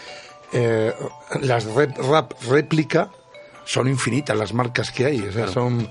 eh, 0.53 0.93
las 1.41 1.65
rep 1.65 1.97
rap 1.99 2.33
réplica 2.49 3.11
son 3.65 3.87
infinitas 3.89 4.37
las 4.37 4.53
marcas 4.53 4.91
que 4.91 5.07
hay, 5.07 5.21
o 5.23 5.33
sea, 5.33 5.47
son... 5.47 5.89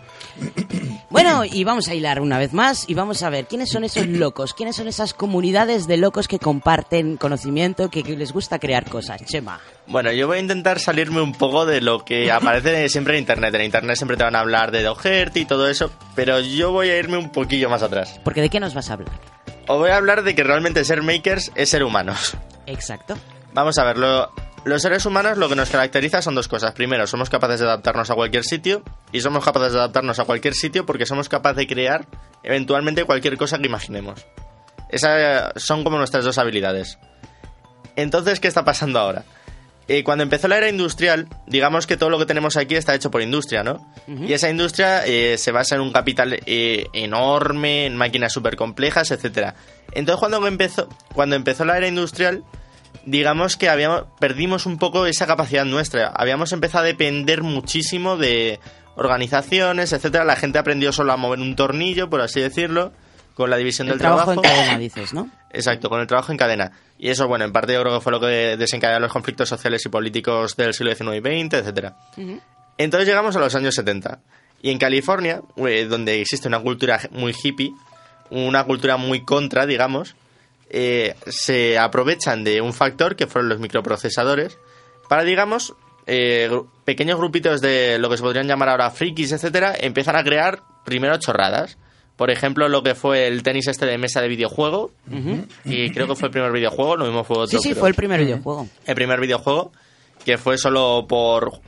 Bueno, 1.09 1.43
y 1.45 1.63
vamos 1.63 1.87
a 1.87 1.93
hilar 1.93 2.19
una 2.19 2.37
vez 2.37 2.51
más 2.53 2.83
y 2.89 2.93
vamos 2.95 3.23
a 3.23 3.29
ver 3.29 3.45
quiénes 3.47 3.69
son 3.71 3.83
esos 3.85 4.07
locos, 4.07 4.53
quiénes 4.53 4.75
son 4.75 4.87
esas 4.89 5.13
comunidades 5.13 5.87
de 5.87 5.95
locos 5.97 6.27
que 6.27 6.37
comparten 6.39 7.15
conocimiento, 7.17 7.89
que, 7.89 8.03
que 8.03 8.17
les 8.17 8.33
gusta 8.33 8.59
crear 8.59 8.89
cosas. 8.89 9.21
Chema. 9.25 9.59
Bueno, 9.87 10.11
yo 10.11 10.27
voy 10.27 10.37
a 10.37 10.41
intentar 10.41 10.79
salirme 10.79 11.21
un 11.21 11.33
poco 11.33 11.65
de 11.65 11.79
lo 11.81 12.03
que 12.03 12.29
aparece 12.31 12.89
siempre 12.89 13.13
en 13.15 13.21
Internet. 13.21 13.53
En 13.55 13.61
Internet 13.61 13.95
siempre 13.95 14.17
te 14.17 14.23
van 14.23 14.35
a 14.35 14.39
hablar 14.41 14.71
de 14.71 14.83
Doherty 14.83 15.41
y 15.41 15.45
todo 15.45 15.69
eso, 15.69 15.91
pero 16.13 16.39
yo 16.41 16.71
voy 16.73 16.89
a 16.89 16.97
irme 16.97 17.17
un 17.17 17.31
poquillo 17.31 17.69
más 17.69 17.83
atrás. 17.83 18.19
Porque 18.23 18.41
¿de 18.41 18.49
qué 18.49 18.59
nos 18.59 18.73
vas 18.73 18.89
a 18.89 18.93
hablar? 18.93 19.11
Os 19.67 19.79
voy 19.79 19.91
a 19.91 19.95
hablar 19.97 20.23
de 20.23 20.35
que 20.35 20.43
realmente 20.43 20.83
ser 20.83 21.01
makers 21.03 21.51
es 21.55 21.69
ser 21.69 21.83
humanos. 21.85 22.35
Exacto. 22.65 23.15
Vamos 23.53 23.77
a 23.77 23.83
ver, 23.85 23.97
lo- 23.97 24.29
los 24.63 24.81
seres 24.81 25.05
humanos 25.05 25.37
lo 25.37 25.49
que 25.49 25.55
nos 25.55 25.69
caracteriza 25.69 26.21
son 26.21 26.35
dos 26.35 26.47
cosas. 26.47 26.73
Primero, 26.73 27.07
somos 27.07 27.29
capaces 27.29 27.59
de 27.59 27.65
adaptarnos 27.65 28.09
a 28.11 28.15
cualquier 28.15 28.43
sitio 28.43 28.83
y 29.11 29.21
somos 29.21 29.43
capaces 29.43 29.73
de 29.73 29.79
adaptarnos 29.79 30.19
a 30.19 30.25
cualquier 30.25 30.53
sitio 30.53 30.85
porque 30.85 31.05
somos 31.05 31.29
capaces 31.29 31.57
de 31.57 31.67
crear 31.67 32.07
eventualmente 32.43 33.03
cualquier 33.05 33.37
cosa 33.37 33.57
que 33.57 33.65
imaginemos. 33.65 34.25
Esas 34.89 35.53
son 35.55 35.83
como 35.83 35.97
nuestras 35.97 36.25
dos 36.25 36.37
habilidades. 36.37 36.99
Entonces, 37.95 38.39
¿qué 38.39 38.47
está 38.47 38.63
pasando 38.63 38.99
ahora? 38.99 39.23
Eh, 39.87 40.03
cuando 40.03 40.23
empezó 40.23 40.47
la 40.47 40.57
era 40.57 40.69
industrial, 40.69 41.27
digamos 41.47 41.87
que 41.87 41.97
todo 41.97 42.09
lo 42.09 42.19
que 42.19 42.25
tenemos 42.25 42.55
aquí 42.55 42.75
está 42.75 42.93
hecho 42.93 43.11
por 43.11 43.21
industria, 43.21 43.63
¿no? 43.63 43.91
Y 44.07 44.31
esa 44.31 44.49
industria 44.49 45.05
eh, 45.05 45.37
se 45.37 45.51
basa 45.51 45.75
en 45.75 45.81
un 45.81 45.91
capital 45.91 46.39
eh, 46.45 46.85
enorme, 46.93 47.87
en 47.87 47.97
máquinas 47.97 48.31
súper 48.31 48.55
complejas, 48.55 49.11
etc. 49.11 49.53
Entonces, 49.91 50.19
cuando 50.19 50.45
empezó, 50.47 50.87
cuando 51.13 51.35
empezó 51.35 51.65
la 51.65 51.77
era 51.77 51.87
industrial, 51.87 52.43
digamos 53.05 53.57
que 53.57 53.69
habíamos, 53.69 54.05
perdimos 54.19 54.65
un 54.65 54.77
poco 54.77 55.05
esa 55.05 55.27
capacidad 55.27 55.65
nuestra. 55.65 56.07
Habíamos 56.07 56.51
empezado 56.51 56.83
a 56.83 56.87
depender 56.87 57.41
muchísimo 57.43 58.17
de 58.17 58.59
organizaciones, 58.95 59.93
etcétera. 59.93 60.23
La 60.23 60.35
gente 60.35 60.59
aprendió 60.59 60.91
solo 60.91 61.13
a 61.13 61.17
mover 61.17 61.39
un 61.39 61.55
tornillo, 61.55 62.09
por 62.09 62.21
así 62.21 62.39
decirlo, 62.39 62.91
con 63.33 63.49
la 63.49 63.57
división 63.57 63.87
El 63.87 63.93
del 63.93 63.99
trabajo 63.99 64.33
trabajo. 64.33 64.45
en 64.45 64.49
cadena, 64.49 64.77
dices, 64.77 65.13
¿no? 65.13 65.29
Exacto, 65.51 65.89
con 65.89 65.99
el 65.99 66.07
trabajo 66.07 66.31
en 66.31 66.37
cadena. 66.37 66.71
Y 66.97 67.09
eso, 67.09 67.27
bueno, 67.27 67.45
en 67.45 67.51
parte 67.51 67.73
yo 67.73 67.81
creo 67.81 67.95
que 67.95 68.01
fue 68.01 68.11
lo 68.11 68.19
que 68.19 68.55
desencadenó 68.57 68.99
los 68.99 69.11
conflictos 69.11 69.49
sociales 69.49 69.85
y 69.85 69.89
políticos 69.89 70.55
del 70.55 70.73
siglo 70.73 70.93
XIX 70.93 71.15
y 71.15 71.45
XX, 71.45 71.53
etcétera. 71.55 71.95
Entonces 72.77 73.07
llegamos 73.07 73.35
a 73.35 73.39
los 73.39 73.55
años 73.55 73.75
70. 73.75 74.19
Y 74.61 74.69
en 74.69 74.77
California, 74.77 75.41
eh, 75.57 75.85
donde 75.85 76.21
existe 76.21 76.47
una 76.47 76.59
cultura 76.59 76.99
muy 77.11 77.33
hippie, 77.33 77.73
una 78.29 78.63
cultura 78.63 78.97
muy 78.97 79.25
contra, 79.25 79.65
digamos, 79.65 80.15
eh, 80.73 81.15
se 81.27 81.77
aprovechan 81.77 82.43
de 82.43 82.61
un 82.61 82.73
factor 82.73 83.15
que 83.15 83.27
fueron 83.27 83.49
los 83.49 83.59
microprocesadores 83.59 84.57
para, 85.09 85.23
digamos, 85.23 85.73
eh, 86.07 86.49
pequeños 86.85 87.17
grupitos 87.17 87.61
de 87.61 87.99
lo 87.99 88.09
que 88.09 88.17
se 88.17 88.23
podrían 88.23 88.47
llamar 88.47 88.69
ahora 88.69 88.89
frikis, 88.89 89.31
etcétera, 89.33 89.73
empiezan 89.79 90.15
a 90.15 90.23
crear 90.23 90.63
primero 90.85 91.17
chorradas. 91.17 91.77
Por 92.15 92.29
ejemplo, 92.31 92.69
lo 92.69 92.83
que 92.83 92.93
fue 92.95 93.27
el 93.27 93.41
tenis 93.43 93.67
este 93.67 93.85
de 93.85 93.97
mesa 93.97 94.21
de 94.21 94.27
videojuego, 94.27 94.91
y 95.65 95.89
creo 95.91 96.07
que 96.07 96.15
fue 96.15 96.27
el 96.27 96.31
primer 96.31 96.51
videojuego, 96.51 96.95
lo 96.97 97.05
mismo 97.05 97.23
fue 97.23 97.37
otro. 97.37 97.57
Sí, 97.57 97.57
sí, 97.63 97.69
pero- 97.69 97.79
fue 97.81 97.89
el 97.89 97.95
primer 97.95 98.19
videojuego. 98.21 98.67
el 98.85 98.95
primer 98.95 99.19
videojuego, 99.19 99.71
que 100.23 100.37
fue 100.37 100.57
solo 100.57 101.05
por, 101.09 101.61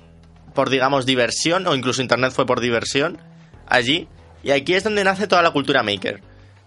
por, 0.53 0.69
digamos, 0.69 1.05
diversión, 1.05 1.65
o 1.67 1.75
incluso 1.75 2.01
Internet 2.01 2.31
fue 2.34 2.45
por 2.45 2.59
diversión, 2.61 3.17
allí. 3.67 4.07
Y 4.43 4.51
aquí 4.51 4.75
es 4.75 4.84
donde 4.84 5.03
nace 5.03 5.25
toda 5.27 5.41
la 5.41 5.51
cultura 5.51 5.81
maker. 5.84 6.21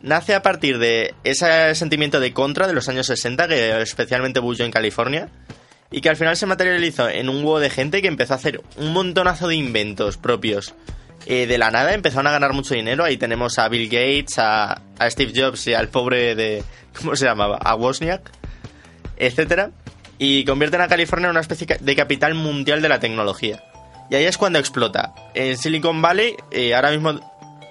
Nace 0.07 0.35
a 0.35 0.43
partir 0.43 0.79
de 0.79 1.15
ese 1.25 1.75
sentimiento 1.75 2.21
de 2.21 2.33
contra 2.33 2.69
de 2.69 2.73
los 2.73 2.89
años 2.89 3.09
60 3.09 3.49
que 3.49 3.83
especialmente 3.83 4.39
bulló 4.39 4.65
en 4.65 4.71
California 4.71 5.29
y 5.91 6.01
que 6.01 6.09
al 6.09 6.17
final 6.17 6.37
se 6.37 6.47
materializó 6.47 7.09
en 7.09 7.29
un 7.29 7.39
huevo 7.39 7.59
de 7.59 7.71
gente 7.71 8.01
que 8.01 8.09
empezó 8.09 8.35
a 8.35 8.37
hacer 8.37 8.63
un 8.77 8.93
montonazo 8.93 9.49
de 9.49 9.57
inventos 9.57 10.17
propios. 10.17 10.75
Eh, 11.27 11.49
de 11.49 11.59
la 11.59 11.73
nada 11.73 11.93
empezaron 11.93 12.29
a 12.29 12.31
ganar 12.31 12.53
mucho 12.53 12.75
dinero. 12.75 13.03
Ahí 13.03 13.17
tenemos 13.17 13.59
a 13.59 13.69
Bill 13.69 13.89
Gates, 13.89 14.39
a, 14.39 14.81
a 14.97 15.11
Steve 15.11 15.33
Jobs 15.35 15.67
y 15.67 15.75
al 15.75 15.89
pobre 15.89 16.37
de... 16.37 16.63
¿Cómo 16.97 17.17
se 17.17 17.27
llamaba? 17.27 17.59
A 17.59 17.75
Wozniak, 17.75 18.31
etcétera. 19.17 19.73
Y 20.19 20.45
convierten 20.45 20.81
a 20.81 20.89
California 20.89 21.27
en 21.27 21.33
una 21.33 21.41
especie 21.41 21.67
de 21.79 21.97
capital 21.97 22.35
mundial 22.35 22.81
de 22.81 22.89
la 22.89 23.01
tecnología. 23.01 23.63
Y 24.09 24.15
ahí 24.15 24.25
es 24.25 24.39
cuando 24.39 24.61
explota. 24.61 25.15
En 25.35 25.59
Silicon 25.59 26.01
Valley, 26.01 26.37
eh, 26.53 26.75
ahora 26.75 26.93
mismo, 26.93 27.21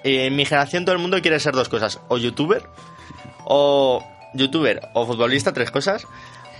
en 0.06 0.36
mi 0.36 0.44
generación 0.44 0.84
todo 0.84 0.94
el 0.94 1.00
mundo 1.00 1.20
quiere 1.20 1.40
ser 1.40 1.54
dos 1.54 1.68
cosas. 1.68 2.00
O 2.08 2.18
youtuber, 2.18 2.62
o 3.44 4.04
youtuber, 4.34 4.88
o 4.94 5.06
futbolista, 5.06 5.52
tres 5.52 5.70
cosas. 5.70 6.06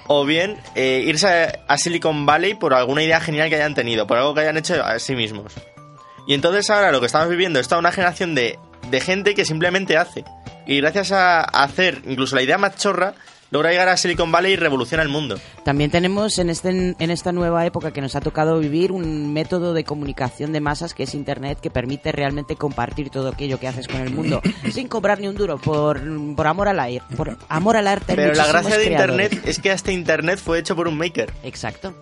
O 0.08 0.24
bien 0.24 0.56
eh, 0.74 1.02
irse 1.06 1.60
a, 1.66 1.78
Silicon 1.78 2.26
Valley 2.26 2.54
por 2.54 2.74
alguna 2.74 3.02
idea 3.02 3.20
genial 3.20 3.48
que 3.48 3.56
hayan 3.56 3.74
tenido, 3.74 4.06
por 4.06 4.18
algo 4.18 4.34
que 4.34 4.40
hayan 4.40 4.56
hecho 4.56 4.84
a 4.84 4.98
sí 4.98 5.16
mismos. 5.16 5.52
Y 6.26 6.34
entonces 6.34 6.68
ahora 6.70 6.92
lo 6.92 7.00
que 7.00 7.06
estamos 7.06 7.28
viviendo 7.28 7.58
es 7.60 7.68
toda 7.68 7.78
una 7.80 7.92
generación 7.92 8.34
de, 8.34 8.58
de 8.90 9.00
gente 9.00 9.34
que 9.34 9.44
simplemente 9.44 9.96
hace. 9.96 10.24
Y 10.66 10.80
gracias 10.80 11.12
a, 11.12 11.40
a 11.40 11.64
hacer 11.64 12.02
incluso 12.06 12.34
la 12.36 12.42
idea 12.42 12.58
más 12.58 12.76
chorra, 12.76 13.14
logra 13.50 13.70
llegar 13.70 13.88
a 13.88 13.96
Silicon 13.96 14.32
Valley 14.32 14.52
y 14.52 14.56
revoluciona 14.56 15.02
el 15.02 15.08
mundo. 15.08 15.38
También 15.64 15.90
tenemos 15.90 16.38
en, 16.38 16.50
este, 16.50 16.68
en 16.68 17.10
esta 17.10 17.32
nueva 17.32 17.64
época 17.66 17.92
que 17.92 18.00
nos 18.00 18.16
ha 18.16 18.20
tocado 18.20 18.58
vivir 18.58 18.92
un 18.92 19.32
método 19.32 19.74
de 19.74 19.84
comunicación 19.84 20.52
de 20.52 20.60
masas 20.60 20.94
que 20.94 21.04
es 21.04 21.14
Internet 21.14 21.58
que 21.60 21.70
permite 21.70 22.12
realmente 22.12 22.56
compartir 22.56 23.10
todo 23.10 23.28
aquello 23.28 23.58
que 23.58 23.68
haces 23.68 23.88
con 23.88 24.00
el 24.00 24.10
mundo 24.10 24.40
sin 24.70 24.88
cobrar 24.88 25.20
ni 25.20 25.28
un 25.28 25.34
duro 25.34 25.58
por, 25.58 26.00
por 26.34 26.46
amor 26.46 26.68
al 26.68 26.80
aire. 26.80 27.04
Por 27.16 27.36
amor 27.48 27.76
al 27.76 27.86
arte. 27.86 28.14
Pero 28.14 28.34
la 28.34 28.46
gracia 28.46 28.76
de 28.76 28.86
creadores. 28.86 29.26
Internet 29.26 29.48
es 29.48 29.58
que 29.58 29.70
hasta 29.70 29.92
Internet 29.92 30.38
fue 30.42 30.58
hecho 30.58 30.76
por 30.76 30.88
un 30.88 30.96
maker. 30.98 31.32
Exacto. 31.42 31.94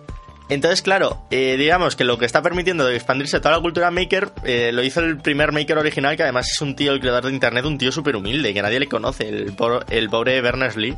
Entonces, 0.47 0.81
claro, 0.83 1.25
eh, 1.31 1.55
digamos 1.57 1.95
que 1.95 2.03
lo 2.03 2.19
que 2.19 2.25
está 2.25 2.41
permitiendo 2.43 2.85
de 2.85 2.95
expandirse 2.95 3.39
toda 3.39 3.55
la 3.55 3.61
cultura 3.61 3.89
maker 3.89 4.31
eh, 4.43 4.69
lo 4.71 4.83
hizo 4.83 4.99
el 4.99 5.17
primer 5.17 5.51
maker 5.51 5.77
original, 5.79 6.15
que 6.15 6.21
además 6.23 6.49
es 6.51 6.61
un 6.61 6.75
tío, 6.75 6.91
el 6.91 6.99
creador 6.99 7.25
de 7.25 7.31
Internet, 7.31 7.65
un 7.65 7.79
tío 7.79 7.91
súper 7.91 8.15
humilde, 8.15 8.53
que 8.53 8.61
nadie 8.61 8.79
le 8.79 8.87
conoce, 8.87 9.27
el, 9.27 9.53
por- 9.53 9.85
el 9.89 10.07
pobre 10.09 10.39
Berners-Lee. 10.41 10.95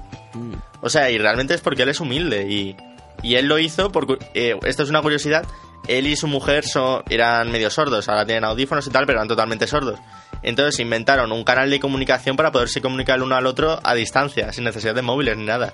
O 0.81 0.89
sea, 0.89 1.09
y 1.09 1.17
realmente 1.17 1.53
es 1.53 1.61
porque 1.61 1.83
él 1.83 1.89
es 1.89 2.01
humilde 2.01 2.45
y, 2.49 2.75
y 3.23 3.35
él 3.35 3.45
lo 3.47 3.57
hizo 3.57 3.89
porque, 3.89 4.17
eh, 4.33 4.55
esto 4.65 4.83
es 4.83 4.89
una 4.89 5.01
curiosidad, 5.01 5.45
él 5.87 6.07
y 6.07 6.17
su 6.17 6.27
mujer 6.27 6.65
son, 6.65 7.03
eran 7.09 7.49
medio 7.49 7.69
sordos, 7.69 8.09
ahora 8.09 8.25
tienen 8.25 8.43
audífonos 8.43 8.85
y 8.85 8.89
tal, 8.89 9.05
pero 9.05 9.19
eran 9.19 9.29
totalmente 9.29 9.65
sordos. 9.65 9.97
Entonces 10.43 10.77
inventaron 10.81 11.31
un 11.31 11.45
canal 11.45 11.69
de 11.69 11.79
comunicación 11.79 12.35
para 12.35 12.51
poderse 12.51 12.81
comunicar 12.81 13.15
el 13.15 13.23
uno 13.23 13.35
al 13.35 13.45
otro 13.45 13.79
a 13.81 13.95
distancia, 13.95 14.51
sin 14.51 14.65
necesidad 14.65 14.93
de 14.93 15.01
móviles 15.03 15.37
ni 15.37 15.45
nada. 15.45 15.73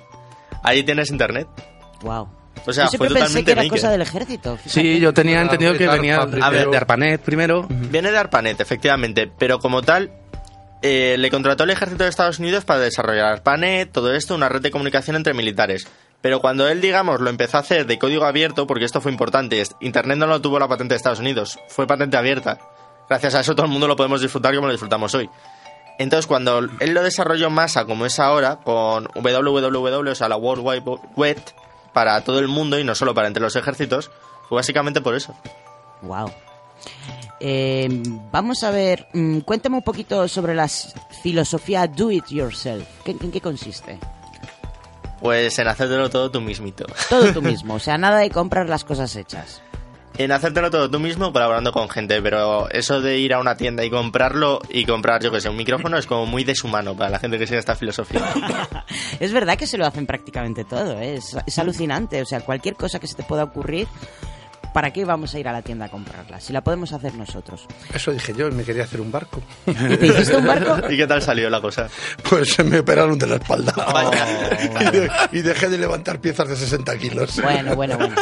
Ahí 0.64 0.84
tienes 0.84 1.10
internet. 1.10 1.48
Wow. 2.02 2.30
O 2.66 2.72
sea, 2.72 2.86
Yo 2.86 2.90
siempre 2.92 3.10
fue 3.10 3.20
pensé 3.20 3.20
totalmente 3.20 3.46
que 3.46 3.60
era 3.60 3.70
cosa 3.70 3.92
del 3.92 4.02
ejército. 4.02 4.58
fíjate. 4.58 4.70
Sí, 4.70 5.00
yo 5.00 5.14
tenía 5.14 5.42
entendido 5.42 5.74
que 5.78 5.88
venía 5.88 6.22
A 6.22 6.50
ver, 6.50 6.70
de 6.70 6.78
ARPANET 6.78 7.22
primero. 7.22 7.66
Viene 7.70 8.12
de 8.12 8.18
ARPANET, 8.18 8.60
efectivamente, 8.62 9.30
pero 9.38 9.60
como 9.60 9.82
tal, 9.82 10.12
eh, 10.82 11.16
le 11.18 11.30
contrató 11.30 11.64
el 11.66 11.72
ejército 11.72 12.04
de 12.04 12.10
Estados 12.10 12.40
Unidos 12.40 12.64
para 12.64 12.80
desarrollar 12.80 13.26
ARPANET, 13.26 13.92
todo 13.92 14.14
esto, 14.14 14.36
una 14.36 14.50
red 14.50 14.62
de 14.62 14.72
comunicación 14.72 15.16
entre 15.16 15.34
militares. 15.34 15.88
Pero 16.22 16.40
cuando 16.40 16.70
él, 16.70 16.80
digamos, 16.80 17.20
lo 17.20 17.30
empezó 17.30 17.58
a 17.58 17.62
hacer 17.62 17.86
de 17.86 18.00
código 18.00 18.24
abierto, 18.24 18.66
porque 18.66 18.86
esto 18.86 19.02
fue 19.02 19.12
importante, 19.12 19.62
Internet 19.82 20.18
no 20.18 20.28
lo 20.28 20.40
tuvo 20.40 20.58
la 20.58 20.70
patente 20.70 20.94
de 20.94 20.98
Estados 20.98 21.20
Unidos, 21.20 21.60
fue 21.68 21.86
patente 21.86 22.16
abierta. 22.16 22.60
Gracias 23.10 23.36
a 23.36 23.42
eso 23.42 23.56
todo 23.56 23.66
el 23.66 23.72
mundo 23.74 23.88
lo 23.88 23.98
podemos 23.98 24.22
disfrutar 24.22 24.56
como 24.56 24.68
lo 24.68 24.74
disfrutamos 24.74 25.14
hoy. 25.16 25.30
Entonces, 26.00 26.26
cuando 26.26 26.60
él 26.80 26.94
lo 26.94 27.04
desarrolló 27.04 27.48
en 27.48 27.54
masa 27.54 27.84
como 27.86 28.06
es 28.06 28.20
ahora, 28.20 28.56
con 28.64 29.04
WWW, 29.16 30.10
o 30.10 30.16
sea, 30.16 30.30
la 30.30 30.38
World 30.38 30.66
Wide 30.66 30.84
Web, 31.18 31.38
para 31.94 32.22
todo 32.24 32.40
el 32.40 32.48
mundo 32.48 32.80
y 32.80 32.84
no 32.84 32.96
solo 32.96 33.14
para 33.14 33.28
entre 33.28 33.42
los 33.44 33.56
ejércitos, 33.56 34.12
fue 34.50 34.56
básicamente 34.58 35.02
por 35.02 35.16
eso. 35.16 35.34
Wow. 36.02 36.32
Eh, 37.40 37.88
vamos 38.32 38.64
a 38.64 38.72
ver, 38.72 39.08
mm, 39.14 39.40
cuéntame 39.40 39.78
un 39.78 39.84
poquito 39.84 40.28
sobre 40.28 40.54
la 40.56 40.68
filosofía 40.68 41.88
do 41.88 42.10
it 42.12 42.26
yourself. 42.28 42.88
¿Qué- 43.04 43.12
¿En 43.20 43.32
qué 43.32 43.42
consiste? 43.42 44.00
Pues 45.20 45.58
en 45.60 45.68
hacértelo 45.68 46.10
todo 46.10 46.32
tú 46.32 46.42
mismito. 46.42 46.86
Todo 47.10 47.32
tú 47.34 47.42
mismo, 47.42 47.76
o 47.76 47.80
sea, 47.80 47.98
nada 47.98 48.18
de 48.20 48.30
comprar 48.30 48.68
las 48.70 48.84
cosas 48.84 49.16
hechas. 49.16 49.62
En 50.18 50.32
hacértelo 50.32 50.70
todo 50.70 50.92
tú 50.92 51.00
mismo 51.00 51.34
colaborando 51.34 51.72
con 51.72 51.90
gente, 51.90 52.22
pero 52.22 52.70
eso 52.70 53.02
de 53.02 53.18
ir 53.18 53.34
a 53.34 53.40
una 53.40 53.58
tienda 53.58 53.84
y 53.84 53.90
comprarlo 53.90 54.62
y 54.70 54.86
comprar, 54.86 55.24
yo 55.24 55.32
que 55.32 55.42
sé, 55.42 55.50
un 55.50 55.56
micrófono 55.56 55.98
es 55.98 56.06
como 56.06 56.28
muy 56.28 56.44
deshumano 56.44 56.96
para 56.96 57.10
la 57.10 57.20
gente 57.20 57.40
que 57.40 57.48
sigue 57.48 57.60
esta 57.60 57.76
filosofía. 57.76 58.22
Es 59.20 59.32
verdad 59.32 59.58
que 59.58 59.68
se 59.68 59.78
lo 59.78 59.86
hacen 59.86 60.06
prácticamente 60.06 60.66
todo, 60.66 61.00
¿eh? 61.00 61.16
es, 61.16 61.36
es 61.46 61.60
alucinante. 61.60 62.22
O 62.22 62.26
sea, 62.26 62.42
cualquier 62.42 62.76
cosa 62.76 63.00
que 63.00 63.08
se 63.08 63.16
te 63.16 63.24
pueda 63.24 63.44
ocurrir, 63.44 63.88
¿para 64.74 64.92
qué 64.92 65.06
vamos 65.06 65.34
a 65.36 65.40
ir 65.40 65.48
a 65.48 65.52
la 65.54 65.62
tienda 65.62 65.86
a 65.86 65.90
comprarla? 65.90 66.40
Si 66.42 66.52
la 66.52 66.62
podemos 66.62 66.92
hacer 66.94 67.14
nosotros. 67.16 67.66
Eso 67.94 68.12
dije 68.12 68.34
yo, 68.36 68.48
y 68.48 68.52
me 68.52 68.64
quería 68.64 68.84
hacer 68.84 69.00
un 69.02 69.12
barco. 69.12 69.42
¿Y 69.68 69.74
te 69.98 70.08
hiciste 70.08 70.36
un 70.36 70.46
barco? 70.48 70.92
¿Y 70.92 70.98
qué 70.98 71.08
tal 71.08 71.22
salió 71.22 71.50
la 71.50 71.62
cosa? 71.62 71.88
Pues 72.30 72.54
se 72.54 72.64
me 72.64 72.80
operaron 72.80 73.18
de 73.18 73.28
la 73.28 73.36
espalda. 73.36 73.74
Oh, 73.96 74.12
y, 74.82 74.86
de- 74.92 75.12
y 75.34 75.42
dejé 75.42 75.70
de 75.70 75.78
levantar 75.78 76.20
piezas 76.20 76.48
de 76.48 76.56
60 76.56 76.98
kilos. 76.98 77.40
Bueno, 77.42 77.76
bueno, 77.76 77.98
bueno. 77.98 78.16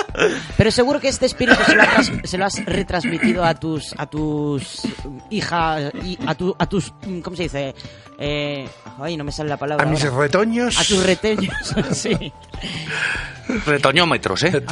Pero 0.57 0.71
seguro 0.71 0.99
que 0.99 1.07
este 1.07 1.25
espíritu 1.27 1.61
se 1.65 1.75
lo, 1.75 1.81
has, 1.83 2.11
se 2.25 2.37
lo 2.37 2.45
has 2.45 2.65
retransmitido 2.65 3.43
a 3.45 3.53
tus 3.55 3.93
a 3.97 4.05
tus 4.07 4.81
hijas 5.29 5.91
y 6.03 6.17
a 6.25 6.35
tu 6.35 6.53
a 6.57 6.67
tus 6.67 6.91
¿cómo 7.23 7.35
se 7.37 7.43
dice? 7.43 7.73
Eh, 8.19 8.67
ay, 8.99 9.17
no 9.17 9.23
me 9.23 9.31
sale 9.31 9.49
la 9.49 9.57
palabra. 9.57 9.85
A 9.85 9.89
mis 9.89 10.03
ahora. 10.05 10.23
retoños. 10.25 10.79
A 10.79 10.83
tus 10.83 11.03
reteños, 11.05 11.53
sí. 11.93 12.31
Retoñómetros, 13.65 14.43
¿eh? 14.43 14.63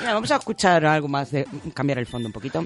Mira, 0.00 0.14
vamos 0.14 0.30
a 0.30 0.36
escuchar 0.36 0.84
algo 0.86 1.08
más 1.08 1.30
de 1.30 1.46
cambiar 1.72 1.98
el 1.98 2.06
fondo 2.06 2.28
un 2.28 2.32
poquito 2.32 2.64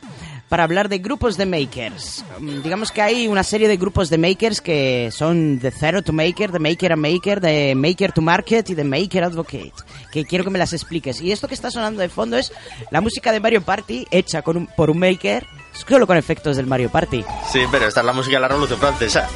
para 0.49 0.65
hablar 0.65 0.89
de 0.89 0.99
grupos 0.99 1.37
de 1.37 1.47
makers. 1.47 2.25
Mm, 2.39 2.62
Digamos 2.62 2.91
que 2.93 3.01
hay 3.03 3.29
una 3.29 3.43
serie 3.43 3.69
de 3.69 3.77
grupos 3.77 4.11
de 4.11 4.19
makers 4.19 4.61
que 4.61 5.11
son 5.12 5.59
de 5.59 5.70
Zero 5.70 6.03
to 6.03 6.12
Maker, 6.12 6.53
de 6.53 6.59
Maker 6.59 6.93
a 6.93 6.97
Maker, 6.97 7.41
de 7.41 7.75
Maker 7.75 8.12
to 8.12 8.20
Market 8.20 8.69
y 8.70 8.75
de 8.75 8.85
Maker 8.85 9.25
Advocate. 9.25 9.73
Que 10.12 10.25
quiero 10.25 10.45
que 10.45 10.51
me 10.51 10.59
las 10.59 10.73
expliques. 10.73 11.20
Y 11.20 11.33
esto 11.33 11.49
que 11.49 11.55
está 11.55 11.70
sonando 11.70 12.01
de 12.03 12.09
fondo 12.09 12.37
es 12.37 12.53
la 12.91 13.01
música 13.01 13.33
de 13.33 13.41
Mario 13.41 13.62
Party 13.62 14.07
hecha 14.11 14.43
con 14.43 14.57
un- 14.57 14.66
por 14.66 14.91
un 14.91 14.99
maker 14.99 15.47
solo 15.87 16.07
con 16.07 16.17
efectos 16.17 16.57
del 16.57 16.67
Mario 16.67 16.91
Party. 16.91 17.25
Sí, 17.53 17.61
pero 17.71 17.87
esta 17.87 18.01
es 18.01 18.07
la 18.07 18.13
música 18.13 18.37
de 18.37 18.41
la 18.41 18.49
Revolución 18.49 18.79
Francesa, 18.79 19.29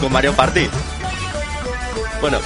con 0.00 0.12
Mario 0.12 0.32
Party. 0.34 0.68
Bueno, 2.20 2.38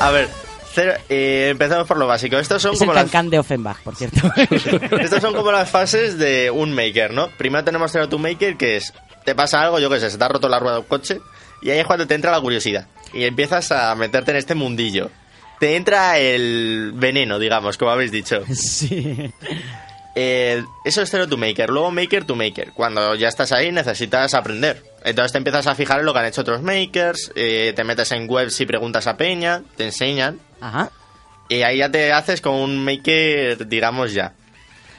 a 0.00 0.10
ver, 0.10 0.28
cero- 0.74 0.94
eh, 1.08 1.48
empezamos 1.50 1.86
por 1.86 1.96
lo 1.98 2.06
básico. 2.06 2.36
Estos 2.38 2.62
son 2.62 2.74
Es 2.74 2.80
el 2.80 2.86
como 2.88 2.94
las... 2.98 3.30
de 3.30 3.38
Offenbach, 3.38 3.78
por 3.82 3.96
cierto. 3.96 4.20
Estas 4.98 5.20
son 5.22 5.34
como 5.34 5.52
las 5.52 5.70
fases 5.70 6.18
de 6.18 6.50
un 6.50 6.72
maker, 6.72 7.12
¿no? 7.12 7.28
Primero 7.36 7.64
tenemos 7.64 7.92
Zero 7.92 8.08
to 8.08 8.18
Maker, 8.18 8.56
que 8.56 8.76
es, 8.76 8.92
te 9.24 9.34
pasa 9.34 9.62
algo, 9.62 9.78
yo 9.78 9.90
qué 9.90 10.00
sé, 10.00 10.10
se 10.10 10.18
te 10.18 10.24
ha 10.24 10.28
roto 10.28 10.48
la 10.48 10.58
rueda 10.58 10.76
del 10.76 10.86
coche, 10.86 11.20
y 11.62 11.70
ahí 11.70 11.78
es 11.78 11.86
cuando 11.86 12.06
te 12.06 12.14
entra 12.14 12.30
la 12.32 12.40
curiosidad. 12.40 12.86
Y 13.12 13.24
empiezas 13.24 13.70
a 13.72 13.94
meterte 13.94 14.30
en 14.32 14.36
este 14.38 14.54
mundillo. 14.54 15.10
Te 15.60 15.76
entra 15.76 16.18
el 16.18 16.92
veneno, 16.94 17.38
digamos, 17.38 17.78
como 17.78 17.90
habéis 17.90 18.10
dicho. 18.12 18.42
sí. 18.52 19.32
Eh, 20.18 20.64
eso 20.84 21.02
es 21.02 21.10
Zero 21.10 21.28
to 21.28 21.36
Maker. 21.36 21.68
Luego 21.68 21.90
Maker 21.90 22.24
to 22.24 22.34
Maker. 22.34 22.72
Cuando 22.72 23.14
ya 23.16 23.28
estás 23.28 23.52
ahí 23.52 23.70
necesitas 23.70 24.32
aprender. 24.32 24.82
Entonces 25.04 25.32
te 25.32 25.38
empiezas 25.38 25.66
a 25.66 25.74
fijar 25.74 26.00
en 26.00 26.06
lo 26.06 26.14
que 26.14 26.20
han 26.20 26.24
hecho 26.24 26.40
otros 26.40 26.62
makers, 26.62 27.30
eh, 27.36 27.72
te 27.76 27.84
metes 27.84 28.10
en 28.12 28.28
webs 28.28 28.58
y 28.60 28.66
preguntas 28.66 29.06
a 29.06 29.16
Peña, 29.18 29.62
te 29.76 29.84
enseñan. 29.84 30.40
Ajá. 30.60 30.90
Y 31.50 31.62
ahí 31.62 31.78
ya 31.78 31.90
te 31.90 32.12
haces 32.12 32.40
con 32.40 32.54
un 32.54 32.82
maker, 32.84 33.68
digamos 33.68 34.14
ya. 34.14 34.32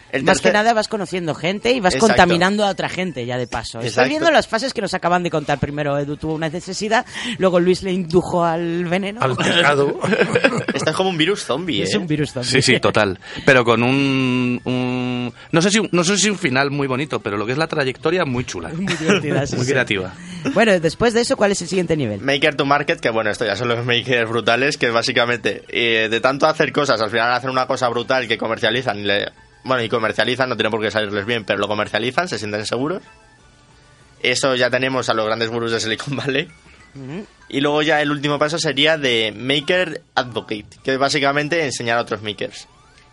El 0.09 0.23
Más 0.23 0.39
que 0.39 0.53
nada 0.53 0.71
vas 0.73 0.87
conociendo 0.87 1.35
gente 1.35 1.73
y 1.73 1.81
vas 1.81 1.93
Exacto. 1.93 2.15
contaminando 2.15 2.63
a 2.63 2.69
otra 2.69 2.87
gente 2.87 3.25
ya 3.25 3.37
de 3.37 3.45
paso. 3.45 3.81
Exacto. 3.81 4.07
viendo 4.07 4.31
las 4.31 4.47
fases 4.47 4.73
que 4.73 4.79
nos 4.79 4.93
acaban 4.93 5.21
de 5.21 5.29
contar. 5.29 5.59
Primero 5.59 5.97
Edu 5.99 6.15
tuvo 6.15 6.33
una 6.35 6.47
necesidad, 6.47 7.05
luego 7.39 7.59
Luis 7.59 7.83
le 7.83 7.91
indujo 7.91 8.45
al 8.45 8.85
veneno. 8.85 9.19
Al 9.21 9.35
pecado. 9.35 9.99
Esto 10.73 10.91
es 10.91 10.95
como 10.95 11.09
un 11.09 11.17
virus 11.17 11.43
zombie, 11.43 11.81
¿eh? 11.81 11.83
Es 11.83 11.93
un 11.95 12.07
virus 12.07 12.31
zombie. 12.31 12.49
Sí, 12.49 12.61
sí, 12.61 12.79
total. 12.79 13.19
Pero 13.45 13.65
con 13.65 13.83
un, 13.83 14.61
un- 14.63 15.06
no 15.51 15.61
sé 15.61 15.71
si 15.71 15.81
no 15.91 16.03
sé 16.03 16.17
si 16.17 16.29
un 16.29 16.37
final 16.37 16.71
muy 16.71 16.87
bonito, 16.87 17.19
pero 17.19 17.37
lo 17.37 17.45
que 17.45 17.51
es 17.53 17.57
la 17.57 17.67
trayectoria 17.67 18.25
muy 18.25 18.43
chula, 18.45 18.69
Muy 18.69 18.85
divertida, 18.85 19.45
sí, 19.47 19.55
muy 19.55 19.65
sí. 19.65 19.71
creativa. 19.71 20.13
Bueno, 20.53 20.79
después 20.79 21.13
de 21.13 21.21
eso, 21.21 21.35
¿cuál 21.37 21.51
es 21.51 21.61
el 21.61 21.67
siguiente 21.67 21.95
nivel? 21.97 22.21
Maker 22.21 22.55
to 22.55 22.65
Market, 22.65 22.99
que 22.99 23.09
bueno, 23.09 23.29
esto 23.29 23.45
ya 23.45 23.55
son 23.55 23.67
los 23.67 23.85
makers 23.85 24.29
brutales, 24.29 24.77
que 24.77 24.89
básicamente 24.89 25.63
eh, 25.69 26.07
de 26.09 26.19
tanto 26.21 26.45
hacer 26.47 26.71
cosas, 26.71 27.01
al 27.01 27.09
final 27.09 27.31
hacen 27.33 27.49
una 27.49 27.67
cosa 27.67 27.87
brutal 27.89 28.27
que 28.27 28.37
comercializan 28.37 28.99
y 28.99 29.03
le- 29.03 29.31
bueno, 29.63 29.83
y 29.83 29.89
comercializan, 29.89 30.47
no 30.49 30.55
tiene 30.55 30.69
por 30.69 30.81
qué 30.81 30.91
salirles 30.91 31.25
bien, 31.25 31.43
pero 31.43 31.59
lo 31.59 31.67
comercializan, 31.67 32.27
se 32.29 32.37
sienten 32.39 32.65
seguros. 32.65 33.01
Eso 34.23 34.55
ya 34.55 34.69
tenemos 34.69 35.09
a 35.09 35.13
los 35.13 35.25
grandes 35.25 35.49
gurús 35.49 35.71
de 35.71 35.79
Silicon 35.79 36.15
Valley. 36.17 36.47
Y 37.49 37.61
luego 37.61 37.83
ya 37.83 38.01
el 38.01 38.09
último 38.09 38.39
paso 38.39 38.57
sería 38.57 38.97
de 38.97 39.31
Maker 39.35 40.01
Advocate, 40.15 40.65
que 40.83 40.93
es 40.93 40.97
básicamente 40.97 41.63
enseñar 41.63 41.97
a 41.99 42.01
otros 42.01 42.23
makers. 42.23 42.67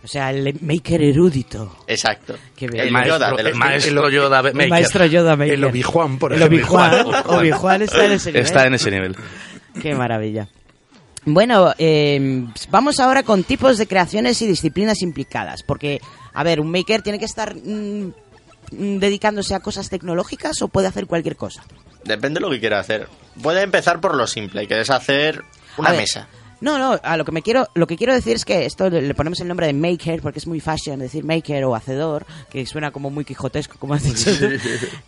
O 0.05 0.07
sea, 0.07 0.29
el 0.29 0.55
maker 0.61 1.01
erudito. 1.01 1.77
Exacto. 1.87 2.35
El. 2.59 2.69
Yoda 2.71 2.91
maestro, 2.91 3.35
de 3.37 3.49
el 3.49 3.55
maestro 3.55 4.09
Yoda 4.09 4.39
El 4.39 4.53
Maker. 4.53 4.69
maestro 4.69 5.05
Yoda 5.07 5.35
maker. 5.35 5.53
El 5.55 5.63
Obi-Juan, 5.63 6.19
por 6.19 6.31
El 6.31 6.43
ejemplo. 6.43 6.59
Obi-Juan. 6.59 6.93
Obi-Juan. 7.05 7.39
Obi-Juan 7.39 7.81
está 7.81 8.05
en 8.05 8.11
ese 8.11 8.29
nivel. 8.29 8.45
Está 8.45 8.67
en 8.67 8.73
ese 8.75 8.91
nivel. 8.91 9.15
Qué 9.81 9.95
maravilla. 9.95 10.47
Bueno, 11.25 11.73
eh, 11.79 12.45
vamos 12.69 12.99
ahora 12.99 13.23
con 13.23 13.43
tipos 13.43 13.79
de 13.79 13.87
creaciones 13.87 14.39
y 14.43 14.47
disciplinas 14.47 15.01
implicadas. 15.01 15.63
Porque, 15.63 15.99
a 16.33 16.43
ver, 16.43 16.59
un 16.59 16.69
maker 16.69 17.01
tiene 17.01 17.17
que 17.17 17.25
estar 17.25 17.55
mm, 17.55 18.13
mm, 18.71 18.97
dedicándose 18.99 19.55
a 19.55 19.59
cosas 19.59 19.89
tecnológicas 19.89 20.61
o 20.61 20.67
puede 20.67 20.87
hacer 20.87 21.07
cualquier 21.07 21.35
cosa. 21.35 21.63
Depende 22.03 22.39
de 22.39 22.45
lo 22.45 22.51
que 22.51 22.59
quiera 22.59 22.79
hacer. 22.79 23.07
Puede 23.41 23.63
empezar 23.63 23.99
por 23.99 24.15
lo 24.15 24.27
simple, 24.27 24.67
que 24.67 24.79
es 24.79 24.91
hacer 24.91 25.41
una 25.77 25.89
A 25.89 25.91
ver, 25.93 26.01
mesa. 26.01 26.27
No, 26.65 26.79
no, 26.79 26.99
a 27.03 27.15
lo 27.15 27.23
que 27.25 27.31
me 27.31 27.43
quiero, 27.43 27.67
lo 27.75 27.85
que 27.85 27.95
quiero 27.95 28.11
decir 28.11 28.35
es 28.35 28.43
que 28.43 28.65
esto 28.65 28.89
le 28.89 29.03
le 29.03 29.13
ponemos 29.13 29.39
el 29.39 29.47
nombre 29.47 29.67
de 29.67 29.73
maker 29.73 30.19
porque 30.19 30.39
es 30.39 30.47
muy 30.47 30.59
fashion 30.59 30.97
decir 30.97 31.23
maker 31.23 31.63
o 31.65 31.75
hacedor, 31.75 32.25
que 32.49 32.65
suena 32.65 32.89
como 32.89 33.11
muy 33.11 33.23
quijotesco, 33.23 33.77
como 33.77 33.93
has 33.93 34.01
dicho 34.03 34.31
tú. 34.35 34.47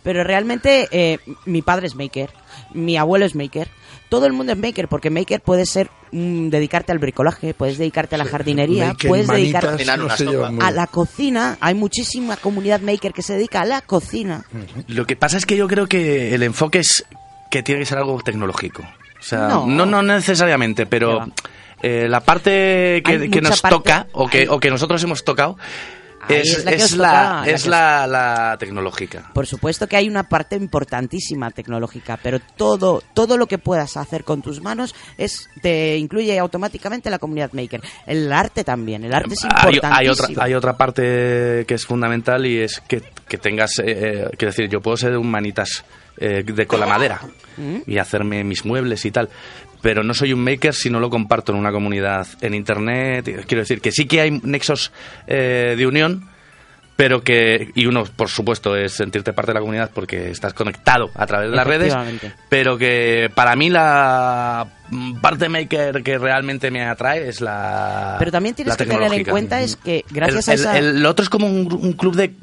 Pero 0.04 0.22
realmente 0.22 0.86
eh, 0.92 1.18
mi 1.46 1.62
padre 1.62 1.88
es 1.88 1.96
maker, 1.96 2.30
mi 2.74 2.96
abuelo 2.96 3.26
es 3.26 3.34
maker, 3.34 3.68
todo 4.08 4.26
el 4.26 4.34
mundo 4.34 4.52
es 4.52 4.58
maker 4.58 4.86
porque 4.86 5.10
maker 5.10 5.40
puede 5.40 5.66
ser 5.66 5.90
mm, 6.12 6.48
dedicarte 6.48 6.92
al 6.92 7.00
bricolaje, 7.00 7.54
puedes 7.54 7.76
dedicarte 7.76 8.14
a 8.14 8.18
la 8.18 8.26
jardinería, 8.26 8.86
Maker 8.86 9.08
puedes 9.08 9.26
manitas 9.26 9.76
dedicarte 9.76 10.36
no 10.36 10.52
muy 10.52 10.64
a 10.64 10.70
la 10.70 10.86
cocina. 10.86 11.58
Hay 11.60 11.74
muchísima 11.74 12.36
comunidad 12.36 12.82
maker 12.82 13.12
que 13.12 13.22
se 13.22 13.32
dedica 13.32 13.62
a 13.62 13.64
la 13.64 13.80
cocina. 13.80 14.44
Lo 14.86 15.06
que 15.06 15.16
pasa 15.16 15.36
es 15.36 15.44
que 15.44 15.56
yo 15.56 15.66
creo 15.66 15.88
que 15.88 16.36
el 16.36 16.44
enfoque 16.44 16.78
es 16.78 17.04
que 17.50 17.64
tiene 17.64 17.80
que 17.80 17.86
ser 17.86 17.98
algo 17.98 18.20
tecnológico. 18.22 18.84
O 19.18 19.22
sea, 19.22 19.48
No. 19.48 19.66
no, 19.66 19.84
no, 19.86 20.02
necesariamente, 20.02 20.86
pero 20.86 21.26
eh, 21.82 22.06
la 22.08 22.20
parte 22.20 23.02
que, 23.04 23.40
nos 23.42 23.60
parte- 23.60 23.76
toca 23.76 24.06
o 24.12 24.28
que, 24.28 24.48
o 24.48 24.58
que 24.60 24.70
nosotros 24.70 25.02
hemos 25.02 25.24
tocado 25.24 25.56
es, 26.28 26.58
es 26.58 26.64
la 26.64 26.72
es 26.72 26.96
la, 26.96 27.12
la 27.44 27.50
es 27.50 27.62
que 27.64 27.70
la, 27.70 28.06
la 28.06 28.56
tecnológica. 28.58 29.30
Por 29.32 29.46
supuesto 29.46 29.86
que 29.86 29.96
hay 29.96 30.08
una 30.08 30.28
parte 30.28 30.56
importantísima 30.56 31.50
tecnológica, 31.52 32.18
pero 32.22 32.38
todo, 32.40 33.02
todo 33.14 33.36
lo 33.36 33.46
que 33.46 33.56
puedas 33.58 33.96
hacer 33.96 34.24
con 34.24 34.42
tus 34.42 34.60
manos 34.60 34.94
es 35.16 35.48
te 35.62 35.96
incluye 35.96 36.38
automáticamente 36.38 37.08
la 37.08 37.18
comunidad 37.18 37.52
maker. 37.52 37.80
El 38.06 38.32
arte 38.32 38.62
también, 38.64 39.04
el 39.04 39.14
arte 39.14 39.34
es 39.34 39.44
Hay, 39.44 39.48
importantísimo. 39.76 39.94
hay 39.96 40.08
otra, 40.08 40.44
hay 40.44 40.54
otra 40.54 40.76
parte 40.76 41.64
que 41.66 41.74
es 41.74 41.86
fundamental 41.86 42.44
y 42.46 42.58
es 42.58 42.80
que, 42.86 43.02
que 43.28 43.38
tengas, 43.38 43.78
eh, 43.78 43.84
eh, 43.86 44.30
quiero 44.36 44.50
decir, 44.52 44.68
yo 44.68 44.80
puedo 44.80 44.96
ser 44.96 45.16
un 45.16 45.30
manitas 45.30 45.84
eh, 46.20 46.42
de 46.44 46.66
con 46.66 46.80
la 46.80 46.86
madera 46.86 47.20
y 47.86 47.98
hacerme 47.98 48.44
mis 48.44 48.64
muebles 48.64 49.04
y 49.04 49.10
tal, 49.10 49.28
pero 49.82 50.02
no 50.04 50.14
soy 50.14 50.32
un 50.32 50.44
maker 50.44 50.74
si 50.74 50.90
no 50.90 51.00
lo 51.00 51.10
comparto 51.10 51.52
en 51.52 51.58
una 51.58 51.72
comunidad 51.72 52.26
en 52.40 52.54
internet. 52.54 53.44
Quiero 53.46 53.62
decir 53.62 53.80
que 53.80 53.90
sí 53.92 54.06
que 54.06 54.20
hay 54.20 54.40
nexos 54.42 54.92
eh, 55.26 55.74
de 55.76 55.86
unión, 55.86 56.28
pero 56.96 57.22
que, 57.22 57.70
y 57.76 57.86
uno, 57.86 58.04
por 58.16 58.28
supuesto, 58.28 58.76
es 58.76 58.92
sentirte 58.92 59.32
parte 59.32 59.50
de 59.50 59.54
la 59.54 59.60
comunidad 59.60 59.90
porque 59.94 60.30
estás 60.30 60.52
conectado 60.52 61.10
a 61.14 61.26
través 61.26 61.50
de 61.50 61.56
las 61.56 61.64
redes, 61.66 61.94
pero 62.48 62.76
que 62.76 63.30
para 63.34 63.54
mí 63.54 63.70
la 63.70 64.66
parte 65.20 65.48
maker 65.48 66.02
que 66.02 66.18
realmente 66.18 66.70
me 66.72 66.84
atrae 66.84 67.28
es 67.28 67.40
la 67.40 68.16
Pero 68.18 68.32
también 68.32 68.54
tienes 68.54 68.72
la 68.72 68.76
que 68.76 68.84
tener 68.90 69.12
en 69.12 69.24
cuenta 69.24 69.60
es 69.60 69.76
que 69.76 70.04
gracias 70.10 70.48
el, 70.48 70.52
a 70.52 70.54
esa... 70.54 70.78
el- 70.78 70.96
el 70.96 71.06
otro 71.06 71.22
es 71.22 71.28
como 71.28 71.46
un, 71.46 71.72
un 71.72 71.92
club 71.92 72.16
de 72.16 72.34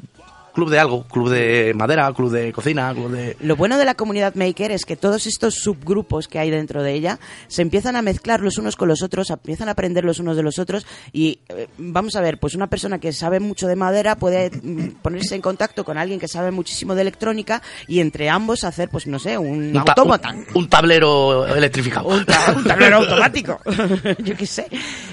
club 0.56 0.70
de 0.70 0.78
algo, 0.80 1.04
club 1.04 1.28
de 1.30 1.72
madera, 1.76 2.10
club 2.14 2.32
de 2.32 2.50
cocina, 2.52 2.92
club 2.94 3.10
de 3.12 3.36
Lo 3.40 3.54
bueno 3.56 3.76
de 3.78 3.84
la 3.84 3.94
comunidad 3.94 4.34
maker 4.34 4.72
es 4.72 4.84
que 4.86 4.96
todos 4.96 5.26
estos 5.26 5.54
subgrupos 5.54 6.26
que 6.28 6.38
hay 6.38 6.50
dentro 6.50 6.82
de 6.82 6.94
ella 6.94 7.20
se 7.46 7.60
empiezan 7.62 7.94
a 7.94 8.02
mezclar 8.02 8.40
los 8.40 8.56
unos 8.58 8.74
con 8.74 8.88
los 8.88 9.02
otros, 9.02 9.28
empiezan 9.30 9.68
a 9.68 9.72
aprender 9.72 10.04
los 10.04 10.18
unos 10.18 10.36
de 10.36 10.42
los 10.42 10.58
otros 10.58 10.86
y 11.12 11.40
eh, 11.50 11.68
vamos 11.76 12.16
a 12.16 12.20
ver, 12.22 12.38
pues 12.40 12.54
una 12.54 12.68
persona 12.68 12.98
que 12.98 13.12
sabe 13.12 13.38
mucho 13.38 13.68
de 13.68 13.76
madera 13.76 14.16
puede 14.16 14.50
mm, 14.50 15.02
ponerse 15.02 15.34
en 15.34 15.42
contacto 15.42 15.84
con 15.84 15.98
alguien 15.98 16.18
que 16.18 16.26
sabe 16.26 16.50
muchísimo 16.50 16.94
de 16.94 17.02
electrónica 17.02 17.60
y 17.86 18.00
entre 18.00 18.30
ambos 18.30 18.64
hacer, 18.64 18.88
pues 18.88 19.06
no 19.06 19.18
sé, 19.18 19.36
un, 19.36 19.70
un, 19.70 19.76
autómata. 19.76 20.30
un- 20.30 20.46
un 20.54 20.68
tablero 20.70 21.46
electrificado. 21.54 22.08
Un, 22.08 22.24
ta- 22.24 22.54
un 22.56 22.64
tablero 22.64 22.96
automático, 22.96 23.60
yo 24.24 24.34
qué 24.36 24.46
sé. 24.46 24.66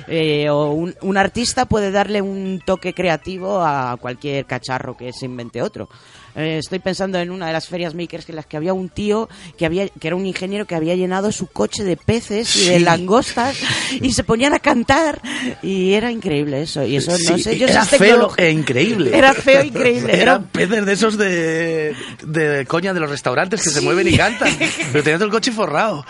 Eh, 0.07 0.49
o 0.49 0.72
un 1.02 1.18
artista 1.18 1.65
puede 1.65 1.91
darle 1.91 2.22
un 2.22 2.61
toque 2.65 2.94
creativo 2.94 3.61
a 3.61 3.98
cualquier 3.99 4.45
cacharro 4.45 4.95
que 4.95 5.11
se 5.11 5.32
invente 5.34 5.61
otro. 5.61 5.89
Eh, 6.35 6.57
estoy 6.57 6.80
pensando 6.80 7.19
en 7.19 7.30
una 7.31 7.47
de 7.47 7.53
las 7.53 7.68
ferias 7.68 7.93
makers 7.93 8.27
en 8.30 8.35
las 8.38 8.45
que 8.47 8.57
había 8.57 8.73
un 8.73 8.89
tío 8.89 9.30
que 9.57 9.65
había 9.68 9.88
que 9.88 10.07
era 10.07 10.15
un 10.15 10.26
ingeniero 10.26 10.65
que 10.65 10.73
había 10.76 10.95
llenado 10.95 11.31
su 11.31 11.45
coche 11.47 11.84
de 11.84 11.95
peces 11.95 12.55
y 12.55 12.65
de 12.69 12.77
Sí. 12.77 12.84
langostas 12.84 13.55
y 14.01 14.14
se 14.14 14.23
ponían 14.23 14.53
a 14.53 14.60
cantar 14.60 15.22
y 15.61 15.93
era 15.93 16.11
increíble 16.11 16.64
eso 16.64 16.84
y 16.84 16.95
eso 16.97 17.11
no 17.30 17.38
sé 17.38 17.57
yo 17.57 17.68
era 17.68 17.85
si 17.85 17.95
es 17.95 17.99
feo 18.01 18.31
e 18.38 18.49
increíble. 18.49 19.15
era 19.15 19.34
feo 19.35 19.61
e 19.61 19.68
increíble 19.68 20.14
era 20.14 20.23
Eran 20.23 20.43
peces 20.47 20.85
de 20.85 20.93
esos 20.93 21.18
de, 21.18 21.95
de 22.26 22.65
coña 22.65 22.93
de 22.93 22.99
los 22.99 23.10
restaurantes 23.10 23.61
que 23.61 23.69
se 23.69 23.81
mueven 23.81 24.07
y 24.07 24.18
cantan. 24.18 24.49
Pero 24.91 25.03
tenías 25.03 25.22
el 25.22 25.30
coche 25.30 25.51
forrado. 25.51 26.05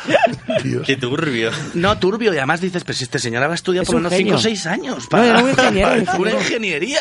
Qué 0.85 0.95
turbio. 0.95 1.51
No, 1.73 1.97
turbio. 1.99 2.33
Y 2.33 2.37
además 2.37 2.61
dices, 2.61 2.83
pues 2.83 3.01
este 3.01 3.19
señor 3.19 3.43
habrá 3.43 3.55
estudiado 3.55 3.83
Es 3.83 3.87
por 3.87 3.95
lo 4.01 4.07
un 4.07 4.15
menos 4.15 4.17
5 4.17 4.35
o 4.35 4.39
genio. 4.39 4.55
6 4.61 4.65
años. 4.67 5.07
No, 5.11 5.23
era 5.23 5.43
un 5.43 5.49
ingeniero, 5.57 5.91
un 6.15 6.21
Una 6.21 6.31
ingeniería. 6.31 6.99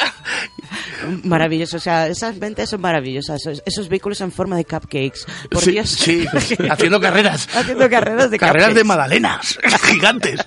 maravilloso 1.24 1.76
o 1.76 1.80
sea 1.80 2.08
esas 2.08 2.38
ventas 2.38 2.70
son 2.70 2.80
maravillosas 2.80 3.11
esos, 3.20 3.62
esos 3.64 3.88
vehículos 3.88 4.20
en 4.20 4.32
forma 4.32 4.56
de 4.56 4.64
cupcakes 4.64 5.20
por 5.50 5.62
Sí, 5.62 5.72
Dios 5.72 5.90
sí, 5.90 6.26
haciendo 6.70 7.00
carreras. 7.00 7.48
haciendo 7.54 7.88
carreras 7.90 8.30
de 8.30 8.38
Carreras 8.38 8.68
de 8.74 8.80
cupcakes. 8.82 8.86
magdalenas 8.88 9.58
gigantes. 9.84 10.40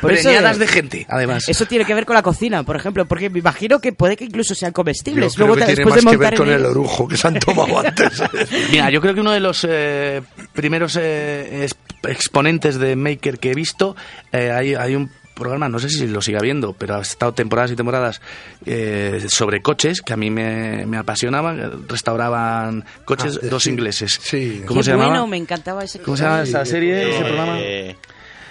Por 0.00 0.12
Preñadas 0.12 0.58
de 0.58 0.66
gente, 0.66 1.06
además. 1.08 1.48
Eso 1.48 1.66
tiene 1.66 1.84
que 1.84 1.94
ver 1.94 2.06
con 2.06 2.14
la 2.14 2.22
cocina, 2.22 2.62
por 2.62 2.76
ejemplo, 2.76 3.06
porque 3.06 3.30
me 3.30 3.38
imagino 3.40 3.80
que 3.80 3.92
puede 3.92 4.16
que 4.16 4.24
incluso 4.24 4.54
sean 4.54 4.70
Yo 4.70 4.74
comestibles. 4.74 5.34
creo 5.34 5.46
Luego 5.48 5.60
que 5.60 5.66
te- 5.66 5.74
tiene 5.76 5.90
más 5.90 6.04
de 6.04 6.10
que 6.10 6.16
ver 6.16 6.34
con 6.36 6.48
el 6.48 6.60
ello- 6.60 6.70
orujo 6.70 7.08
que 7.08 7.16
se 7.16 7.26
han 7.28 7.38
tomado 7.38 7.78
antes. 7.80 8.22
Mira, 8.70 8.90
yo 8.90 9.00
creo 9.00 9.14
que 9.14 9.20
uno 9.20 9.32
de 9.32 9.40
los 9.40 9.66
eh, 9.68 10.22
primeros 10.52 10.96
eh, 11.00 11.64
es- 11.64 11.76
exponentes 12.08 12.78
de 12.78 12.96
Maker 12.96 13.38
que 13.38 13.50
he 13.50 13.54
visto, 13.54 13.96
eh, 14.32 14.50
hay, 14.50 14.74
hay 14.74 14.94
un 14.96 15.10
programa, 15.34 15.68
no 15.68 15.78
sé 15.78 15.88
si 15.90 16.06
lo 16.06 16.22
sigue 16.22 16.38
habiendo, 16.38 16.72
pero 16.72 16.96
ha 16.96 17.00
estado 17.00 17.32
temporadas 17.34 17.72
y 17.72 17.76
temporadas 17.76 18.20
eh, 18.66 19.24
sobre 19.28 19.60
coches 19.62 20.00
que 20.00 20.12
a 20.12 20.16
mí 20.16 20.30
me, 20.30 20.86
me 20.86 20.96
apasionaban. 20.96 21.86
Restauraban 21.88 22.84
coches, 23.04 23.40
Ah, 23.42 23.46
dos 23.50 23.64
sí. 23.64 23.70
ingleses. 23.70 24.18
Sí. 24.22 24.62
¿Cómo 24.66 24.80
Qué 24.80 24.84
se 24.84 24.90
llamaba? 24.92 25.08
bueno, 25.10 25.26
me 25.26 25.36
encantaba 25.36 25.84
ese 25.84 25.98
¿Cómo 26.00 26.16
se 26.16 26.22
llama 26.24 26.42
esa 26.42 26.64
serie, 26.64 27.10
ese 27.10 27.20
Eh, 27.20 27.24
programa? 27.24 27.58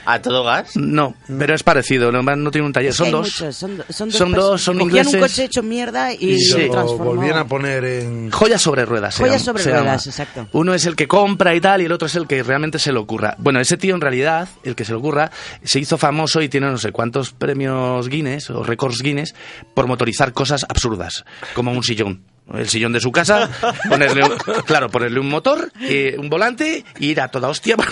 ¿A 0.06 0.22
todo 0.22 0.44
gas? 0.44 0.76
No, 0.76 1.16
pero 1.38 1.56
es 1.56 1.64
parecido, 1.64 2.12
no, 2.12 2.22
no 2.22 2.52
tiene 2.52 2.68
un 2.68 2.74
taller, 2.74 2.90
Es 2.92 2.98
que 2.98 3.04
son 3.04 3.12
dos. 3.12 3.22
muchos, 3.28 3.56
son, 3.56 3.78
do- 3.78 3.84
son 3.90 4.10
dos, 4.10 4.18
Son 4.18 4.32
personas. 4.32 4.36
dos, 4.40 4.62
son 4.62 4.82
ingleses. 4.82 5.14
un 5.14 5.20
coche 5.22 5.44
hecho 5.46 5.64
mierda 5.64 6.14
y, 6.14 6.18
Y 6.36 6.50
lo 6.68 6.98
volvían 6.98 7.38
a 7.38 7.46
poner 7.48 7.86
en... 7.86 8.30
Joyas 8.32 8.62
sobre 8.62 8.86
ruedas. 8.86 9.18
Joyas 9.18 9.42
sobre 9.42 9.64
se 9.64 9.70
ruedas, 9.72 10.04
llama. 10.06 10.12
exacto. 10.12 10.48
Uno 10.52 10.74
es 10.74 10.86
el 10.86 10.96
que 10.96 11.08
compra 11.08 11.56
y 11.56 11.62
tal, 11.62 11.82
y 11.82 11.86
el 11.86 11.92
otro 11.92 12.08
es 12.08 12.16
el 12.16 12.28
que 12.28 12.44
realmente 12.44 12.80
se 12.80 12.92
le 12.92 13.00
ocurra. 13.00 13.36
Bueno, 13.38 13.60
ese 13.60 13.78
tío 13.78 13.96
en 13.96 14.02
realidad, 14.02 14.50
el 14.64 14.76
que 14.76 14.84
se 14.86 14.92
le 14.92 14.98
ocurra, 14.98 15.32
se 15.64 15.80
hizo 15.80 15.98
famoso 15.98 16.42
y 16.42 16.50
tiene 16.50 16.68
no 16.70 16.78
sé 16.78 16.92
cuántos 16.92 17.32
premios 17.32 18.10
Guinness 18.10 18.50
o 18.50 18.64
récords 18.64 19.02
Guinness 19.02 19.34
por 19.74 19.88
motorizar 19.88 20.34
cosas 20.34 20.66
absurdas, 20.68 21.24
como 21.54 21.72
un 21.72 21.84
sillón. 21.84 22.24
El 22.54 22.68
sillón 22.68 22.92
de 22.94 23.00
su 23.00 23.12
casa, 23.12 23.50
ponerle 23.90 24.24
un- 24.24 24.38
claro, 24.66 24.90
ponerle 24.90 25.20
un 25.20 25.30
motor, 25.30 25.72
eh, 25.82 26.16
un 26.20 26.30
volante 26.30 26.84
y 27.00 27.08
ir 27.12 27.22
a 27.22 27.30
toda 27.30 27.48
hostia 27.50 27.78
por, 27.78 27.88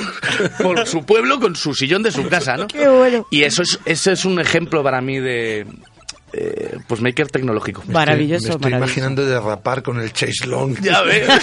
por 0.62 0.86
su 0.88 1.06
pueblo 1.06 1.40
con 1.40 1.56
su 1.56 1.74
sillón 1.74 2.04
de 2.04 2.12
su 2.12 2.28
casa, 2.28 2.58
¿no? 2.58 2.68
Qué 2.68 2.88
bueno. 2.88 3.26
Y 3.32 3.44
eso 3.44 3.62
es, 3.64 3.80
ese 3.86 4.12
es 4.12 4.26
un 4.26 4.40
ejemplo 4.40 4.84
para 4.84 5.00
mí 5.02 5.20
de 5.20 5.66
eh, 6.34 6.78
pues 6.88 7.02
maker 7.02 7.28
tecnológico. 7.30 7.84
Maravilloso, 7.88 8.44
Me 8.48 8.50
estoy 8.56 8.72
maravilloso. 8.72 8.92
imaginando 9.00 9.26
derrapar 9.26 9.82
con 9.84 10.00
el 10.00 10.12
Chase 10.14 10.46
Long. 10.48 10.78
Ya 10.82 11.02
ves. 11.02 11.28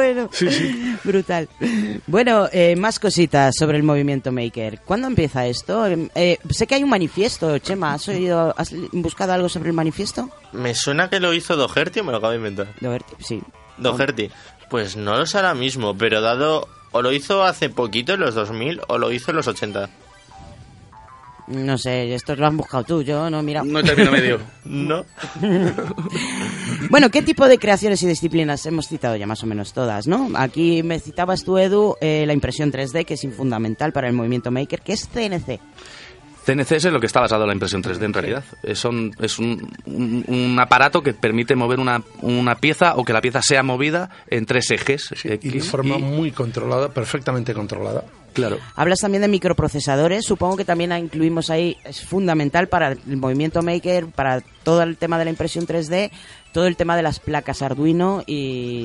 Bueno. 0.00 0.30
Brutal. 1.04 1.46
Bueno, 2.06 2.48
eh, 2.52 2.74
más 2.74 2.98
cositas 2.98 3.54
sobre 3.58 3.76
el 3.76 3.82
movimiento 3.82 4.32
Maker. 4.32 4.80
¿Cuándo 4.86 5.08
empieza 5.08 5.46
esto? 5.46 5.86
Eh, 5.86 6.38
sé 6.48 6.66
que 6.66 6.76
hay 6.76 6.82
un 6.82 6.88
manifiesto, 6.88 7.58
Chema. 7.58 7.92
¿Has, 7.92 8.08
oído, 8.08 8.54
¿Has 8.56 8.72
buscado 8.92 9.34
algo 9.34 9.50
sobre 9.50 9.68
el 9.68 9.74
manifiesto? 9.74 10.30
Me 10.52 10.74
suena 10.74 11.10
que 11.10 11.20
lo 11.20 11.34
hizo 11.34 11.54
Doherty 11.54 12.00
o 12.00 12.04
me 12.04 12.12
lo 12.12 12.16
acabo 12.18 12.30
de 12.30 12.38
inventar. 12.38 12.68
Doherty, 12.80 13.14
sí. 13.18 13.42
Doherty. 13.76 14.30
Pues 14.70 14.96
no 14.96 15.18
lo 15.18 15.26
sé 15.26 15.36
ahora 15.36 15.54
mismo, 15.54 15.94
pero 15.96 16.22
dado... 16.22 16.66
O 16.92 17.02
lo 17.02 17.12
hizo 17.12 17.44
hace 17.44 17.68
poquito, 17.68 18.14
en 18.14 18.20
los 18.20 18.34
2000, 18.34 18.80
o 18.88 18.98
lo 18.98 19.12
hizo 19.12 19.30
en 19.30 19.36
los 19.36 19.46
80. 19.46 19.90
No 21.50 21.76
sé, 21.78 22.14
esto 22.14 22.36
lo 22.36 22.46
has 22.46 22.54
buscado 22.54 22.84
tú, 22.84 23.02
yo 23.02 23.28
no, 23.28 23.42
mira. 23.42 23.62
No 23.64 23.82
termino 23.82 24.10
medio. 24.10 24.40
No. 24.64 25.04
Bueno, 26.90 27.10
¿qué 27.10 27.22
tipo 27.22 27.46
de 27.46 27.58
creaciones 27.58 28.02
y 28.02 28.06
disciplinas 28.06 28.66
hemos 28.66 28.88
citado 28.88 29.14
ya 29.14 29.26
más 29.26 29.42
o 29.44 29.46
menos 29.46 29.72
todas, 29.72 30.08
no? 30.08 30.30
Aquí 30.34 30.82
me 30.82 30.98
citabas 30.98 31.44
tú, 31.44 31.56
Edu, 31.56 31.94
eh, 32.00 32.24
la 32.26 32.32
impresión 32.32 32.72
3D, 32.72 33.04
que 33.04 33.14
es 33.14 33.26
fundamental 33.36 33.92
para 33.92 34.08
el 34.08 34.14
movimiento 34.14 34.50
maker, 34.50 34.80
que 34.80 34.94
es 34.94 35.06
CNC. 35.06 35.60
CNC 36.44 36.72
es 36.72 36.84
en 36.86 36.94
lo 36.94 37.00
que 37.00 37.06
está 37.06 37.20
basado 37.20 37.46
la 37.46 37.52
impresión 37.52 37.82
3D 37.82 38.02
en 38.04 38.12
realidad. 38.14 38.44
Es, 38.62 38.78
son- 38.78 39.12
es 39.20 39.38
un, 39.38 39.70
un- 39.86 40.24
un 40.26 40.58
aparato 40.58 41.02
que 41.02 41.12
permite 41.12 41.54
mover 41.54 41.78
una, 41.80 42.02
una 42.22 42.54
pieza 42.56 42.94
o 42.96 43.04
que 43.04 43.12
la 43.12 43.20
pieza 43.20 43.42
sea 43.42 43.62
movida 43.62 44.10
en 44.28 44.46
tres 44.46 44.70
ejes. 44.70 45.10
Y 45.24 45.48
de 45.50 45.60
forma 45.60 45.96
Y. 45.96 46.02
muy 46.02 46.30
controlada, 46.32 46.88
perfectamente 46.88 47.52
controlada. 47.54 48.04
Claro. 48.32 48.58
Hablas 48.76 49.00
también 49.00 49.22
de 49.22 49.28
microprocesadores, 49.28 50.24
supongo 50.24 50.56
que 50.56 50.64
también 50.64 50.92
incluimos 50.92 51.50
ahí, 51.50 51.76
es 51.84 52.00
fundamental 52.04 52.68
para 52.68 52.92
el 52.92 53.16
movimiento 53.16 53.60
maker, 53.60 54.06
para 54.06 54.40
todo 54.62 54.82
el 54.82 54.96
tema 54.96 55.18
de 55.18 55.24
la 55.24 55.30
impresión 55.30 55.66
3D, 55.66 56.10
todo 56.52 56.68
el 56.68 56.76
tema 56.76 56.96
de 56.96 57.02
las 57.02 57.18
placas 57.18 57.60
Arduino 57.60 58.22
e 58.28 58.32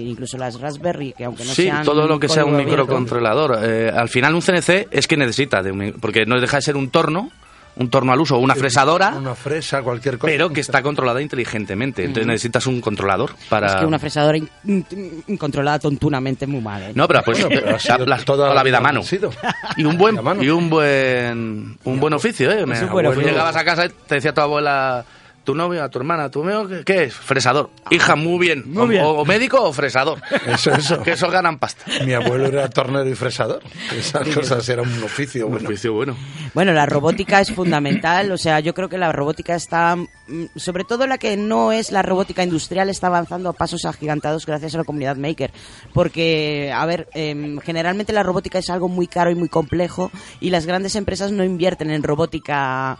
incluso 0.10 0.38
las 0.40 0.60
Raspberry, 0.60 1.14
que 1.14 1.26
aunque 1.26 1.46
no 1.46 1.52
sí, 1.54 1.64
sean 1.64 1.86
todo 1.86 2.08
lo 2.08 2.20
que 2.20 2.28
sea 2.28 2.44
un 2.44 2.58
microcontrolador. 2.58 3.60
Eh, 3.64 3.92
al 3.96 4.10
final 4.10 4.34
un 4.34 4.42
CNC 4.42 4.88
es 4.92 5.08
que 5.08 5.16
necesita, 5.16 5.62
de 5.62 5.72
un 5.72 5.94
porque 6.02 6.26
no 6.26 6.40
deja 6.42 6.58
de 6.58 6.62
ser 6.64 6.76
un 6.76 6.90
torno, 6.90 7.30
un 7.78 7.90
torno 7.90 8.14
al 8.14 8.20
uso, 8.20 8.38
una 8.38 8.56
fresadora, 8.56 9.10
Una 9.10 9.36
fresa, 9.36 9.82
cualquier 9.82 10.18
cosa. 10.18 10.32
pero 10.32 10.50
que 10.52 10.62
está 10.62 10.82
controlada 10.82 11.22
inteligentemente. 11.22 12.04
Entonces 12.06 12.26
necesitas 12.28 12.66
un 12.68 12.80
controlador 12.82 13.32
para... 13.50 13.68
Es 13.68 13.76
que 13.76 13.86
una 13.86 14.00
fresadora 14.00 14.38
in- 14.38 14.50
in- 14.66 15.24
incontrolada 15.28 15.80
tontunamente 15.80 16.46
es 16.46 16.50
muy 16.52 16.62
mal. 16.62 16.82
¿eh? 16.84 16.92
No, 16.96 17.08
pero 17.08 17.22
pues 17.24 17.42
Bueno, 17.42 17.50
pero 17.62 17.70
ha 17.70 17.72
la- 17.74 17.80
sido 17.80 18.06
la- 18.06 18.18
toda- 18.18 18.26
toda 18.46 18.54
la 18.54 18.64
vida 18.64 18.78
a 18.78 18.82
mano. 18.82 19.04
sido. 19.04 19.30
Y 19.78 19.84
un 19.84 19.98
buen 19.98 20.18
A 20.18 20.22
mano. 20.22 20.42
y 20.42 20.50
un 20.50 20.70
buen 20.70 21.78
un 21.84 22.00
buen 22.00 22.14
oficio, 22.14 22.50
¿eh? 22.52 22.66
Me- 22.66 22.74
un 22.74 22.80
buen 22.80 22.90
abuelo, 22.90 23.10
oficio. 23.12 23.28
Llegabas 23.30 23.56
a 23.56 23.66
casa 23.66 23.86
y 23.86 23.90
te 23.90 24.16
decía 24.16 24.34
tu 24.34 24.42
abuela, 24.42 25.04
tu 25.46 25.56
novia, 25.56 25.88
tu 25.90 26.00
hermana, 26.00 26.30
tu 26.30 26.44
mío, 26.44 26.68
¿qué, 26.86 27.04
es? 27.04 27.14
Fresador. 27.14 27.70
Hija, 27.90 28.16
muy 28.16 28.40
bien. 28.40 28.64
Muy 28.66 28.84
o, 28.84 28.88
bien. 28.88 29.04
o 29.06 29.24
médico 29.24 29.62
o 29.62 29.72
fresador. 29.72 30.22
Eso, 30.48 30.72
eso. 30.72 31.02
que 31.04 31.12
esos 31.12 31.32
ganan 31.32 31.60
pasta. 31.60 31.86
Mi 32.04 32.14
abuelo 32.14 32.48
era 32.48 32.70
tornero 32.70 33.08
y 33.10 33.16
fresador. 33.16 33.62
Esas 33.96 34.28
cosas 34.30 34.68
eran 34.68 34.88
un 34.88 35.04
oficio 35.04 35.46
Un 35.46 35.54
bueno. 35.54 35.70
oficio 35.70 35.94
bueno. 35.94 36.18
Bueno, 36.54 36.74
la 36.74 36.86
robótica 36.86 37.40
es 37.42 37.52
fundamental, 37.52 38.32
o 38.32 38.38
sea, 38.38 38.60
yo 38.60 38.74
creo 38.74 38.90
que 38.90 38.98
la 38.98 39.12
robótica 39.12 39.56
está, 39.56 39.96
mm, 39.96 40.46
sobre 40.56 40.84
todo 40.84 41.06
la 41.06 41.18
que 41.18 41.38
no 41.38 41.72
es 41.72 41.92
la 41.92 42.02
robótica 42.02 42.44
industrial, 42.44 42.90
está 42.90 43.08
avanzando 43.08 43.50
a 43.50 43.54
pasos 43.54 43.86
agigantados 43.86 44.46
gracias 44.46 44.74
a 44.76 44.80
la 44.80 44.84
comunidad 44.84 45.18
maker, 45.18 45.52
porque, 45.94 46.72
a 46.74 46.86
ver, 46.86 47.08
em, 47.14 47.60
generalmente 47.60 48.14
la 48.14 48.24
robótica 48.24 48.60
es 48.60 48.70
algo 48.70 48.88
muy 48.88 49.08
caro 49.08 49.32
y 49.32 49.36
muy 49.36 49.50
complejo 49.50 50.12
y 50.40 50.50
las 50.50 50.66
grandes 50.66 50.96
empresas 50.96 51.32
no 51.32 51.44
invierten 51.44 51.92
en 51.92 52.04
robótica. 52.04 52.98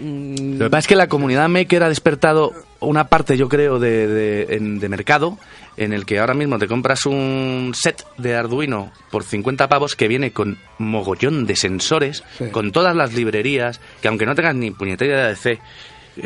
Lo 0.00 0.64
que 0.66 0.70
pasa 0.70 0.78
es 0.80 0.86
que 0.88 0.96
la 0.96 1.08
comunidad 1.08 1.48
maker 1.48 1.82
ha 1.82 1.88
despertado 1.88 2.52
una 2.80 3.08
parte, 3.08 3.36
yo 3.36 3.48
creo, 3.48 3.78
de, 3.78 4.06
de, 4.06 4.56
en- 4.56 4.78
de 4.78 4.88
mercado 4.88 5.38
en 5.78 5.92
el 5.92 6.04
que 6.06 6.18
ahora 6.18 6.34
mismo 6.34 6.58
te 6.58 6.66
compras 6.68 7.04
un 7.06 7.72
set 7.74 8.04
de 8.18 8.34
Arduino 8.34 8.92
por 9.10 9.24
50 9.24 9.68
pavos 9.68 9.94
que 9.96 10.08
viene 10.08 10.32
con 10.32 10.58
mogollón 10.78 11.46
de 11.46 11.56
sensores, 11.56 12.22
Sí. 12.38 12.46
con 12.50 12.72
todas 12.72 12.94
las 12.96 13.12
librerías, 13.14 13.80
que 14.00 14.08
aunque 14.08 14.26
no 14.26 14.34
tengas 14.34 14.54
ni 14.54 14.70
puñetera 14.70 15.28
de 15.28 15.36
C, 15.36 15.58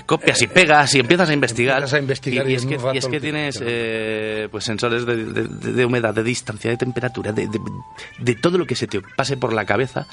copias 0.06 0.40
y 0.42 0.46
pegas 0.46 0.94
y 0.94 1.00
empiezas 1.00 1.30
a 1.30 1.32
investigar. 1.32 1.78
Empiezas 1.78 1.94
a 1.94 1.98
investigar 2.00 2.48
y 2.48 2.52
y, 2.52 2.54
es, 2.54 2.64
que, 2.64 2.78
y 2.94 2.98
es 2.98 3.06
que 3.08 3.20
tienes 3.20 3.60
eh, 3.60 4.46
pues 4.52 4.62
sensores 4.62 5.04
de, 5.04 5.16
de- 5.24 5.72
de- 5.72 5.84
humedad, 5.84 6.14
de 6.14 6.22
distancia, 6.22 6.70
de 6.70 6.76
temperatura, 6.76 7.32
de- 7.32 7.48
de 8.18 8.34
todo 8.36 8.56
lo 8.56 8.66
que 8.66 8.76
se 8.76 8.86
te 8.86 9.00
pase 9.00 9.36
por 9.36 9.52
la 9.52 9.64
cabeza. 9.64 10.06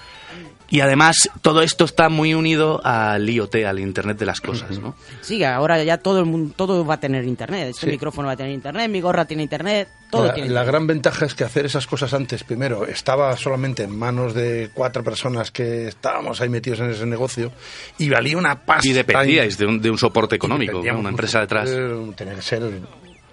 Y 0.69 0.81
además 0.81 1.30
todo 1.41 1.61
esto 1.61 1.85
está 1.85 2.10
muy 2.10 2.34
unido 2.34 2.81
al 2.84 3.30
IoT, 3.30 3.56
al 3.65 3.80
Internet 3.80 4.18
de 4.18 4.26
las 4.26 4.41
cosas, 4.41 4.77
¿no? 4.80 4.95
Sí, 5.22 5.44
ahora 5.44 5.81
ya 5.84 5.98
todo 5.98 6.19
el 6.19 6.26
mundo, 6.26 6.53
todo 6.57 6.85
va 6.85 6.95
a 6.95 6.99
tener 6.99 7.23
internet. 7.23 7.69
Este 7.69 7.85
Sí. 7.85 7.91
micrófono 7.91 8.27
va 8.27 8.34
a 8.34 8.38
tener 8.38 8.52
internet, 8.52 8.89
mi 8.89 8.99
gorra 8.99 9.23
tiene 9.26 9.44
internet, 9.44 9.88
todo 10.11 10.26
la, 10.27 10.34
tiene 10.34 10.49
la 10.49 10.56
internet. 10.56 10.68
gran 10.73 10.88
ventaja 10.88 11.26
es 11.26 11.35
que 11.35 11.45
hacer 11.45 11.65
esas 11.65 11.88
cosas 11.88 12.14
antes, 12.14 12.44
primero, 12.44 12.85
estaba 12.85 13.35
solamente 13.38 13.84
en 13.84 13.98
manos 13.98 14.34
de 14.34 14.69
cuatro 14.73 15.03
personas 15.06 15.52
que 15.52 15.88
estábamos 15.88 16.41
ahí 16.41 16.49
metidos 16.49 16.81
en 16.81 16.89
ese 16.91 17.06
negocio 17.06 17.52
y 17.98 18.10
valía 18.10 18.38
una 18.38 18.65
pasta. 18.65 18.88
Y 18.89 18.91
dependíais 18.94 19.57
de 19.57 19.65
un, 19.68 19.81
de 19.81 19.89
un 19.89 19.98
soporte 19.98 20.35
económico, 20.35 20.84
¿no? 20.84 20.99
Una 20.99 21.10
empresa 21.10 21.39
detrás. 21.39 21.69
Eh, 21.72 22.11
Tenía 22.15 22.35
que 22.35 22.41
ser 22.41 22.64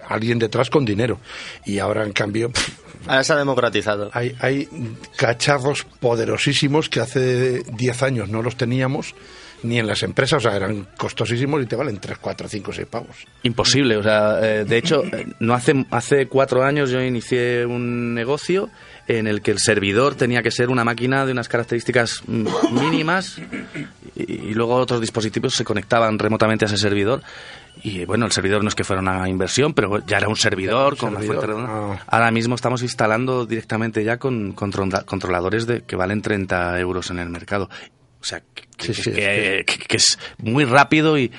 alguien 0.07 0.39
detrás 0.39 0.69
con 0.69 0.85
dinero. 0.85 1.19
Y 1.65 1.79
ahora, 1.79 2.03
en 2.05 2.13
cambio, 2.13 2.49
pff, 2.51 2.69
Ahora 3.07 3.23
se 3.23 3.33
ha 3.33 3.37
democratizado. 3.37 4.09
hay, 4.13 4.35
hay 4.39 4.67
cacharros 5.15 5.85
poderosísimos 5.99 6.89
que 6.89 6.99
hace 6.99 7.63
10 7.63 8.03
años 8.03 8.29
no 8.29 8.41
los 8.41 8.55
teníamos 8.55 9.15
ni 9.63 9.79
en 9.79 9.87
las 9.87 10.03
empresas, 10.03 10.45
o 10.45 10.47
sea, 10.47 10.55
eran 10.55 10.87
costosísimos 10.97 11.61
y 11.63 11.65
te 11.65 11.75
valen 11.75 11.97
3, 11.97 12.17
4, 12.19 12.47
5, 12.47 12.73
6 12.73 12.87
pavos. 12.87 13.15
Imposible, 13.43 13.97
o 13.97 14.03
sea, 14.03 14.39
eh, 14.41 14.65
de 14.65 14.77
hecho, 14.77 15.03
no 15.39 15.53
hace, 15.53 15.85
hace 15.91 16.27
cuatro 16.27 16.63
años 16.63 16.91
yo 16.91 17.01
inicié 17.01 17.65
un 17.65 18.13
negocio 18.13 18.69
en 19.07 19.27
el 19.27 19.41
que 19.41 19.51
el 19.51 19.59
servidor 19.59 20.15
tenía 20.15 20.41
que 20.41 20.51
ser 20.51 20.69
una 20.69 20.83
máquina 20.83 21.25
de 21.25 21.31
unas 21.31 21.47
características 21.47 22.23
mínimas 22.27 23.39
y, 24.15 24.49
y 24.49 24.53
luego 24.53 24.75
otros 24.75 25.01
dispositivos 25.01 25.55
se 25.55 25.63
conectaban 25.63 26.17
remotamente 26.17 26.65
a 26.65 26.67
ese 26.67 26.77
servidor. 26.77 27.21
Y 27.87 28.03
bueno, 28.05 28.25
el 28.25 28.31
servidor 28.31 28.63
no 28.63 28.69
es 28.69 28.73
que 28.75 28.83
fuera 28.83 28.99
una 29.01 29.29
inversión, 29.29 29.73
pero 29.75 30.03
ya 30.07 30.17
era 30.17 30.27
un 30.27 30.35
servidor 30.35 30.97
con 30.97 31.13
fuente 31.21 31.45
redonda. 31.45 31.69
ah. 31.71 32.03
Ahora 32.07 32.31
mismo 32.31 32.55
estamos 32.55 32.81
instalando 32.81 33.45
directamente 33.45 34.03
ya 34.03 34.17
con 34.17 34.53
controla- 34.53 35.03
controladores 35.05 35.67
de, 35.67 35.83
que 35.83 35.95
valen 35.95 36.21
30 36.23 36.79
euros 36.79 37.11
en 37.11 37.19
el 37.19 37.29
mercado. 37.29 37.69
O 38.19 38.23
sea, 38.27 38.39
que, 38.39 38.63
Sí, 38.79 38.87
que- 38.87 38.93
sí, 38.95 39.11
que- 39.11 39.63
que- 39.67 39.77
que 39.87 39.97
es 39.97 40.17
muy 40.39 40.65
rápido 40.65 41.15
y, 41.17 41.31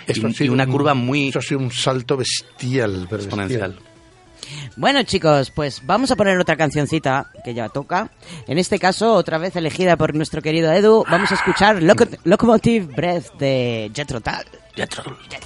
una 0.48 0.64
un- 0.64 0.70
curva 0.70 0.94
muy 0.94 1.28
Eso 1.31 1.40
ha 1.40 1.43
sido 1.43 1.59
un 1.59 1.73
salto 1.73 2.16
bestial. 2.16 3.06
pero 3.10 3.23
exponencial. 3.23 3.73
bestial. 3.73 4.73
Bueno, 4.77 5.02
chicos, 5.02 5.51
pues 5.51 5.82
vamos 5.85 6.12
a 6.12 6.16
poner 6.16 6.39
otra 6.39 6.55
cancioncita 6.56 7.32
que 7.44 7.55
ya 7.55 7.68
toca. 7.70 8.10
En 8.47 8.59
este 8.59 8.78
caso, 8.78 9.14
otra 9.14 9.39
vez 9.39 9.56
elegida 9.56 9.97
por 9.97 10.14
nuestro 10.14 10.40
querido 10.40 10.70
Edu, 10.73 11.05
vamos 11.10 11.32
a 11.32 11.35
escuchar 11.35 11.82
Loco- 11.82 12.06
Locomotive 12.23 12.86
Breath 12.94 13.32
de 13.40 13.90
Jethro 13.93 14.20
Tull. 14.20 14.35
Jethro. 14.77 15.02
Thank 15.28 15.43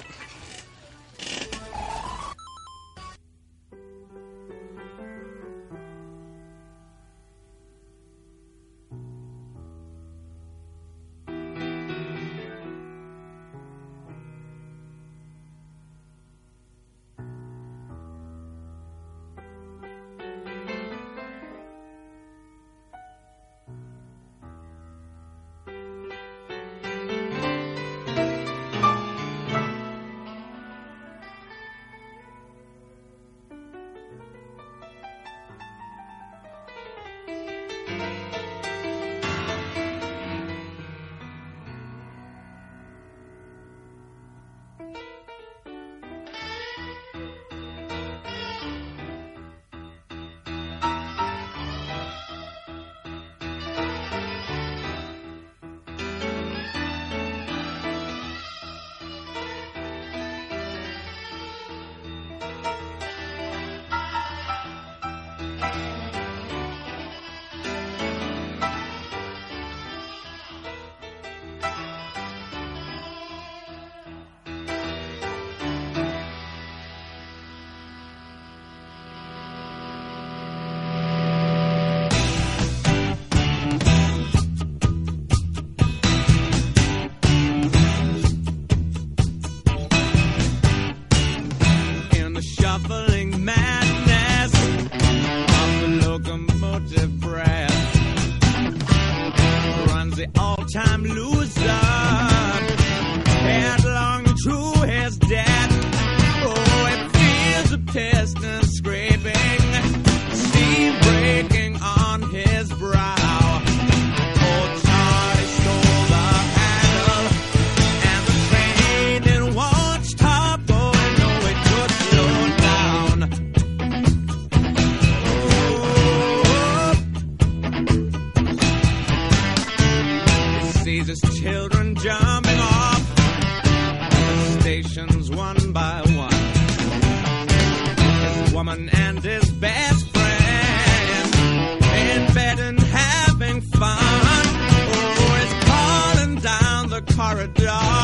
corridor. 147.31 148.00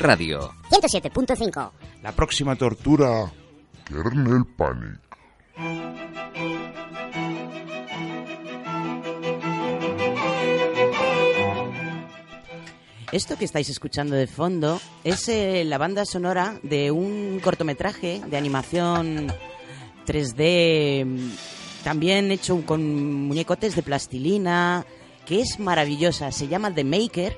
Radio. 0.00 0.54
107.5. 0.70 1.72
La 2.02 2.12
próxima 2.12 2.56
tortura, 2.56 3.30
Kernel 3.84 4.46
Panic. 4.56 4.98
Esto 13.12 13.36
que 13.36 13.44
estáis 13.44 13.68
escuchando 13.68 14.14
de 14.14 14.26
fondo 14.26 14.80
es 15.04 15.28
eh, 15.28 15.64
la 15.66 15.76
banda 15.76 16.06
sonora 16.06 16.58
de 16.62 16.90
un 16.90 17.38
cortometraje 17.44 18.22
de 18.26 18.36
animación 18.38 19.30
3D, 20.06 21.04
mm, 21.04 21.30
también 21.84 22.30
hecho 22.30 22.64
con 22.64 23.26
muñecotes 23.26 23.76
de 23.76 23.82
plastilina, 23.82 24.86
que 25.26 25.42
es 25.42 25.60
maravillosa. 25.60 26.32
Se 26.32 26.48
llama 26.48 26.74
The 26.74 26.84
Maker, 26.84 27.36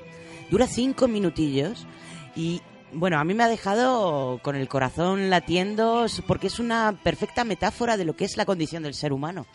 dura 0.49 0.65
cinco 0.67 1.09
minutillos 1.09 1.87
y 2.35 2.61
bueno, 2.93 3.19
a 3.19 3.23
mí 3.23 3.33
me 3.33 3.43
ha 3.43 3.47
dejado 3.47 4.39
con 4.43 4.55
el 4.55 4.67
corazón 4.67 5.29
latiendo 5.29 6.05
porque 6.27 6.47
es 6.47 6.59
una 6.59 6.99
perfecta 7.03 7.43
metáfora 7.43 7.97
de 7.97 8.05
lo 8.05 8.15
que 8.15 8.25
es 8.25 8.37
la 8.37 8.45
condición 8.45 8.83
del 8.83 8.93
ser 8.93 9.13
humano, 9.13 9.45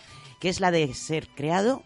que 0.41 0.49
es 0.49 0.61
la 0.61 0.71
de 0.71 0.93
ser 0.95 1.29
creado, 1.29 1.83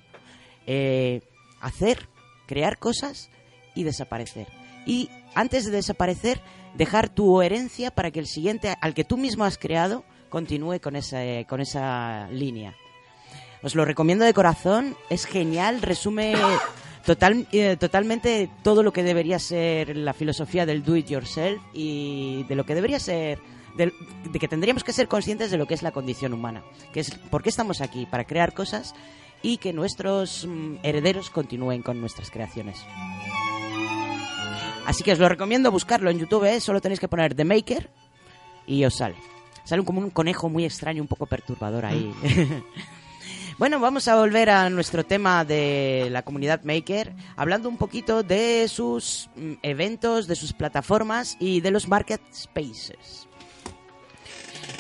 eh, 0.67 1.21
hacer, 1.61 2.09
crear 2.47 2.79
cosas 2.79 3.31
y 3.75 3.85
desaparecer. 3.85 4.49
Y 4.87 5.11
antes 5.35 5.67
de 5.67 5.73
desaparecer, 5.73 6.41
dejar 6.75 7.09
tu 7.09 7.43
herencia 7.43 7.91
para 7.91 8.11
que 8.11 8.21
el 8.21 8.27
siguiente, 8.27 8.75
al 8.81 8.95
que 8.95 9.05
tú 9.05 9.17
mismo 9.17 9.45
has 9.45 9.59
creado, 9.59 10.05
continúe 10.29 10.81
con 10.81 10.97
esa, 10.97 11.21
con 11.47 11.61
esa 11.61 12.29
línea. 12.31 12.75
Os 13.63 13.75
lo 13.75 13.85
recomiendo 13.85 14.25
de 14.25 14.35
corazón, 14.35 14.97
es 15.09 15.25
genial, 15.25 15.83
resume 15.83 16.35
total, 17.05 17.47
eh, 17.53 17.77
totalmente 17.77 18.49
todo 18.63 18.83
lo 18.83 18.93
que 18.93 19.03
debería 19.03 19.39
ser 19.39 19.97
la 19.97 20.13
filosofía 20.13 20.67
del 20.67 20.83
do 20.83 20.97
it 20.97 21.07
yourself 21.07 21.63
y 21.73 22.45
de 22.45 22.55
lo 22.55 22.65
que 22.65 22.75
debería 22.75 22.99
ser 22.99 23.39
de, 23.77 23.93
de 24.31 24.39
que 24.39 24.49
tendríamos 24.49 24.85
que 24.85 24.93
ser 24.93 25.09
conscientes 25.09 25.51
de 25.51 25.59
lo 25.59 25.67
que 25.67 25.75
es 25.75 25.83
la 25.83 25.93
condición 25.93 26.33
humana, 26.33 26.63
que 26.93 27.01
es 27.01 27.11
por 27.31 27.43
qué 27.43 27.49
estamos 27.49 27.81
aquí, 27.81 28.07
para 28.07 28.25
crear 28.25 28.53
cosas 28.53 28.95
y 29.43 29.59
que 29.59 29.73
nuestros 29.73 30.47
mm, 30.47 30.77
herederos 30.83 31.31
continúen 31.31 31.83
con 31.83 32.01
nuestras 32.01 32.31
creaciones. 32.31 32.85
Así 34.87 35.05
que 35.05 35.13
os 35.13 35.19
lo 35.19 35.29
recomiendo 35.29 35.71
buscarlo 35.71 36.11
en 36.11 36.19
YouTube, 36.19 36.45
¿eh? 36.45 36.61
solo 36.61 36.81
tenéis 36.81 37.01
que 37.01 37.09
poner 37.09 37.35
The 37.35 37.45
Maker 37.45 37.91
y 38.67 38.85
os 38.85 38.97
sale. 38.97 39.17
Sale 39.65 39.85
como 39.85 40.01
un 40.01 40.11
conejo 40.11 40.49
muy 40.49 40.65
extraño, 40.65 41.03
un 41.03 41.09
poco 41.09 41.27
perturbador 41.27 41.87
ahí. 41.87 42.13
bueno, 43.63 43.79
vamos 43.79 44.09
a 44.09 44.17
volver 44.17 44.51
a 44.51 44.69
nuestro 44.71 45.05
tema 45.05 45.45
de 45.45 46.09
la 46.11 46.23
comunidad 46.23 46.65
Maker, 46.65 47.15
hablando 47.37 47.69
un 47.69 47.77
poquito 47.77 48.25
de 48.25 48.67
sus 48.67 49.31
mm, 49.37 49.53
eventos, 49.63 50.27
de 50.27 50.35
sus 50.35 50.53
plataformas 50.53 51.37
y 51.39 51.61
de 51.61 51.71
los 51.71 51.87
market 51.87 52.21
spaces. 52.35 53.29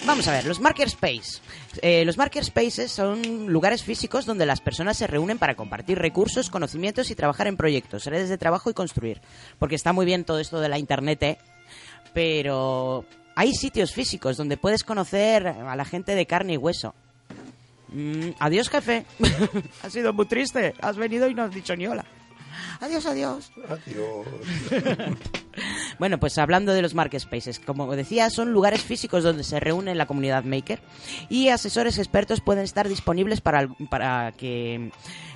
Vamos 0.05 0.27
a 0.27 0.33
ver, 0.33 0.47
los 0.47 0.59
Makerspace. 0.59 1.41
Eh, 1.81 2.05
los 2.05 2.19
Makerspaces 2.19 2.91
son 2.91 3.47
lugares 3.53 3.85
físicos 3.85 4.27
donde 4.27 4.47
las 4.47 4.61
personas 4.61 4.97
se 4.97 5.07
reúnen 5.07 5.39
para 5.39 5.55
compartir 5.55 6.01
recursos, 6.01 6.51
conocimientos 6.51 7.09
y 7.13 7.15
trabajar 7.15 7.47
en 7.47 7.57
proyectos, 7.57 8.07
redes 8.07 8.31
de 8.31 8.37
trabajo 8.37 8.69
y 8.69 8.75
construir. 8.75 9.21
Porque 9.61 9.77
está 9.77 9.93
muy 9.93 10.07
bien 10.07 10.25
todo 10.25 10.41
esto 10.41 10.59
de 10.59 10.69
la 10.69 10.81
internet, 10.81 11.23
¿eh? 11.23 11.39
pero 12.15 13.05
hay 13.37 13.55
sitios 13.55 13.93
físicos 13.93 14.37
donde 14.37 14.57
puedes 14.57 14.83
conocer 14.83 15.47
a 15.47 15.77
la 15.77 15.85
gente 15.85 16.17
de 16.17 16.27
carne 16.27 16.55
y 16.55 16.57
hueso. 16.57 16.97
Mm, 17.93 18.31
adiós, 18.39 18.69
jefe. 18.69 19.05
ha 19.83 19.91
sido 19.91 20.13
muy 20.13 20.27
triste. 20.27 20.75
Has 20.81 20.97
venido 20.97 21.29
y 21.29 21.35
no 21.35 21.43
has 21.43 21.55
dicho 21.55 21.77
ni 21.77 21.87
hola. 21.87 22.05
Adiós, 22.81 23.07
adiós. 23.07 23.53
Adiós. 23.69 24.27
Bueno, 25.99 26.19
pues 26.19 26.39
hablando 26.39 26.73
de 26.73 26.83
los 26.83 26.95
marketspaces, 26.95 27.61
como 27.61 27.95
decía, 27.95 28.31
son 28.31 28.53
lugares 28.53 28.83
físicos 28.83 29.23
donde 29.23 29.45
se 29.45 29.61
reúne 29.61 29.95
la 29.95 30.07
comunidad 30.07 30.45
maker 30.45 30.81
y 31.29 31.49
asesores 31.49 31.99
expertos 31.99 32.41
pueden 32.41 32.65
estar 32.65 32.89
disponibles 32.89 33.41
para, 33.41 33.69
para 33.91 34.33
que 34.33 34.91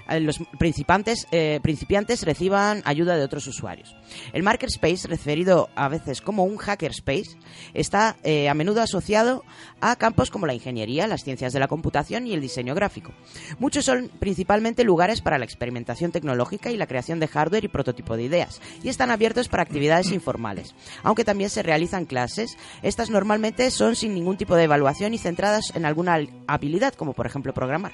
eh, 0.08 0.20
los 0.20 0.38
principiantes, 0.58 1.26
eh, 1.32 1.60
principiantes 1.62 2.22
reciban 2.22 2.82
ayuda 2.84 3.16
de 3.16 3.24
otros 3.24 3.46
usuarios. 3.46 3.94
El 4.32 4.42
Makerspace, 4.42 5.08
referido 5.08 5.68
a 5.74 5.88
veces 5.88 6.20
como 6.20 6.44
un 6.44 6.56
hackerspace, 6.56 7.36
está 7.74 8.16
eh, 8.22 8.48
a 8.48 8.54
menudo 8.54 8.82
asociado 8.82 9.44
a 9.80 9.96
campos 9.96 10.30
como 10.30 10.46
la 10.46 10.54
ingeniería, 10.54 11.06
las 11.06 11.24
ciencias 11.24 11.52
de 11.52 11.60
la 11.60 11.68
computación 11.68 12.26
y 12.26 12.32
el 12.32 12.40
diseño 12.40 12.74
gráfico. 12.74 13.12
Muchos 13.58 13.84
son 13.84 14.10
principalmente 14.18 14.84
lugares 14.84 15.20
para 15.20 15.38
la 15.38 15.44
experimentación 15.44 16.12
tecnológica 16.12 16.70
y 16.70 16.76
la 16.76 16.86
creación 16.86 17.20
de 17.20 17.28
hardware 17.28 17.64
y 17.64 17.68
prototipo 17.68 18.16
de 18.16 18.24
ideas, 18.24 18.60
y 18.82 18.88
están 18.88 19.10
abiertos 19.10 19.48
para 19.48 19.62
actividades 19.62 20.05
informales. 20.12 20.74
Aunque 21.02 21.24
también 21.24 21.50
se 21.50 21.62
realizan 21.62 22.06
clases, 22.06 22.56
estas 22.82 23.10
normalmente 23.10 23.70
son 23.70 23.96
sin 23.96 24.14
ningún 24.14 24.36
tipo 24.36 24.56
de 24.56 24.64
evaluación 24.64 25.14
y 25.14 25.18
centradas 25.18 25.72
en 25.74 25.84
alguna 25.84 26.18
habilidad, 26.46 26.94
como 26.94 27.12
por 27.12 27.26
ejemplo 27.26 27.54
programar. 27.54 27.92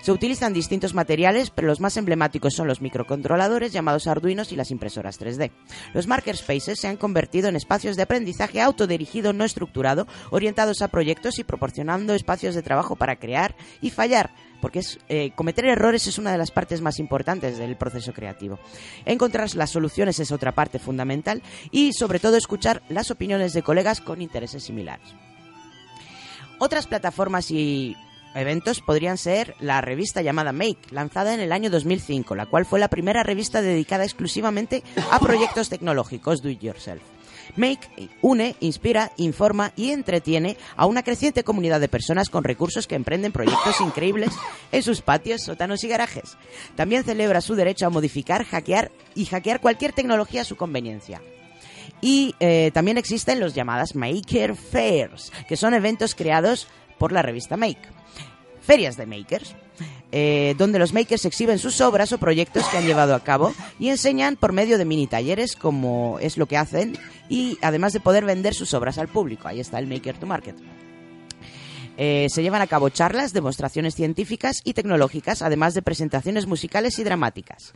Se 0.00 0.12
utilizan 0.12 0.52
distintos 0.52 0.94
materiales, 0.94 1.50
pero 1.50 1.68
los 1.68 1.80
más 1.80 1.96
emblemáticos 1.96 2.54
son 2.54 2.68
los 2.68 2.80
microcontroladores 2.80 3.72
llamados 3.72 4.06
Arduinos 4.06 4.52
y 4.52 4.56
las 4.56 4.70
impresoras 4.70 5.20
3D. 5.20 5.50
Los 5.92 6.06
Makerspaces 6.06 6.78
se 6.80 6.88
han 6.88 6.96
convertido 6.96 7.48
en 7.48 7.56
espacios 7.56 7.96
de 7.96 8.04
aprendizaje 8.04 8.60
autodirigido 8.60 9.32
no 9.32 9.44
estructurado, 9.44 10.06
orientados 10.30 10.82
a 10.82 10.88
proyectos 10.88 11.38
y 11.38 11.44
proporcionando 11.44 12.14
espacios 12.14 12.54
de 12.54 12.62
trabajo 12.62 12.96
para 12.96 13.16
crear 13.16 13.56
y 13.80 13.90
fallar, 13.90 14.30
porque 14.60 14.80
es, 14.80 14.98
eh, 15.08 15.30
cometer 15.34 15.66
errores 15.66 16.06
es 16.06 16.18
una 16.18 16.32
de 16.32 16.38
las 16.38 16.50
partes 16.50 16.80
más 16.80 16.98
importantes 16.98 17.58
del 17.58 17.76
proceso 17.76 18.12
creativo. 18.12 18.58
Encontrar 19.04 19.54
las 19.54 19.70
soluciones 19.70 20.18
es 20.20 20.32
otra 20.32 20.52
parte 20.52 20.78
fundamental 20.78 21.42
y 21.70 21.92
sobre 21.92 22.18
todo 22.18 22.36
escuchar 22.36 22.82
las 22.88 23.10
opiniones 23.10 23.52
de 23.52 23.62
colegas 23.62 24.00
con 24.00 24.22
intereses 24.22 24.64
similares. 24.64 25.06
Otras 26.58 26.86
plataformas 26.86 27.50
y 27.50 27.96
eventos 28.34 28.80
podrían 28.80 29.16
ser 29.16 29.54
la 29.60 29.80
revista 29.80 30.22
llamada 30.22 30.52
Make, 30.52 30.78
lanzada 30.90 31.34
en 31.34 31.40
el 31.40 31.52
año 31.52 31.70
2005, 31.70 32.34
la 32.34 32.46
cual 32.46 32.66
fue 32.66 32.80
la 32.80 32.88
primera 32.88 33.22
revista 33.22 33.62
dedicada 33.62 34.04
exclusivamente 34.04 34.82
a 35.10 35.18
proyectos 35.20 35.68
tecnológicos 35.68 36.42
do 36.42 36.48
it 36.48 36.60
yourself. 36.60 37.17
Make 37.56 38.10
une, 38.22 38.54
inspira, 38.60 39.12
informa 39.16 39.72
y 39.76 39.90
entretiene 39.90 40.56
a 40.76 40.86
una 40.86 41.02
creciente 41.02 41.44
comunidad 41.44 41.80
de 41.80 41.88
personas 41.88 42.30
con 42.30 42.44
recursos 42.44 42.86
que 42.86 42.94
emprenden 42.94 43.32
proyectos 43.32 43.80
increíbles 43.80 44.32
en 44.72 44.82
sus 44.82 45.02
patios, 45.02 45.42
sótanos 45.42 45.84
y 45.84 45.88
garajes. 45.88 46.36
También 46.76 47.04
celebra 47.04 47.40
su 47.40 47.54
derecho 47.54 47.86
a 47.86 47.90
modificar, 47.90 48.44
hackear 48.44 48.90
y 49.14 49.26
hackear 49.26 49.60
cualquier 49.60 49.92
tecnología 49.92 50.42
a 50.42 50.44
su 50.44 50.56
conveniencia. 50.56 51.22
Y 52.00 52.34
eh, 52.38 52.70
también 52.72 52.98
existen 52.98 53.40
los 53.40 53.54
llamadas 53.54 53.94
Maker 53.94 54.54
Fairs, 54.54 55.32
que 55.48 55.56
son 55.56 55.74
eventos 55.74 56.14
creados 56.14 56.68
por 56.98 57.12
la 57.12 57.22
revista 57.22 57.56
Make 57.56 57.98
ferias 58.68 58.98
de 58.98 59.06
makers, 59.06 59.56
eh, 60.12 60.54
donde 60.58 60.78
los 60.78 60.92
makers 60.92 61.24
exhiben 61.24 61.58
sus 61.58 61.80
obras 61.80 62.12
o 62.12 62.18
proyectos 62.18 62.68
que 62.68 62.76
han 62.76 62.84
llevado 62.84 63.14
a 63.14 63.24
cabo 63.24 63.54
y 63.78 63.88
enseñan 63.88 64.36
por 64.36 64.52
medio 64.52 64.76
de 64.76 64.84
mini 64.84 65.06
talleres 65.06 65.56
como 65.56 66.18
es 66.20 66.36
lo 66.36 66.44
que 66.44 66.58
hacen 66.58 66.98
y 67.30 67.56
además 67.62 67.94
de 67.94 68.00
poder 68.00 68.26
vender 68.26 68.52
sus 68.52 68.74
obras 68.74 68.98
al 68.98 69.08
público. 69.08 69.48
Ahí 69.48 69.58
está 69.58 69.78
el 69.78 69.86
Maker 69.86 70.18
to 70.18 70.26
Market. 70.26 70.54
Eh, 71.96 72.26
se 72.28 72.42
llevan 72.42 72.60
a 72.60 72.66
cabo 72.66 72.90
charlas, 72.90 73.32
demostraciones 73.32 73.94
científicas 73.94 74.60
y 74.64 74.74
tecnológicas, 74.74 75.40
además 75.40 75.72
de 75.72 75.80
presentaciones 75.80 76.46
musicales 76.46 76.98
y 76.98 77.04
dramáticas. 77.04 77.72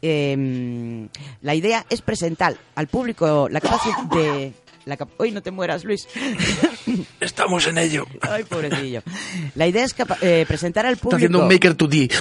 Eh, 0.00 1.08
la 1.42 1.54
idea 1.54 1.84
es 1.90 2.00
presentar 2.00 2.56
al 2.74 2.86
público 2.86 3.50
la 3.50 3.60
capacidad 3.60 4.02
de 4.04 4.54
la 4.84 4.96
cap- 4.96 5.10
Uy, 5.18 5.30
no 5.30 5.42
te 5.42 5.50
mueras, 5.50 5.84
Luis. 5.84 6.08
Estamos 7.20 7.66
en 7.66 7.78
ello. 7.78 8.06
Ay, 8.20 8.44
pobrecillo. 8.44 9.02
La 9.54 9.66
idea 9.66 9.84
es 9.84 9.94
eh, 10.20 10.44
presentar 10.46 10.86
al 10.86 10.94
Está 10.94 11.02
público... 11.04 11.16
haciendo 11.16 11.40
un 11.42 11.48
Maker 11.48 11.76
2D. 11.76 12.12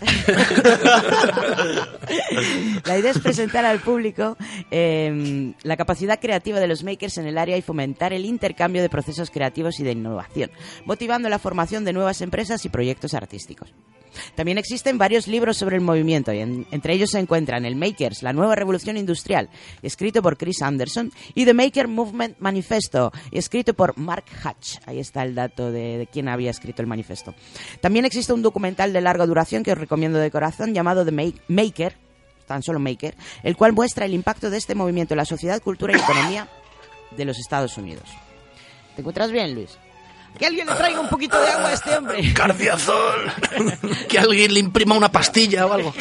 La 2.86 2.98
idea 2.98 3.12
es 3.12 3.20
presentar 3.20 3.66
al 3.66 3.80
público 3.80 4.38
eh, 4.70 5.54
la 5.64 5.78
capacidad 5.78 6.20
creativa 6.20 6.60
de 6.60 6.68
los 6.68 6.84
makers 6.84 7.18
en 7.18 7.28
el 7.28 7.38
área 7.38 7.58
y 7.58 7.62
fomentar 7.62 8.14
el 8.14 8.26
intercambio 8.26 8.82
de 8.82 8.90
procesos 8.90 9.30
creativos 9.30 9.80
y 9.80 9.84
de 9.84 9.92
innovación, 9.92 10.52
motivando 10.86 11.30
la 11.30 11.40
formación 11.40 11.86
de 11.86 11.94
nuevas 11.94 12.22
empresas 12.22 12.66
y 12.66 12.70
proyectos 12.70 13.14
artísticos. 13.14 13.74
También 14.36 14.58
existen 14.58 14.98
varios 14.98 15.28
libros 15.28 15.58
sobre 15.58 15.76
el 15.78 15.82
movimiento 15.82 16.32
y 16.34 16.40
en- 16.40 16.68
entre 16.72 16.94
ellos 16.94 17.12
se 17.12 17.20
encuentran 17.20 17.66
el 17.66 17.76
Makers, 17.76 18.24
la 18.24 18.34
nueva 18.34 18.56
revolución 18.56 18.98
industrial, 18.98 19.50
escrito 19.82 20.22
por 20.22 20.38
Chris 20.38 20.62
Anderson, 20.62 21.12
y 21.34 21.46
The 21.46 21.54
Maker 21.54 21.88
Movement 21.88 22.38
Manifesto, 22.40 23.12
escrito 23.32 23.74
por 23.74 23.98
Mark 23.98 24.26
Hatch. 24.44 24.78
Ahí 24.86 25.00
está 25.00 25.24
el 25.24 25.36
dato 25.36 25.72
de, 25.72 25.98
de 26.00 26.08
quién 26.08 26.28
había 26.30 26.52
escrito 26.52 26.82
el 26.82 26.88
manifiesto. 26.88 27.34
También 27.82 28.06
existe 28.06 28.34
un 28.34 28.42
documental 28.42 28.94
de 28.94 29.02
larga 29.02 29.26
duración 29.26 29.64
que 29.64 29.72
os 29.72 29.78
recomiendo 29.78 30.20
de 30.20 30.32
corazón 30.32 30.74
llamado 30.74 31.06
The 31.06 31.12
Make- 31.12 31.42
Maker, 31.48 31.96
tan 32.48 32.64
solo 32.64 32.80
Maker, 32.80 33.16
el 33.44 33.56
cual 33.56 33.74
muestra 33.74 34.06
el 34.06 34.14
impacto 34.14 34.50
de 34.50 34.58
este 34.58 34.76
movimiento 34.76 35.14
en 35.14 35.18
la 35.20 35.26
sociedad, 35.26 35.62
cultura 35.62 35.94
y 35.96 36.02
economía 36.02 36.50
de 37.16 37.26
los 37.26 37.40
Estados 37.40 37.78
Unidos. 37.78 38.10
¿Te 38.96 39.02
encuentras 39.02 39.32
bien, 39.32 39.56
Luis? 39.56 39.78
Que 40.40 40.46
alguien 40.48 40.66
le 40.68 40.74
traiga 40.76 41.00
un 41.00 41.08
poquito 41.10 41.40
de 41.40 41.48
agua 41.50 41.70
a 41.70 41.74
este 41.74 41.96
hombre. 41.96 42.34
Cardiazol. 42.36 43.32
que 44.10 44.18
alguien 44.20 44.54
le 44.54 44.60
imprima 44.60 44.96
una 44.96 45.12
pastilla 45.12 45.66
o 45.68 45.74
algo. 45.74 45.94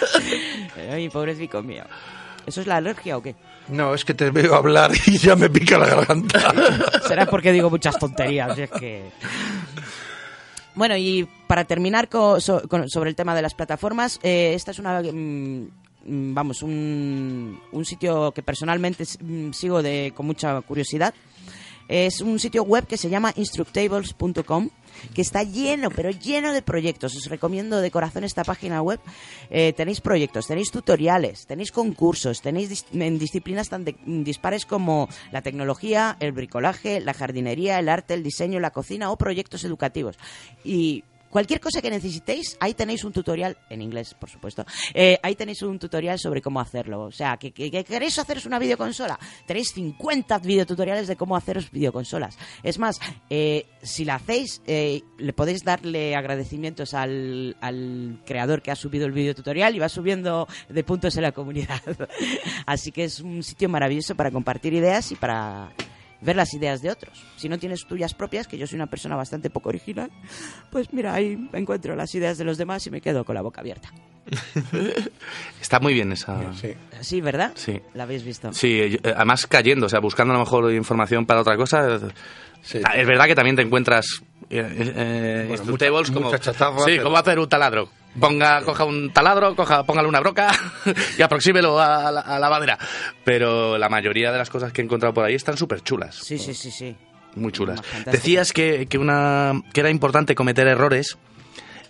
Ay, 0.90 1.08
pobrecito 1.08 1.62
mío. 1.62 1.84
¿Eso 2.46 2.60
es 2.60 2.66
la 2.66 2.76
alergia 2.78 3.16
o 3.16 3.22
qué? 3.22 3.36
No, 3.68 3.94
es 3.94 4.04
que 4.04 4.14
te 4.14 4.30
veo 4.30 4.54
hablar 4.56 4.90
y 5.06 5.16
ya 5.18 5.36
me 5.36 5.48
pica 5.48 5.78
la 5.78 5.86
garganta. 5.86 6.52
Será 7.06 7.26
porque 7.26 7.52
digo 7.52 7.70
muchas 7.70 7.96
tonterías. 7.98 8.58
es 8.58 8.70
que... 8.70 9.10
Bueno, 10.74 10.96
y 10.96 11.28
para 11.46 11.64
terminar 11.64 12.08
co- 12.08 12.40
so- 12.40 12.66
con- 12.68 12.88
sobre 12.88 13.10
el 13.10 13.16
tema 13.16 13.34
de 13.34 13.42
las 13.42 13.54
plataformas, 13.54 14.18
eh, 14.22 14.52
esta 14.54 14.70
es 14.72 14.78
una... 14.80 15.00
mm, 15.02 15.68
mm, 16.06 16.34
vamos, 16.34 16.62
un, 16.62 17.60
un 17.70 17.84
sitio 17.84 18.32
que 18.32 18.42
personalmente 18.42 19.04
mm, 19.20 19.52
sigo 19.52 19.82
de, 19.82 20.12
con 20.16 20.26
mucha 20.26 20.60
curiosidad. 20.62 21.14
Es 21.92 22.22
un 22.22 22.38
sitio 22.38 22.62
web 22.62 22.86
que 22.86 22.96
se 22.96 23.10
llama 23.10 23.34
instructables.com 23.36 24.70
que 25.14 25.20
está 25.20 25.42
lleno, 25.42 25.90
pero 25.90 26.08
lleno 26.08 26.54
de 26.54 26.62
proyectos. 26.62 27.14
Os 27.14 27.26
recomiendo 27.26 27.82
de 27.82 27.90
corazón 27.90 28.24
esta 28.24 28.44
página 28.44 28.80
web. 28.80 28.98
Eh, 29.50 29.74
tenéis 29.74 30.00
proyectos, 30.00 30.46
tenéis 30.46 30.70
tutoriales, 30.70 31.46
tenéis 31.46 31.70
concursos, 31.70 32.40
tenéis 32.40 32.86
en 32.94 33.18
disciplinas 33.18 33.68
tan 33.68 33.84
dispares 34.24 34.64
como 34.64 35.10
la 35.32 35.42
tecnología, 35.42 36.16
el 36.20 36.32
bricolaje, 36.32 36.98
la 37.00 37.12
jardinería, 37.12 37.78
el 37.78 37.90
arte, 37.90 38.14
el 38.14 38.22
diseño, 38.22 38.58
la 38.58 38.70
cocina 38.70 39.10
o 39.10 39.18
proyectos 39.18 39.62
educativos. 39.64 40.16
Y 40.64 41.04
Cualquier 41.32 41.60
cosa 41.60 41.80
que 41.80 41.88
necesitéis, 41.88 42.58
ahí 42.60 42.74
tenéis 42.74 43.04
un 43.04 43.12
tutorial, 43.12 43.56
en 43.70 43.80
inglés, 43.80 44.12
por 44.12 44.28
supuesto, 44.28 44.66
eh, 44.92 45.18
ahí 45.22 45.34
tenéis 45.34 45.62
un 45.62 45.78
tutorial 45.78 46.18
sobre 46.18 46.42
cómo 46.42 46.60
hacerlo. 46.60 47.04
O 47.04 47.10
sea, 47.10 47.38
que, 47.38 47.52
que- 47.52 47.70
que 47.70 47.84
queréis 47.84 48.18
haceros 48.18 48.44
una 48.44 48.58
videoconsola, 48.58 49.18
tenéis 49.46 49.72
50 49.72 50.38
videotutoriales 50.40 51.08
de 51.08 51.16
cómo 51.16 51.34
haceros 51.34 51.70
videoconsolas. 51.70 52.36
Es 52.62 52.78
más, 52.78 53.00
eh, 53.30 53.64
si 53.82 54.04
la 54.04 54.16
hacéis, 54.16 54.60
eh, 54.66 55.00
le 55.16 55.32
podéis 55.32 55.64
darle 55.64 56.14
agradecimientos 56.14 56.92
al, 56.92 57.56
al 57.62 58.20
creador 58.26 58.60
que 58.60 58.70
ha 58.70 58.76
subido 58.76 59.06
el 59.06 59.12
videotutorial 59.12 59.74
y 59.74 59.78
va 59.78 59.88
subiendo 59.88 60.46
de 60.68 60.84
puntos 60.84 61.16
en 61.16 61.22
la 61.22 61.32
comunidad. 61.32 61.80
Así 62.66 62.92
que 62.92 63.04
es 63.04 63.20
un 63.20 63.42
sitio 63.42 63.70
maravilloso 63.70 64.14
para 64.14 64.30
compartir 64.30 64.74
ideas 64.74 65.10
y 65.12 65.16
para 65.16 65.72
ver 66.22 66.36
las 66.36 66.54
ideas 66.54 66.80
de 66.82 66.90
otros. 66.90 67.22
Si 67.36 67.48
no 67.48 67.58
tienes 67.58 67.84
tuyas 67.86 68.14
propias, 68.14 68.46
que 68.48 68.56
yo 68.56 68.66
soy 68.66 68.76
una 68.76 68.86
persona 68.86 69.16
bastante 69.16 69.50
poco 69.50 69.68
original, 69.68 70.10
pues 70.70 70.92
mira, 70.92 71.12
ahí 71.14 71.36
encuentro 71.52 71.94
las 71.96 72.14
ideas 72.14 72.38
de 72.38 72.44
los 72.44 72.56
demás 72.58 72.86
y 72.86 72.90
me 72.90 73.00
quedo 73.00 73.24
con 73.24 73.34
la 73.34 73.42
boca 73.42 73.60
abierta. 73.60 73.90
Está 75.60 75.80
muy 75.80 75.94
bien 75.94 76.12
esa. 76.12 76.40
Sí, 77.00 77.20
¿verdad? 77.20 77.52
Sí. 77.54 77.80
La 77.94 78.04
habéis 78.04 78.24
visto. 78.24 78.52
Sí, 78.52 78.90
yo- 78.90 78.98
eh, 79.02 79.14
además 79.16 79.46
cayendo, 79.46 79.86
o 79.86 79.88
sea, 79.88 80.00
buscando 80.00 80.32
a 80.32 80.36
lo 80.38 80.44
mejor 80.44 80.72
información 80.72 81.26
para 81.26 81.40
otra 81.40 81.56
cosa. 81.56 81.96
eh, 81.96 82.00
Es 82.94 83.06
verdad 83.06 83.26
que 83.26 83.34
también 83.34 83.56
te 83.56 83.62
encuentras 83.62 84.22
eh, 84.58 84.92
eh, 84.96 85.46
instructables 85.50 86.10
mucha- 86.10 86.12
como 86.14 86.26
mucha 86.26 86.38
chatarra, 86.38 86.78
sí, 86.80 86.84
pero- 86.86 87.04
cómo 87.04 87.16
hacer 87.16 87.38
un 87.38 87.48
taladro. 87.48 87.88
Ponga, 88.20 88.62
coja 88.62 88.84
un 88.84 89.10
taladro, 89.10 89.56
coja, 89.56 89.84
póngale 89.84 90.06
una 90.06 90.20
broca 90.20 90.50
y 91.18 91.22
aproxímelo 91.22 91.80
a 91.80 92.12
la, 92.12 92.20
a 92.20 92.38
la 92.38 92.50
madera. 92.50 92.78
Pero 93.24 93.78
la 93.78 93.88
mayoría 93.88 94.30
de 94.30 94.36
las 94.38 94.50
cosas 94.50 94.70
que 94.72 94.82
he 94.82 94.84
encontrado 94.84 95.14
por 95.14 95.24
ahí 95.24 95.34
están 95.34 95.56
súper 95.56 95.80
chulas. 95.82 96.16
Sí, 96.16 96.36
sí, 96.38 96.52
sí, 96.52 96.70
sí. 96.70 96.94
Muy 97.36 97.52
chulas. 97.52 97.80
Decías 98.04 98.52
que, 98.52 98.84
que, 98.86 98.98
una, 98.98 99.54
que 99.72 99.80
era 99.80 99.88
importante 99.88 100.34
cometer 100.34 100.66
errores. 100.68 101.16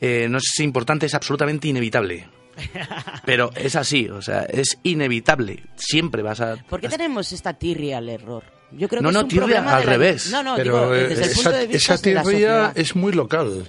Eh, 0.01 0.29
no 0.31 0.39
es 0.39 0.61
importante, 0.61 1.07
es 1.07 1.15
absolutamente 1.15 1.67
inevitable. 1.67 2.29
Pero 3.25 3.51
es 3.55 3.77
así, 3.77 4.09
o 4.09 4.23
sea, 4.23 4.43
es 4.45 4.79
inevitable. 4.83 5.63
Siempre 5.77 6.23
vas 6.23 6.41
a... 6.41 6.57
¿Por 6.69 6.81
qué 6.81 6.89
tenemos 6.89 7.33
esta 7.33 7.55
tirria 7.55 7.99
al 7.99 8.09
error? 8.09 8.45
Yo 8.73 8.89
creo 8.89 9.03
No, 9.03 9.09
que 9.09 9.13
no, 9.13 9.19
es 9.21 9.23
un 9.25 9.29
tirria 9.29 9.45
problema 9.47 9.75
al 9.75 9.81
de 9.81 9.87
la- 9.87 9.93
revés. 9.93 10.31
No, 10.31 10.43
no, 10.43 10.57
Pero 10.57 10.81
digo, 10.81 10.95
eh, 10.95 11.09
desde 11.09 11.25
el 11.25 11.31
punto 11.35 11.51
esa, 11.51 11.59
de 11.59 11.67
vista 11.67 11.95
esa 11.95 12.03
de 12.03 12.15
la 12.15 12.23
tirria 12.23 12.73
es 12.75 12.97
muy 12.97 13.13
local. 13.13 13.69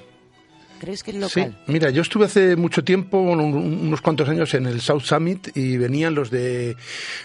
¿Crees 0.83 1.01
que 1.01 1.11
es 1.11 1.31
Sí, 1.31 1.39
local? 1.39 1.57
mira, 1.67 1.89
yo 1.91 2.01
estuve 2.01 2.25
hace 2.25 2.57
mucho 2.57 2.83
tiempo, 2.83 3.17
un- 3.17 3.39
unos 3.39 4.01
cuantos 4.01 4.27
años, 4.27 4.53
en 4.53 4.65
el 4.65 4.81
South 4.81 5.03
Summit 5.03 5.55
y 5.55 5.77
venían 5.77 6.13
los 6.13 6.29
de, 6.29 6.75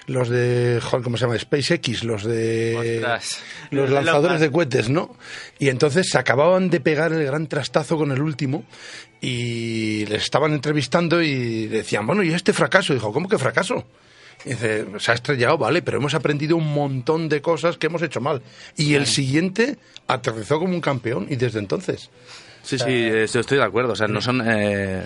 los 0.07 0.29
de, 0.29 0.81
¿cómo 1.03 1.17
se 1.17 1.25
llama? 1.25 1.37
SpaceX, 1.37 2.05
los 2.05 2.23
de, 2.23 3.01
Ostras. 3.01 3.43
los 3.73 3.91
lanzadores 3.91 4.41
de 4.41 4.53
cohetes, 4.53 4.89
¿no? 4.89 5.17
Y 5.59 5.71
entonces 5.71 6.09
se 6.09 6.19
acababan 6.19 6.71
de 6.71 6.79
pegar 6.79 7.13
el 7.13 7.25
gran 7.25 7.49
trastazo 7.49 7.97
con 7.99 8.13
el 8.13 8.23
último 8.23 8.63
y 9.21 10.07
les 10.07 10.23
estaban 10.23 10.53
entrevistando 10.53 11.21
y 11.21 11.67
decían, 11.67 12.07
bueno, 12.07 12.23
¿y 12.23 12.33
este 12.33 12.53
fracaso? 12.53 12.95
dijo, 12.95 13.13
¿cómo 13.13 13.29
que 13.29 13.39
fracaso? 13.39 13.85
Y 14.45 14.51
dice, 14.51 14.87
se 15.01 15.11
ha 15.11 15.15
estrellado, 15.15 15.59
vale, 15.59 15.83
pero 15.83 15.99
hemos 15.99 16.15
aprendido 16.15 16.57
un 16.57 16.73
montón 16.73 17.29
de 17.29 17.43
cosas 17.43 17.77
que 17.77 17.89
hemos 17.89 18.03
hecho 18.03 18.21
mal. 18.21 18.41
Y 18.77 18.95
el 18.95 19.07
siguiente 19.09 19.79
aterrizó 20.07 20.61
como 20.61 20.75
un 20.75 20.81
campeón 20.81 21.27
y 21.29 21.35
desde 21.35 21.59
entonces. 21.59 22.09
Sí, 22.63 22.79
sí, 22.79 22.85
estoy, 23.07 23.41
estoy 23.41 23.59
de 23.59 23.65
acuerdo. 23.65 23.93
O 23.93 23.97
sea, 23.97 24.09
no 24.09 24.21
son. 24.21 24.43
eh, 24.47 25.03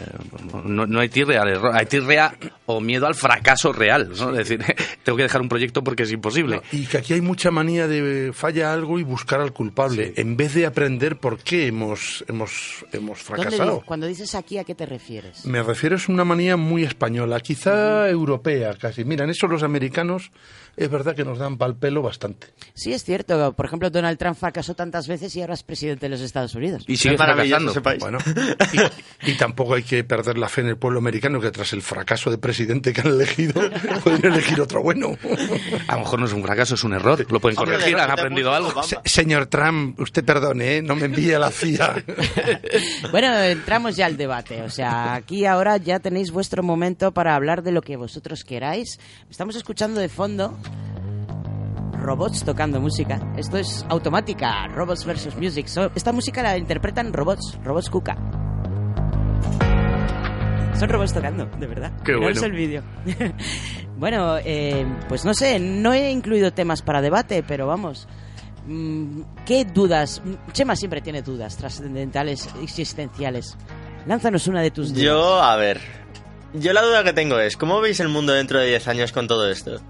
no, 0.65 0.87
no 0.87 1.01
hay 1.01 1.09
tirrea 1.09 1.43
al 1.43 1.49
error. 1.51 1.73
Hay 1.74 1.87
tirrea 1.87 2.35
o 2.66 2.81
miedo 2.81 3.07
al 3.07 3.15
fracaso 3.15 3.73
real. 3.73 4.11
¿no? 4.19 4.31
Es 4.31 4.49
decir, 4.49 4.65
tengo 5.05 5.16
que 5.16 5.23
dejar 5.24 5.41
un 5.41 5.49
proyecto 5.49 5.85
porque 5.85 6.03
es 6.05 6.12
imposible. 6.12 6.61
Y 6.73 6.87
que 6.87 6.99
aquí 6.99 7.15
hay 7.15 7.20
mucha 7.20 7.51
manía 7.51 7.87
de 7.87 8.33
falla 8.33 8.73
algo 8.73 8.99
y 8.99 9.03
buscar 9.03 9.41
al 9.41 9.53
culpable, 9.53 10.12
en 10.16 10.37
vez 10.37 10.55
de 10.55 10.66
aprender 10.66 11.16
por 11.16 11.39
qué 11.39 11.66
hemos, 11.66 12.24
hemos, 12.29 12.85
hemos 12.93 13.24
¿Dónde 13.27 13.43
fracasado. 13.45 13.83
cuando 13.87 14.07
dices 14.07 14.35
aquí, 14.35 14.59
¿a 14.59 14.65
qué 14.65 14.74
te 14.74 14.87
refieres? 14.87 15.45
Me 15.47 15.62
refiero 15.62 15.97
es 15.97 16.09
una 16.09 16.24
manía 16.24 16.57
muy 16.57 16.83
española, 16.85 17.41
quizá 17.41 18.09
europea 18.09 18.74
casi. 18.74 19.05
Mira, 19.05 19.24
en 19.24 19.31
eso 19.31 19.47
los 19.47 19.62
americanos 19.62 20.31
es 20.77 20.89
verdad 20.90 21.15
que 21.15 21.24
nos 21.24 21.39
dan 21.39 21.59
pal 21.59 21.77
pelo 21.77 22.03
bastante. 22.03 22.49
Sí, 22.74 22.93
es 22.93 23.05
cierto. 23.05 23.53
Por 23.53 23.66
ejemplo, 23.66 23.90
Donald 23.90 24.19
Trump 24.19 24.36
fracasó 24.36 24.74
tantas 24.74 25.07
veces 25.09 25.35
y 25.36 25.40
ahora 25.40 25.55
es 25.55 25.62
presidente 25.62 26.07
de 26.07 26.11
los 26.11 26.20
Estados 26.20 26.55
Unidos. 26.55 26.85
Y 26.86 26.97
sigue 26.97 27.16
fracasando. 27.16 27.70
ese 27.73 27.81
país. 27.81 28.01
Bueno, 28.01 28.19
y, 29.24 29.31
y 29.31 29.35
tampoco 29.35 29.74
hay 29.74 29.82
que 29.82 30.03
perder 30.05 30.39
la 30.39 30.49
fe 30.49 30.62
en 30.62 30.69
el 30.69 30.77
pueblo 30.77 30.99
americano 30.99 31.40
que 31.40 31.51
tras 31.51 31.73
el 31.73 31.82
fracaso 31.82 32.31
de 32.31 32.39
presidente 32.39 32.93
que 32.93 33.01
han 33.03 33.09
elegido 33.09 33.61
pueden 34.05 34.24
elegir 34.32 34.61
otro 34.61 34.82
bueno. 34.82 35.16
A 35.89 35.94
lo 35.94 36.01
mejor 36.01 36.20
no 36.20 36.27
es 36.27 36.32
un 36.32 36.43
fracaso, 36.43 36.74
es 36.74 36.85
un 36.85 36.94
error. 36.94 37.24
Lo 37.31 37.40
pueden 37.40 37.57
corregir, 37.57 37.97
han 37.99 38.11
aprendido 38.11 38.53
algo. 38.53 38.82
Se- 38.82 38.99
señor 39.05 39.47
Trump, 39.47 39.99
usted 40.01 40.24
perdone, 40.24 40.78
¿eh? 40.78 40.82
no 40.82 40.97
me 40.97 41.07
envíe 41.07 41.32
a 41.35 41.39
la 41.39 41.51
CIA. 41.51 42.03
Bueno, 43.11 43.36
entramos 43.43 43.97
ya 43.97 44.07
al 44.07 44.16
debate. 44.16 44.62
O 44.62 44.70
sea, 44.70 45.15
aquí 45.15 45.44
ahora 45.44 45.77
ya 45.77 45.99
tenéis 46.01 46.31
vuestro 46.31 46.62
momento 46.62 47.12
para 47.12 47.35
hablar 47.35 47.62
de 47.62 47.73
lo 47.73 47.82
que 47.82 47.97
vosotros 47.97 48.44
queráis. 48.44 48.99
Estamos 49.31 49.57
escuchando 49.57 50.01
de 50.01 50.09
fondo 50.09 50.59
robots 52.03 52.45
tocando 52.45 52.81
música. 52.81 53.20
Esto 53.37 53.59
es 53.59 53.87
automática, 53.89 54.66
robots 54.69 55.05
versus 55.05 55.37
music. 55.37 55.66
So- 55.66 55.91
esta 55.95 56.12
música 56.12 56.43
la 56.43 56.59
interpretan 56.59 57.12
robots, 57.12 57.59
robots 57.65 57.89
Kuka. 57.89 58.16
Son 60.79 60.89
robots 60.89 61.12
tocando, 61.12 61.47
de 61.47 61.66
verdad. 61.66 61.93
Qué 62.05 62.16
bueno. 62.16 62.41
el 62.43 62.53
vídeo. 62.53 62.83
bueno, 63.97 64.37
eh, 64.45 64.85
pues 65.09 65.24
no 65.24 65.33
sé, 65.33 65.61
no 65.61 65.93
he 65.93 66.11
incluido 66.11 66.53
temas 66.53 66.83
para 66.83 67.01
debate, 67.01 67.45
pero 67.47 67.66
vamos. 67.66 68.09
Mm, 68.66 69.23
¿Qué 69.47 69.65
dudas? 69.65 70.23
Chema 70.53 70.74
siempre 70.74 71.01
tiene 71.01 71.23
dudas 71.23 71.57
trascendentales, 71.57 72.49
existenciales. 72.62 73.57
Lánzanos 74.07 74.47
una 74.49 74.61
de 74.61 74.70
tus 74.73 74.89
dudas. 74.91 75.03
Yo, 75.05 75.43
a 75.43 75.57
ver. 75.57 75.81
Yo 76.55 76.73
la 76.73 76.83
duda 76.83 77.05
que 77.05 77.12
tengo 77.12 77.39
es, 77.39 77.57
¿cómo 77.57 77.81
veis 77.81 78.01
el 78.01 78.09
mundo 78.09 78.33
dentro 78.33 78.59
de 78.59 78.66
10 78.66 78.89
años 78.89 79.12
con 79.12 79.27
todo 79.27 79.49
esto? 79.49 79.81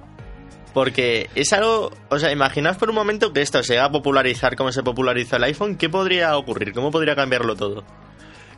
Porque 0.73 1.29
es 1.35 1.53
algo, 1.53 1.91
o 2.09 2.19
sea, 2.19 2.33
imaginaos 2.33 2.77
por 2.77 2.89
un 2.89 2.95
momento 2.95 3.33
que 3.33 3.43
esto 3.43 3.63
se 3.63 3.77
va 3.77 3.85
a 3.85 3.93
popularizar 3.93 4.57
como 4.57 4.73
se 4.73 4.83
popularizó 4.83 5.37
el 5.37 5.45
iPhone, 5.45 5.77
¿qué 5.77 5.89
podría 5.89 6.37
ocurrir? 6.37 6.73
¿Cómo 6.73 6.91
podría 6.91 7.15
cambiarlo 7.15 7.57
todo? 7.57 7.85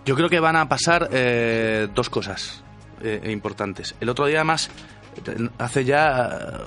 Yo 0.04 0.14
creo 0.14 0.28
que 0.28 0.38
van 0.38 0.56
a 0.56 0.68
pasar 0.68 1.08
eh, 1.12 1.88
dos 1.94 2.10
cosas 2.10 2.62
eh, 3.02 3.30
importantes. 3.32 3.94
El 4.00 4.10
otro 4.10 4.26
día, 4.26 4.38
además, 4.38 4.70
hace 5.58 5.84
ya, 5.84 6.60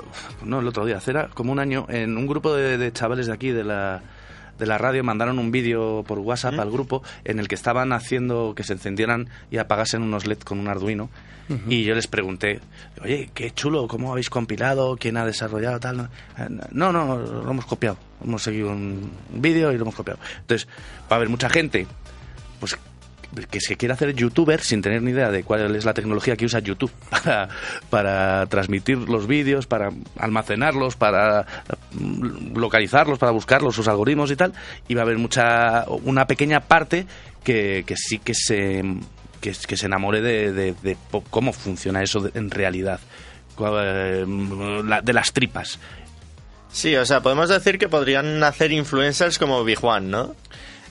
no 0.44 0.60
el 0.60 0.68
otro 0.68 0.86
día, 0.86 0.98
hace 0.98 1.14
como 1.34 1.52
un 1.52 1.60
año, 1.60 1.86
en 1.90 2.18
un 2.18 2.28
grupo 2.28 2.54
de, 2.54 2.78
de 2.78 2.92
chavales 2.92 3.28
de 3.28 3.34
aquí, 3.34 3.52
de 3.52 3.64
la, 3.64 4.02
de 4.58 4.66
la 4.66 4.78
radio, 4.78 5.04
mandaron 5.04 5.40
un 5.40 5.52
vídeo 5.52 6.04
por 6.08 6.20
WhatsApp 6.20 6.60
al 6.60 6.72
grupo 6.72 7.04
en 7.24 7.40
el 7.40 7.48
que 7.48 7.56
estaban 7.56 7.94
haciendo 7.94 8.54
que 8.56 8.64
se 8.64 8.74
encendieran 8.74 9.30
y 9.52 9.58
apagasen 9.58 10.02
unos 10.02 10.26
LED 10.26 10.40
con 10.40 10.60
un 10.60 10.68
Arduino. 10.68 11.10
Y 11.68 11.84
yo 11.84 11.96
les 11.96 12.08
pregunté, 12.08 12.60
oye, 13.02 13.30
qué 13.34 13.52
chulo, 13.52 13.88
¿cómo 13.88 14.12
habéis 14.12 14.30
compilado? 14.30 14.98
¿Quién 14.98 15.16
ha 15.18 15.26
desarrollado 15.26 15.80
tal? 15.80 16.10
No, 16.72 16.92
no, 16.92 17.18
lo 17.18 17.50
hemos 17.50 17.66
copiado. 17.66 17.98
Hemos 18.24 18.44
seguido 18.44 18.70
un 18.72 19.10
vídeo 19.32 19.72
y 19.72 19.76
lo 19.78 19.84
hemos 19.84 19.96
copiado. 19.96 20.20
Entonces, 20.42 20.68
va 21.10 21.16
a 21.16 21.16
haber 21.16 21.30
mucha 21.30 21.50
gente 21.50 21.88
pues 22.60 22.78
que 23.50 23.60
se 23.60 23.76
quiere 23.76 23.94
hacer 23.94 24.14
youtuber 24.14 24.62
sin 24.62 24.82
tener 24.82 25.02
ni 25.02 25.12
idea 25.12 25.30
de 25.32 25.44
cuál 25.44 25.76
es 25.76 25.86
la 25.86 25.94
tecnología 25.94 26.36
que 26.36 26.46
usa 26.46 26.60
YouTube 26.60 26.92
para, 27.10 27.50
para 27.90 28.46
transmitir 28.48 28.98
los 28.98 29.28
vídeos, 29.28 29.68
para 29.68 29.90
almacenarlos, 30.18 30.96
para 30.96 31.46
mm, 31.94 32.58
localizarlos, 32.58 33.20
para 33.20 33.32
buscarlos, 33.32 33.76
sus 33.76 33.88
algoritmos 33.88 34.32
y 34.32 34.36
tal, 34.36 34.54
y 34.88 34.96
va 34.96 35.02
a 35.02 35.04
haber 35.04 35.18
mucha 35.18 35.86
una 36.04 36.26
pequeña 36.26 36.62
parte 36.62 37.06
que, 37.44 37.84
que 37.86 37.96
sí 37.96 38.20
que 38.20 38.34
se 38.34 38.84
que, 39.40 39.54
que 39.68 39.78
se 39.78 39.86
enamore 39.86 40.22
de, 40.22 40.52
de- 40.52 40.98
cómo 41.30 41.54
funciona 41.54 42.02
eso 42.04 42.30
en 42.34 42.50
realidad, 42.52 43.00
eh, 43.60 44.26
de 45.04 45.14
las 45.14 45.34
tripas. 45.34 45.80
Sí, 46.72 46.96
o 46.96 47.06
sea, 47.06 47.22
podemos 47.22 47.50
decir 47.50 47.80
que 47.80 47.88
podrían 47.90 48.44
hacer 48.44 48.72
influencers 48.72 49.40
como 49.40 49.64
Big 49.64 49.84
One, 49.84 50.08
¿no? 50.10 50.36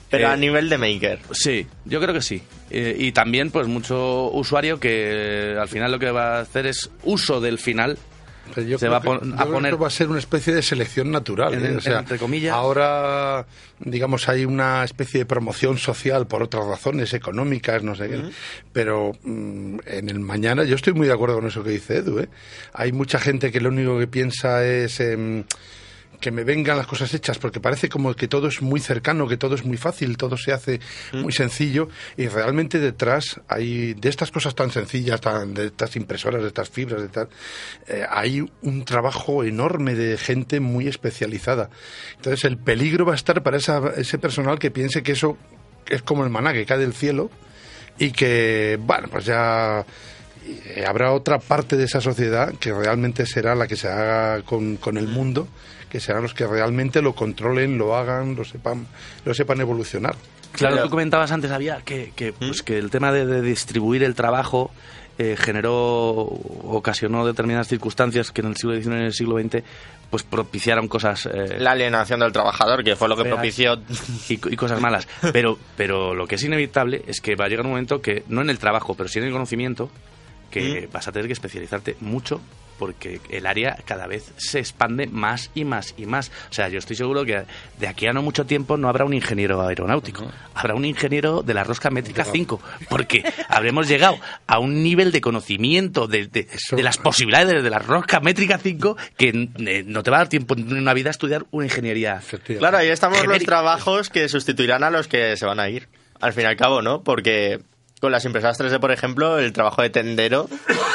Pero 0.09 0.27
Eh, 0.29 0.31
a 0.31 0.35
nivel 0.37 0.69
de 0.69 0.77
maker. 0.77 1.19
Sí, 1.31 1.67
yo 1.85 1.99
creo 2.01 2.13
que 2.13 2.21
sí. 2.21 2.41
Eh, 2.69 2.95
y 2.97 3.11
también, 3.11 3.51
pues, 3.51 3.67
mucho 3.67 4.29
usuario 4.31 4.79
que 4.79 5.53
eh, 5.53 5.57
al 5.59 5.67
final 5.67 5.91
lo 5.91 5.99
que 5.99 6.11
va 6.11 6.37
a 6.37 6.41
hacer 6.41 6.65
es 6.65 6.89
uso 7.03 7.39
del 7.41 7.59
final. 7.59 7.97
Yo 8.67 8.77
se 8.79 8.87
va 8.87 8.97
a, 8.97 9.01
que- 9.01 9.05
pon- 9.07 9.19
yo 9.21 9.33
a 9.33 9.37
creo 9.37 9.47
que 9.47 9.53
poner. 9.53 9.81
va 9.83 9.87
a 9.87 9.89
ser 9.91 10.09
una 10.09 10.19
especie 10.19 10.53
de 10.53 10.61
selección 10.61 11.11
natural. 11.11 11.53
En- 11.53 11.65
¿eh? 11.65 11.75
O 11.77 11.81
sea, 11.81 11.99
entre 11.99 12.17
comillas. 12.17 12.53
Ahora, 12.53 13.45
digamos, 13.79 14.27
hay 14.29 14.45
una 14.45 14.83
especie 14.83 15.19
de 15.19 15.25
promoción 15.25 15.77
social 15.77 16.27
por 16.27 16.41
otras 16.43 16.65
razones 16.65 17.13
económicas, 17.13 17.83
no 17.83 17.95
sé 17.95 18.09
qué. 18.09 18.21
Pero 18.73 19.11
mm, 19.23 19.77
en 19.85 20.09
el 20.09 20.19
mañana, 20.19 20.63
yo 20.63 20.75
estoy 20.75 20.93
muy 20.93 21.07
de 21.07 21.13
acuerdo 21.13 21.35
con 21.35 21.47
eso 21.47 21.63
que 21.63 21.71
dice 21.71 21.97
Edu. 21.97 22.19
¿eh? 22.19 22.29
Hay 22.73 22.91
mucha 22.91 23.19
gente 23.19 23.51
que 23.51 23.61
lo 23.61 23.69
único 23.69 23.97
que 23.99 24.07
piensa 24.07 24.65
es. 24.65 24.99
em, 24.99 25.43
que 26.19 26.31
me 26.31 26.43
vengan 26.43 26.77
las 26.77 26.87
cosas 26.87 27.13
hechas, 27.13 27.37
porque 27.37 27.59
parece 27.59 27.89
como 27.89 28.13
que 28.15 28.27
todo 28.27 28.47
es 28.47 28.61
muy 28.61 28.79
cercano, 28.79 29.27
que 29.27 29.37
todo 29.37 29.55
es 29.55 29.63
muy 29.63 29.77
fácil, 29.77 30.17
todo 30.17 30.35
se 30.37 30.51
hace 30.51 30.79
muy 31.13 31.31
sencillo, 31.31 31.89
y 32.17 32.27
realmente 32.27 32.79
detrás 32.79 33.39
hay, 33.47 33.93
de 33.93 34.09
estas 34.09 34.31
cosas 34.31 34.55
tan 34.55 34.71
sencillas, 34.71 35.21
tan, 35.21 35.53
de 35.53 35.67
estas 35.67 35.95
impresoras, 35.95 36.41
de 36.41 36.47
estas 36.47 36.69
fibras, 36.69 37.01
de 37.01 37.09
tal, 37.09 37.29
eh, 37.87 38.03
hay 38.09 38.43
un 38.63 38.83
trabajo 38.85 39.43
enorme 39.43 39.93
de 39.95 40.17
gente 40.17 40.59
muy 40.59 40.87
especializada. 40.87 41.69
Entonces 42.15 42.43
el 42.45 42.57
peligro 42.57 43.05
va 43.05 43.13
a 43.13 43.15
estar 43.15 43.43
para 43.43 43.57
esa- 43.57 43.93
ese 43.95 44.17
personal 44.17 44.57
que 44.59 44.71
piense 44.71 45.03
que 45.03 45.11
eso 45.11 45.37
es 45.87 46.01
como 46.01 46.23
el 46.23 46.29
maná 46.29 46.51
que 46.53 46.65
cae 46.65 46.79
del 46.79 46.93
cielo 46.93 47.29
y 47.99 48.11
que, 48.11 48.77
bueno, 48.81 49.07
pues 49.11 49.25
ya 49.25 49.85
eh, 50.65 50.85
habrá 50.87 51.11
otra 51.13 51.39
parte 51.39 51.75
de 51.77 51.83
esa 51.85 51.99
sociedad 52.01 52.53
que 52.59 52.73
realmente 52.73 53.25
será 53.25 53.53
la 53.55 53.67
que 53.67 53.75
se 53.75 53.87
haga 53.87 54.41
con, 54.43 54.77
con 54.77 54.97
el 54.97 55.07
mundo, 55.07 55.47
que 55.89 55.99
serán 55.99 56.23
los 56.23 56.33
que 56.33 56.45
realmente 56.47 57.01
lo 57.01 57.13
controlen, 57.13 57.77
lo 57.77 57.95
hagan, 57.95 58.35
lo 58.35 58.43
sepan, 58.43 58.87
lo 59.25 59.33
sepan 59.33 59.61
evolucionar. 59.61 60.15
Claro, 60.51 60.81
tú 60.83 60.89
comentabas 60.89 61.31
antes, 61.31 61.51
había 61.51 61.77
que, 61.81 62.11
que, 62.15 62.33
pues, 62.33 62.63
que 62.63 62.77
el 62.77 62.89
tema 62.89 63.11
de, 63.11 63.25
de 63.25 63.41
distribuir 63.41 64.03
el 64.03 64.15
trabajo 64.15 64.71
eh, 65.19 65.35
generó, 65.37 66.13
ocasionó 66.21 67.25
determinadas 67.25 67.67
circunstancias 67.67 68.31
que 68.31 68.41
en 68.41 68.47
el 68.47 68.55
siglo 68.57 68.73
XIX 68.75 68.87
y 68.87 68.89
en 68.99 69.01
el 69.05 69.13
siglo 69.13 69.39
XX 69.39 69.63
pues 70.09 70.23
propiciaron 70.23 70.87
cosas 70.87 71.25
eh, 71.25 71.57
La 71.59 71.71
alienación 71.71 72.21
del 72.21 72.31
trabajador, 72.31 72.81
que 72.83 72.95
fue 72.95 73.09
lo 73.09 73.17
que 73.17 73.23
feas 73.23 73.35
propició. 73.35 73.77
y, 74.29 74.37
co- 74.37 74.49
y 74.49 74.55
cosas 74.55 74.79
malas. 74.79 75.05
Pero, 75.33 75.59
pero 75.75 76.15
lo 76.15 76.27
que 76.27 76.35
es 76.35 76.43
inevitable 76.43 77.03
es 77.07 77.19
que 77.19 77.35
va 77.35 77.45
a 77.45 77.49
llegar 77.49 77.65
un 77.65 77.71
momento 77.71 78.01
que, 78.01 78.23
no 78.29 78.41
en 78.41 78.49
el 78.49 78.57
trabajo, 78.57 78.95
pero 78.95 79.09
sí 79.09 79.19
en 79.19 79.25
el 79.25 79.31
conocimiento, 79.33 79.89
que 80.49 80.87
vas 80.93 81.07
a 81.09 81.11
tener 81.11 81.27
que 81.27 81.33
especializarte 81.33 81.97
mucho 81.99 82.39
porque 82.77 83.19
el 83.29 83.45
área 83.45 83.77
cada 83.85 84.07
vez 84.07 84.31
se 84.37 84.59
expande 84.59 85.07
más 85.07 85.51
y 85.55 85.65
más 85.65 85.93
y 85.97 86.05
más. 86.05 86.31
O 86.49 86.53
sea, 86.53 86.69
yo 86.69 86.79
estoy 86.79 86.95
seguro 86.95 87.25
que 87.25 87.43
de 87.79 87.87
aquí 87.87 88.07
a 88.07 88.13
no 88.13 88.21
mucho 88.21 88.45
tiempo 88.45 88.77
no 88.77 88.89
habrá 88.89 89.05
un 89.05 89.13
ingeniero 89.13 89.61
aeronáutico, 89.67 90.31
habrá 90.53 90.75
un 90.75 90.85
ingeniero 90.85 91.41
de 91.43 91.53
la 91.53 91.63
rosca 91.63 91.89
métrica 91.89 92.23
5, 92.23 92.61
porque 92.89 93.23
habremos 93.49 93.87
llegado 93.87 94.17
a 94.47 94.59
un 94.59 94.83
nivel 94.83 95.11
de 95.11 95.21
conocimiento 95.21 96.07
de, 96.07 96.27
de- 96.27 96.47
de 96.77 96.83
las 96.83 96.97
posibilidades 96.97 97.63
de 97.63 97.69
la 97.69 97.79
rosca 97.79 98.19
métrica 98.19 98.57
5 98.57 98.97
que 99.17 99.49
eh, 99.57 99.83
no 99.85 100.03
te 100.03 100.11
va 100.11 100.17
a 100.17 100.19
dar 100.21 100.29
tiempo 100.29 100.55
en 100.55 100.71
una 100.77 100.93
vida 100.93 101.09
a 101.09 101.11
estudiar 101.11 101.45
una 101.51 101.65
ingeniería. 101.65 102.21
Claro, 102.59 102.77
ahí 102.77 102.89
estamos 102.89 103.17
los 103.27 103.43
trabajos 103.45 104.09
que 104.09 104.29
sustituirán 104.29 104.83
a 104.83 104.89
los 104.91 105.07
que 105.07 105.35
se 105.37 105.45
van 105.45 105.59
a 105.59 105.69
ir. 105.69 105.87
Al 106.19 106.33
fin 106.33 106.43
y 106.43 106.47
al 106.47 106.55
cabo, 106.57 106.81
¿no? 106.81 107.03
Porque 107.03 107.59
con 107.99 108.11
las 108.11 108.25
impresoras 108.25 108.59
3D, 108.59 108.79
por 108.79 108.91
ejemplo, 108.91 109.39
el 109.39 109.53
trabajo 109.53 109.81
de 109.81 109.89
tendero 109.89 110.47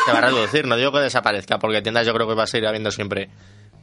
se 0.06 0.12
va 0.12 0.18
a 0.18 0.20
reducir. 0.22 0.66
No 0.66 0.76
digo 0.76 0.92
que 0.92 1.00
desaparezca, 1.00 1.58
porque 1.58 1.82
tiendas 1.82 2.06
yo 2.06 2.14
creo 2.14 2.28
que 2.28 2.34
va 2.34 2.44
a 2.44 2.46
seguir 2.46 2.68
habiendo 2.68 2.90
siempre. 2.90 3.28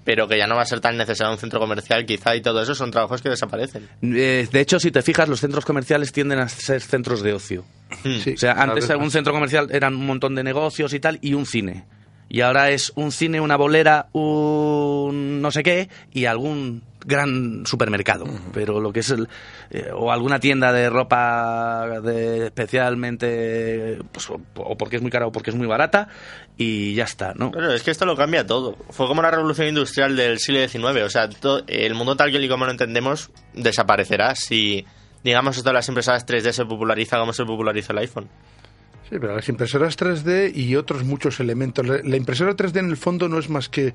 Pero 0.05 0.27
que 0.27 0.37
ya 0.37 0.47
no 0.47 0.55
va 0.55 0.61
a 0.61 0.65
ser 0.65 0.79
tan 0.79 0.97
necesario 0.97 1.31
un 1.31 1.37
centro 1.37 1.59
comercial, 1.59 2.05
quizá, 2.05 2.35
y 2.35 2.41
todo 2.41 2.61
eso 2.61 2.73
son 2.73 2.89
trabajos 2.89 3.21
que 3.21 3.29
desaparecen. 3.29 3.89
Eh, 4.01 4.47
de 4.49 4.59
hecho, 4.59 4.79
si 4.79 4.91
te 4.91 5.01
fijas, 5.01 5.27
los 5.27 5.41
centros 5.41 5.65
comerciales 5.65 6.11
tienden 6.13 6.39
a 6.39 6.47
ser 6.47 6.81
centros 6.81 7.21
de 7.21 7.33
ocio. 7.33 7.65
Sí, 8.23 8.33
o 8.33 8.37
sea, 8.37 8.53
antes 8.53 8.89
un 8.89 9.11
centro 9.11 9.33
comercial 9.33 9.67
eran 9.71 9.95
un 9.95 10.05
montón 10.05 10.35
de 10.35 10.43
negocios 10.43 10.93
y 10.93 10.99
tal, 10.99 11.19
y 11.21 11.33
un 11.33 11.45
cine. 11.45 11.85
Y 12.29 12.41
ahora 12.41 12.69
es 12.69 12.93
un 12.95 13.11
cine, 13.11 13.41
una 13.41 13.57
bolera, 13.57 14.07
un 14.13 15.41
no 15.41 15.51
sé 15.51 15.63
qué, 15.63 15.89
y 16.13 16.25
algún 16.25 16.83
gran 17.09 17.65
supermercado. 17.65 18.25
Pero 18.53 18.79
lo 18.79 18.93
que 18.93 19.01
es 19.01 19.09
el... 19.09 19.27
eh, 19.71 19.89
o 19.93 20.11
alguna 20.11 20.39
tienda 20.39 20.71
de 20.71 20.89
ropa 20.89 21.99
de 22.01 22.45
especialmente... 22.45 23.99
Pues, 24.11 24.29
o, 24.29 24.39
o 24.55 24.77
porque 24.77 24.95
es 24.95 25.01
muy 25.01 25.11
cara 25.11 25.27
o 25.27 25.31
porque 25.31 25.49
es 25.49 25.55
muy 25.57 25.67
barata, 25.67 26.07
y 26.57 26.93
ya 26.93 27.05
está, 27.05 27.33
¿no? 27.35 27.51
Claro, 27.51 27.73
es 27.73 27.83
que 27.83 27.91
esto 27.91 28.05
lo 28.05 28.15
cambia 28.15 28.45
todo. 28.45 28.77
Fue 28.89 29.07
como 29.07 29.21
la 29.21 29.31
revolución 29.31 29.69
industrial 29.69 30.15
del 30.15 30.39
siglo 30.39 30.59
XIX. 30.67 31.03
O 31.03 31.09
sea, 31.09 31.29
el 31.67 31.95
mundo 31.95 32.15
tal 32.15 32.31
que 32.31 32.37
y 32.37 32.49
como 32.49 32.65
lo 32.65 32.71
entendemos 32.71 33.31
desaparecerá 33.53 34.35
si, 34.35 34.85
digamos, 35.23 35.57
esto 35.57 35.69
de 35.69 35.73
las 35.73 35.87
impresoras 35.87 36.27
3D 36.27 36.51
se 36.51 36.65
populariza 36.65 37.17
como 37.17 37.33
se 37.33 37.45
popularizó 37.45 37.93
el 37.93 37.99
iPhone. 37.99 38.27
Sí, 39.09 39.15
pero 39.19 39.35
las 39.35 39.47
impresoras 39.49 39.97
3D 39.97 40.55
y 40.55 40.75
otros 40.75 41.03
muchos 41.03 41.39
elementos. 41.39 41.87
La 41.87 41.99
la 42.03 42.17
impresora 42.17 42.55
3D 42.55 42.77
en 42.79 42.89
el 42.89 42.97
fondo 42.97 43.27
no 43.27 43.39
es 43.39 43.49
más 43.49 43.69
que 43.69 43.93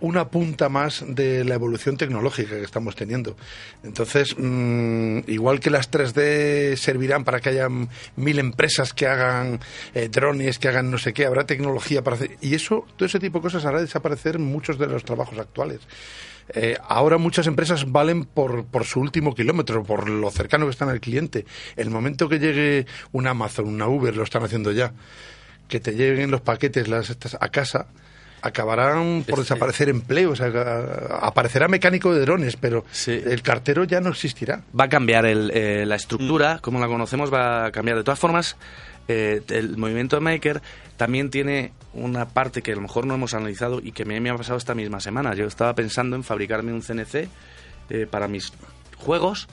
una 0.00 0.28
punta 0.28 0.68
más 0.68 1.04
de 1.06 1.44
la 1.44 1.54
evolución 1.54 1.96
tecnológica 1.96 2.56
que 2.56 2.62
estamos 2.62 2.94
teniendo. 2.96 3.36
Entonces, 3.82 4.36
mm, 4.38 5.20
igual 5.26 5.60
que 5.60 5.70
las 5.70 5.90
3D 5.90 6.76
servirán 6.76 7.24
para 7.24 7.40
que 7.40 7.50
haya 7.50 7.68
mil 7.68 8.38
empresas 8.38 8.92
que 8.92 9.06
hagan 9.06 9.60
eh, 9.94 10.08
drones, 10.08 10.58
que 10.58 10.68
hagan 10.68 10.90
no 10.90 10.98
sé 10.98 11.12
qué, 11.12 11.26
habrá 11.26 11.44
tecnología 11.44 12.02
para 12.02 12.16
hacer... 12.16 12.36
Y 12.40 12.54
eso, 12.54 12.86
todo 12.96 13.06
ese 13.06 13.18
tipo 13.18 13.38
de 13.38 13.42
cosas 13.42 13.64
hará 13.64 13.80
desaparecer 13.80 14.38
muchos 14.38 14.78
de 14.78 14.86
los 14.86 15.04
trabajos 15.04 15.38
actuales. 15.38 15.80
Eh, 16.54 16.78
ahora 16.88 17.18
muchas 17.18 17.46
empresas 17.46 17.90
valen 17.90 18.24
por, 18.24 18.64
por 18.64 18.84
su 18.84 19.00
último 19.00 19.34
kilómetro, 19.34 19.82
por 19.84 20.08
lo 20.08 20.30
cercano 20.30 20.64
que 20.66 20.70
están 20.70 20.88
al 20.88 21.00
cliente. 21.00 21.44
El 21.76 21.90
momento 21.90 22.28
que 22.28 22.38
llegue 22.38 22.86
un 23.12 23.26
Amazon, 23.26 23.66
una 23.66 23.88
Uber, 23.88 24.16
lo 24.16 24.22
están 24.22 24.44
haciendo 24.44 24.72
ya, 24.72 24.92
que 25.68 25.80
te 25.80 25.92
lleguen 25.92 26.30
los 26.30 26.40
paquetes 26.40 26.88
las, 26.88 27.10
estas, 27.10 27.36
a 27.38 27.48
casa, 27.50 27.88
acabarán 28.42 29.24
por 29.28 29.38
desaparecer 29.40 29.88
empleos. 29.88 30.40
aparecerá 30.40 31.68
mecánico 31.68 32.14
de 32.14 32.20
drones, 32.20 32.56
pero 32.56 32.84
el 33.06 33.42
cartero 33.42 33.84
ya 33.84 34.00
no 34.00 34.10
existirá. 34.10 34.62
va 34.78 34.84
a 34.84 34.88
cambiar 34.88 35.26
el, 35.26 35.50
eh, 35.54 35.84
la 35.86 35.96
estructura, 35.96 36.58
como 36.60 36.80
la 36.80 36.86
conocemos, 36.86 37.32
va 37.32 37.66
a 37.66 37.72
cambiar. 37.72 37.96
De 37.98 38.04
todas 38.04 38.18
formas, 38.18 38.56
eh, 39.08 39.42
el 39.48 39.76
movimiento 39.76 40.20
Maker 40.20 40.60
también 40.96 41.30
tiene 41.30 41.72
una 41.94 42.28
parte 42.28 42.60
que 42.62 42.72
a 42.72 42.74
lo 42.74 42.82
mejor 42.82 43.06
no 43.06 43.14
hemos 43.14 43.34
analizado 43.34 43.80
y 43.82 43.92
que 43.92 44.04
me, 44.04 44.20
me 44.20 44.30
ha 44.30 44.36
pasado 44.36 44.58
esta 44.58 44.74
misma 44.74 45.00
semana. 45.00 45.34
Yo 45.34 45.46
estaba 45.46 45.74
pensando 45.74 46.16
en 46.16 46.24
fabricarme 46.24 46.72
un 46.72 46.82
CNC 46.82 47.28
eh, 47.90 48.06
para 48.10 48.28
mis 48.28 48.52
juegos. 48.96 49.48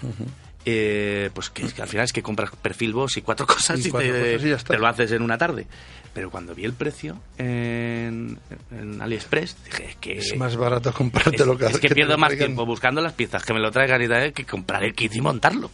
eh, 0.65 1.29
pues 1.33 1.49
que, 1.51 1.63
que 1.71 1.81
al 1.81 1.87
final 1.87 2.05
es 2.05 2.13
que 2.13 2.23
compras 2.23 2.49
perfil 2.61 2.93
boss 2.93 3.17
y 3.17 3.21
cuatro 3.21 3.45
cosas 3.47 3.79
Y 3.79 3.87
y, 3.87 3.91
cuatro 3.91 4.11
te, 4.11 4.31
cosas 4.33 4.45
y 4.45 4.49
ya 4.49 4.55
está. 4.55 4.73
te 4.73 4.79
lo 4.79 4.87
haces 4.87 5.11
en 5.11 5.21
una 5.21 5.37
tarde. 5.37 5.67
Pero 6.15 6.31
cuando 6.31 6.55
vi 6.55 6.63
el 6.63 6.71
precio 6.73 7.19
en, 7.37 8.39
en 8.71 9.01
AliExpress, 9.01 9.57
dije 9.65 9.85
es 9.89 9.95
que 9.97 10.13
Es 10.17 10.37
más 10.37 10.55
barato 10.55 10.91
comprártelo 10.93 11.53
es, 11.53 11.59
que 11.59 11.65
es 11.65 11.79
que 11.79 11.89
pierdo 11.89 12.17
más 12.17 12.35
tiempo 12.37 12.65
buscando 12.65 13.01
las 13.01 13.11
piezas 13.13 13.43
que 13.43 13.53
me 13.53 13.59
lo 13.59 13.69
traigan 13.69 14.01
y 14.01 14.07
tal 14.07 14.31
que 14.31 14.45
comprar 14.45 14.83
el 14.85 14.93
kit 14.95 15.13
y 15.13 15.19
montarlo. 15.21 15.69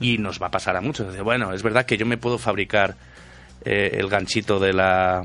Y 0.00 0.16
nos 0.18 0.40
va 0.42 0.46
a 0.46 0.50
pasar 0.50 0.74
a 0.76 0.80
muchos. 0.80 1.10
Dice, 1.10 1.20
Bueno, 1.22 1.52
es 1.52 1.62
verdad 1.62 1.84
que 1.84 1.98
yo 1.98 2.06
me 2.06 2.16
puedo 2.16 2.38
fabricar 2.38 2.96
eh, 3.64 3.90
el 4.00 4.08
ganchito 4.08 4.58
de 4.58 4.72
la 4.72 5.22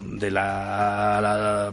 de 0.00 0.30
la, 0.30 1.18
la 1.22 1.72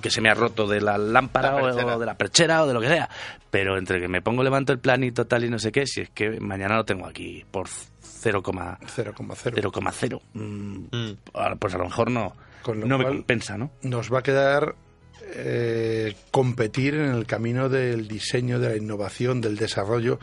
que 0.00 0.10
se 0.10 0.22
me 0.22 0.30
ha 0.30 0.34
roto 0.34 0.66
de 0.66 0.80
la 0.80 0.96
lámpara 0.96 1.52
La 1.52 1.56
o- 1.56 1.60
perchera. 1.66 1.96
o 1.96 1.98
de 1.98 2.06
la 2.06 2.14
perchera 2.16 2.62
o 2.62 2.66
de 2.66 2.72
lo 2.74 2.80
que 2.80 2.88
sea. 2.88 3.10
Pero 3.50 3.76
entre 3.76 4.00
que 4.00 4.08
me 4.08 4.22
pongo, 4.22 4.42
levanto 4.42 4.72
el 4.72 4.78
planito 4.78 5.26
tal 5.26 5.44
y 5.44 5.50
no 5.50 5.58
sé 5.58 5.70
qué, 5.72 5.86
si 5.86 6.00
es 6.00 6.08
que 6.10 6.40
mañana 6.40 6.76
lo 6.76 6.84
tengo 6.84 7.06
aquí 7.06 7.44
por 7.50 7.68
0,0. 8.32 8.78
0,0. 8.80 10.20
Mm, 10.34 11.56
Pues 11.58 11.74
a 11.74 11.78
lo 11.78 11.84
mejor 11.84 12.10
no, 12.10 12.34
Con 12.62 12.80
lo 12.80 12.86
no 12.86 12.98
me 12.98 13.04
compensa, 13.04 13.56
¿no? 13.56 13.70
Nos 13.82 14.12
va 14.12 14.20
a 14.20 14.22
quedar 14.22 14.74
eh, 15.34 16.14
competir 16.30 16.94
en 16.94 17.10
el 17.14 17.26
camino 17.26 17.68
del 17.68 18.08
diseño, 18.08 18.58
de 18.58 18.68
la 18.70 18.76
innovación, 18.76 19.40
del 19.40 19.56
desarrollo. 19.56 20.18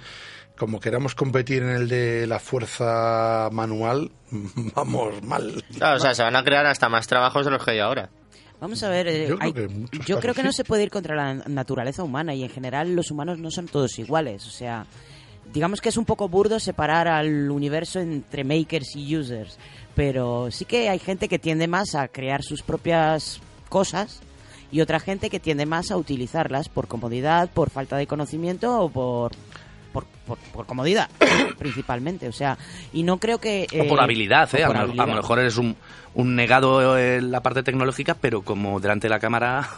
Como 0.58 0.80
queramos 0.80 1.16
competir 1.16 1.64
en 1.64 1.70
el 1.70 1.88
de 1.90 2.28
la 2.28 2.40
fuerza 2.40 3.50
manual, 3.52 4.12
vamos 4.76 5.24
mal. 5.24 5.64
Claro, 5.78 5.98
o 5.98 6.00
sea, 6.00 6.14
se 6.14 6.24
van 6.24 6.36
a 6.36 6.44
crear 6.44 6.66
hasta 6.66 6.90
más 6.90 7.08
trabajos 7.08 7.46
de 7.46 7.52
los 7.52 7.64
que 7.64 7.72
hay 7.72 7.80
ahora. 7.80 8.10
Vamos 8.62 8.82
a 8.84 8.90
ver, 8.90 9.08
eh, 9.10 9.28
Yo 9.28 9.38
creo 9.38 9.54
que 9.54 9.70
yo 10.06 10.20
creo 10.20 10.34
no 10.42 10.54
se 10.54 10.64
puede 10.64 10.84
ir 10.84 10.90
contra 10.90 11.16
la 11.18 11.34
naturaleza 11.34 12.02
humana 12.02 12.34
y 12.34 12.44
en 12.44 12.50
general 12.50 12.96
los 12.96 13.12
humanos 13.12 13.38
no 13.40 13.52
son 13.52 13.68
todos 13.68 14.00
iguales. 14.00 14.46
O 14.48 14.52
sea, 14.52 14.86
digamos 15.52 15.82
que 15.82 15.90
es 15.90 15.98
un 15.98 16.06
poco 16.06 16.30
burdo 16.30 16.60
separar 16.60 17.08
al 17.08 17.50
universo 17.52 18.00
entre 18.00 18.44
makers 18.44 18.96
y 18.96 19.16
users, 19.18 19.58
pero 19.96 20.50
sí 20.52 20.66
que 20.66 20.90
hay 20.90 21.00
gente 21.00 21.28
que 21.28 21.40
tiende 21.40 21.68
más 21.68 21.96
a 21.96 22.08
crear 22.08 22.44
sus 22.44 22.62
propias 22.64 23.40
cosas 23.70 24.22
y 24.72 24.82
otra 24.82 25.00
gente 25.00 25.30
que 25.30 25.40
tiende 25.40 25.66
más 25.66 25.92
a 25.92 25.98
utilizarlas 25.98 26.70
por 26.70 26.88
comodidad, 26.88 27.50
por 27.52 27.70
falta 27.70 27.98
de 27.98 28.08
conocimiento 28.08 28.80
o 28.82 28.90
por 28.90 29.32
por, 29.92 30.06
por, 30.26 30.40
por 30.40 30.66
comodidad 30.66 31.08
principalmente 31.60 32.28
o 32.28 32.32
sea 32.32 32.58
y 32.92 33.04
no 33.04 33.18
creo 33.20 33.38
que 33.38 33.68
O 33.80 33.88
por 33.88 34.00
eh, 34.00 34.02
habilidad, 34.02 34.50
¿eh? 34.56 34.64
A, 34.64 34.68
por 34.68 34.76
lo- 34.76 34.82
a 34.82 34.84
habilidad. 34.86 35.08
lo 35.08 35.14
mejor 35.16 35.38
eres 35.40 35.58
un, 35.58 35.76
un 36.16 36.36
negado 36.36 36.98
en 36.98 37.30
la 37.30 37.42
parte 37.44 37.62
tecnológica, 37.62 38.16
pero 38.20 38.42
como 38.42 38.80
delante 38.80 39.06
de 39.06 39.10
la 39.12 39.20
cámara 39.20 39.70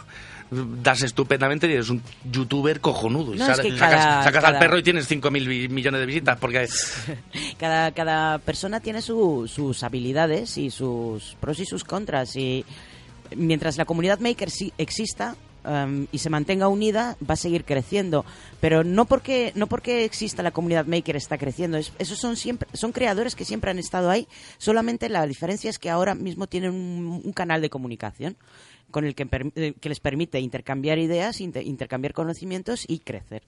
das 0.50 1.02
estupendamente 1.02 1.66
y 1.68 1.72
eres 1.72 1.90
un 1.90 2.02
youtuber 2.30 2.80
cojonudo. 2.80 3.34
Y 3.34 3.40
es 3.40 3.60
que 3.60 3.72
sacas, 3.76 3.78
cada- 3.78 4.22
sacas 4.24 4.44
al 4.44 4.50
cada- 4.52 4.58
perro 4.60 4.78
y 4.78 4.82
tienes 4.82 5.08
5.000 5.10 5.46
vi- 5.46 5.68
millones 5.68 6.00
de 6.00 6.06
visitas. 6.06 6.38
Porque 6.38 6.66
cada, 7.58 7.90
cada 7.92 8.38
persona 8.38 8.80
tiene 8.80 9.02
su- 9.02 9.48
sus 9.52 9.82
habilidades 9.82 10.56
y 10.58 10.70
sus 10.70 11.36
pros 11.40 11.58
y 11.60 11.66
sus 11.66 11.84
contras. 11.84 12.36
Y 12.36 12.64
mientras 13.34 13.76
la 13.76 13.84
comunidad 13.84 14.20
maker 14.20 14.50
sí 14.50 14.72
exista 14.78 15.34
em, 15.64 16.06
y 16.12 16.18
se 16.18 16.30
mantenga 16.30 16.68
unida, 16.68 17.16
va 17.28 17.34
a 17.34 17.36
seguir 17.36 17.64
creciendo. 17.64 18.24
Pero 18.60 18.84
no 18.84 19.04
porque, 19.04 19.50
no 19.56 19.66
porque 19.66 20.04
exista 20.04 20.42
la 20.44 20.52
comunidad 20.52 20.86
maker 20.86 21.16
está 21.16 21.38
creciendo. 21.38 21.76
Es- 21.76 21.92
esos 21.98 22.18
son, 22.20 22.36
siempre, 22.36 22.68
son 22.72 22.92
creadores 22.92 23.34
que 23.34 23.44
siempre 23.44 23.72
han 23.72 23.80
estado 23.80 24.10
ahí. 24.10 24.28
Solamente 24.58 25.08
la 25.08 25.26
diferencia 25.26 25.68
es 25.70 25.80
que 25.80 25.90
ahora 25.90 26.14
mismo 26.14 26.46
tienen 26.46 26.70
un, 26.70 27.20
un 27.24 27.32
canal 27.32 27.60
de 27.62 27.68
comunicación 27.70 28.36
con 28.90 29.04
el 29.04 29.14
que, 29.14 29.26
eh, 29.56 29.74
que 29.80 29.88
les 29.88 30.00
permite 30.00 30.40
intercambiar 30.40 30.98
ideas, 30.98 31.40
inter- 31.40 31.66
intercambiar 31.66 32.12
conocimientos 32.14 32.84
y 32.88 33.00
crecer. 33.00 33.42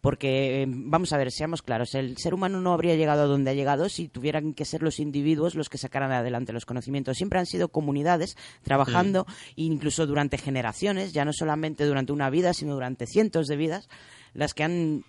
Porque, 0.00 0.62
eh, 0.62 0.66
vamos 0.68 1.12
a 1.12 1.16
ver, 1.16 1.30
seamos 1.30 1.62
claros, 1.62 1.94
el 1.94 2.16
ser 2.16 2.34
humano 2.34 2.60
no 2.60 2.72
habría 2.72 2.96
llegado 2.96 3.22
a 3.22 3.26
donde 3.26 3.52
ha 3.52 3.54
llegado 3.54 3.88
si 3.88 4.08
tuvieran 4.08 4.52
que 4.52 4.64
ser 4.64 4.82
los 4.82 4.98
individuos 4.98 5.54
los 5.54 5.68
que 5.68 5.78
sacaran 5.78 6.10
adelante 6.10 6.52
los 6.52 6.66
conocimientos. 6.66 7.16
Siempre 7.16 7.38
han 7.38 7.46
sido 7.46 7.68
comunidades 7.68 8.36
trabajando, 8.64 9.26
incluso 9.54 10.04
durante 10.06 10.38
generaciones, 10.38 11.12
ya 11.12 11.24
no 11.24 11.32
solamente 11.32 11.84
durante 11.84 12.10
una 12.12 12.30
vida, 12.30 12.52
sino 12.52 12.74
durante 12.74 13.06
cientos 13.06 13.46
de 13.46 13.56
vidas, 13.56 13.88
las 14.34 14.54
que 14.54 14.64
han 14.64 15.04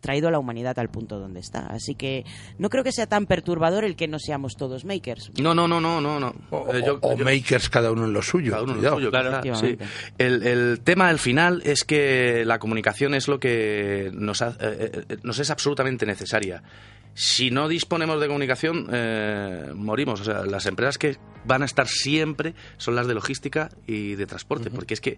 traído 0.00 0.28
a 0.28 0.30
la 0.30 0.38
humanidad 0.38 0.78
al 0.78 0.88
punto 0.88 1.18
donde 1.18 1.40
está. 1.40 1.66
Así 1.66 1.94
que 1.94 2.24
no 2.58 2.68
creo 2.70 2.84
que 2.84 2.92
sea 2.92 3.06
tan 3.06 3.26
perturbador 3.26 3.84
el 3.84 3.96
que 3.96 4.06
no 4.08 4.18
seamos 4.18 4.54
todos 4.56 4.84
makers. 4.84 5.32
No, 5.40 5.54
no, 5.54 5.66
no, 5.66 5.80
no, 5.80 6.00
no. 6.00 6.20
no. 6.20 6.34
O, 6.50 6.72
Eh, 6.74 6.82
yo- 6.86 6.98
o 7.02 7.16
yo- 7.16 7.24
makers 7.24 7.68
cada 7.68 7.90
uno 7.90 8.04
en 8.04 8.12
lo 8.12 8.22
suyo. 8.22 8.52
Cada 8.52 8.62
uno 8.62 8.72
lo 8.74 8.78
cuidado. 8.78 8.96
suyo, 8.96 9.10
claro, 9.10 9.30
sí. 9.32 9.48
Efectivamente. 9.48 9.84
El, 10.18 10.42
el 10.46 10.80
tema 10.80 11.08
al 11.08 11.18
final 11.18 11.62
es 11.64 11.84
que 11.84 12.44
la 12.44 12.58
comunicación 12.58 13.14
es 13.14 13.26
lo 13.26 13.40
que 13.40 14.10
nos, 14.12 14.42
ha- 14.42 14.56
eh, 14.60 15.04
eh, 15.08 15.16
nos 15.22 15.38
es 15.38 15.50
absolutamente 15.50 16.06
necesaria. 16.06 16.62
Si 17.14 17.50
no 17.50 17.66
disponemos 17.66 18.20
de 18.20 18.26
comunicación, 18.26 18.88
eh, 18.92 19.70
morimos. 19.74 20.20
O 20.20 20.24
sea, 20.24 20.44
las 20.44 20.66
empresas 20.66 20.98
que 20.98 21.16
van 21.46 21.62
a 21.62 21.64
estar 21.64 21.88
siempre 21.88 22.54
son 22.76 22.94
las 22.94 23.06
de 23.06 23.14
logística 23.14 23.70
y 23.86 24.14
de 24.16 24.26
transporte, 24.26 24.70
porque 24.70 24.92
es 24.94 25.00
que 25.00 25.16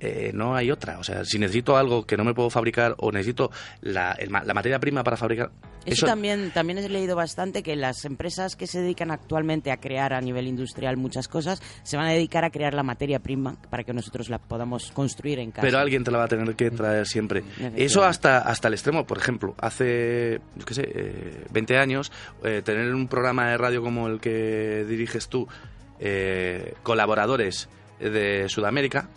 eh, 0.00 0.30
no 0.34 0.56
hay 0.56 0.70
otra. 0.70 0.98
O 0.98 1.04
sea, 1.04 1.24
si 1.24 1.38
necesito 1.38 1.76
algo 1.76 2.06
que 2.06 2.16
no 2.16 2.24
me 2.24 2.34
puedo 2.34 2.50
fabricar 2.50 2.94
o 2.98 3.12
necesito 3.12 3.50
la, 3.82 4.12
el 4.12 4.30
la 4.30 4.54
materia 4.54 4.78
prima 4.78 5.04
para 5.04 5.16
fabricar... 5.16 5.50
Eso, 5.86 6.06
también, 6.06 6.50
también 6.50 6.78
he 6.78 6.88
leído 6.88 7.16
bastante 7.16 7.62
que 7.62 7.74
las 7.74 8.04
empresas 8.04 8.54
que 8.54 8.66
se 8.66 8.80
dedican 8.80 9.10
actualmente 9.10 9.72
a 9.72 9.78
crear 9.78 10.12
a 10.12 10.20
nivel 10.20 10.46
industrial 10.46 10.98
muchas 10.98 11.26
cosas 11.26 11.62
se 11.82 11.96
van 11.96 12.06
a 12.06 12.10
dedicar 12.10 12.44
a 12.44 12.50
crear 12.50 12.74
la 12.74 12.82
materia 12.82 13.18
prima 13.20 13.56
para 13.70 13.82
que 13.82 13.94
nosotros 13.94 14.28
la 14.28 14.38
podamos 14.38 14.90
construir 14.92 15.38
en 15.38 15.52
casa. 15.52 15.62
Pero 15.62 15.78
alguien 15.78 16.04
te 16.04 16.10
la 16.10 16.18
va 16.18 16.24
a 16.24 16.28
tener 16.28 16.54
que 16.54 16.70
traer 16.70 17.06
siempre. 17.06 17.42
Eso 17.76 18.04
hasta, 18.04 18.38
hasta 18.40 18.68
el 18.68 18.74
extremo, 18.74 19.06
por 19.06 19.18
ejemplo, 19.18 19.54
hace, 19.58 20.40
yo 20.56 20.64
qué 20.66 20.74
sé, 20.74 20.88
eh, 20.94 21.44
20 21.50 21.78
años, 21.78 22.12
eh, 22.44 22.60
tener 22.62 22.94
un 22.94 23.08
programa 23.08 23.50
de 23.50 23.56
radio 23.56 23.82
como 23.82 24.06
el 24.08 24.20
que 24.20 24.84
diriges 24.86 25.28
tú, 25.28 25.48
eh, 25.98 26.74
colaboradores 26.82 27.68
de 27.98 28.48
Sudamérica, 28.48 29.08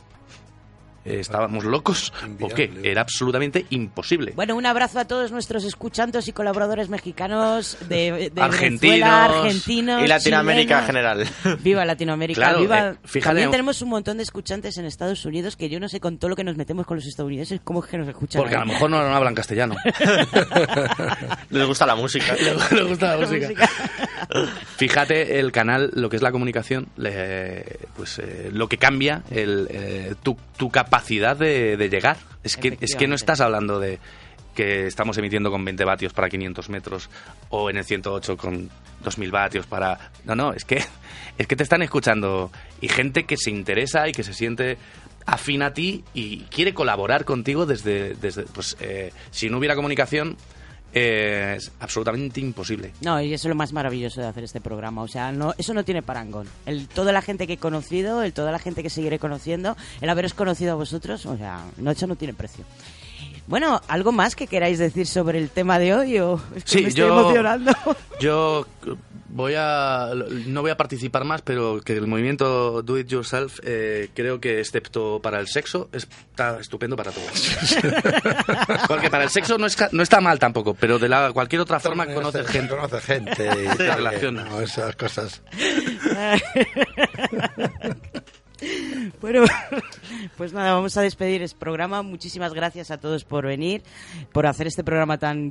eh, 1.05 1.19
¿estábamos 1.19 1.63
locos 1.65 2.13
o 2.41 2.47
qué? 2.49 2.71
Era 2.83 3.01
absolutamente 3.01 3.65
imposible. 3.69 4.33
Bueno, 4.35 4.55
un 4.55 4.65
abrazo 4.65 4.99
a 4.99 5.05
todos 5.05 5.31
nuestros 5.31 5.63
escuchantes 5.63 6.27
y 6.27 6.33
colaboradores 6.33 6.89
mexicanos 6.89 7.77
de, 7.89 8.31
de 8.33 8.41
Argentinos 8.41 8.81
Venezuela, 8.81 9.25
argentinos 9.25 10.03
y 10.03 10.07
Latinoamérica 10.07 10.79
en 10.79 10.85
general. 10.85 11.27
Viva 11.61 11.85
Latinoamérica, 11.85 12.39
Claro, 12.41 12.59
viva. 12.59 12.89
eh, 12.89 12.95
fíjate- 13.03 13.23
También 13.29 13.51
tenemos 13.51 13.81
un 13.81 13.89
montón 13.89 14.17
de 14.17 14.23
escuchantes 14.23 14.77
en 14.77 14.85
Estados 14.85 15.25
Unidos 15.25 15.55
que 15.55 15.69
yo 15.69 15.79
no 15.79 15.89
sé 15.89 15.99
con 15.99 16.17
todo 16.17 16.29
lo 16.29 16.35
que 16.35 16.43
nos 16.43 16.55
metemos 16.57 16.85
con 16.85 16.97
los 16.97 17.05
estadounidenses 17.05 17.61
cómo 17.63 17.83
es 17.83 17.89
que 17.89 17.97
nos 17.97 18.07
escuchan. 18.07 18.41
Porque 18.41 18.55
a 18.55 18.61
ahí. 18.61 18.67
lo 18.67 18.73
mejor 18.73 18.89
no, 18.89 18.97
no 19.07 19.15
hablan 19.15 19.35
castellano. 19.35 19.75
Les 21.49 21.67
gusta 21.67 21.85
la 21.85 21.95
música. 21.95 22.33
Le 22.71 22.83
gusta 22.83 23.15
la 23.15 23.25
música. 23.25 23.69
Fíjate 24.77 25.39
el 25.39 25.51
canal, 25.51 25.91
lo 25.93 26.09
que 26.09 26.15
es 26.15 26.21
la 26.21 26.31
comunicación, 26.31 26.87
le- 26.97 27.79
pues 27.95 28.19
eh, 28.19 28.49
lo 28.51 28.67
que 28.67 28.77
cambia 28.77 29.21
el, 29.29 29.67
eh, 29.69 30.15
tu, 30.23 30.37
tu 30.57 30.69
capacidad 30.93 31.35
de, 31.35 31.75
de 31.75 31.89
llegar. 31.89 32.17
Es 32.43 32.55
que, 32.55 32.77
es 32.79 32.95
que 32.95 33.07
no 33.07 33.15
estás 33.15 33.41
hablando 33.41 33.79
de 33.79 33.99
que 34.53 34.85
estamos 34.85 35.17
emitiendo 35.17 35.49
con 35.49 35.65
20 35.65 35.83
vatios 35.85 36.13
para 36.13 36.29
500 36.29 36.69
metros 36.69 37.09
o 37.49 37.71
en 37.71 37.77
el 37.77 37.83
108 37.83 38.37
con 38.37 38.69
2000 39.03 39.31
vatios 39.31 39.65
para... 39.65 40.11
No, 40.23 40.35
no, 40.35 40.53
es 40.53 40.65
que, 40.65 40.83
es 41.39 41.47
que 41.47 41.55
te 41.55 41.63
están 41.63 41.81
escuchando 41.81 42.51
y 42.79 42.89
gente 42.89 43.23
que 43.23 43.37
se 43.37 43.49
interesa 43.49 44.07
y 44.07 44.11
que 44.11 44.21
se 44.21 44.35
siente 44.35 44.77
afín 45.25 45.63
a 45.63 45.73
ti 45.73 46.03
y 46.13 46.41
quiere 46.51 46.75
colaborar 46.75 47.25
contigo 47.25 47.65
desde... 47.65 48.13
desde 48.13 48.43
pues 48.43 48.77
eh, 48.79 49.11
si 49.31 49.49
no 49.49 49.57
hubiera 49.57 49.75
comunicación 49.75 50.37
eh, 50.93 51.55
es 51.57 51.71
absolutamente 51.79 52.39
imposible. 52.39 52.91
No, 53.01 53.19
y 53.21 53.33
eso 53.33 53.47
es 53.47 53.49
lo 53.49 53.55
más 53.55 53.73
maravilloso 53.73 54.21
de 54.21 54.27
hacer 54.27 54.43
este 54.43 54.61
programa. 54.61 55.01
O 55.01 55.07
sea, 55.07 55.31
no, 55.31 55.53
eso 55.57 55.73
no 55.73 55.83
tiene 55.83 56.01
parangón. 56.01 56.47
El, 56.65 56.87
toda 56.87 57.11
la 57.11 57.21
gente 57.21 57.47
que 57.47 57.53
he 57.53 57.57
conocido, 57.57 58.21
el, 58.23 58.33
toda 58.33 58.51
la 58.51 58.59
gente 58.59 58.83
que 58.83 58.89
seguiré 58.89 59.19
conociendo, 59.19 59.75
el 60.01 60.09
haberos 60.09 60.33
conocido 60.33 60.73
a 60.73 60.75
vosotros, 60.75 61.25
o 61.25 61.37
sea, 61.37 61.65
no, 61.77 61.91
eso 61.91 62.07
no 62.07 62.15
tiene 62.15 62.33
precio. 62.33 62.63
Bueno, 63.45 63.81
¿algo 63.89 64.11
más 64.13 64.35
que 64.37 64.47
queráis 64.47 64.79
decir 64.79 65.05
sobre 65.05 65.37
el 65.39 65.49
tema 65.49 65.77
de 65.77 65.93
hoy? 65.93 66.17
O 66.19 66.39
es 66.55 66.63
que 66.63 66.69
Sí, 66.69 66.81
me 66.83 66.87
estoy 66.89 67.07
yo- 67.07 67.19
emocionando. 67.19 67.71
Yo 68.21 68.65
voy 69.35 69.53
a 69.57 70.11
no 70.45 70.61
voy 70.61 70.69
a 70.71 70.77
participar 70.77 71.23
más, 71.25 71.41
pero 71.41 71.81
que 71.81 71.93
el 71.93 72.05
movimiento 72.07 72.83
Do 72.83 72.99
It 72.99 73.07
Yourself 73.07 73.59
eh, 73.63 74.09
creo 74.13 74.39
que 74.39 74.59
excepto 74.59 75.19
para 75.21 75.39
el 75.39 75.47
sexo 75.47 75.89
está 75.91 76.59
estupendo 76.59 76.95
para 76.95 77.11
todo. 77.11 77.25
Porque 78.87 79.09
para 79.09 79.23
el 79.23 79.29
sexo 79.29 79.57
no, 79.57 79.65
es 79.65 79.75
ca- 79.75 79.89
no 79.91 80.03
está 80.03 80.21
mal 80.21 80.37
tampoco, 80.39 80.73
pero 80.75 80.99
de 80.99 81.09
la 81.09 81.31
cualquier 81.33 81.61
otra 81.61 81.79
forma 81.79 82.05
conoces 82.05 82.45
gente. 82.47 82.75
Conoce 82.75 83.01
gente 83.01 83.43
y 83.63 83.67
tal, 83.77 83.97
relaciona. 83.97 84.43
no, 84.45 84.61
esas 84.61 84.95
cosas. 84.95 85.41
Bueno, 89.19 89.43
pues 90.37 90.53
nada, 90.53 90.73
vamos 90.73 90.95
a 90.95 91.01
despedir 91.01 91.41
este 91.41 91.57
programa. 91.59 92.01
Muchísimas 92.01 92.53
gracias 92.53 92.91
a 92.91 92.97
todos 92.97 93.25
por 93.25 93.45
venir, 93.45 93.83
por 94.31 94.45
hacer 94.47 94.67
este 94.67 94.83
programa 94.85 95.17
tan 95.17 95.49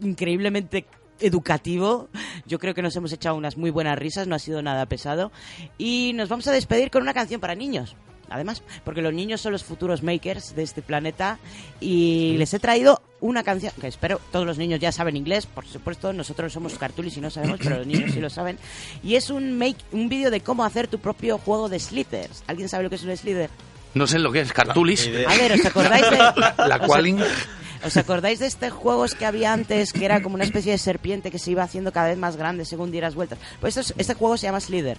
increíblemente 0.00 0.86
educativo. 1.20 2.08
Yo 2.46 2.58
creo 2.58 2.74
que 2.74 2.82
nos 2.82 2.96
hemos 2.96 3.12
echado 3.12 3.36
unas 3.36 3.56
muy 3.56 3.70
buenas 3.70 3.98
risas, 3.98 4.26
no 4.26 4.34
ha 4.34 4.38
sido 4.38 4.62
nada 4.62 4.86
pesado. 4.86 5.32
Y 5.78 6.12
nos 6.14 6.28
vamos 6.28 6.46
a 6.48 6.52
despedir 6.52 6.90
con 6.90 7.02
una 7.02 7.14
canción 7.14 7.40
para 7.40 7.54
niños. 7.54 7.96
Además, 8.28 8.62
porque 8.84 9.02
los 9.02 9.14
niños 9.14 9.40
son 9.40 9.52
los 9.52 9.62
futuros 9.62 10.02
makers 10.02 10.56
de 10.56 10.62
este 10.64 10.82
planeta 10.82 11.38
y 11.80 12.34
les 12.38 12.52
he 12.54 12.58
traído 12.58 13.00
una 13.20 13.44
canción 13.44 13.72
que 13.80 13.86
espero 13.86 14.20
todos 14.32 14.44
los 14.44 14.58
niños 14.58 14.80
ya 14.80 14.90
saben 14.90 15.16
inglés, 15.16 15.46
por 15.46 15.64
supuesto, 15.66 16.12
nosotros 16.12 16.52
somos 16.52 16.76
cartulis 16.76 17.16
y 17.16 17.20
no 17.20 17.30
sabemos, 17.30 17.60
pero 17.62 17.78
los 17.78 17.86
niños 17.86 18.12
sí 18.12 18.20
lo 18.20 18.28
saben. 18.28 18.58
Y 19.02 19.14
es 19.14 19.30
un 19.30 19.56
make 19.56 19.76
un 19.92 20.08
vídeo 20.08 20.30
de 20.30 20.40
cómo 20.40 20.64
hacer 20.64 20.88
tu 20.88 20.98
propio 20.98 21.38
juego 21.38 21.68
de 21.68 21.78
slithers. 21.78 22.42
¿Alguien 22.46 22.68
sabe 22.68 22.84
lo 22.84 22.90
que 22.90 22.96
es 22.96 23.04
un 23.04 23.16
slither? 23.16 23.50
No 23.94 24.06
sé 24.06 24.18
lo 24.18 24.32
que 24.32 24.40
es, 24.40 24.52
cartulis. 24.52 25.08
A 25.26 25.34
ver, 25.36 25.52
¿os 25.52 25.64
acordáis 25.64 26.10
de 26.10 26.18
La 26.68 26.80
Qualing. 26.80 27.18
¿Os 27.86 27.96
acordáis 27.96 28.40
de 28.40 28.46
estos 28.46 28.72
juegos 28.72 29.14
que 29.14 29.26
había 29.26 29.52
antes 29.52 29.92
que 29.92 30.04
era 30.04 30.20
como 30.20 30.34
una 30.34 30.42
especie 30.42 30.72
de 30.72 30.78
serpiente 30.78 31.30
que 31.30 31.38
se 31.38 31.52
iba 31.52 31.62
haciendo 31.62 31.92
cada 31.92 32.08
vez 32.08 32.18
más 32.18 32.36
grande 32.36 32.64
según 32.64 32.90
dieras 32.90 33.14
vueltas? 33.14 33.38
Pues 33.60 33.76
este 33.76 34.14
juego 34.14 34.36
se 34.36 34.48
llama 34.48 34.58
Slither. 34.58 34.98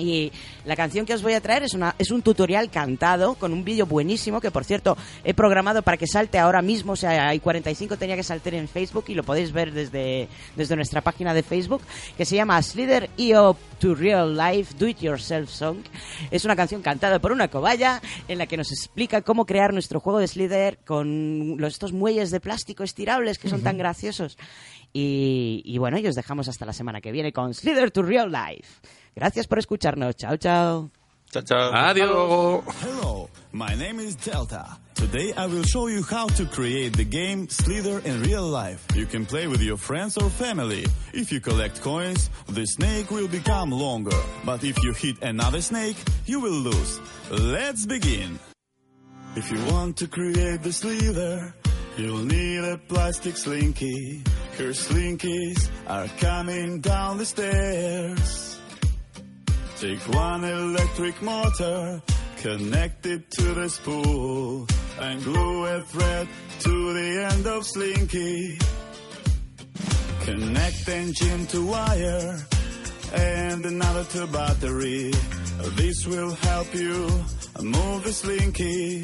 Y 0.00 0.32
la 0.64 0.76
canción 0.76 1.06
que 1.06 1.14
os 1.14 1.22
voy 1.22 1.34
a 1.34 1.40
traer 1.40 1.62
es, 1.62 1.74
una, 1.74 1.94
es 1.98 2.10
un 2.10 2.22
tutorial 2.22 2.70
cantado 2.70 3.34
con 3.34 3.52
un 3.52 3.64
vídeo 3.64 3.86
buenísimo 3.86 4.40
que, 4.40 4.50
por 4.50 4.64
cierto, 4.64 4.96
he 5.24 5.34
programado 5.34 5.82
para 5.82 5.96
que 5.96 6.06
salte 6.06 6.38
ahora 6.38 6.62
mismo. 6.62 6.92
O 6.92 6.96
sea, 6.96 7.28
hay 7.28 7.38
45 7.40 7.96
tenía 7.96 8.16
que 8.16 8.22
saltar 8.22 8.54
en 8.54 8.68
Facebook 8.68 9.04
y 9.08 9.14
lo 9.14 9.22
podéis 9.22 9.52
ver 9.52 9.72
desde, 9.72 10.28
desde 10.56 10.76
nuestra 10.76 11.02
página 11.02 11.34
de 11.34 11.42
Facebook, 11.42 11.82
que 12.16 12.24
se 12.24 12.36
llama 12.36 12.60
Slither 12.62 13.10
EO 13.18 13.56
to 13.78 13.94
Real 13.94 14.36
Life 14.36 14.74
Do 14.78 14.88
It 14.88 15.00
Yourself 15.00 15.50
Song. 15.50 15.78
Es 16.30 16.44
una 16.44 16.56
canción 16.56 16.82
cantada 16.82 17.18
por 17.18 17.32
una 17.32 17.48
cobaya 17.48 18.00
en 18.28 18.38
la 18.38 18.46
que 18.46 18.56
nos 18.56 18.72
explica 18.72 19.22
cómo 19.22 19.46
crear 19.46 19.72
nuestro 19.72 20.00
juego 20.00 20.18
de 20.18 20.28
Slither 20.28 20.78
con 20.78 21.56
los, 21.58 21.74
estos 21.74 21.92
muelles 21.92 22.30
de 22.30 22.40
plástico 22.40 22.84
estirables 22.84 23.38
que 23.38 23.48
son 23.48 23.62
tan 23.62 23.78
graciosos. 23.78 24.38
Y, 24.92 25.62
y 25.64 25.78
bueno, 25.78 25.98
y 25.98 26.06
os 26.06 26.14
dejamos 26.14 26.48
hasta 26.48 26.66
la 26.66 26.72
semana 26.72 27.00
que 27.00 27.12
viene 27.12 27.32
con 27.32 27.54
Slither 27.54 27.90
to 27.90 28.02
Real 28.02 28.30
Life. 28.30 28.80
Gracias 29.14 29.46
por 29.46 29.58
escucharnos. 29.58 30.16
Chao, 30.16 30.36
chao. 30.36 30.90
Chao, 31.32 31.42
chao. 31.42 31.72
Adiós. 31.72 32.64
Hello, 32.82 33.28
my 33.52 33.74
name 33.76 34.00
is 34.00 34.16
Delta. 34.16 34.66
Today 34.94 35.32
I 35.36 35.46
will 35.46 35.62
show 35.62 35.86
you 35.86 36.02
how 36.02 36.26
to 36.26 36.44
create 36.44 36.96
the 36.96 37.04
game 37.04 37.48
Slither 37.48 38.00
in 38.04 38.20
real 38.22 38.42
life. 38.42 38.84
You 38.94 39.06
can 39.06 39.24
play 39.24 39.46
with 39.46 39.62
your 39.62 39.78
friends 39.78 40.18
or 40.18 40.28
family. 40.28 40.84
If 41.14 41.32
you 41.32 41.40
collect 41.40 41.80
coins, 41.80 42.30
the 42.48 42.66
snake 42.66 43.10
will 43.10 43.28
become 43.28 43.70
longer. 43.70 44.20
But 44.44 44.62
if 44.64 44.82
you 44.82 44.92
hit 44.92 45.22
another 45.22 45.62
snake, 45.62 45.96
you 46.26 46.40
will 46.40 46.60
lose. 46.70 47.00
Let's 47.30 47.86
begin. 47.86 48.38
If 49.36 49.50
you 49.50 49.58
want 49.72 49.96
to 49.98 50.08
create 50.08 50.62
the 50.62 50.72
Slither, 50.72 51.54
you'll 51.96 52.24
need 52.24 52.64
a 52.64 52.76
plastic 52.76 53.36
slinky. 53.36 54.22
Her 54.58 54.74
slinkies 54.74 55.70
are 55.86 56.08
coming 56.18 56.80
down 56.80 57.18
the 57.18 57.24
stairs. 57.24 58.59
Take 59.80 60.14
one 60.14 60.44
electric 60.44 61.22
motor, 61.22 62.02
connect 62.36 63.06
it 63.06 63.30
to 63.30 63.54
the 63.54 63.66
spool, 63.66 64.66
and 65.00 65.24
glue 65.24 65.64
a 65.64 65.80
thread 65.80 66.28
to 66.58 66.92
the 66.92 67.28
end 67.32 67.46
of 67.46 67.64
slinky. 67.64 68.58
Connect 70.20 70.86
engine 70.86 71.46
to 71.46 71.64
wire 71.64 72.46
and 73.14 73.64
another 73.64 74.04
to 74.04 74.26
battery. 74.26 75.14
This 75.76 76.06
will 76.06 76.34
help 76.34 76.74
you 76.74 77.06
move 77.62 78.04
the 78.04 78.12
slinky. 78.12 79.00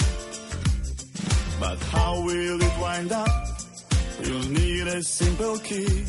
But 1.58 1.78
how 1.84 2.20
will 2.20 2.60
it 2.60 2.78
wind 2.78 3.12
up? 3.12 3.30
You'll 4.22 4.50
need 4.50 4.88
a 4.88 5.02
simple 5.02 5.58
key. 5.58 6.04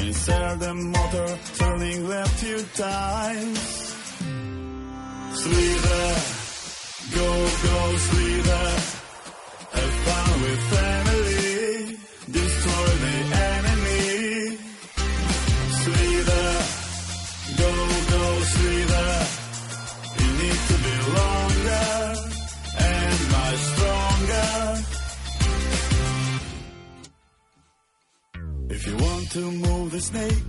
Insert 0.00 0.60
the 0.60 0.74
motor, 0.74 1.38
turning 1.56 2.08
left 2.08 2.40
two 2.40 2.62
times. 2.74 3.58
Slither, 5.40 6.08
go, 7.14 7.28
go, 7.64 7.96
slither. 8.06 8.66
Have 9.72 9.94
fun 10.06 10.42
with 10.42 10.60
family. 10.70 11.27
If 28.78 28.86
you 28.86 28.96
want 28.96 29.30
to 29.32 29.40
move 29.40 29.90
the 29.90 30.00
snake, 30.00 30.42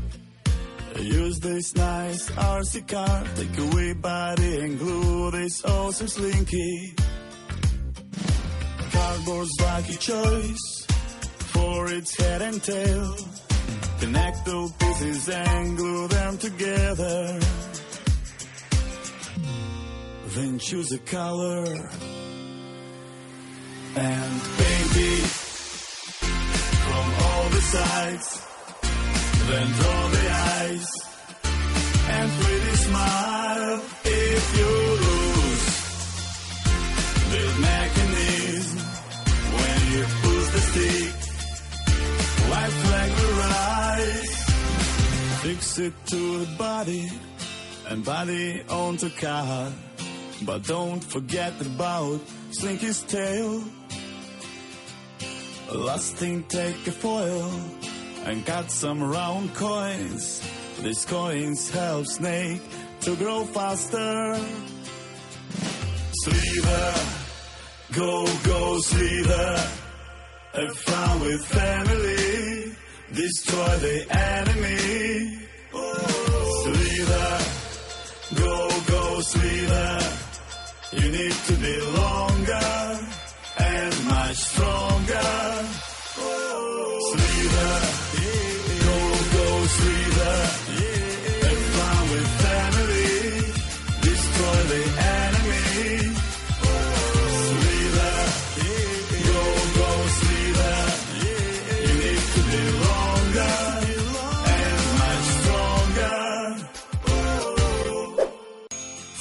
use 1.00 1.40
this 1.40 1.76
nice 1.76 2.30
RC 2.30 2.88
car. 2.88 3.24
Take 3.36 3.58
away 3.58 3.94
body 3.94 4.60
and 4.62 4.78
glue 4.78 5.32
this 5.32 5.64
oh 5.66 5.88
awesome 5.88 6.08
slinky. 6.08 6.94
Cardboard's 8.92 9.50
lucky 9.60 9.96
choice 9.96 10.86
for 11.56 11.88
its 11.92 12.16
head 12.22 12.44
and 12.44 12.62
tail. 12.62 13.16
Connect 14.00 14.46
the 14.46 14.74
pieces 14.78 15.30
and 15.30 15.76
glue 15.76 16.08
them 16.10 16.38
together. 16.38 17.40
Then 20.36 20.60
choose 20.60 20.92
a 20.92 21.00
color 21.00 21.66
and 23.96 24.42
paint 24.58 25.39
sides. 27.62 28.42
Then 29.48 29.68
draw 29.80 30.08
the 30.16 30.26
eyes 30.32 30.88
and 32.10 32.32
pretty 32.42 32.76
smile 32.88 33.82
if 34.06 34.44
you 34.60 34.72
lose 35.06 35.66
the 37.34 37.46
mechanism 37.70 38.80
when 39.58 39.80
you 39.94 40.04
push 40.22 40.48
the 40.56 40.62
stick. 40.70 41.14
White 42.50 42.76
flag 42.84 43.10
will 43.18 43.36
rise. 43.48 44.36
Fix 45.44 45.80
it 45.80 45.94
to 46.08 46.46
the 46.46 46.58
body 46.58 47.10
and 47.90 48.06
body 48.06 48.62
on 48.70 48.80
onto 48.90 49.10
car. 49.10 49.72
But 50.44 50.66
don't 50.66 51.04
forget 51.04 51.54
about 51.62 52.20
Slinky's 52.52 53.02
tail. 53.04 53.64
Last 55.74 56.16
thing, 56.16 56.44
take 56.50 56.88
a 56.88 56.92
foil 56.92 57.52
and 58.26 58.44
cut 58.44 58.72
some 58.72 59.04
round 59.04 59.54
coins. 59.54 60.42
These 60.82 61.06
coins 61.06 61.70
help 61.70 62.08
Snake 62.08 62.62
to 63.02 63.16
grow 63.16 63.44
faster. 63.44 64.40
Slither, 66.24 66.94
go, 67.92 68.26
go, 68.46 68.80
Slither. 68.80 69.70
Have 70.54 70.76
fun 70.76 71.20
with 71.20 71.46
family. 71.46 72.76
Destroy 73.14 73.78
the 73.78 74.08
enemy. 74.10 75.48
Slither, 76.64 77.38
go, 78.42 78.70
go, 78.88 79.22
Slither. 79.22 80.00
You 80.94 81.12
need 81.12 81.32
to 81.32 81.54
be 81.54 81.82
longer 81.96 82.20
and 83.76 83.96
much 84.06 84.38
stronger. 84.38 85.32
Go, 86.16 86.32
go. 89.36 89.50
Have 91.46 91.64
fun 91.76 92.02
with 92.12 92.30
family. 92.46 93.14
Destroy 94.08 94.60
the 94.74 94.84
enemy. 95.18 95.64
Go, 99.28 99.44
go. 99.78 99.90
You 101.86 101.94
need 102.04 102.24
to 102.36 102.42
be 102.52 102.62
longer 102.88 103.56
and 104.58 104.82
much 105.02 105.26
stronger. 105.40 106.20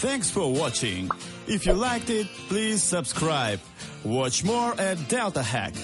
Thanks 0.05 0.29
for 0.31 0.47
watching. 0.53 1.03
If 1.47 1.65
you 1.67 1.73
liked 1.73 2.11
it, 2.11 2.27
please 2.49 2.83
subscribe. 2.83 3.61
Watch 4.05 4.45
more 4.45 4.81
at 4.81 5.09
Delta 5.09 5.43
Hack. 5.43 5.75